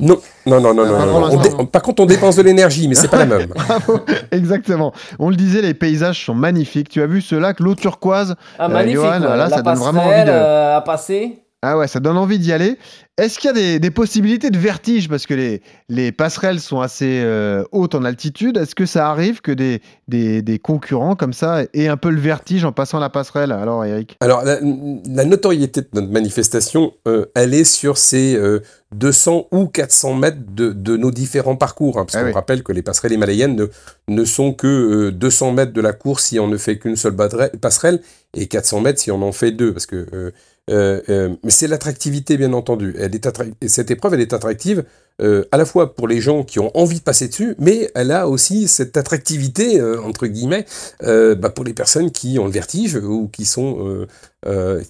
Non, 0.00 0.18
non, 0.46 0.60
non, 0.60 0.74
non, 0.74 0.82
Ah, 0.84 0.86
non, 0.86 0.96
pas 0.98 1.06
non, 1.06 1.10
pour 1.12 1.20
non. 1.20 1.26
On 1.32 1.36
l'instant. 1.40 1.58
dé- 1.62 1.66
Par 1.66 1.82
contre, 1.82 2.02
on 2.02 2.06
dépense 2.06 2.36
de 2.36 2.42
l'énergie, 2.42 2.88
mais 2.88 2.94
c'est 2.94 3.08
pas 3.08 3.18
la 3.18 3.26
même. 3.26 3.46
Bravo, 3.54 4.00
exactement. 4.30 4.92
On 5.18 5.30
le 5.30 5.36
disait, 5.36 5.62
les 5.62 5.74
paysages 5.74 6.24
sont 6.26 6.34
magnifiques. 6.34 6.88
Tu 6.90 7.00
as 7.02 7.06
vu 7.06 7.20
ce 7.22 7.34
lac, 7.34 7.60
l'eau 7.60 7.74
turquoise 7.74 8.36
Ah, 8.58 8.66
Euh, 8.66 8.68
magnifique. 8.68 8.96
Johan, 9.00 9.20
ouais. 9.22 9.28
là, 9.28 9.36
La 9.36 9.48
ça 9.50 9.62
donne 9.62 9.74
vraiment 9.76 10.04
envie 10.06 10.24
de- 10.24 10.30
euh, 10.30 10.76
à 10.76 10.80
passer. 10.82 11.38
Ah 11.66 11.78
ouais, 11.78 11.88
ça 11.88 11.98
donne 12.00 12.16
envie 12.18 12.38
d'y 12.38 12.52
aller. 12.52 12.76
Est-ce 13.16 13.38
qu'il 13.38 13.46
y 13.48 13.50
a 13.50 13.54
des, 13.54 13.78
des 13.78 13.90
possibilités 13.92 14.50
de 14.50 14.58
vertige? 14.58 15.08
Parce 15.08 15.24
que 15.26 15.34
les, 15.34 15.62
les 15.88 16.10
passerelles 16.12 16.58
sont 16.60 16.80
assez 16.80 17.20
euh, 17.22 17.62
hautes 17.70 17.94
en 17.94 18.04
altitude. 18.04 18.56
Est-ce 18.56 18.74
que 18.74 18.86
ça 18.86 19.08
arrive 19.08 19.40
que 19.40 19.52
des, 19.52 19.80
des, 20.08 20.42
des 20.42 20.58
concurrents 20.58 21.14
comme 21.14 21.32
ça 21.32 21.62
aient 21.74 21.86
un 21.86 21.96
peu 21.96 22.10
le 22.10 22.20
vertige 22.20 22.64
en 22.64 22.72
passant 22.72 22.98
la 22.98 23.10
passerelle? 23.10 23.52
Alors, 23.52 23.84
Eric 23.84 24.16
Alors, 24.20 24.42
la, 24.44 24.58
la 24.60 25.24
notoriété 25.24 25.80
de 25.82 25.88
notre 25.94 26.08
manifestation, 26.10 26.92
euh, 27.06 27.26
elle 27.36 27.54
est 27.54 27.62
sur 27.64 27.98
ces 27.98 28.34
euh, 28.34 28.60
200 28.96 29.46
ou 29.52 29.66
400 29.66 30.14
mètres 30.14 30.38
de, 30.52 30.72
de 30.72 30.96
nos 30.96 31.12
différents 31.12 31.56
parcours. 31.56 31.98
hein, 31.98 32.04
parce 32.04 32.16
Ah 32.16 32.20
qu'on 32.22 32.26
oui. 32.26 32.32
rappelle 32.32 32.62
que 32.64 32.72
les 32.72 32.82
passerelles 32.82 33.12
himalayennes 33.12 33.54
ne, 33.54 33.66
ne 34.08 34.24
sont 34.24 34.52
que 34.52 34.66
euh, 34.66 35.10
200 35.12 35.52
mètres 35.52 35.72
de 35.72 35.80
la 35.80 35.92
course 35.92 36.24
si 36.24 36.40
on 36.40 36.48
ne 36.48 36.56
fait 36.56 36.78
qu'une 36.78 36.96
seule 36.96 37.14
passerelle 37.60 38.00
et 38.36 38.48
400 38.48 38.80
mètres 38.80 38.98
si 39.00 39.12
on 39.12 39.22
en 39.22 39.30
fait 39.32 39.52
deux. 39.52 39.72
Parce 39.72 39.86
que, 39.86 39.96
euh, 39.96 40.06
euh, 40.12 40.30
euh, 40.30 40.30
mais 40.68 41.50
c'est 41.50 41.68
l'attractivité, 41.68 42.36
bien 42.36 42.52
entendu. 42.52 42.94
Elle 42.98 43.14
est 43.14 43.68
cette 43.68 43.90
épreuve, 43.90 44.14
elle 44.14 44.20
est 44.20 44.32
attractive 44.32 44.84
euh, 45.22 45.44
à 45.52 45.58
la 45.58 45.64
fois 45.64 45.94
pour 45.94 46.08
les 46.08 46.20
gens 46.20 46.42
qui 46.42 46.58
ont 46.58 46.76
envie 46.76 46.98
de 46.98 47.04
passer 47.04 47.28
dessus, 47.28 47.54
mais 47.60 47.88
elle 47.94 48.10
a 48.10 48.28
aussi 48.28 48.66
cette 48.66 48.96
attractivité, 48.96 49.78
euh, 49.80 50.02
entre 50.02 50.26
guillemets, 50.26 50.66
euh, 51.04 51.36
bah, 51.36 51.50
pour 51.50 51.64
les 51.64 51.72
personnes 51.72 52.10
qui 52.10 52.36
ont 52.40 52.46
le 52.46 52.50
vertige 52.50 52.96
ou 52.96 53.28
qui 53.32 53.44
sont 53.44 54.06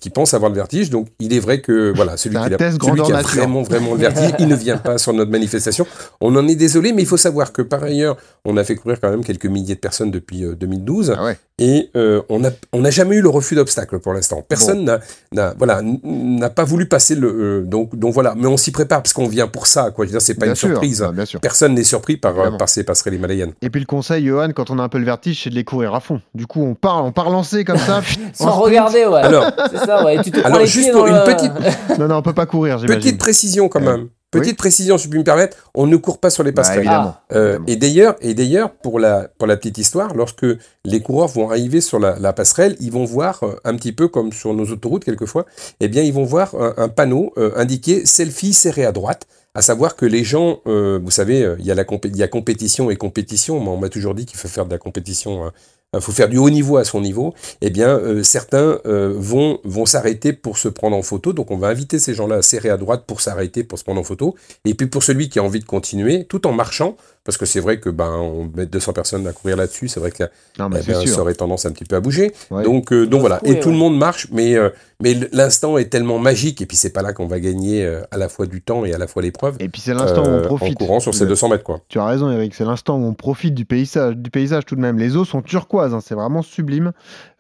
qui 0.01 0.11
pensent 0.11 0.35
avoir 0.35 0.51
le 0.51 0.57
vertige. 0.57 0.91
Donc, 0.91 1.07
il 1.21 1.33
est 1.33 1.39
vrai 1.39 1.61
que 1.61 1.93
voilà, 1.95 2.17
celui, 2.17 2.35
qui, 2.35 2.55
a, 2.55 2.59
celui 2.59 3.03
qui 3.03 3.13
a 3.13 3.23
vraiment 3.23 3.63
vraiment 3.63 3.95
le 3.95 4.01
vertige, 4.01 4.33
il 4.41 4.49
ne 4.49 4.57
vient 4.57 4.79
pas 4.79 4.99
sur 4.99 5.13
notre 5.13 5.31
manifestation. 5.31 5.87
On 6.21 6.35
en 6.35 6.49
est 6.49 6.57
désolé, 6.57 6.93
mais 6.93 7.03
il 7.03 7.07
faut 7.07 7.17
savoir 7.17 7.53
que 7.53 7.63
par 7.63 7.85
ailleurs, 7.85 8.17
on 8.45 8.57
a 8.57 8.65
fait 8.65 8.75
courir 8.75 8.99
quand 9.01 9.11
même 9.11 9.23
quelques 9.23 9.47
milliers 9.47 9.77
de 9.77 9.81
personnes 9.81 10.11
depuis 10.11 10.45
euh, 10.45 10.57
2012 10.57 11.15
Ah 11.17 11.25
ouais. 11.25 11.39
et 11.59 11.91
on 12.29 12.41
n'a 12.41 12.51
on 12.73 12.81
n'a 12.81 12.91
jamais 12.91 13.15
eu 13.15 13.21
le 13.21 13.29
refus 13.29 13.55
d'obstacle 13.55 14.01
pour 14.01 14.13
l'instant. 14.13 14.45
Personne 14.49 14.85
n'a 14.85 14.99
n'a 15.33 15.55
voilà 15.57 15.83
n'a 15.83 16.51
pas 16.51 16.65
voulu 16.65 16.87
passer 16.87 17.15
le 17.15 17.63
donc 17.65 17.95
donc 17.95 18.13
voilà, 18.13 18.35
mais 18.37 18.47
on 18.47 18.57
s'y 18.57 18.73
prépare 18.73 19.03
parce 19.05 19.13
qu'on 19.13 19.29
vient 19.29 19.47
pour 19.47 19.69
ça 19.69 19.93
quoi. 19.93 20.05
Je 20.15 20.19
veux 20.19 20.21
dire, 20.21 20.27
c'est 20.27 20.35
pas 20.35 20.47
Bien 20.47 20.53
une 20.53 20.57
sûr, 20.57 20.69
surprise. 20.71 21.05
bien 21.13 21.25
sûr. 21.25 21.41
Personne 21.41 21.75
n'est 21.75 21.83
surpris 21.85 22.17
par, 22.17 22.33
euh, 22.33 22.35
Évidemment. 22.37 22.57
par 22.59 22.69
ces 22.69 22.85
passerelles 22.85 23.15
himalayennes. 23.15 23.53
Et 23.63 23.71
puis 23.71 23.81
le 23.81 23.87
conseil, 23.87 24.25
Johan, 24.27 24.51
quand 24.55 24.71
on 24.71 24.79
a 24.79 24.83
un 24.83 24.89
peu 24.89 24.99
le 24.99 25.05
vertige, 25.05 25.43
c'est 25.43 25.51
de 25.51 25.55
les 25.57 25.65
courir 25.65 25.95
à 25.95 26.01
fond. 26.01 26.21
Du 26.35 26.47
coup, 26.47 26.63
on 26.63 26.75
part, 26.75 27.05
on 27.05 27.11
part 27.13 27.31
lancé 27.31 27.65
comme 27.65 27.79
ça. 27.79 28.01
Sans 28.33 28.53
regarder, 28.53 29.05
ouais. 29.07 29.21
Alors, 29.21 29.47
C'est 29.73 29.79
ça, 29.85 30.05
ouais. 30.05 30.17
Et 30.17 30.23
tu 30.23 30.31
te 30.31 30.41
alors 30.41 30.65
juste 30.67 30.93
pour 30.93 31.07
une 31.07 31.15
le- 31.17 31.25
petite 31.25 31.53
Non, 31.99 32.07
non, 32.09 32.17
on 32.17 32.23
peut 32.23 32.33
pas 32.33 32.47
courir, 32.47 32.79
j'imagine. 32.79 33.01
Petite 33.01 33.19
précision 33.19 33.69
quand 33.69 33.81
Euh, 33.83 33.97
même. 33.97 34.09
Petite 34.31 34.57
précision, 34.59 34.99
si 34.99 35.05
je 35.05 35.11
puis 35.11 35.21
me 35.21 35.25
permettre, 35.25 35.57
on 35.77 35.87
ne 35.87 35.97
court 35.97 36.19
pas 36.19 36.29
sur 36.29 36.43
les 36.43 36.51
Bah, 36.51 36.63
passerelles. 36.63 36.81
évidemment. 36.81 37.15
Euh, 37.33 37.51
évidemment. 37.51 37.65
et 37.69 37.77
d'ailleurs, 37.77 38.17
et 38.21 38.35
d'ailleurs, 38.35 38.71
pour 38.73 38.99
la 38.99 39.29
pour 39.39 39.47
la 39.47 39.57
petite 39.57 39.79
histoire, 39.79 40.13
lorsque 40.15 40.45
les 40.85 41.01
coureurs 41.01 41.29
vont 41.29 41.49
arriver 41.51 41.81
sur 41.81 42.01
la, 42.01 42.19
la 42.19 42.33
passerelle, 42.33 42.75
ils 42.81 42.91
vont 42.91 43.05
voir 43.05 43.39
euh, 43.45 43.55
un 43.65 43.77
petit 43.77 43.93
peu 43.93 44.09
comme 44.09 44.33
sur 44.33 44.53
nos 44.53 44.65
autoroutes 44.65 45.05
quelquefois, 45.05 45.47
eh 45.79 45.87
bien, 45.87 46.03
ils 46.03 46.13
vont 46.13 46.25
voir 46.25 46.53
un, 46.57 46.75
un 46.79 46.89
panneau 46.89 47.33
euh, 47.39 47.53
indiqué 47.55 48.07
selfie 48.07 48.55
serré 48.55 48.85
à 48.85 48.91
droite. 48.91 49.29
À 49.55 49.63
savoir 49.63 49.95
que 49.97 50.05
les 50.05 50.25
gens, 50.25 50.61
euh, 50.67 50.99
vous 51.03 51.13
savez, 51.13 51.43
euh, 51.45 51.57
il 51.61 51.65
y 51.65 51.71
a 51.71 51.75
la 51.75 51.85
il 52.05 52.17
y 52.17 52.23
a 52.23 52.29
compétition 52.29 52.91
et 52.91 52.97
compétition. 52.97 53.61
mais 53.61 53.69
on 53.69 53.77
m'a 53.79 53.89
toujours 53.89 54.15
dit 54.15 54.27
qu'il 54.27 54.39
faut 54.39 54.49
faire 54.49 54.67
de 54.67 54.71
la 54.73 54.79
compétition. 54.79 55.53
Il 55.95 56.01
faut 56.01 56.13
faire 56.13 56.29
du 56.29 56.39
haut 56.39 56.51
niveau 56.51 56.77
à 56.77 56.85
son 56.85 57.01
niveau. 57.01 57.35
Eh 57.61 57.71
bien, 57.71 57.99
euh, 57.99 58.23
certains 58.23 58.81
euh, 58.87 59.15
vont 59.17 59.61
vont 59.65 59.87
s'arrêter 59.87 60.33
pour 60.33 60.59
se 60.59 60.69
prendre 60.69 60.97
en 60.97 61.03
photo. 61.03 61.33
Donc, 61.33 61.51
on 61.51 61.57
va 61.57 61.69
inviter 61.69 61.99
ces 61.99 62.15
gens-là 62.15 62.37
à 62.37 62.43
serrer 62.43 62.71
à 62.71 62.77
droite 62.77 63.05
pour 63.07 63.21
s'arrêter, 63.21 63.65
pour 63.65 63.79
se 63.79 63.85
prendre 63.85 64.01
en 64.01 64.05
photo. 64.05 64.35
Et 64.65 64.75
puis 64.75 64.87
pour 64.87 65.03
celui 65.03 65.29
qui 65.29 65.39
a 65.39 65.43
envie 65.43 65.61
de 65.61 65.65
continuer, 65.65 66.25
tout 66.25 66.47
en 66.47 66.53
marchant, 66.53 66.97
parce 67.25 67.39
que 67.39 67.47
c'est 67.47 67.61
vrai 67.61 67.81
que 67.81 67.89
ben 67.91 68.11
on 68.11 68.51
met 68.55 68.67
200 68.67 68.93
personnes 68.93 69.27
à 69.27 69.33
courir 69.33 69.57
là-dessus, 69.57 69.89
c'est 69.89 70.01
vrai 70.01 70.11
que 70.11 70.25
Non, 70.59 70.69
mais 70.69 70.79
eh 70.81 70.83
c'est 70.83 70.93
ben, 70.93 71.07
ça 71.07 71.21
aurait 71.23 71.35
tendance 71.35 71.65
un 71.67 71.73
petit 71.73 71.85
peu 71.85 71.97
à 71.97 72.01
bouger. 72.01 72.33
Ouais. 72.51 72.63
Donc 72.63 72.93
euh, 72.93 73.07
donc 73.07 73.21
voilà, 73.21 73.41
et 73.45 73.61
tout 73.61 73.69
ouais. 73.69 73.73
le 73.73 73.79
monde 73.79 73.97
marche, 73.99 74.29
mais 74.31 74.55
euh, 74.57 74.69
mais 75.03 75.17
l'instant 75.33 75.79
est 75.79 75.87
tellement 75.87 76.19
magique 76.19 76.61
et 76.63 76.67
puis 76.67 76.77
c'est 76.77 76.91
pas 76.93 77.03
là 77.03 77.13
qu'on 77.13 77.27
va 77.27 77.41
gagner 77.41 77.85
euh, 77.85 78.03
à 78.11 78.19
la 78.19 78.29
fois 78.29 78.47
du 78.47 78.61
temps 78.63 78.85
et 78.85 78.93
à 78.95 78.99
la 78.99 79.07
fois 79.07 79.23
l'épreuve. 79.23 79.57
Et 79.61 79.69
puis 79.69 79.81
c'est 79.81 79.95
l'instant 79.95 80.23
où 80.23 80.29
on 80.29 80.33
euh, 80.33 80.45
en 80.45 80.47
profite. 80.47 80.79
courant 80.79 81.01
sur 81.01 81.15
ces 81.15 81.25
de- 81.25 81.31
200 81.31 81.49
mètres 81.49 81.65
quoi. 81.65 81.81
Tu 81.89 81.99
as 81.99 82.05
raison, 82.05 82.31
Eric. 82.31 82.55
C'est 82.55 82.65
l'instant 82.65 82.99
où 82.99 83.05
on 83.05 83.15
profite 83.15 83.55
du 83.55 83.65
paysage, 83.65 84.17
du 84.17 84.31
paysage 84.31 84.67
tout 84.67 84.77
de 84.77 84.81
même. 84.81 84.99
Les 84.99 85.17
eaux 85.17 85.25
sont 85.25 85.43
turquoises, 85.43 85.95
hein, 85.95 86.01
c'est 86.05 86.15
vraiment 86.15 86.43
sublime. 86.43 86.93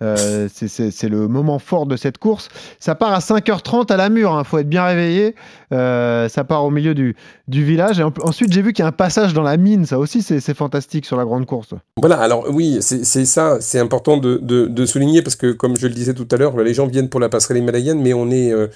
Euh, 0.05 0.49
c'est- 0.53 1.09
le 1.09 1.29
moment 1.29 1.59
fort 1.59 1.87
de 1.87 1.97
cette 1.97 2.19
course. 2.19 2.49
Ça 2.79 2.95
part 2.95 3.13
à 3.13 3.21
5h30 3.21 3.91
à 3.91 3.97
la 3.97 4.09
mur. 4.09 4.37
Il 4.39 4.45
faut 4.47 4.59
être 4.59 4.69
bien 4.69 4.85
réveillé. 4.85 5.35
Euh, 5.73 6.29
ça 6.29 6.45
part 6.45 6.65
au 6.65 6.71
milieu 6.71 6.95
du, 6.95 7.15
village. 7.49 8.03
Ensuite, 8.23 8.53
j'ai 8.53 8.63
vu 8.63 8.73
qu'il 8.73 8.83
y 8.83 8.87
a 8.87 8.89
un 8.89 8.93
passage 8.93 9.33
dans 9.35 9.43
la 9.43 9.57
mine. 9.57 9.87
Ça 9.87 9.99
aussi, 9.99 10.23
c'est 10.23 10.55
fantastique 10.55 11.07
sur 11.07 11.17
la 11.17 11.25
grande 11.25 11.47
course. 11.47 11.75
Voilà, 11.97 12.19
alors 12.19 12.47
oui, 12.51 12.79
c'est 12.81 13.25
ça, 13.25 13.59
c'est 13.61 13.79
important 13.79 14.17
de, 14.17 14.87
souligner 14.87 15.23
parce 15.23 15.37
que 15.37 15.53
comme 15.53 15.77
je 15.77 15.87
le 15.87 15.95
disais 15.95 16.15
tout 16.15 16.29
à 16.31 16.37
l'heure, 16.37 16.57
les 16.59 16.75
gens 16.75 16.87
viennent 16.87 17.09
pour 17.09 17.21
la 17.21 17.29
passerelle 17.29 17.59
himalayenne, 17.59 18.01
mais 18.01 18.13
on 18.13 18.31
euh, 18.31 18.69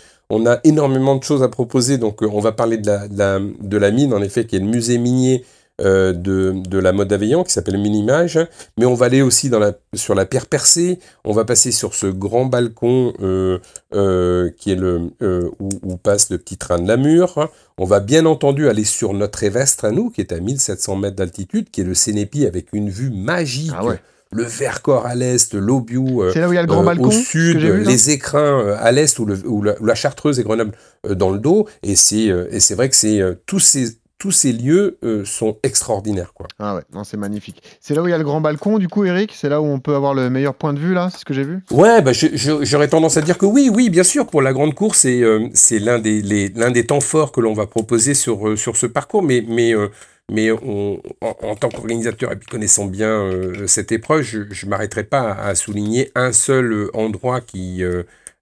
a 0.46 0.60
énormément 0.64 1.16
de 1.16 1.22
choses 1.22 1.42
à 1.42 1.48
proposer. 1.48 1.98
Donc 1.98 2.22
on 2.22 2.40
va 2.40 2.52
parler 2.52 2.78
de 2.78 2.86
la, 2.86 3.38
la, 3.78 3.90
mine, 3.90 4.14
en 4.14 4.22
effet, 4.22 4.46
qui 4.46 4.56
est 4.56 4.60
le 4.60 4.66
musée 4.66 4.98
minier 4.98 5.44
de, 5.80 6.54
de 6.68 6.78
la 6.78 6.92
mode 6.92 7.08
d'Aveillan, 7.08 7.44
qui 7.44 7.52
s'appelle 7.52 7.78
Minimage, 7.78 8.38
mais 8.78 8.84
on 8.86 8.94
va 8.94 9.06
aller 9.06 9.22
aussi 9.22 9.48
dans 9.50 9.58
la, 9.58 9.72
sur 9.94 10.14
la 10.14 10.26
pierre 10.26 10.46
percée, 10.46 10.98
on 11.24 11.32
va 11.32 11.44
passer 11.44 11.70
sur 11.72 11.94
ce 11.94 12.06
grand 12.06 12.46
balcon 12.46 13.12
euh, 13.20 13.58
euh, 13.94 14.50
qui 14.56 14.72
est 14.72 14.76
le, 14.76 15.10
euh, 15.22 15.48
où, 15.60 15.68
où 15.82 15.96
passe 15.96 16.30
le 16.30 16.38
petit 16.38 16.56
train 16.56 16.78
de 16.78 16.88
la 16.88 16.96
mur. 16.96 17.48
On 17.78 17.84
va 17.84 18.00
bien 18.00 18.26
entendu 18.26 18.68
aller 18.68 18.84
sur 18.84 19.12
notre 19.14 19.44
évestre 19.44 19.84
à 19.84 19.90
nous, 19.92 20.10
qui 20.10 20.20
est 20.20 20.32
à 20.32 20.40
1700 20.40 20.96
mètres 20.96 21.16
d'altitude, 21.16 21.70
qui 21.70 21.80
est 21.82 21.84
le 21.84 21.94
Cénépi 21.94 22.44
avec 22.46 22.72
une 22.72 22.90
vue 22.90 23.10
magique. 23.10 23.72
Ah 23.74 23.84
ouais. 23.84 24.00
Le 24.30 24.42
Vercors 24.42 25.06
à 25.06 25.14
l'est, 25.14 25.54
l'Aubiou 25.54 26.22
euh, 26.22 26.30
le 26.66 26.68
euh, 27.00 27.06
au 27.06 27.10
sud, 27.12 27.56
vu, 27.72 27.82
les 27.84 28.10
écrins 28.10 28.60
euh, 28.60 28.76
à 28.78 28.92
l'est, 28.92 29.18
ou, 29.18 29.24
le- 29.24 29.40
ou 29.46 29.62
la, 29.62 29.80
ou 29.80 29.86
la 29.86 29.94
Chartreuse 29.94 30.38
et 30.38 30.42
Grenoble 30.42 30.72
euh, 31.06 31.14
dans 31.14 31.30
le 31.30 31.38
dos. 31.38 31.66
Et 31.82 31.96
c'est 31.96 32.28
euh, 32.28 32.46
et 32.50 32.60
c'est 32.60 32.74
vrai 32.74 32.90
que 32.90 32.96
c'est 32.96 33.22
euh, 33.22 33.34
tous 33.46 33.60
ces 33.60 33.96
tous 34.18 34.32
ces 34.32 34.52
lieux 34.52 34.98
euh, 35.04 35.24
sont 35.24 35.58
extraordinaires. 35.62 36.32
Quoi. 36.34 36.48
Ah 36.58 36.74
ouais, 36.74 36.82
non, 36.92 37.04
c'est 37.04 37.16
magnifique. 37.16 37.62
C'est 37.80 37.94
là 37.94 38.02
où 38.02 38.08
il 38.08 38.10
y 38.10 38.14
a 38.14 38.18
le 38.18 38.24
grand 38.24 38.40
balcon, 38.40 38.78
du 38.78 38.88
coup, 38.88 39.04
Eric? 39.04 39.32
C'est 39.34 39.48
là 39.48 39.60
où 39.62 39.64
on 39.64 39.78
peut 39.78 39.94
avoir 39.94 40.12
le 40.12 40.28
meilleur 40.28 40.54
point 40.54 40.72
de 40.72 40.80
vue, 40.80 40.92
là? 40.92 41.08
C'est 41.12 41.18
ce 41.18 41.24
que 41.24 41.34
j'ai 41.34 41.44
vu? 41.44 41.60
Ouais, 41.70 42.02
bah, 42.02 42.10
j'aurais 42.12 42.88
tendance 42.88 43.16
à 43.16 43.22
dire 43.22 43.38
que 43.38 43.46
oui, 43.46 43.70
oui, 43.72 43.90
bien 43.90 44.02
sûr, 44.02 44.26
pour 44.26 44.42
la 44.42 44.52
grande 44.52 44.74
course, 44.74 44.98
c'est 44.98 45.22
euh, 45.22 45.48
c'est 45.54 45.78
l'un 45.78 45.98
des, 46.00 46.20
les- 46.20 46.48
des 46.48 46.86
temps 46.86 47.00
forts 47.00 47.30
que 47.30 47.40
l'on 47.40 47.54
va 47.54 47.66
proposer 47.66 48.14
sur, 48.14 48.48
euh, 48.48 48.56
sur 48.56 48.76
ce 48.76 48.86
parcours, 48.86 49.22
mais, 49.22 49.44
mais, 49.46 49.72
mais 50.30 50.50
on, 50.50 51.00
en, 51.20 51.36
en 51.42 51.54
tant 51.54 51.68
qu'organisateur 51.68 52.32
et 52.32 52.36
puis 52.36 52.48
connaissant 52.48 52.86
bien 52.86 53.30
cette 53.66 53.92
épreuve, 53.92 54.22
je 54.22 54.38
ne 54.40 54.70
m'arrêterai 54.70 55.04
pas 55.04 55.30
à, 55.32 55.48
à 55.48 55.54
souligner 55.54 56.10
un 56.16 56.32
seul 56.32 56.90
endroit 56.92 57.40
qui, 57.40 57.82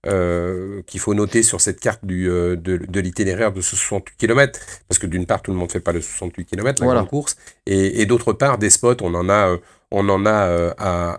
euh, 0.07 0.83
qu'il 0.87 1.01
faut 1.01 1.15
noter 1.15 1.43
sur 1.43 1.61
cette 1.61 1.81
carte 1.81 2.05
du, 2.05 2.29
euh, 2.31 2.57
de, 2.57 2.77
de 2.77 3.01
l'itinéraire 3.01 3.53
de 3.53 3.61
ce 3.61 3.77
68 3.77 4.17
km, 4.17 4.61
parce 4.89 4.99
que 4.99 5.07
d'une 5.07 5.27
part, 5.27 5.43
tout 5.43 5.51
le 5.51 5.57
monde 5.57 5.69
ne 5.69 5.73
fait 5.73 5.81
pas 5.81 5.93
le 5.93 6.01
68 6.01 6.45
km, 6.47 6.81
la 6.81 6.87
Voilà. 6.87 6.95
grande 6.95 7.09
course, 7.09 7.37
et, 7.67 8.01
et 8.03 8.07
d'autre 8.07 8.33
part, 8.33 8.59
des 8.59 8.71
spots, 8.71 8.97
on 9.03 9.15
en 9.15 9.29
a... 9.29 9.49
euh, 9.53 9.59
on 9.93 10.09
en 10.09 10.27
a 10.27 10.49
euh, 10.49 10.75
à, 10.79 11.13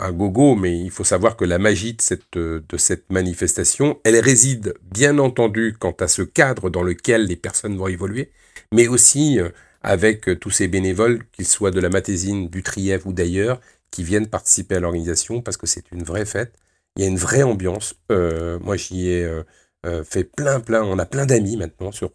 à, 0.00 0.06
à 0.06 0.10
gogo, 0.12 0.54
mais 0.56 0.78
il 0.78 0.90
faut 0.90 1.04
savoir 1.04 1.36
que 1.36 1.44
la 1.44 1.58
magie 1.58 1.92
de 1.92 2.00
cette, 2.00 2.32
de 2.38 2.76
cette 2.78 3.10
manifestation, 3.10 4.00
elle 4.04 4.18
réside 4.18 4.74
bien 4.82 5.18
entendu 5.18 5.76
quant 5.78 5.94
à 6.00 6.08
ce 6.08 6.22
cadre 6.22 6.70
dans 6.70 6.82
lequel 6.82 7.26
les 7.26 7.36
personnes 7.36 7.76
vont 7.76 7.86
évoluer, 7.88 8.30
mais 8.72 8.88
aussi 8.88 9.38
euh, 9.40 9.50
avec 9.82 10.28
euh, 10.28 10.36
tous 10.36 10.50
ces 10.50 10.68
bénévoles, 10.68 11.24
qu'ils 11.32 11.46
soient 11.46 11.70
de 11.70 11.80
la 11.80 11.90
Matésine, 11.90 12.48
du 12.48 12.62
Trièvre 12.62 13.06
ou 13.08 13.12
d'ailleurs, 13.12 13.60
qui 13.90 14.02
viennent 14.02 14.26
participer 14.28 14.76
à 14.76 14.80
l'organisation 14.80 15.42
parce 15.42 15.56
que 15.56 15.66
c'est 15.66 15.90
une 15.92 16.02
vraie 16.02 16.24
fête. 16.26 16.54
Il 16.96 17.02
y 17.02 17.06
a 17.06 17.08
une 17.08 17.16
vraie 17.16 17.42
ambiance. 17.42 17.96
Euh, 18.12 18.58
moi, 18.62 18.76
j'y 18.76 19.08
ai 19.10 19.24
euh, 19.24 19.42
euh, 19.84 20.04
fait 20.04 20.24
plein, 20.24 20.60
plein. 20.60 20.82
On 20.82 20.98
a 20.98 21.06
plein 21.06 21.26
d'amis 21.26 21.56
maintenant 21.56 21.90
sur 21.92 22.10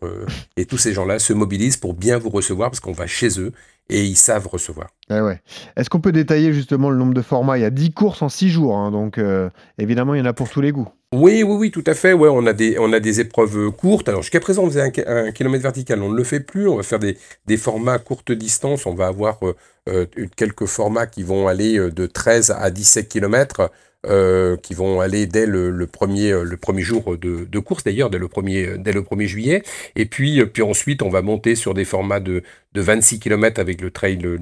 et 0.57 0.65
tous 0.65 0.77
ces 0.77 0.93
gens-là 0.93 1.19
se 1.19 1.34
mobilisent 1.34 1.77
pour 1.77 1.93
bien 1.93 2.17
vous 2.17 2.30
recevoir 2.30 2.69
parce 2.71 2.80
qu'on 2.80 2.93
va 2.93 3.07
chez 3.07 3.39
eux 3.39 3.51
et 3.89 4.03
ils 4.05 4.15
savent 4.15 4.47
recevoir. 4.47 4.89
Eh 5.09 5.19
ouais. 5.19 5.41
Est-ce 5.75 5.89
qu'on 5.89 5.99
peut 5.99 6.11
détailler 6.11 6.53
justement 6.53 6.89
le 6.91 6.97
nombre 6.97 7.13
de 7.13 7.21
formats? 7.21 7.57
Il 7.57 7.61
y 7.61 7.65
a 7.65 7.71
10 7.71 7.91
courses 7.91 8.21
en 8.21 8.30
6 8.30 8.49
jours, 8.49 8.77
hein, 8.77 8.91
donc 8.91 9.17
euh, 9.17 9.49
évidemment, 9.80 10.13
il 10.13 10.19
y 10.19 10.21
en 10.21 10.25
a 10.25 10.34
pour 10.34 10.49
tous 10.49 10.61
les 10.61 10.71
goûts. 10.71 10.88
Oui, 11.11 11.41
oui, 11.41 11.55
oui, 11.57 11.71
tout 11.71 11.84
à 11.88 11.95
fait. 11.95 12.13
Ouais, 12.13 12.30
on 12.32 12.45
a 12.45 12.53
des, 12.53 12.77
on 12.77 12.93
a 12.93 12.99
des 12.99 13.19
épreuves 13.19 13.71
courtes. 13.71 14.07
Alors 14.09 14.21
jusqu'à 14.21 14.39
présent, 14.39 14.63
on 14.63 14.67
faisait 14.67 14.82
un, 14.84 14.91
ki- 14.91 15.01
un 15.07 15.32
kilomètre 15.32 15.63
vertical. 15.63 16.01
On 16.03 16.09
ne 16.11 16.15
le 16.15 16.23
fait 16.23 16.39
plus. 16.39 16.67
On 16.67 16.75
va 16.77 16.84
faire 16.84 16.99
des, 16.99 17.17
des 17.47 17.57
formats 17.57 17.97
courte 17.97 18.32
distance. 18.32 18.86
On 18.86 18.93
va 18.93 19.07
avoir 19.07 19.39
euh, 19.43 19.55
euh, 19.89 20.05
quelques 20.36 20.65
formats 20.67 21.07
qui 21.07 21.23
vont 21.23 21.47
aller 21.47 21.80
de 21.89 22.05
13 22.05 22.51
à 22.51 22.69
17 22.69 23.09
kilomètres, 23.09 23.71
euh, 24.06 24.56
qui 24.56 24.74
vont 24.74 25.02
aller 25.02 25.26
dès 25.28 25.45
le, 25.45 25.86
premier, 25.86 26.32
euh, 26.32 26.43
le 26.43 26.56
premier 26.56 26.82
jour 26.82 27.18
de, 27.18 27.43
de 27.43 27.60
course, 27.60 27.84
d'ailleurs, 27.84 28.10
dès 28.10 28.18
le 28.18 28.30
premier, 28.30 28.78
dès 28.78 28.93
le 28.93 29.02
1er 29.02 29.26
juillet. 29.28 29.64
Et 29.97 30.06
puis, 30.06 30.39
euh, 30.39 30.45
puis 30.45 30.62
ensuite, 30.62 31.02
on 31.02 31.10
va 31.10 31.22
monter 31.22 31.56
sur 31.56 31.74
des 31.74 31.84
formats 31.84 32.22
de, 32.22 32.41
de 32.74 32.82
26 32.82 33.20
km 33.20 33.60
avec 33.60 33.82
le 33.82 33.91
trail 33.91 34.16
de, 34.16 34.39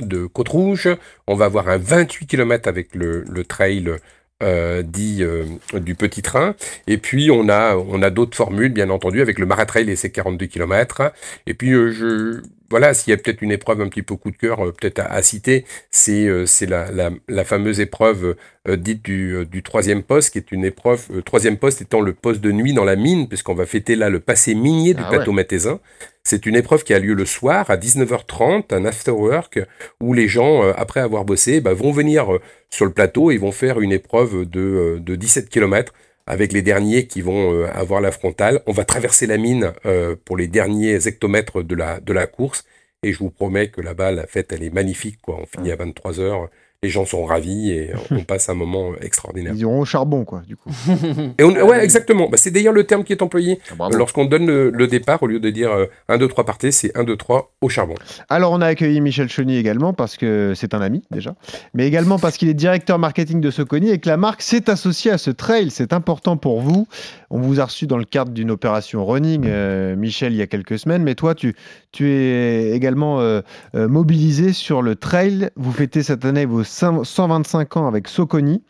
de 0.00 0.26
Côte-Rouge. 0.26 0.88
On 1.28 1.36
va 1.36 1.44
avoir 1.44 1.68
un 1.68 1.78
28 1.78 2.26
km 2.26 2.68
avec 2.68 2.94
le, 2.96 3.22
le 3.30 3.44
trail 3.44 3.96
euh, 4.42 4.82
dit 4.82 5.18
euh, 5.22 5.44
du 5.74 5.94
petit 5.94 6.22
train. 6.22 6.54
Et 6.86 6.98
puis 6.98 7.30
on 7.30 7.48
a 7.48 7.76
on 7.76 8.02
a 8.02 8.10
d'autres 8.10 8.36
formules, 8.36 8.72
bien 8.72 8.90
entendu, 8.90 9.20
avec 9.20 9.38
le 9.38 9.46
Maratrail 9.46 9.88
et 9.90 9.96
ses 9.96 10.10
42 10.10 10.46
km. 10.46 11.12
Et 11.46 11.54
puis 11.54 11.72
euh, 11.72 11.90
je 11.90 12.42
voilà, 12.70 12.94
s'il 12.94 13.10
y 13.10 13.14
a 13.14 13.16
peut-être 13.16 13.42
une 13.42 13.50
épreuve 13.50 13.80
un 13.80 13.88
petit 13.88 14.02
peu 14.02 14.14
coup 14.14 14.30
de 14.30 14.36
cœur, 14.36 14.64
euh, 14.64 14.72
peut-être 14.72 15.00
à, 15.00 15.06
à 15.12 15.22
citer, 15.22 15.64
c'est 15.90 16.26
euh, 16.26 16.46
c'est 16.46 16.66
la, 16.66 16.90
la, 16.92 17.10
la 17.28 17.44
fameuse 17.44 17.80
épreuve 17.80 18.36
euh, 18.68 18.76
dite 18.76 19.04
du, 19.04 19.44
du 19.46 19.62
troisième 19.62 20.02
poste, 20.04 20.30
qui 20.32 20.38
est 20.38 20.52
une 20.52 20.64
épreuve, 20.64 21.04
euh, 21.12 21.22
troisième 21.22 21.56
poste 21.58 21.82
étant 21.82 22.00
le 22.00 22.12
poste 22.12 22.40
de 22.40 22.52
nuit 22.52 22.72
dans 22.72 22.84
la 22.84 22.96
mine, 22.96 23.28
puisqu'on 23.28 23.54
va 23.54 23.66
fêter 23.66 23.96
là 23.96 24.08
le 24.08 24.20
passé 24.20 24.54
minier 24.54 24.94
du 24.94 25.04
Ah 25.04 25.08
plateau 25.08 25.32
ouais. 25.32 25.34
matézin. 25.34 25.80
C'est 26.22 26.46
une 26.46 26.56
épreuve 26.56 26.84
qui 26.84 26.94
a 26.94 26.98
lieu 26.98 27.14
le 27.14 27.24
soir 27.24 27.70
à 27.70 27.76
19h30, 27.76 28.74
un 28.74 28.84
after 28.84 29.10
work, 29.12 29.60
où 30.00 30.12
les 30.12 30.28
gens, 30.28 30.62
euh, 30.64 30.72
après 30.76 31.00
avoir 31.00 31.24
bossé, 31.24 31.60
bah, 31.60 31.74
vont 31.74 31.92
venir 31.92 32.34
euh, 32.34 32.40
sur 32.68 32.84
le 32.84 32.92
plateau 32.92 33.30
et 33.30 33.38
vont 33.38 33.52
faire 33.52 33.80
une 33.80 33.92
épreuve 33.92 34.44
de, 34.48 34.60
euh, 34.60 35.00
de 35.00 35.16
17 35.16 35.48
km 35.48 35.92
avec 36.30 36.52
les 36.52 36.62
derniers 36.62 37.06
qui 37.06 37.22
vont 37.22 37.52
euh, 37.52 37.66
avoir 37.72 38.00
la 38.00 38.12
frontale. 38.12 38.62
On 38.66 38.72
va 38.72 38.84
traverser 38.84 39.26
la 39.26 39.36
mine 39.36 39.72
euh, 39.84 40.14
pour 40.24 40.36
les 40.36 40.46
derniers 40.46 41.08
hectomètres 41.08 41.62
de 41.62 41.74
la, 41.74 41.98
de 42.00 42.12
la 42.12 42.26
course. 42.28 42.64
Et 43.02 43.12
je 43.12 43.18
vous 43.18 43.30
promets 43.30 43.68
que 43.68 43.80
là-bas, 43.80 44.12
la 44.12 44.26
fête, 44.26 44.52
elle 44.52 44.62
est 44.62 44.72
magnifique. 44.72 45.18
Quoi. 45.22 45.38
On 45.40 45.46
finit 45.46 45.72
à 45.72 45.76
23h, 45.76 46.48
les 46.82 46.88
gens 46.88 47.04
sont 47.04 47.26
ravis 47.26 47.72
et 47.72 47.90
on 48.10 48.20
passe 48.24 48.48
un 48.48 48.54
moment 48.54 48.92
extraordinaire. 49.02 49.52
Ils 49.54 49.60
iront 49.60 49.80
au 49.80 49.84
charbon, 49.84 50.24
quoi, 50.24 50.40
du 50.46 50.56
coup. 50.56 50.70
Et 51.38 51.44
on- 51.44 51.52
ouais, 51.52 51.84
exactement. 51.84 52.30
Bah, 52.30 52.38
c'est 52.38 52.50
d'ailleurs 52.50 52.72
le 52.72 52.84
terme 52.84 53.04
qui 53.04 53.12
est 53.12 53.20
employé. 53.20 53.58
Ah. 53.78 53.88
Lorsqu'on 53.92 54.24
donne 54.24 54.46
le, 54.46 54.70
le 54.70 54.86
départ, 54.86 55.22
au 55.22 55.26
lieu 55.26 55.40
de 55.40 55.50
dire 55.50 55.70
euh, 55.72 55.86
1, 56.08 56.16
2, 56.16 56.28
3 56.28 56.44
partez, 56.46 56.70
c'est 56.70 56.96
1, 56.96 57.04
2, 57.04 57.16
3 57.18 57.52
au 57.60 57.68
charbon. 57.68 57.96
Alors, 58.30 58.52
on 58.52 58.62
a 58.62 58.66
accueilli 58.66 58.98
Michel 59.02 59.28
Cheny 59.28 59.58
également 59.58 59.92
parce 59.92 60.16
que 60.16 60.54
c'est 60.56 60.72
un 60.72 60.80
ami 60.80 61.02
déjà, 61.10 61.34
mais 61.74 61.86
également 61.86 62.18
parce 62.18 62.38
qu'il 62.38 62.48
est 62.48 62.54
directeur 62.54 62.98
marketing 62.98 63.42
de 63.42 63.50
Soconi 63.50 63.90
et 63.90 63.98
que 63.98 64.08
la 64.08 64.16
marque 64.16 64.40
s'est 64.40 64.70
associée 64.70 65.10
à 65.10 65.18
ce 65.18 65.30
trail. 65.30 65.70
C'est 65.70 65.92
important 65.92 66.38
pour 66.38 66.62
vous. 66.62 66.88
On 67.32 67.38
vous 67.40 67.60
a 67.60 67.64
reçu 67.64 67.86
dans 67.86 67.96
le 67.96 68.04
cadre 68.04 68.32
d'une 68.32 68.50
opération 68.50 69.06
running, 69.06 69.44
euh, 69.46 69.94
Michel, 69.94 70.32
il 70.32 70.36
y 70.38 70.42
a 70.42 70.46
quelques 70.48 70.78
semaines, 70.80 71.02
mais 71.04 71.14
toi, 71.14 71.34
tu, 71.36 71.54
tu 71.92 72.10
es 72.10 72.72
également 72.72 73.20
euh, 73.20 73.40
euh, 73.76 73.86
mobilisé 73.86 74.52
sur 74.52 74.82
le 74.82 74.96
trail. 74.96 75.50
Vous 75.56 75.70
fêtez 75.70 76.02
cette 76.02 76.24
année 76.24 76.44
vos 76.44 76.62
cin- 76.62 77.04
125 77.04 77.76
ans 77.76 77.86
avec 77.86 78.08
Soconi 78.08 78.62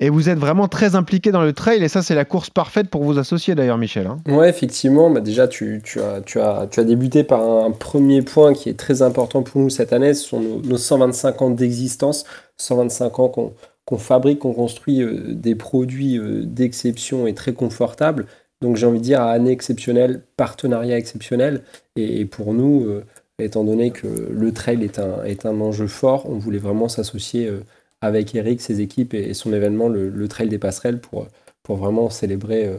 et 0.00 0.08
vous 0.10 0.28
êtes 0.30 0.38
vraiment 0.38 0.66
très 0.68 0.94
impliqué 0.94 1.30
dans 1.30 1.42
le 1.42 1.52
trail 1.52 1.82
et 1.84 1.88
ça, 1.88 2.02
c'est 2.02 2.14
la 2.14 2.24
course 2.24 2.48
parfaite 2.50 2.88
pour 2.88 3.02
vous 3.04 3.18
associer 3.18 3.54
d'ailleurs, 3.54 3.78
Michel. 3.78 4.06
hein. 4.06 4.18
Ouais, 4.28 4.48
effectivement, 4.48 5.10
bah 5.10 5.20
déjà 5.20 5.46
tu, 5.48 5.80
tu 5.84 6.00
as, 6.00 6.20
tu, 6.22 6.40
as, 6.40 6.66
tu 6.70 6.80
as 6.80 6.84
débuté 6.84 7.22
par 7.24 7.42
un 7.42 7.70
premier 7.70 8.22
point 8.22 8.52
qui 8.54 8.68
est 8.70 8.78
très 8.78 9.02
important 9.02 9.42
pour 9.42 9.60
nous 9.60 9.70
cette 9.70 9.92
année, 9.92 10.14
ce 10.14 10.26
sont 10.28 10.40
nos, 10.40 10.60
nos 10.62 10.76
125 10.78 11.42
ans 11.42 11.50
d'existence, 11.50 12.24
125 12.56 13.18
ans 13.20 13.28
qu'on 13.28 13.52
qu'on 13.86 13.98
fabrique, 13.98 14.40
qu'on 14.40 14.52
construit 14.52 15.00
euh, 15.00 15.32
des 15.32 15.54
produits 15.54 16.18
euh, 16.18 16.42
d'exception 16.44 17.26
et 17.26 17.34
très 17.34 17.54
confortables. 17.54 18.26
Donc 18.60 18.76
j'ai 18.76 18.84
envie 18.84 18.98
de 18.98 19.04
dire 19.04 19.22
à 19.22 19.30
année 19.30 19.52
exceptionnelle, 19.52 20.22
partenariat 20.36 20.98
exceptionnel. 20.98 21.62
Et, 21.94 22.24
pour 22.26 22.52
nous, 22.52 22.84
euh, 22.84 23.04
étant 23.38 23.64
donné 23.64 23.92
que 23.92 24.06
le 24.06 24.52
trail 24.52 24.82
est 24.84 25.46
un, 25.46 25.60
enjeu 25.60 25.86
fort, 25.86 26.28
on 26.28 26.38
voulait 26.38 26.58
vraiment 26.58 26.88
s'associer 26.88 27.50
avec 28.00 28.34
Eric, 28.34 28.60
ses 28.60 28.80
équipes 28.80 29.14
et, 29.14 29.34
son 29.34 29.52
événement, 29.52 29.88
le, 29.88 30.28
Trail 30.28 30.48
des 30.48 30.58
Passerelles, 30.58 31.00
pour, 31.00 31.28
vraiment 31.68 32.08
célébrer 32.08 32.70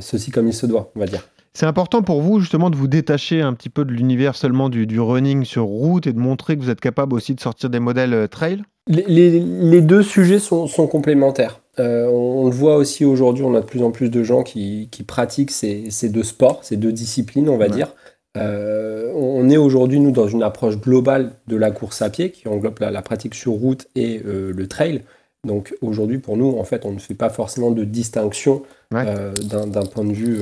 ceci 0.00 0.30
comme 0.30 0.46
il 0.46 0.52
se 0.52 0.66
doit, 0.66 0.92
on 0.94 1.00
va 1.00 1.06
dire. 1.06 1.26
C'est 1.54 1.64
important 1.64 2.02
pour 2.02 2.20
vous 2.20 2.40
justement 2.40 2.68
de 2.68 2.76
vous 2.76 2.88
détacher 2.88 3.40
un 3.40 3.54
petit 3.54 3.70
peu 3.70 3.86
de 3.86 3.92
l'univers 3.92 4.36
seulement 4.36 4.68
du, 4.68 4.86
du 4.86 5.00
running 5.00 5.44
sur 5.44 5.64
route 5.64 6.06
et 6.06 6.12
de 6.12 6.18
montrer 6.18 6.58
que 6.58 6.62
vous 6.62 6.70
êtes 6.70 6.80
capable 6.82 7.14
aussi 7.14 7.34
de 7.34 7.40
sortir 7.40 7.70
des 7.70 7.80
modèles 7.80 8.28
trail? 8.28 8.62
Les, 8.86 9.02
les- 9.08 9.40
les 9.40 9.80
deux 9.80 10.02
sujets 10.02 10.38
sont, 10.38 10.66
sont 10.66 10.86
complémentaires. 10.86 11.60
Euh, 11.78 12.06
on, 12.08 12.42
on 12.42 12.44
le 12.46 12.52
voit 12.54 12.76
aussi 12.76 13.04
aujourd'hui, 13.04 13.42
on 13.44 13.54
a 13.54 13.60
de 13.60 13.66
plus 13.66 13.82
en 13.82 13.90
plus 13.90 14.10
de 14.10 14.22
gens 14.22 14.42
qui, 14.42 14.88
qui 14.90 15.02
pratiquent 15.02 15.50
ces, 15.50 15.90
ces 15.90 16.08
deux 16.10 16.22
sports, 16.22 16.60
ces 16.62 16.76
deux 16.76 16.92
disciplines, 16.92 17.48
on 17.48 17.56
va 17.56 17.64
Ouais. 17.66 17.70
dire. 17.70 17.94
Euh, 18.36 19.12
on 19.14 19.48
est 19.48 19.56
aujourd'hui, 19.56 20.00
nous, 20.00 20.10
dans 20.10 20.26
une 20.28 20.42
approche 20.42 20.76
globale 20.78 21.32
de 21.46 21.56
la 21.56 21.70
course 21.70 22.02
à 22.02 22.10
pied 22.10 22.30
qui 22.30 22.48
englobe 22.48 22.78
la, 22.80 22.90
la 22.90 23.00
pratique 23.00 23.34
sur 23.34 23.52
route 23.52 23.86
et 23.94 24.20
euh, 24.26 24.52
le 24.52 24.66
trail. 24.66 25.02
Donc 25.46 25.74
aujourd'hui, 25.80 26.18
pour 26.18 26.36
nous, 26.36 26.56
en 26.58 26.64
fait, 26.64 26.84
on 26.84 26.92
ne 26.92 26.98
fait 26.98 27.14
pas 27.14 27.30
forcément 27.30 27.70
de 27.70 27.84
distinction 27.84 28.62
Ouais. 28.92 29.04
d'un 29.42 29.82
point 29.86 30.04
de 30.04 30.12
vue 30.12 30.38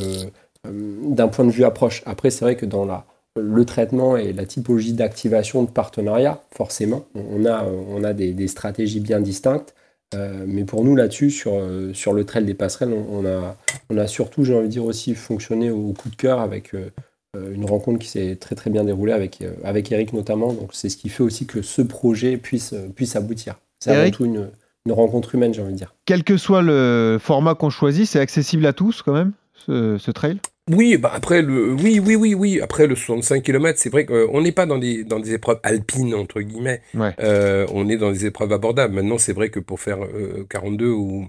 d'un 0.68 1.28
point 1.28 1.44
de 1.44 1.50
vue 1.50 1.64
approche. 1.64 2.02
Après, 2.06 2.30
c'est 2.30 2.44
vrai 2.44 2.54
que 2.56 2.66
dans 2.66 2.84
la, 2.84 3.04
le 3.40 3.64
traitement 3.64 4.16
et 4.16 4.32
la 4.32 4.44
typologie 4.44 4.92
d'activation 4.92 5.62
de 5.62 5.70
partenariat, 5.70 6.42
forcément, 6.54 7.06
on 7.14 7.46
a, 7.46 7.64
on 7.64 8.04
a 8.04 8.12
des, 8.12 8.32
des 8.32 8.48
stratégies 8.48 9.00
bien 9.00 9.20
distinctes. 9.20 9.74
Euh, 10.14 10.44
mais 10.46 10.64
pour 10.64 10.84
nous, 10.84 10.94
là-dessus, 10.94 11.30
sur, 11.30 11.54
euh, 11.54 11.94
sur 11.94 12.12
le 12.12 12.24
trail 12.24 12.44
des 12.44 12.52
passerelles, 12.52 12.92
on, 12.92 13.20
on 13.20 13.26
a, 13.26 13.56
on 13.88 13.96
a 13.96 14.06
surtout, 14.06 14.44
j'ai 14.44 14.54
envie 14.54 14.66
de 14.66 14.72
dire 14.72 14.84
aussi, 14.84 15.14
fonctionné 15.14 15.70
au 15.70 15.94
coup 15.94 16.10
de 16.10 16.16
cœur 16.16 16.40
avec 16.40 16.74
euh, 16.74 16.90
une 17.34 17.64
rencontre 17.64 17.98
qui 17.98 18.08
s'est 18.08 18.36
très 18.36 18.54
très 18.54 18.68
bien 18.68 18.84
déroulée 18.84 19.14
avec, 19.14 19.42
avec 19.64 19.90
Eric 19.90 20.12
notamment. 20.12 20.52
Donc 20.52 20.70
c'est 20.74 20.90
ce 20.90 20.98
qui 20.98 21.08
fait 21.08 21.22
aussi 21.22 21.46
que 21.46 21.62
ce 21.62 21.80
projet 21.80 22.36
puisse, 22.36 22.74
puisse 22.94 23.16
aboutir. 23.16 23.54
C'est 23.80 23.90
avant 23.90 24.10
tout 24.10 24.26
une, 24.26 24.50
une 24.84 24.92
rencontre 24.92 25.34
humaine, 25.34 25.54
j'ai 25.54 25.62
envie 25.62 25.72
de 25.72 25.78
dire. 25.78 25.94
Quel 26.04 26.24
que 26.24 26.36
soit 26.36 26.60
le 26.60 27.16
format 27.18 27.54
qu'on 27.54 27.70
choisit, 27.70 28.06
c'est 28.06 28.20
accessible 28.20 28.66
à 28.66 28.74
tous 28.74 29.00
quand 29.00 29.14
même, 29.14 29.32
ce, 29.54 29.96
ce 29.96 30.10
trail? 30.10 30.40
Oui, 30.70 30.96
bah 30.96 31.10
après 31.12 31.42
le, 31.42 31.72
oui, 31.72 31.98
oui, 31.98 32.14
oui, 32.14 32.34
oui. 32.34 32.60
Après 32.60 32.86
le 32.86 32.94
65 32.94 33.42
km, 33.42 33.78
c'est 33.78 33.90
vrai 33.90 34.06
qu'on 34.06 34.40
n'est 34.40 34.52
pas 34.52 34.64
dans 34.66 34.78
des, 34.78 35.02
dans 35.02 35.18
des 35.18 35.34
épreuves 35.34 35.58
alpines, 35.64 36.14
entre 36.14 36.40
guillemets. 36.40 36.82
Ouais. 36.94 37.14
Euh, 37.20 37.66
on 37.72 37.88
est 37.88 37.96
dans 37.96 38.12
des 38.12 38.26
épreuves 38.26 38.52
abordables. 38.52 38.94
Maintenant, 38.94 39.18
c'est 39.18 39.32
vrai 39.32 39.50
que 39.50 39.58
pour 39.58 39.80
faire 39.80 40.04
euh, 40.04 40.46
42 40.48 40.88
ou, 40.88 41.28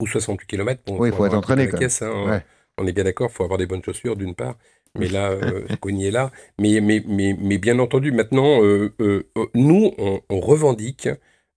ou 0.00 0.06
68 0.06 0.46
km, 0.46 0.82
bon, 0.86 0.98
Oui, 0.98 1.10
faut 1.12 1.26
être 1.26 1.34
un 1.34 1.36
peu 1.36 1.36
entraîné, 1.38 1.66
la 1.66 1.70
quand 1.70 1.78
caisse, 1.78 2.02
hein. 2.02 2.24
Ouais. 2.28 2.42
On 2.78 2.86
est 2.86 2.92
bien 2.92 3.04
d'accord, 3.04 3.30
il 3.30 3.34
faut 3.36 3.44
avoir 3.44 3.58
des 3.58 3.66
bonnes 3.66 3.84
chaussures, 3.84 4.16
d'une 4.16 4.34
part. 4.34 4.56
Mais 4.98 5.08
là, 5.08 5.30
euh, 5.30 5.62
Cogny 5.80 6.06
est 6.06 6.10
là. 6.10 6.32
Mais, 6.58 6.80
mais, 6.80 7.04
mais, 7.06 7.36
mais 7.38 7.58
bien 7.58 7.78
entendu, 7.78 8.10
maintenant, 8.10 8.62
euh, 8.64 8.92
euh, 9.00 9.30
euh, 9.38 9.46
nous, 9.54 9.92
on, 9.98 10.20
on 10.28 10.40
revendique 10.40 11.08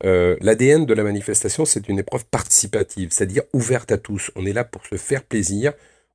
euh, 0.05 0.35
l'ADN 0.41 0.85
de 0.85 0.93
la 0.93 1.03
manifestation, 1.03 1.65
c'est 1.65 1.87
une 1.87 1.99
épreuve 1.99 2.25
participative, 2.25 3.09
c'est-à-dire 3.11 3.43
ouverte 3.53 3.91
à 3.91 3.97
tous. 3.97 4.31
On 4.35 4.45
est 4.45 4.53
là 4.53 4.63
pour 4.63 4.85
se 4.85 4.95
faire 4.95 5.23
plaisir. 5.23 5.73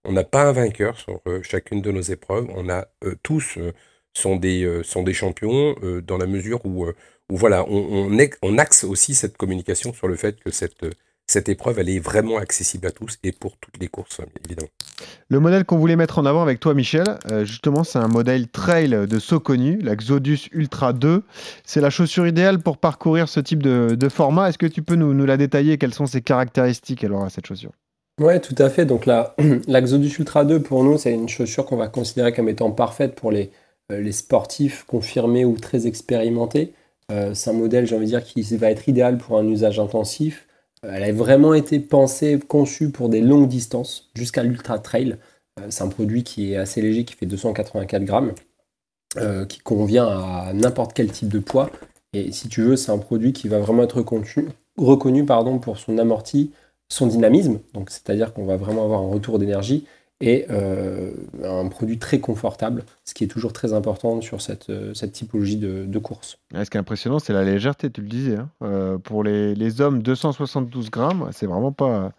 On 0.08 0.12
n'a 0.12 0.24
pas 0.24 0.44
un 0.44 0.52
vainqueur 0.52 0.98
sur 0.98 1.20
euh, 1.26 1.42
chacune 1.42 1.82
de 1.82 1.92
nos 1.92 2.00
épreuves. 2.00 2.46
On 2.56 2.70
a 2.70 2.86
euh, 3.04 3.14
tous 3.22 3.58
euh, 3.58 3.74
sont 4.14 4.36
des, 4.36 5.12
champions 5.12 5.76
dans 6.02 6.16
la 6.16 6.26
mesure 6.26 6.64
où, 6.64 6.86
on, 7.30 8.58
axe 8.58 8.84
aussi 8.84 9.14
cette 9.14 9.36
communication 9.36 9.92
sur 9.92 10.08
le 10.08 10.16
fait 10.16 10.40
que 10.40 10.50
cette, 10.50 11.48
épreuve, 11.48 11.78
elle 11.78 11.90
est 11.90 12.00
vraiment 12.00 12.38
accessible 12.38 12.88
à 12.88 12.90
tous 12.90 13.18
et 13.22 13.30
pour 13.30 13.56
toutes 13.58 13.78
les 13.78 13.86
courses, 13.86 14.20
évidemment. 14.44 14.70
Le 15.28 15.38
modèle 15.38 15.64
qu'on 15.64 15.76
voulait 15.78 15.94
mettre 15.94 16.18
en 16.18 16.26
avant 16.26 16.42
avec 16.42 16.58
toi, 16.58 16.74
Michel, 16.74 17.04
justement, 17.44 17.84
c'est 17.84 18.00
un 18.00 18.08
modèle 18.08 18.48
trail 18.48 19.06
de 19.06 19.18
Soconu, 19.20 19.78
la 19.82 19.94
Xodus 19.94 20.48
Ultra 20.50 20.92
2. 20.92 21.22
C'est 21.64 21.80
la 21.80 21.90
chaussure 21.90 22.26
idéale 22.26 22.58
pour 22.58 22.78
parcourir 22.78 23.28
ce 23.28 23.38
type 23.38 23.62
de, 23.62 23.94
de 23.94 24.08
format. 24.08 24.48
Est-ce 24.48 24.58
que 24.58 24.66
tu 24.66 24.82
peux 24.82 24.96
nous, 24.96 25.14
nous 25.14 25.26
la 25.26 25.36
détailler? 25.36 25.78
Quelles 25.78 25.94
sont 25.94 26.06
ses 26.06 26.22
caractéristiques 26.22 27.04
alors 27.04 27.22
à 27.24 27.30
cette 27.30 27.46
chaussure? 27.46 27.72
Ouais, 28.18 28.40
tout 28.40 28.54
à 28.58 28.68
fait. 28.68 28.84
Donc 28.84 29.06
la, 29.06 29.34
Xodus 29.68 30.18
Ultra 30.18 30.44
2, 30.44 30.60
pour 30.60 30.82
nous, 30.82 30.98
c'est 30.98 31.12
une 31.12 31.28
chaussure 31.28 31.66
qu'on 31.66 31.76
va 31.76 31.88
considérer 31.88 32.32
comme 32.32 32.48
étant 32.48 32.70
parfaite 32.72 33.14
pour 33.14 33.30
les, 33.30 33.50
euh, 33.92 34.10
sportifs 34.12 34.84
confirmés 34.84 35.44
ou 35.44 35.56
très 35.56 35.86
expérimentés. 35.86 36.74
Euh, 37.12 37.32
c'est 37.34 37.50
un 37.50 37.54
modèle, 37.54 37.86
j'ai 37.86 37.96
envie 37.96 38.06
de 38.06 38.10
dire, 38.10 38.24
qui 38.24 38.42
va 38.56 38.70
être 38.70 38.88
idéal 38.88 39.18
pour 39.18 39.38
un 39.38 39.46
usage 39.46 39.78
intensif. 39.78 40.46
Euh, 40.84 40.92
elle 40.92 41.04
a 41.04 41.12
vraiment 41.12 41.54
été 41.54 41.78
pensée, 41.78 42.38
conçue 42.46 42.90
pour 42.90 43.08
des 43.08 43.20
longues 43.20 43.48
distances, 43.48 44.10
jusqu'à 44.14 44.42
l'Ultra 44.42 44.78
Trail. 44.78 45.16
C'est 45.70 45.82
un 45.82 45.88
produit 45.88 46.22
qui 46.22 46.52
est 46.52 46.56
assez 46.56 46.80
léger, 46.80 47.04
qui 47.04 47.14
fait 47.14 47.26
284 47.26 48.04
grammes, 48.04 48.32
qui 49.48 49.58
convient 49.58 50.06
à 50.06 50.52
n'importe 50.54 50.92
quel 50.92 51.10
type 51.10 51.28
de 51.28 51.40
poids. 51.40 51.68
Et 52.12 52.30
si 52.30 52.48
tu 52.48 52.62
veux, 52.62 52.76
c'est 52.76 52.92
un 52.92 52.98
produit 52.98 53.32
qui 53.32 53.48
va 53.48 53.58
vraiment 53.58 53.82
être 53.82 53.96
reconnu, 53.96 54.46
reconnu 54.76 55.26
pour 55.60 55.76
son 55.76 55.98
amorti, 55.98 56.52
son 56.88 57.06
dynamisme, 57.06 57.60
donc 57.74 57.90
c'est-à-dire 57.90 58.32
qu'on 58.32 58.46
va 58.46 58.56
vraiment 58.56 58.84
avoir 58.84 59.00
un 59.00 59.08
retour 59.08 59.38
d'énergie 59.38 59.84
et 60.20 60.46
euh, 60.50 61.12
un 61.44 61.68
produit 61.68 61.98
très 61.98 62.18
confortable, 62.18 62.84
ce 63.04 63.14
qui 63.14 63.24
est 63.24 63.28
toujours 63.28 63.52
très 63.52 63.72
important 63.72 64.20
sur 64.20 64.40
cette, 64.40 64.68
euh, 64.68 64.92
cette 64.94 65.12
typologie 65.12 65.56
de, 65.56 65.98
course. 65.98 66.38
Ce 66.52 66.68
qui 66.68 66.76
est 66.76 66.80
impressionnant, 66.80 67.18
c'est 67.18 67.32
la 67.32 67.44
légèreté, 67.44 67.90
tu 67.90 68.00
le 68.00 68.08
disais. 68.08 68.36
hein. 68.36 68.48
Euh, 68.62 68.98
pour 68.98 69.22
les, 69.22 69.54
les 69.54 69.80
hommes, 69.80 70.02
272 70.02 70.90
grammes, 70.90 71.28
c'est 71.32 71.46
vraiment 71.46 71.72
pas, 71.72 72.12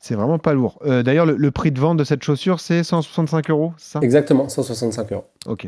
c'est 0.00 0.14
vraiment 0.14 0.38
pas 0.38 0.54
lourd. 0.54 0.78
Euh, 0.86 1.02
D'ailleurs, 1.02 1.26
le, 1.26 1.36
le 1.36 1.50
prix 1.50 1.72
de 1.72 1.80
vente 1.80 1.96
de 1.96 2.04
cette 2.04 2.22
chaussure, 2.22 2.60
c'est 2.60 2.82
165 2.84 3.50
euros, 3.50 3.72
c'est 3.76 3.92
ça? 3.92 3.98
Exactement, 4.02 4.48
165 4.48 5.12
euros. 5.12 5.24
Ok. 5.46 5.66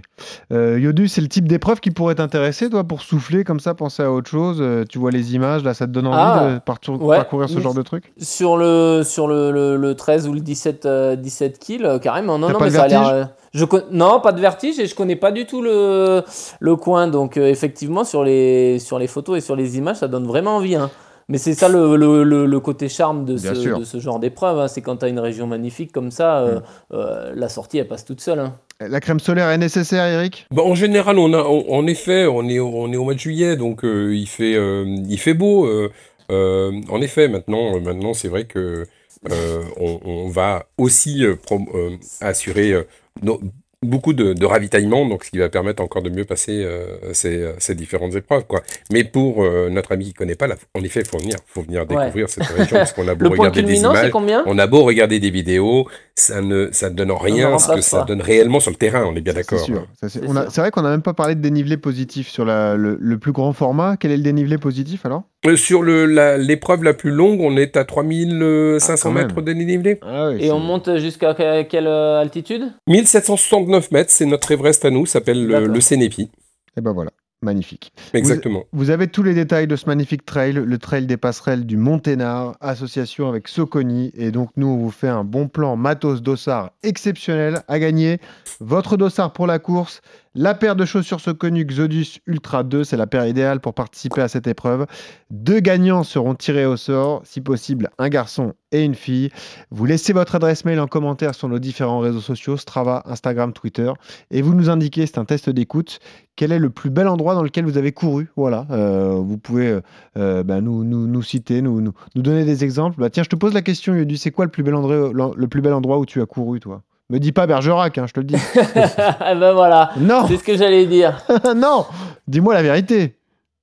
Euh, 0.53 0.79
Yodu, 0.79 1.09
c'est 1.09 1.21
le 1.21 1.29
type 1.29 1.49
d'épreuve 1.49 1.81
qui 1.81 1.91
pourrait 1.91 2.15
t'intéresser, 2.15 2.71
toi, 2.71 2.85
pour 2.85 3.01
souffler 3.03 3.45
comme 3.45 3.61
ça, 3.61 3.75
penser 3.75 4.03
à 4.03 4.13
autre 4.13 4.31
chose? 4.31 4.59
Euh, 4.61 4.85
tu 4.89 4.99
vois 4.99 5.11
les 5.11 5.35
images, 5.35 5.65
là, 5.65 5.75
ça 5.75 5.87
te 5.87 5.91
donne 5.93 6.07
envie 6.07 6.17
Ah, 6.19 6.53
de 6.55 6.59
partour- 6.61 7.03
ouais. 7.03 7.17
parcourir 7.17 7.49
ce 7.49 7.59
genre 7.61 7.75
de 7.75 7.83
truc? 7.83 8.13
Sur 8.21 8.57
le, 8.57 9.03
sur 9.05 9.27
le, 9.27 9.51
le, 9.51 9.77
le 9.77 9.95
13 9.95 10.29
ou 10.29 10.33
le 10.33 10.41
17, 10.41 10.87
euh, 10.87 11.17
17 11.17 11.59
kills, 11.59 11.89
carrément. 12.03 12.39
Non, 12.39 12.49
non, 12.51 12.59
pas 12.59 12.67
mais 12.67 12.71
ça 12.71 12.85
a 12.85 12.89
l'air. 12.89 13.29
je 13.53 13.65
con- 13.65 13.83
Non, 13.91 14.21
pas 14.21 14.33
de 14.33 14.41
vertige 14.41 14.79
et 14.79 14.87
je 14.87 14.95
connais 14.95 15.17
pas 15.17 15.33
du 15.33 15.45
tout 15.47 15.61
le, 15.63 16.23
le 16.61 16.77
coin. 16.77 17.09
Donc, 17.09 17.37
effectivement, 17.37 18.05
sur 18.05 18.23
les, 18.25 18.79
sur 18.79 18.99
les 18.99 19.07
photos 19.09 19.39
et 19.39 19.41
sur 19.41 19.57
les 19.57 19.77
images, 19.77 19.97
ça 19.97 20.09
donne 20.09 20.27
vraiment 20.27 20.57
envie. 20.57 20.77
hein. 20.77 20.91
Mais 21.31 21.39
c'est 21.39 21.55
ça 21.55 21.69
le, 21.69 21.97
le, 21.97 22.25
le, 22.25 22.45
le 22.45 22.61
côté 22.61 22.89
charme 22.89 23.25
de 23.25 23.37
ce, 23.37 23.79
de 23.79 23.85
ce 23.85 23.99
genre 24.01 24.19
d'épreuve. 24.19 24.59
hein. 24.59 24.69
C'est 24.69 24.83
quand 24.83 24.97
tu 24.99 25.05
as 25.05 25.09
une 25.09 25.21
région 25.21 25.47
magnifique 25.47 25.93
comme 25.93 26.11
ça, 26.11 26.41
euh, 26.41 26.59
Mm. 26.59 26.63
euh, 26.95 27.33
la 27.35 27.49
sortie, 27.49 27.79
elle 27.79 27.89
passe 27.89 28.05
toute 28.05 28.21
seule. 28.21 28.41
hein. 28.41 28.55
La 28.81 29.01
crème 29.01 29.21
solaire 29.21 29.49
est 29.51 29.59
nécessaire, 29.59 30.05
Eric? 30.07 30.47
Bah, 30.51 30.63
en 30.65 30.75
général, 30.75 31.19
on 31.19 31.33
a, 31.33 31.43
on- 31.45 31.71
en 31.73 31.87
effet, 31.87 32.27
on 32.27 32.49
est, 32.49 32.59
au- 32.59 32.73
on 32.75 32.93
est 32.93 32.97
au 32.97 33.05
mois 33.05 33.15
de 33.15 33.19
juillet, 33.19 33.57
donc 33.57 33.85
euh, 33.85 34.15
il, 34.15 34.27
fait, 34.27 34.55
euh, 34.57 34.85
il 35.09 35.19
fait 35.19 35.35
beau. 35.35 35.67
euh, 35.67 35.91
euh, 36.33 36.73
en 36.89 37.01
effet, 37.01 37.29
maintenant, 37.29 37.79
maintenant 37.81 38.15
c'est 38.15 38.29
vrai 38.29 38.45
que 38.45 38.87
euh, 39.31 39.63
on, 39.79 40.01
on 40.05 40.29
va 40.31 40.65
aussi 40.79 41.25
euh, 41.25 41.35
euh, 41.75 41.91
assurer 42.21 42.73
euh, 42.73 42.83
no- 43.23 43.41
beaucoup 43.83 44.13
de, 44.13 44.45
ravitaillement, 44.45 45.07
donc 45.07 45.25
ce 45.25 45.31
qui 45.31 45.39
va 45.39 45.49
permettre 45.49 45.83
encore 45.83 46.03
de 46.03 46.11
mieux 46.11 46.25
passer 46.25 46.63
euh, 46.63 46.99
euh, 47.25 47.53
ces, 47.59 47.75
différentes 47.75 48.15
épreuves. 48.15 48.45
Mais 48.93 49.05
pour 49.05 49.43
euh, 49.43 49.71
notre 49.71 49.93
ami 49.93 50.07
qui 50.07 50.11
ne 50.11 50.17
connaît 50.17 50.35
pas, 50.35 50.47
là, 50.47 50.57
en 50.75 50.83
effet, 50.83 51.01
il 51.01 51.07
faut 51.07 51.19
venir, 51.19 51.37
faut 51.47 51.63
venir 51.63 51.87
découvrir 51.87 52.27
ouais. 52.27 52.29
cette 52.29 52.45
région, 52.45 52.77
parce 52.77 52.93
qu'on 52.93 53.09
a 53.09 53.15
beau 53.15 53.25
Le 53.25 53.31
regarder 53.31 53.63
des 53.63 53.81
images, 53.81 54.13
on 54.47 54.59
a 54.59 54.67
beau 54.67 54.85
regarder 54.85 55.19
des 55.19 55.31
vidéos, 55.31 55.89
ça 56.15 56.43
ne, 56.43 56.69
ça 56.73 56.91
ne 56.91 56.95
donne 56.95 57.13
rien 57.13 57.59
ce 57.59 57.73
que 57.73 57.81
ça 57.81 58.05
donne 58.05 58.21
réellement 58.21 58.61
sur 58.61 58.71
le 58.71 58.77
terrain, 58.77 59.05
on 59.07 59.17
est 59.17 59.23
bien 59.23 59.33
d'accord. 59.33 59.67
C'est 60.07 60.61
vrai 60.61 60.71
qu'on 60.71 60.83
n'a 60.83 60.91
même 60.91 61.03
pas 61.03 61.15
parlé 61.15 61.35
de 61.35 61.41
dénivelé 61.41 61.79
positif 61.79 62.29
sur 62.29 62.45
le, 62.45 63.17
plus 63.21 63.33
grand 63.33 63.53
format. 63.53 63.97
Quel 63.99 64.13
est 64.13 64.17
le 64.17 64.23
dénivelé 64.23 64.59
positif 64.59 65.07
alors? 65.07 65.23
Sur 65.57 65.83
l'épreuve 65.83 66.83
la, 66.83 66.93
plus 66.93 67.11
longue, 67.11 67.41
on 67.41 67.57
est 67.57 67.79
à 67.79 67.85
3500 67.85 69.09
ah, 69.09 69.15
mètres 69.15 69.41
de 69.41 69.53
dénivelé. 69.55 69.99
Ah 70.03 70.31
Et 70.39 70.51
on 70.51 70.59
monte 70.59 70.99
jusqu'à 70.99 71.35
quelle 71.65 71.87
altitude? 71.87 72.73
1760 72.87 73.70
39 73.71 73.93
mètres, 73.93 74.11
c'est 74.11 74.27
notre 74.27 74.51
Everest 74.51 74.85
à 74.85 74.91
nous, 74.91 75.07
s'appelle 75.07 75.47
le, 75.47 75.67
le 75.67 75.93
Et 75.93 76.29
eh 76.77 76.81
ben 76.81 76.93
voilà. 76.93 77.13
Magnifique. 77.41 77.93
Exactement. 78.13 78.65
Vous, 78.73 78.91
avez 78.91 79.07
tous 79.07 79.23
les 79.23 79.33
détails 79.33 79.69
de 79.69 79.77
ce 79.77 79.87
magnifique 79.87 80.27
trail, 80.27 80.55
le 80.55 80.79
trail 80.79 81.07
des 81.07 81.17
passerelles 81.17 81.65
du 81.65 81.77
Monténard, 81.77 82.57
association 82.61 83.29
avec 83.29 83.47
Soconi. 83.47 84.11
Et 84.15 84.33
donc, 84.33 84.51
nous, 84.57 84.67
on 84.67 84.77
vous 84.77 84.91
fait 84.91 85.09
un 85.09 85.23
bon 85.23 85.47
plan 85.47 85.77
matos 85.77 86.21
dossard 86.21 86.73
exceptionnel 86.83 87.63
à 87.69 87.79
gagner. 87.79 88.19
Votre 88.59 88.97
dossard 88.97 89.33
pour 89.33 89.47
la 89.47 89.61
course 89.61 90.03
la 90.37 90.55
paire 90.55 90.77
de 90.77 90.85
chaussures 90.85 91.21
Soconi 91.21 91.65
Xodus 91.65 92.21
Ultra 92.27 92.63
2, 92.63 92.85
c'est 92.85 92.97
la 92.97 93.09
paire 93.09 93.27
idéale 93.27 93.59
pour 93.59 93.75
participer 93.75 94.21
à 94.21 94.29
cette 94.29 94.47
épreuve. 94.47 94.87
Deux 95.31 95.59
gagnants 95.59 96.05
seront 96.05 96.37
tirés 96.37 96.67
au 96.67 96.77
sort, 96.77 97.23
si 97.25 97.41
possible, 97.41 97.91
un 97.99 98.09
garçon 98.09 98.55
et 98.71 98.85
une 98.85 98.95
fille. 98.95 99.31
Vous 99.73 99.87
laissez 99.87 100.13
votre 100.13 100.37
adresse 100.37 100.65
mail 100.65 100.79
en 100.79 100.87
commentaire 100.87 101.35
sur 101.35 101.49
nos 101.49 101.59
différents 101.59 101.99
réseaux 101.99 102.21
sociaux, 102.21 102.57
Strava, 102.57 103.03
Instagram, 103.07 103.53
Twitter, 103.53 103.93
et 104.31 104.41
vous 104.41 104.55
nous 104.55 104.71
indiquez, 104.71 105.07
c'est 105.07 105.19
un 105.19 105.25
test 105.25 105.51
d'écoute, 105.51 105.99
quel 106.37 106.53
est 106.53 106.61
le 106.61 106.71
plus 106.71 106.91
bel 106.91 107.09
endroit 107.09 107.35
dans 107.35 107.43
lequel 107.43 107.65
vous 107.65 107.77
avez 107.77 107.91
couru. 107.91 108.31
Voilà, 108.37 108.69
euh, 108.71 109.15
vous 109.15 109.37
pouvez 109.37 109.67
euh, 109.67 109.81
euh, 110.17 110.45
bah, 110.45 110.61
nous, 110.61 110.85
nous, 110.85 111.23
citer, 111.23 111.61
nous, 111.61 111.81
nous, 111.81 111.93
nous 112.15 112.23
donner 112.23 112.45
des 112.45 112.63
exemples. 112.63 113.01
Bah, 113.01 113.11
tiens, 113.11 113.25
je 113.25 113.29
te 113.29 113.37
pose 113.37 113.53
la 113.53 113.63
question, 113.63 113.97
Yodu, 113.97 114.17
c'est 114.17 114.31
quoi 114.31 114.45
le 114.45 114.53
plus, 114.53 114.63
bel 114.63 114.77
endroit, 114.77 115.33
le 115.37 115.49
plus 115.49 115.61
bel 115.61 115.73
endroit 115.73 115.99
où 115.99 116.07
tu 116.07 116.23
as 116.23 116.27
couru, 116.27 116.61
toi? 116.61 116.83
Me 117.11 117.19
dis 117.19 117.33
pas 117.33 117.47
Bergerac, 117.47 117.99
hein, 117.99 118.07
je 118.07 118.13
te 118.13 118.21
le 118.21 118.27
dis. 118.27 118.37
Eh 118.55 119.35
ben 119.35 119.53
voilà, 119.53 119.91
non, 119.99 120.27
c'est 120.29 120.37
ce 120.37 120.45
que 120.45 120.57
j'allais 120.57 120.87
dire. 120.87 121.21
non, 121.57 121.85
dis-moi 122.29 122.55
la 122.55 122.63
vérité. 122.63 123.17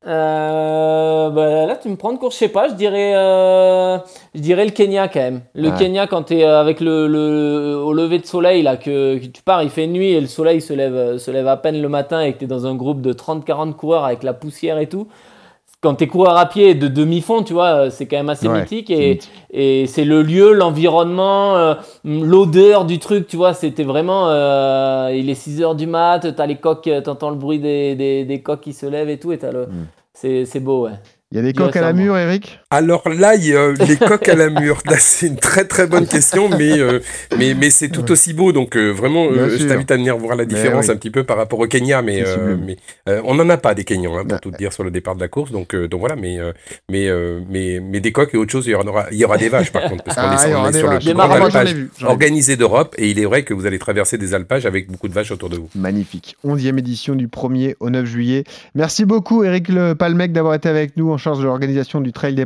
Euh, 0.05 1.29
bah 1.29 1.65
là, 1.65 1.75
tu 1.75 1.89
me 1.89 1.95
prends 1.95 2.13
de 2.13 2.17
court, 2.17 2.31
je 2.31 2.37
sais 2.37 2.49
pas, 2.49 2.69
je 2.69 2.73
dirais, 2.75 3.13
euh, 3.15 3.97
je 4.35 4.39
dirais 4.41 4.63
le 4.65 4.71
Kenya 4.71 5.07
quand 5.07 5.19
même. 5.19 5.41
Le 5.55 5.69
Ouais. 5.69 5.75
Kenya, 5.77 6.07
quand 6.07 6.23
tu 6.23 6.35
es 6.35 6.43
avec 6.43 6.79
le, 6.79 7.07
le, 7.07 7.77
au 7.77 7.93
lever 7.93 8.19
de 8.19 8.25
soleil, 8.25 8.61
là, 8.63 8.77
que, 8.77 9.17
que 9.17 9.25
tu 9.25 9.41
pars, 9.41 9.63
il 9.63 9.69
fait 9.69 9.87
nuit 9.87 10.11
et 10.11 10.21
le 10.21 10.27
soleil 10.27 10.61
se 10.61 10.73
lève, 10.73 10.95
euh, 10.95 11.17
se 11.17 11.31
lève 11.31 11.47
à 11.47 11.57
peine 11.57 11.81
le 11.81 11.89
matin 11.89 12.21
et 12.21 12.33
que 12.33 12.39
tu 12.39 12.45
es 12.45 12.47
dans 12.47 12.67
un 12.67 12.75
groupe 12.75 13.01
de 13.01 13.11
30-40 13.11 13.73
coureurs 13.73 14.05
avec 14.05 14.23
la 14.23 14.33
poussière 14.33 14.77
et 14.77 14.87
tout. 14.87 15.07
Quand 15.82 15.93
tu 15.95 16.05
es 16.05 16.07
coureur 16.07 16.38
à 16.38 16.47
pied 16.47 16.73
de 16.73 16.88
demi-fond, 16.88 17.43
tu 17.43 17.53
vois, 17.53 17.67
euh, 17.86 17.89
c'est 17.91 18.07
quand 18.07 18.17
même 18.17 18.30
assez 18.30 18.47
Ouais, 18.47 18.61
mythique 18.61 18.89
et, 18.89 19.19
c'est 19.86 20.05
le 20.05 20.23
lieu, 20.23 20.53
l'environnement, 20.53 21.55
euh, 21.55 21.75
l'odeur 22.03 22.86
du 22.86 22.97
truc, 22.97 23.28
tu 23.28 23.38
vois, 23.38 23.53
c'était 23.53 23.84
vraiment. 23.84 24.28
euh, 24.30 25.11
il 25.13 25.30
est 25.30 25.36
6 25.36 25.61
heures 25.61 25.75
du 25.75 25.86
mat, 25.86 26.36
t'as 26.36 26.45
les 26.47 26.55
coques, 26.55 26.89
t'entends 27.03 27.30
le 27.30 27.36
bruit 27.36 27.59
des, 27.59 27.95
des, 27.95 28.25
des 28.25 28.41
coques 28.41 28.61
qui 28.61 28.73
se 28.73 28.88
lèvent 28.88 29.09
et 29.09 29.19
tout, 29.19 29.32
et 29.32 29.38
t'as 29.38 29.51
le. 29.51 29.67
Mm. 29.67 29.88
C'est 30.13 30.45
c'est 30.45 30.59
beau, 30.59 30.86
ouais. 30.86 30.93
Il 31.32 31.38
y 31.38 31.39
a 31.39 31.43
des 31.43 31.53
coques 31.53 31.75
à 31.75 31.82
la 31.82 31.93
mur, 31.93 32.17
Eric? 32.17 32.59
Alors 32.70 33.07
là, 33.07 33.36
il 33.36 33.45
y 33.47 33.55
a 33.55 33.72
les 33.72 33.95
coques 34.07 34.28
à 34.28 34.36
la 34.36 34.49
mur. 34.49 34.82
Là, 34.88 34.97
c'est 34.99 35.28
une 35.28 35.38
très 35.38 35.63
très 35.63 35.88
bonne 35.88 36.05
question, 36.05 36.49
mais, 36.49 36.78
euh, 36.78 36.99
mais, 37.38 37.53
mais 37.53 37.70
c'est 37.70 37.88
tout 37.88 38.11
aussi 38.11 38.34
beau. 38.34 38.51
Donc 38.51 38.76
euh, 38.76 38.89
vraiment, 38.91 39.28
euh, 39.32 39.55
je 39.57 39.65
t'invite 39.65 39.89
à 39.89 39.95
venir 39.95 40.18
voir 40.18 40.36
la 40.36 40.43
différence 40.43 40.88
oui. 40.88 40.91
un 40.91 40.97
petit 40.97 41.09
peu 41.09 41.24
par 41.24 41.38
rapport 41.38 41.59
au 41.59 41.68
Kenya. 41.68 42.01
Mais, 42.01 42.24
euh, 42.28 42.57
euh, 43.07 43.22
on 43.24 43.36
n'en 43.36 43.47
a 43.49 43.55
pas 43.55 43.74
des 43.74 43.86
Kenyans, 43.86 44.15
hein, 44.18 44.24
pour 44.24 44.28
Bah, 44.28 44.39
tout 44.39 44.51
te 44.51 44.57
dire, 44.57 44.74
sur 44.74 44.84
le 44.84 44.91
départ 44.91 45.15
de 45.15 45.22
la 45.22 45.30
course. 45.30 45.51
Donc, 45.51 45.74
euh, 45.74 45.88
donc 45.88 46.01
voilà, 46.01 46.18
mais, 46.18 46.39
euh, 46.39 46.51
mais, 46.91 47.07
euh, 47.07 47.39
mais, 47.49 47.80
mais 47.82 48.01
des 48.01 48.11
coques 48.11 48.34
et 48.34 48.38
autre 48.38 48.51
chose, 48.51 48.68
il 48.68 48.72
y 48.72 48.76
aura, 48.76 49.05
il 49.11 49.18
y 49.18 49.24
aura 49.24 49.38
des 49.38 49.47
vaches 49.47 49.72
par 49.72 49.84
contre. 49.84 50.03
Parce 50.03 50.18
qu'on 50.18 50.24
Ah, 50.24 50.45
est, 50.45 50.49
il 50.49 50.51
y 50.51 50.55
on 50.55 50.68
est 50.68 50.74
sur 50.74 50.88
le 50.88 50.93
vaches. 50.95 51.03
plus 51.05 51.13
Des 51.13 51.13
grand 51.13 51.32
alpage 51.32 51.76
organisé 52.03 52.57
d'Europe. 52.57 52.95
Et 52.97 53.09
il 53.09 53.18
est 53.20 53.26
vrai 53.26 53.43
que 53.43 53.53
vous 53.53 53.65
allez 53.65 53.80
traverser 53.80 54.18
des 54.18 54.34
alpages 54.34 54.65
avec 54.65 54.91
beaucoup 54.91 55.07
de 55.07 55.13
vaches 55.13 55.32
autour 55.32 55.49
de 55.49 55.55
vous. 55.55 55.70
Magnifique. 55.74 56.36
11e 56.45 56.78
édition 56.80 57.15
du 57.15 57.28
1er 57.30 57.76
au 57.80 57.89
9 57.89 58.05
juillet. 58.05 58.43
Merci 58.76 59.05
beaucoup, 59.05 59.45
Eric 59.45 59.70
Le 59.70 59.93
Palmec, 59.95 60.34
d'avoir 60.34 60.53
été 60.53 60.68
avec 60.68 60.97
nous 60.97 61.11
en 61.13 61.18
charge 61.18 61.39
de 61.39 61.45
l'organisation 61.45 62.01
du 62.01 62.11
Trail 62.11 62.36
des 62.36 62.45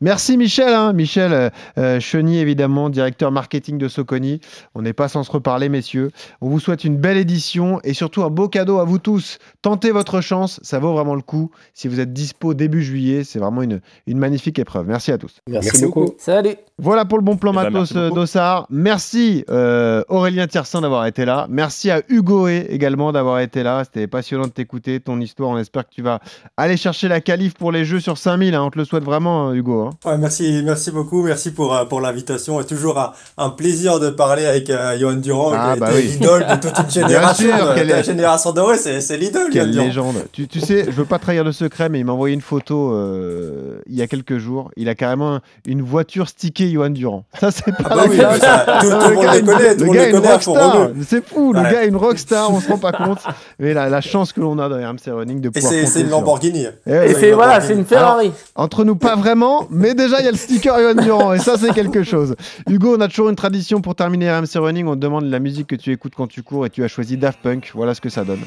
Merci, 0.00 0.36
Michel. 0.36 0.72
hein. 0.72 0.92
Michel 0.92 1.32
euh, 1.32 1.50
euh, 1.78 2.00
Cheny, 2.00 2.38
évidemment, 2.38 2.90
directeur 2.90 3.32
marketing 3.32 3.78
de 3.78 3.88
Soconi. 3.88 4.40
On 4.74 4.82
n'est 4.82 4.92
pas 4.92 5.08
sans 5.08 5.22
se 5.24 5.30
reparler, 5.30 5.68
messieurs. 5.68 6.10
On 6.40 6.48
vous 6.48 6.60
souhaite 6.60 6.84
une 6.84 6.96
belle 6.96 7.16
édition 7.16 7.80
et 7.84 7.94
surtout 7.94 8.22
un 8.22 8.30
beau 8.30 8.48
cadeau 8.48 8.78
à 8.78 8.84
vous 8.84 8.98
tous. 8.98 9.38
Tentez 9.62 9.90
votre 9.90 10.20
chance, 10.20 10.60
ça 10.62 10.78
vaut 10.78 10.92
vraiment 10.92 11.14
le 11.14 11.22
coup. 11.22 11.50
Si 11.74 11.88
vous 11.88 12.00
êtes 12.00 12.12
dispo 12.12 12.54
début 12.54 12.82
juillet, 12.82 13.24
c'est 13.24 13.38
vraiment 13.38 13.62
une, 13.62 13.80
une 14.06 14.18
magnifique 14.18 14.58
épreuve. 14.58 14.86
Merci 14.86 15.12
à 15.12 15.18
tous. 15.18 15.36
Merci, 15.48 15.68
Merci 15.72 15.84
beaucoup. 15.86 16.00
beaucoup. 16.00 16.14
Salut! 16.18 16.56
Voilà 16.78 17.04
pour 17.06 17.16
le 17.18 17.24
bon 17.24 17.36
plan 17.36 17.52
Eh 17.52 17.56
ben, 17.56 17.70
matos 17.70 17.92
beaucoup. 17.94 18.14
d'Ossard. 18.14 18.66
Merci 18.70 19.44
euh, 19.50 20.02
Aurélien 20.08 20.46
Tiersin 20.46 20.82
d'avoir 20.82 21.06
été 21.06 21.24
là. 21.24 21.46
Merci 21.48 21.90
à 21.90 22.02
Hugo 22.08 22.48
également 22.48 23.12
d'avoir 23.12 23.40
été 23.40 23.62
là. 23.62 23.82
C'était 23.84 24.06
passionnant 24.06 24.44
de 24.44 24.50
t'écouter, 24.50 25.00
ton 25.00 25.18
histoire. 25.20 25.50
On 25.50 25.58
espère 25.58 25.84
que 25.88 25.94
tu 25.94 26.02
vas 26.02 26.20
aller 26.56 26.76
chercher 26.76 27.08
la 27.08 27.20
qualif 27.20 27.54
pour 27.54 27.72
les 27.72 27.84
jeux 27.84 28.00
sur 28.00 28.18
5000, 28.18 28.54
hein, 28.54 28.62
on 28.62 28.70
te 28.70 28.78
le 28.78 28.84
souhaite 28.84 29.04
vraiment, 29.04 29.25
Hugo. 29.52 29.82
hein. 29.82 29.90
Ouais, 30.04 30.18
merci, 30.18 30.62
merci 30.64 30.90
beaucoup, 30.90 31.22
merci 31.22 31.50
pour, 31.50 31.74
euh, 31.74 31.84
pour 31.84 32.00
l'invitation. 32.00 32.58
C'est 32.60 32.66
toujours 32.66 32.98
un, 32.98 33.12
un 33.38 33.50
plaisir 33.50 33.98
de 34.00 34.10
parler 34.10 34.46
avec 34.46 34.70
euh, 34.70 34.98
Johan 34.98 35.14
Durand, 35.14 35.52
Ah, 35.54 35.74
qui 35.74 35.80
bah 35.80 35.88
oui. 35.94 36.02
l'idole 36.02 36.46
de 36.46 36.54
toute 36.68 36.78
une 36.78 36.90
génération. 37.08 37.46
sûr, 37.56 37.68
de- 37.70 37.74
quelle 37.74 37.86
de 37.88 37.92
la 37.92 37.98
est- 38.00 38.04
génération 38.04 38.52
dorée, 38.52 38.78
c'est 38.78 39.00
c'est 39.00 39.16
l'idole, 39.16 39.44
Johan 39.44 39.52
Quelle 39.52 39.70
Durand. 39.72 39.84
légende. 39.86 40.14
Tu, 40.32 40.48
tu 40.48 40.60
sais, 40.60 40.84
je 40.86 40.90
veux 40.92 41.04
pas 41.04 41.18
trahir 41.18 41.44
de 41.44 41.52
secret, 41.52 41.88
mais 41.88 42.00
il 42.00 42.04
m'a 42.04 42.12
envoyé 42.12 42.34
une 42.34 42.40
photo 42.40 42.92
euh, 42.92 43.78
il 43.86 43.94
y 43.96 44.02
a 44.02 44.06
quelques 44.06 44.38
jours. 44.38 44.70
Il 44.76 44.88
a 44.88 44.94
carrément 44.94 45.40
une 45.66 45.82
voiture 45.82 46.28
stickée 46.28 46.70
Johan 46.70 46.90
Durand. 46.90 47.24
Ça, 47.40 47.50
c'est 47.50 47.74
pas 47.76 47.94
bah 47.96 48.04
oui, 48.08 48.16
la 48.16 48.30
mais 48.32 48.38
ça, 48.38 48.64
tout- 48.80 48.86
tout 48.88 48.92
le 48.92 49.14
monde 49.14 49.22
gars, 49.24 49.32
les 49.32 49.38
une- 49.40 49.46
connaît, 49.46 49.74
tout 49.76 49.80
le 49.80 49.86
monde 49.86 49.94
gars, 49.96 50.04
les 50.06 50.10
une 50.10 50.16
rockstar. 50.26 50.88
C'est 51.06 51.26
fou, 51.26 51.52
le 51.52 51.62
gars, 51.62 51.84
une 51.84 51.96
rockstar, 51.96 52.52
on 52.52 52.60
se 52.60 52.68
rend 52.68 52.78
pas 52.78 52.92
compte. 52.92 53.18
Mais 53.58 53.74
la, 53.74 53.88
la 53.88 54.00
chance 54.00 54.32
que 54.32 54.40
l'on 54.40 54.58
a 54.58 54.68
dans 54.68 54.76
RMC 54.76 55.10
Running 55.12 55.40
de 55.40 55.48
Et 55.48 55.50
pouvoir. 55.50 55.72
c'est 55.72 55.80
compter 55.80 55.90
c'est 55.92 56.00
une 56.02 56.10
Lamborghini. 56.10 56.66
Eh. 56.86 56.90
Et 56.92 57.14
c'est 57.14 57.32
voilà, 57.32 57.60
c'est 57.60 57.72
une 57.74 57.84
Ferrari. 57.84 58.30
Entre 58.54 58.84
nous, 58.84 58.96
pas 58.96 59.15
vraiment, 59.16 59.66
mais 59.70 59.94
déjà, 59.94 60.20
il 60.20 60.24
y 60.24 60.28
a 60.28 60.30
le 60.30 60.36
sticker 60.36 60.78
Johan 60.78 61.02
Durand, 61.02 61.32
et 61.32 61.38
ça, 61.38 61.56
c'est 61.58 61.72
quelque 61.72 62.02
chose. 62.02 62.36
Hugo, 62.68 62.96
on 62.96 63.00
a 63.00 63.08
toujours 63.08 63.28
une 63.28 63.36
tradition 63.36 63.80
pour 63.80 63.94
terminer 63.94 64.30
RMC 64.30 64.56
Running. 64.56 64.86
On 64.86 64.94
te 64.94 65.00
demande 65.00 65.24
la 65.24 65.38
musique 65.38 65.66
que 65.66 65.76
tu 65.76 65.92
écoutes 65.92 66.14
quand 66.16 66.26
tu 66.26 66.42
cours, 66.42 66.66
et 66.66 66.70
tu 66.70 66.84
as 66.84 66.88
choisi 66.88 67.16
Daft 67.16 67.40
Punk. 67.42 67.72
Voilà 67.74 67.94
ce 67.94 68.00
que 68.00 68.08
ça 68.08 68.24
donne. 68.24 68.40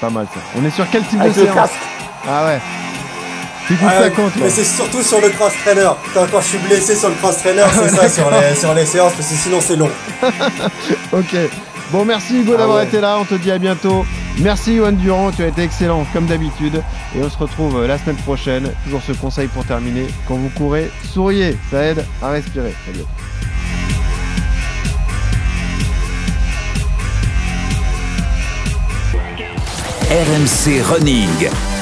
Pas 0.00 0.10
mal, 0.10 0.26
ça. 0.32 0.40
On 0.58 0.64
est 0.64 0.70
sur 0.70 0.88
quel 0.90 1.02
type 1.04 1.20
Avec 1.20 1.34
de 1.34 1.40
le 1.40 1.46
séance 1.46 1.56
casque. 1.56 1.74
Ah 2.28 2.46
ouais. 2.46 2.60
Tu 3.66 3.74
écoutes 3.74 3.88
ça 3.88 4.10
quand, 4.10 4.28
toi 4.30 4.42
mais 4.42 4.50
c'est 4.50 4.64
surtout 4.64 5.02
sur 5.02 5.20
le 5.20 5.28
cross 5.28 5.52
trainer. 5.64 5.90
Quand, 6.12 6.26
quand 6.30 6.40
je 6.40 6.46
suis 6.46 6.58
blessé 6.58 6.96
sur 6.96 7.08
le 7.08 7.14
cross 7.16 7.38
trainer, 7.38 7.64
c'est 7.72 7.88
ça 7.88 8.08
sur 8.08 8.30
les, 8.30 8.56
sur 8.56 8.74
les 8.74 8.86
séances, 8.86 9.12
parce 9.12 9.28
que 9.28 9.34
sinon 9.34 9.60
c'est 9.60 9.76
long. 9.76 9.90
Ok. 11.12 11.36
Bon, 11.92 12.04
merci 12.04 12.38
Hugo 12.40 12.52
Ah 12.54 12.58
d'avoir 12.58 12.76
ouais. 12.78 12.86
été 12.86 13.00
là. 13.00 13.18
On 13.20 13.24
te 13.24 13.34
dit 13.34 13.50
à 13.50 13.58
bientôt. 13.58 14.04
Merci 14.38 14.76
Johan 14.76 14.92
Durand, 14.92 15.32
tu 15.32 15.42
as 15.42 15.48
été 15.48 15.62
excellent 15.62 16.06
comme 16.12 16.26
d'habitude. 16.26 16.82
Et 17.16 17.20
on 17.22 17.28
se 17.28 17.36
retrouve 17.36 17.80
euh, 17.80 17.86
la 17.88 17.98
semaine 17.98 18.16
prochaine. 18.16 18.70
Toujours 18.84 19.02
ce 19.02 19.12
conseil 19.12 19.48
pour 19.48 19.64
terminer. 19.64 20.06
Quand 20.28 20.36
vous 20.36 20.50
courez, 20.50 20.90
souriez. 21.12 21.56
Ça 21.70 21.82
aide 21.84 22.04
à 22.22 22.30
respirer. 22.30 22.72
Salut. 22.86 23.04
RMC 30.10 30.82
Running. 30.82 31.79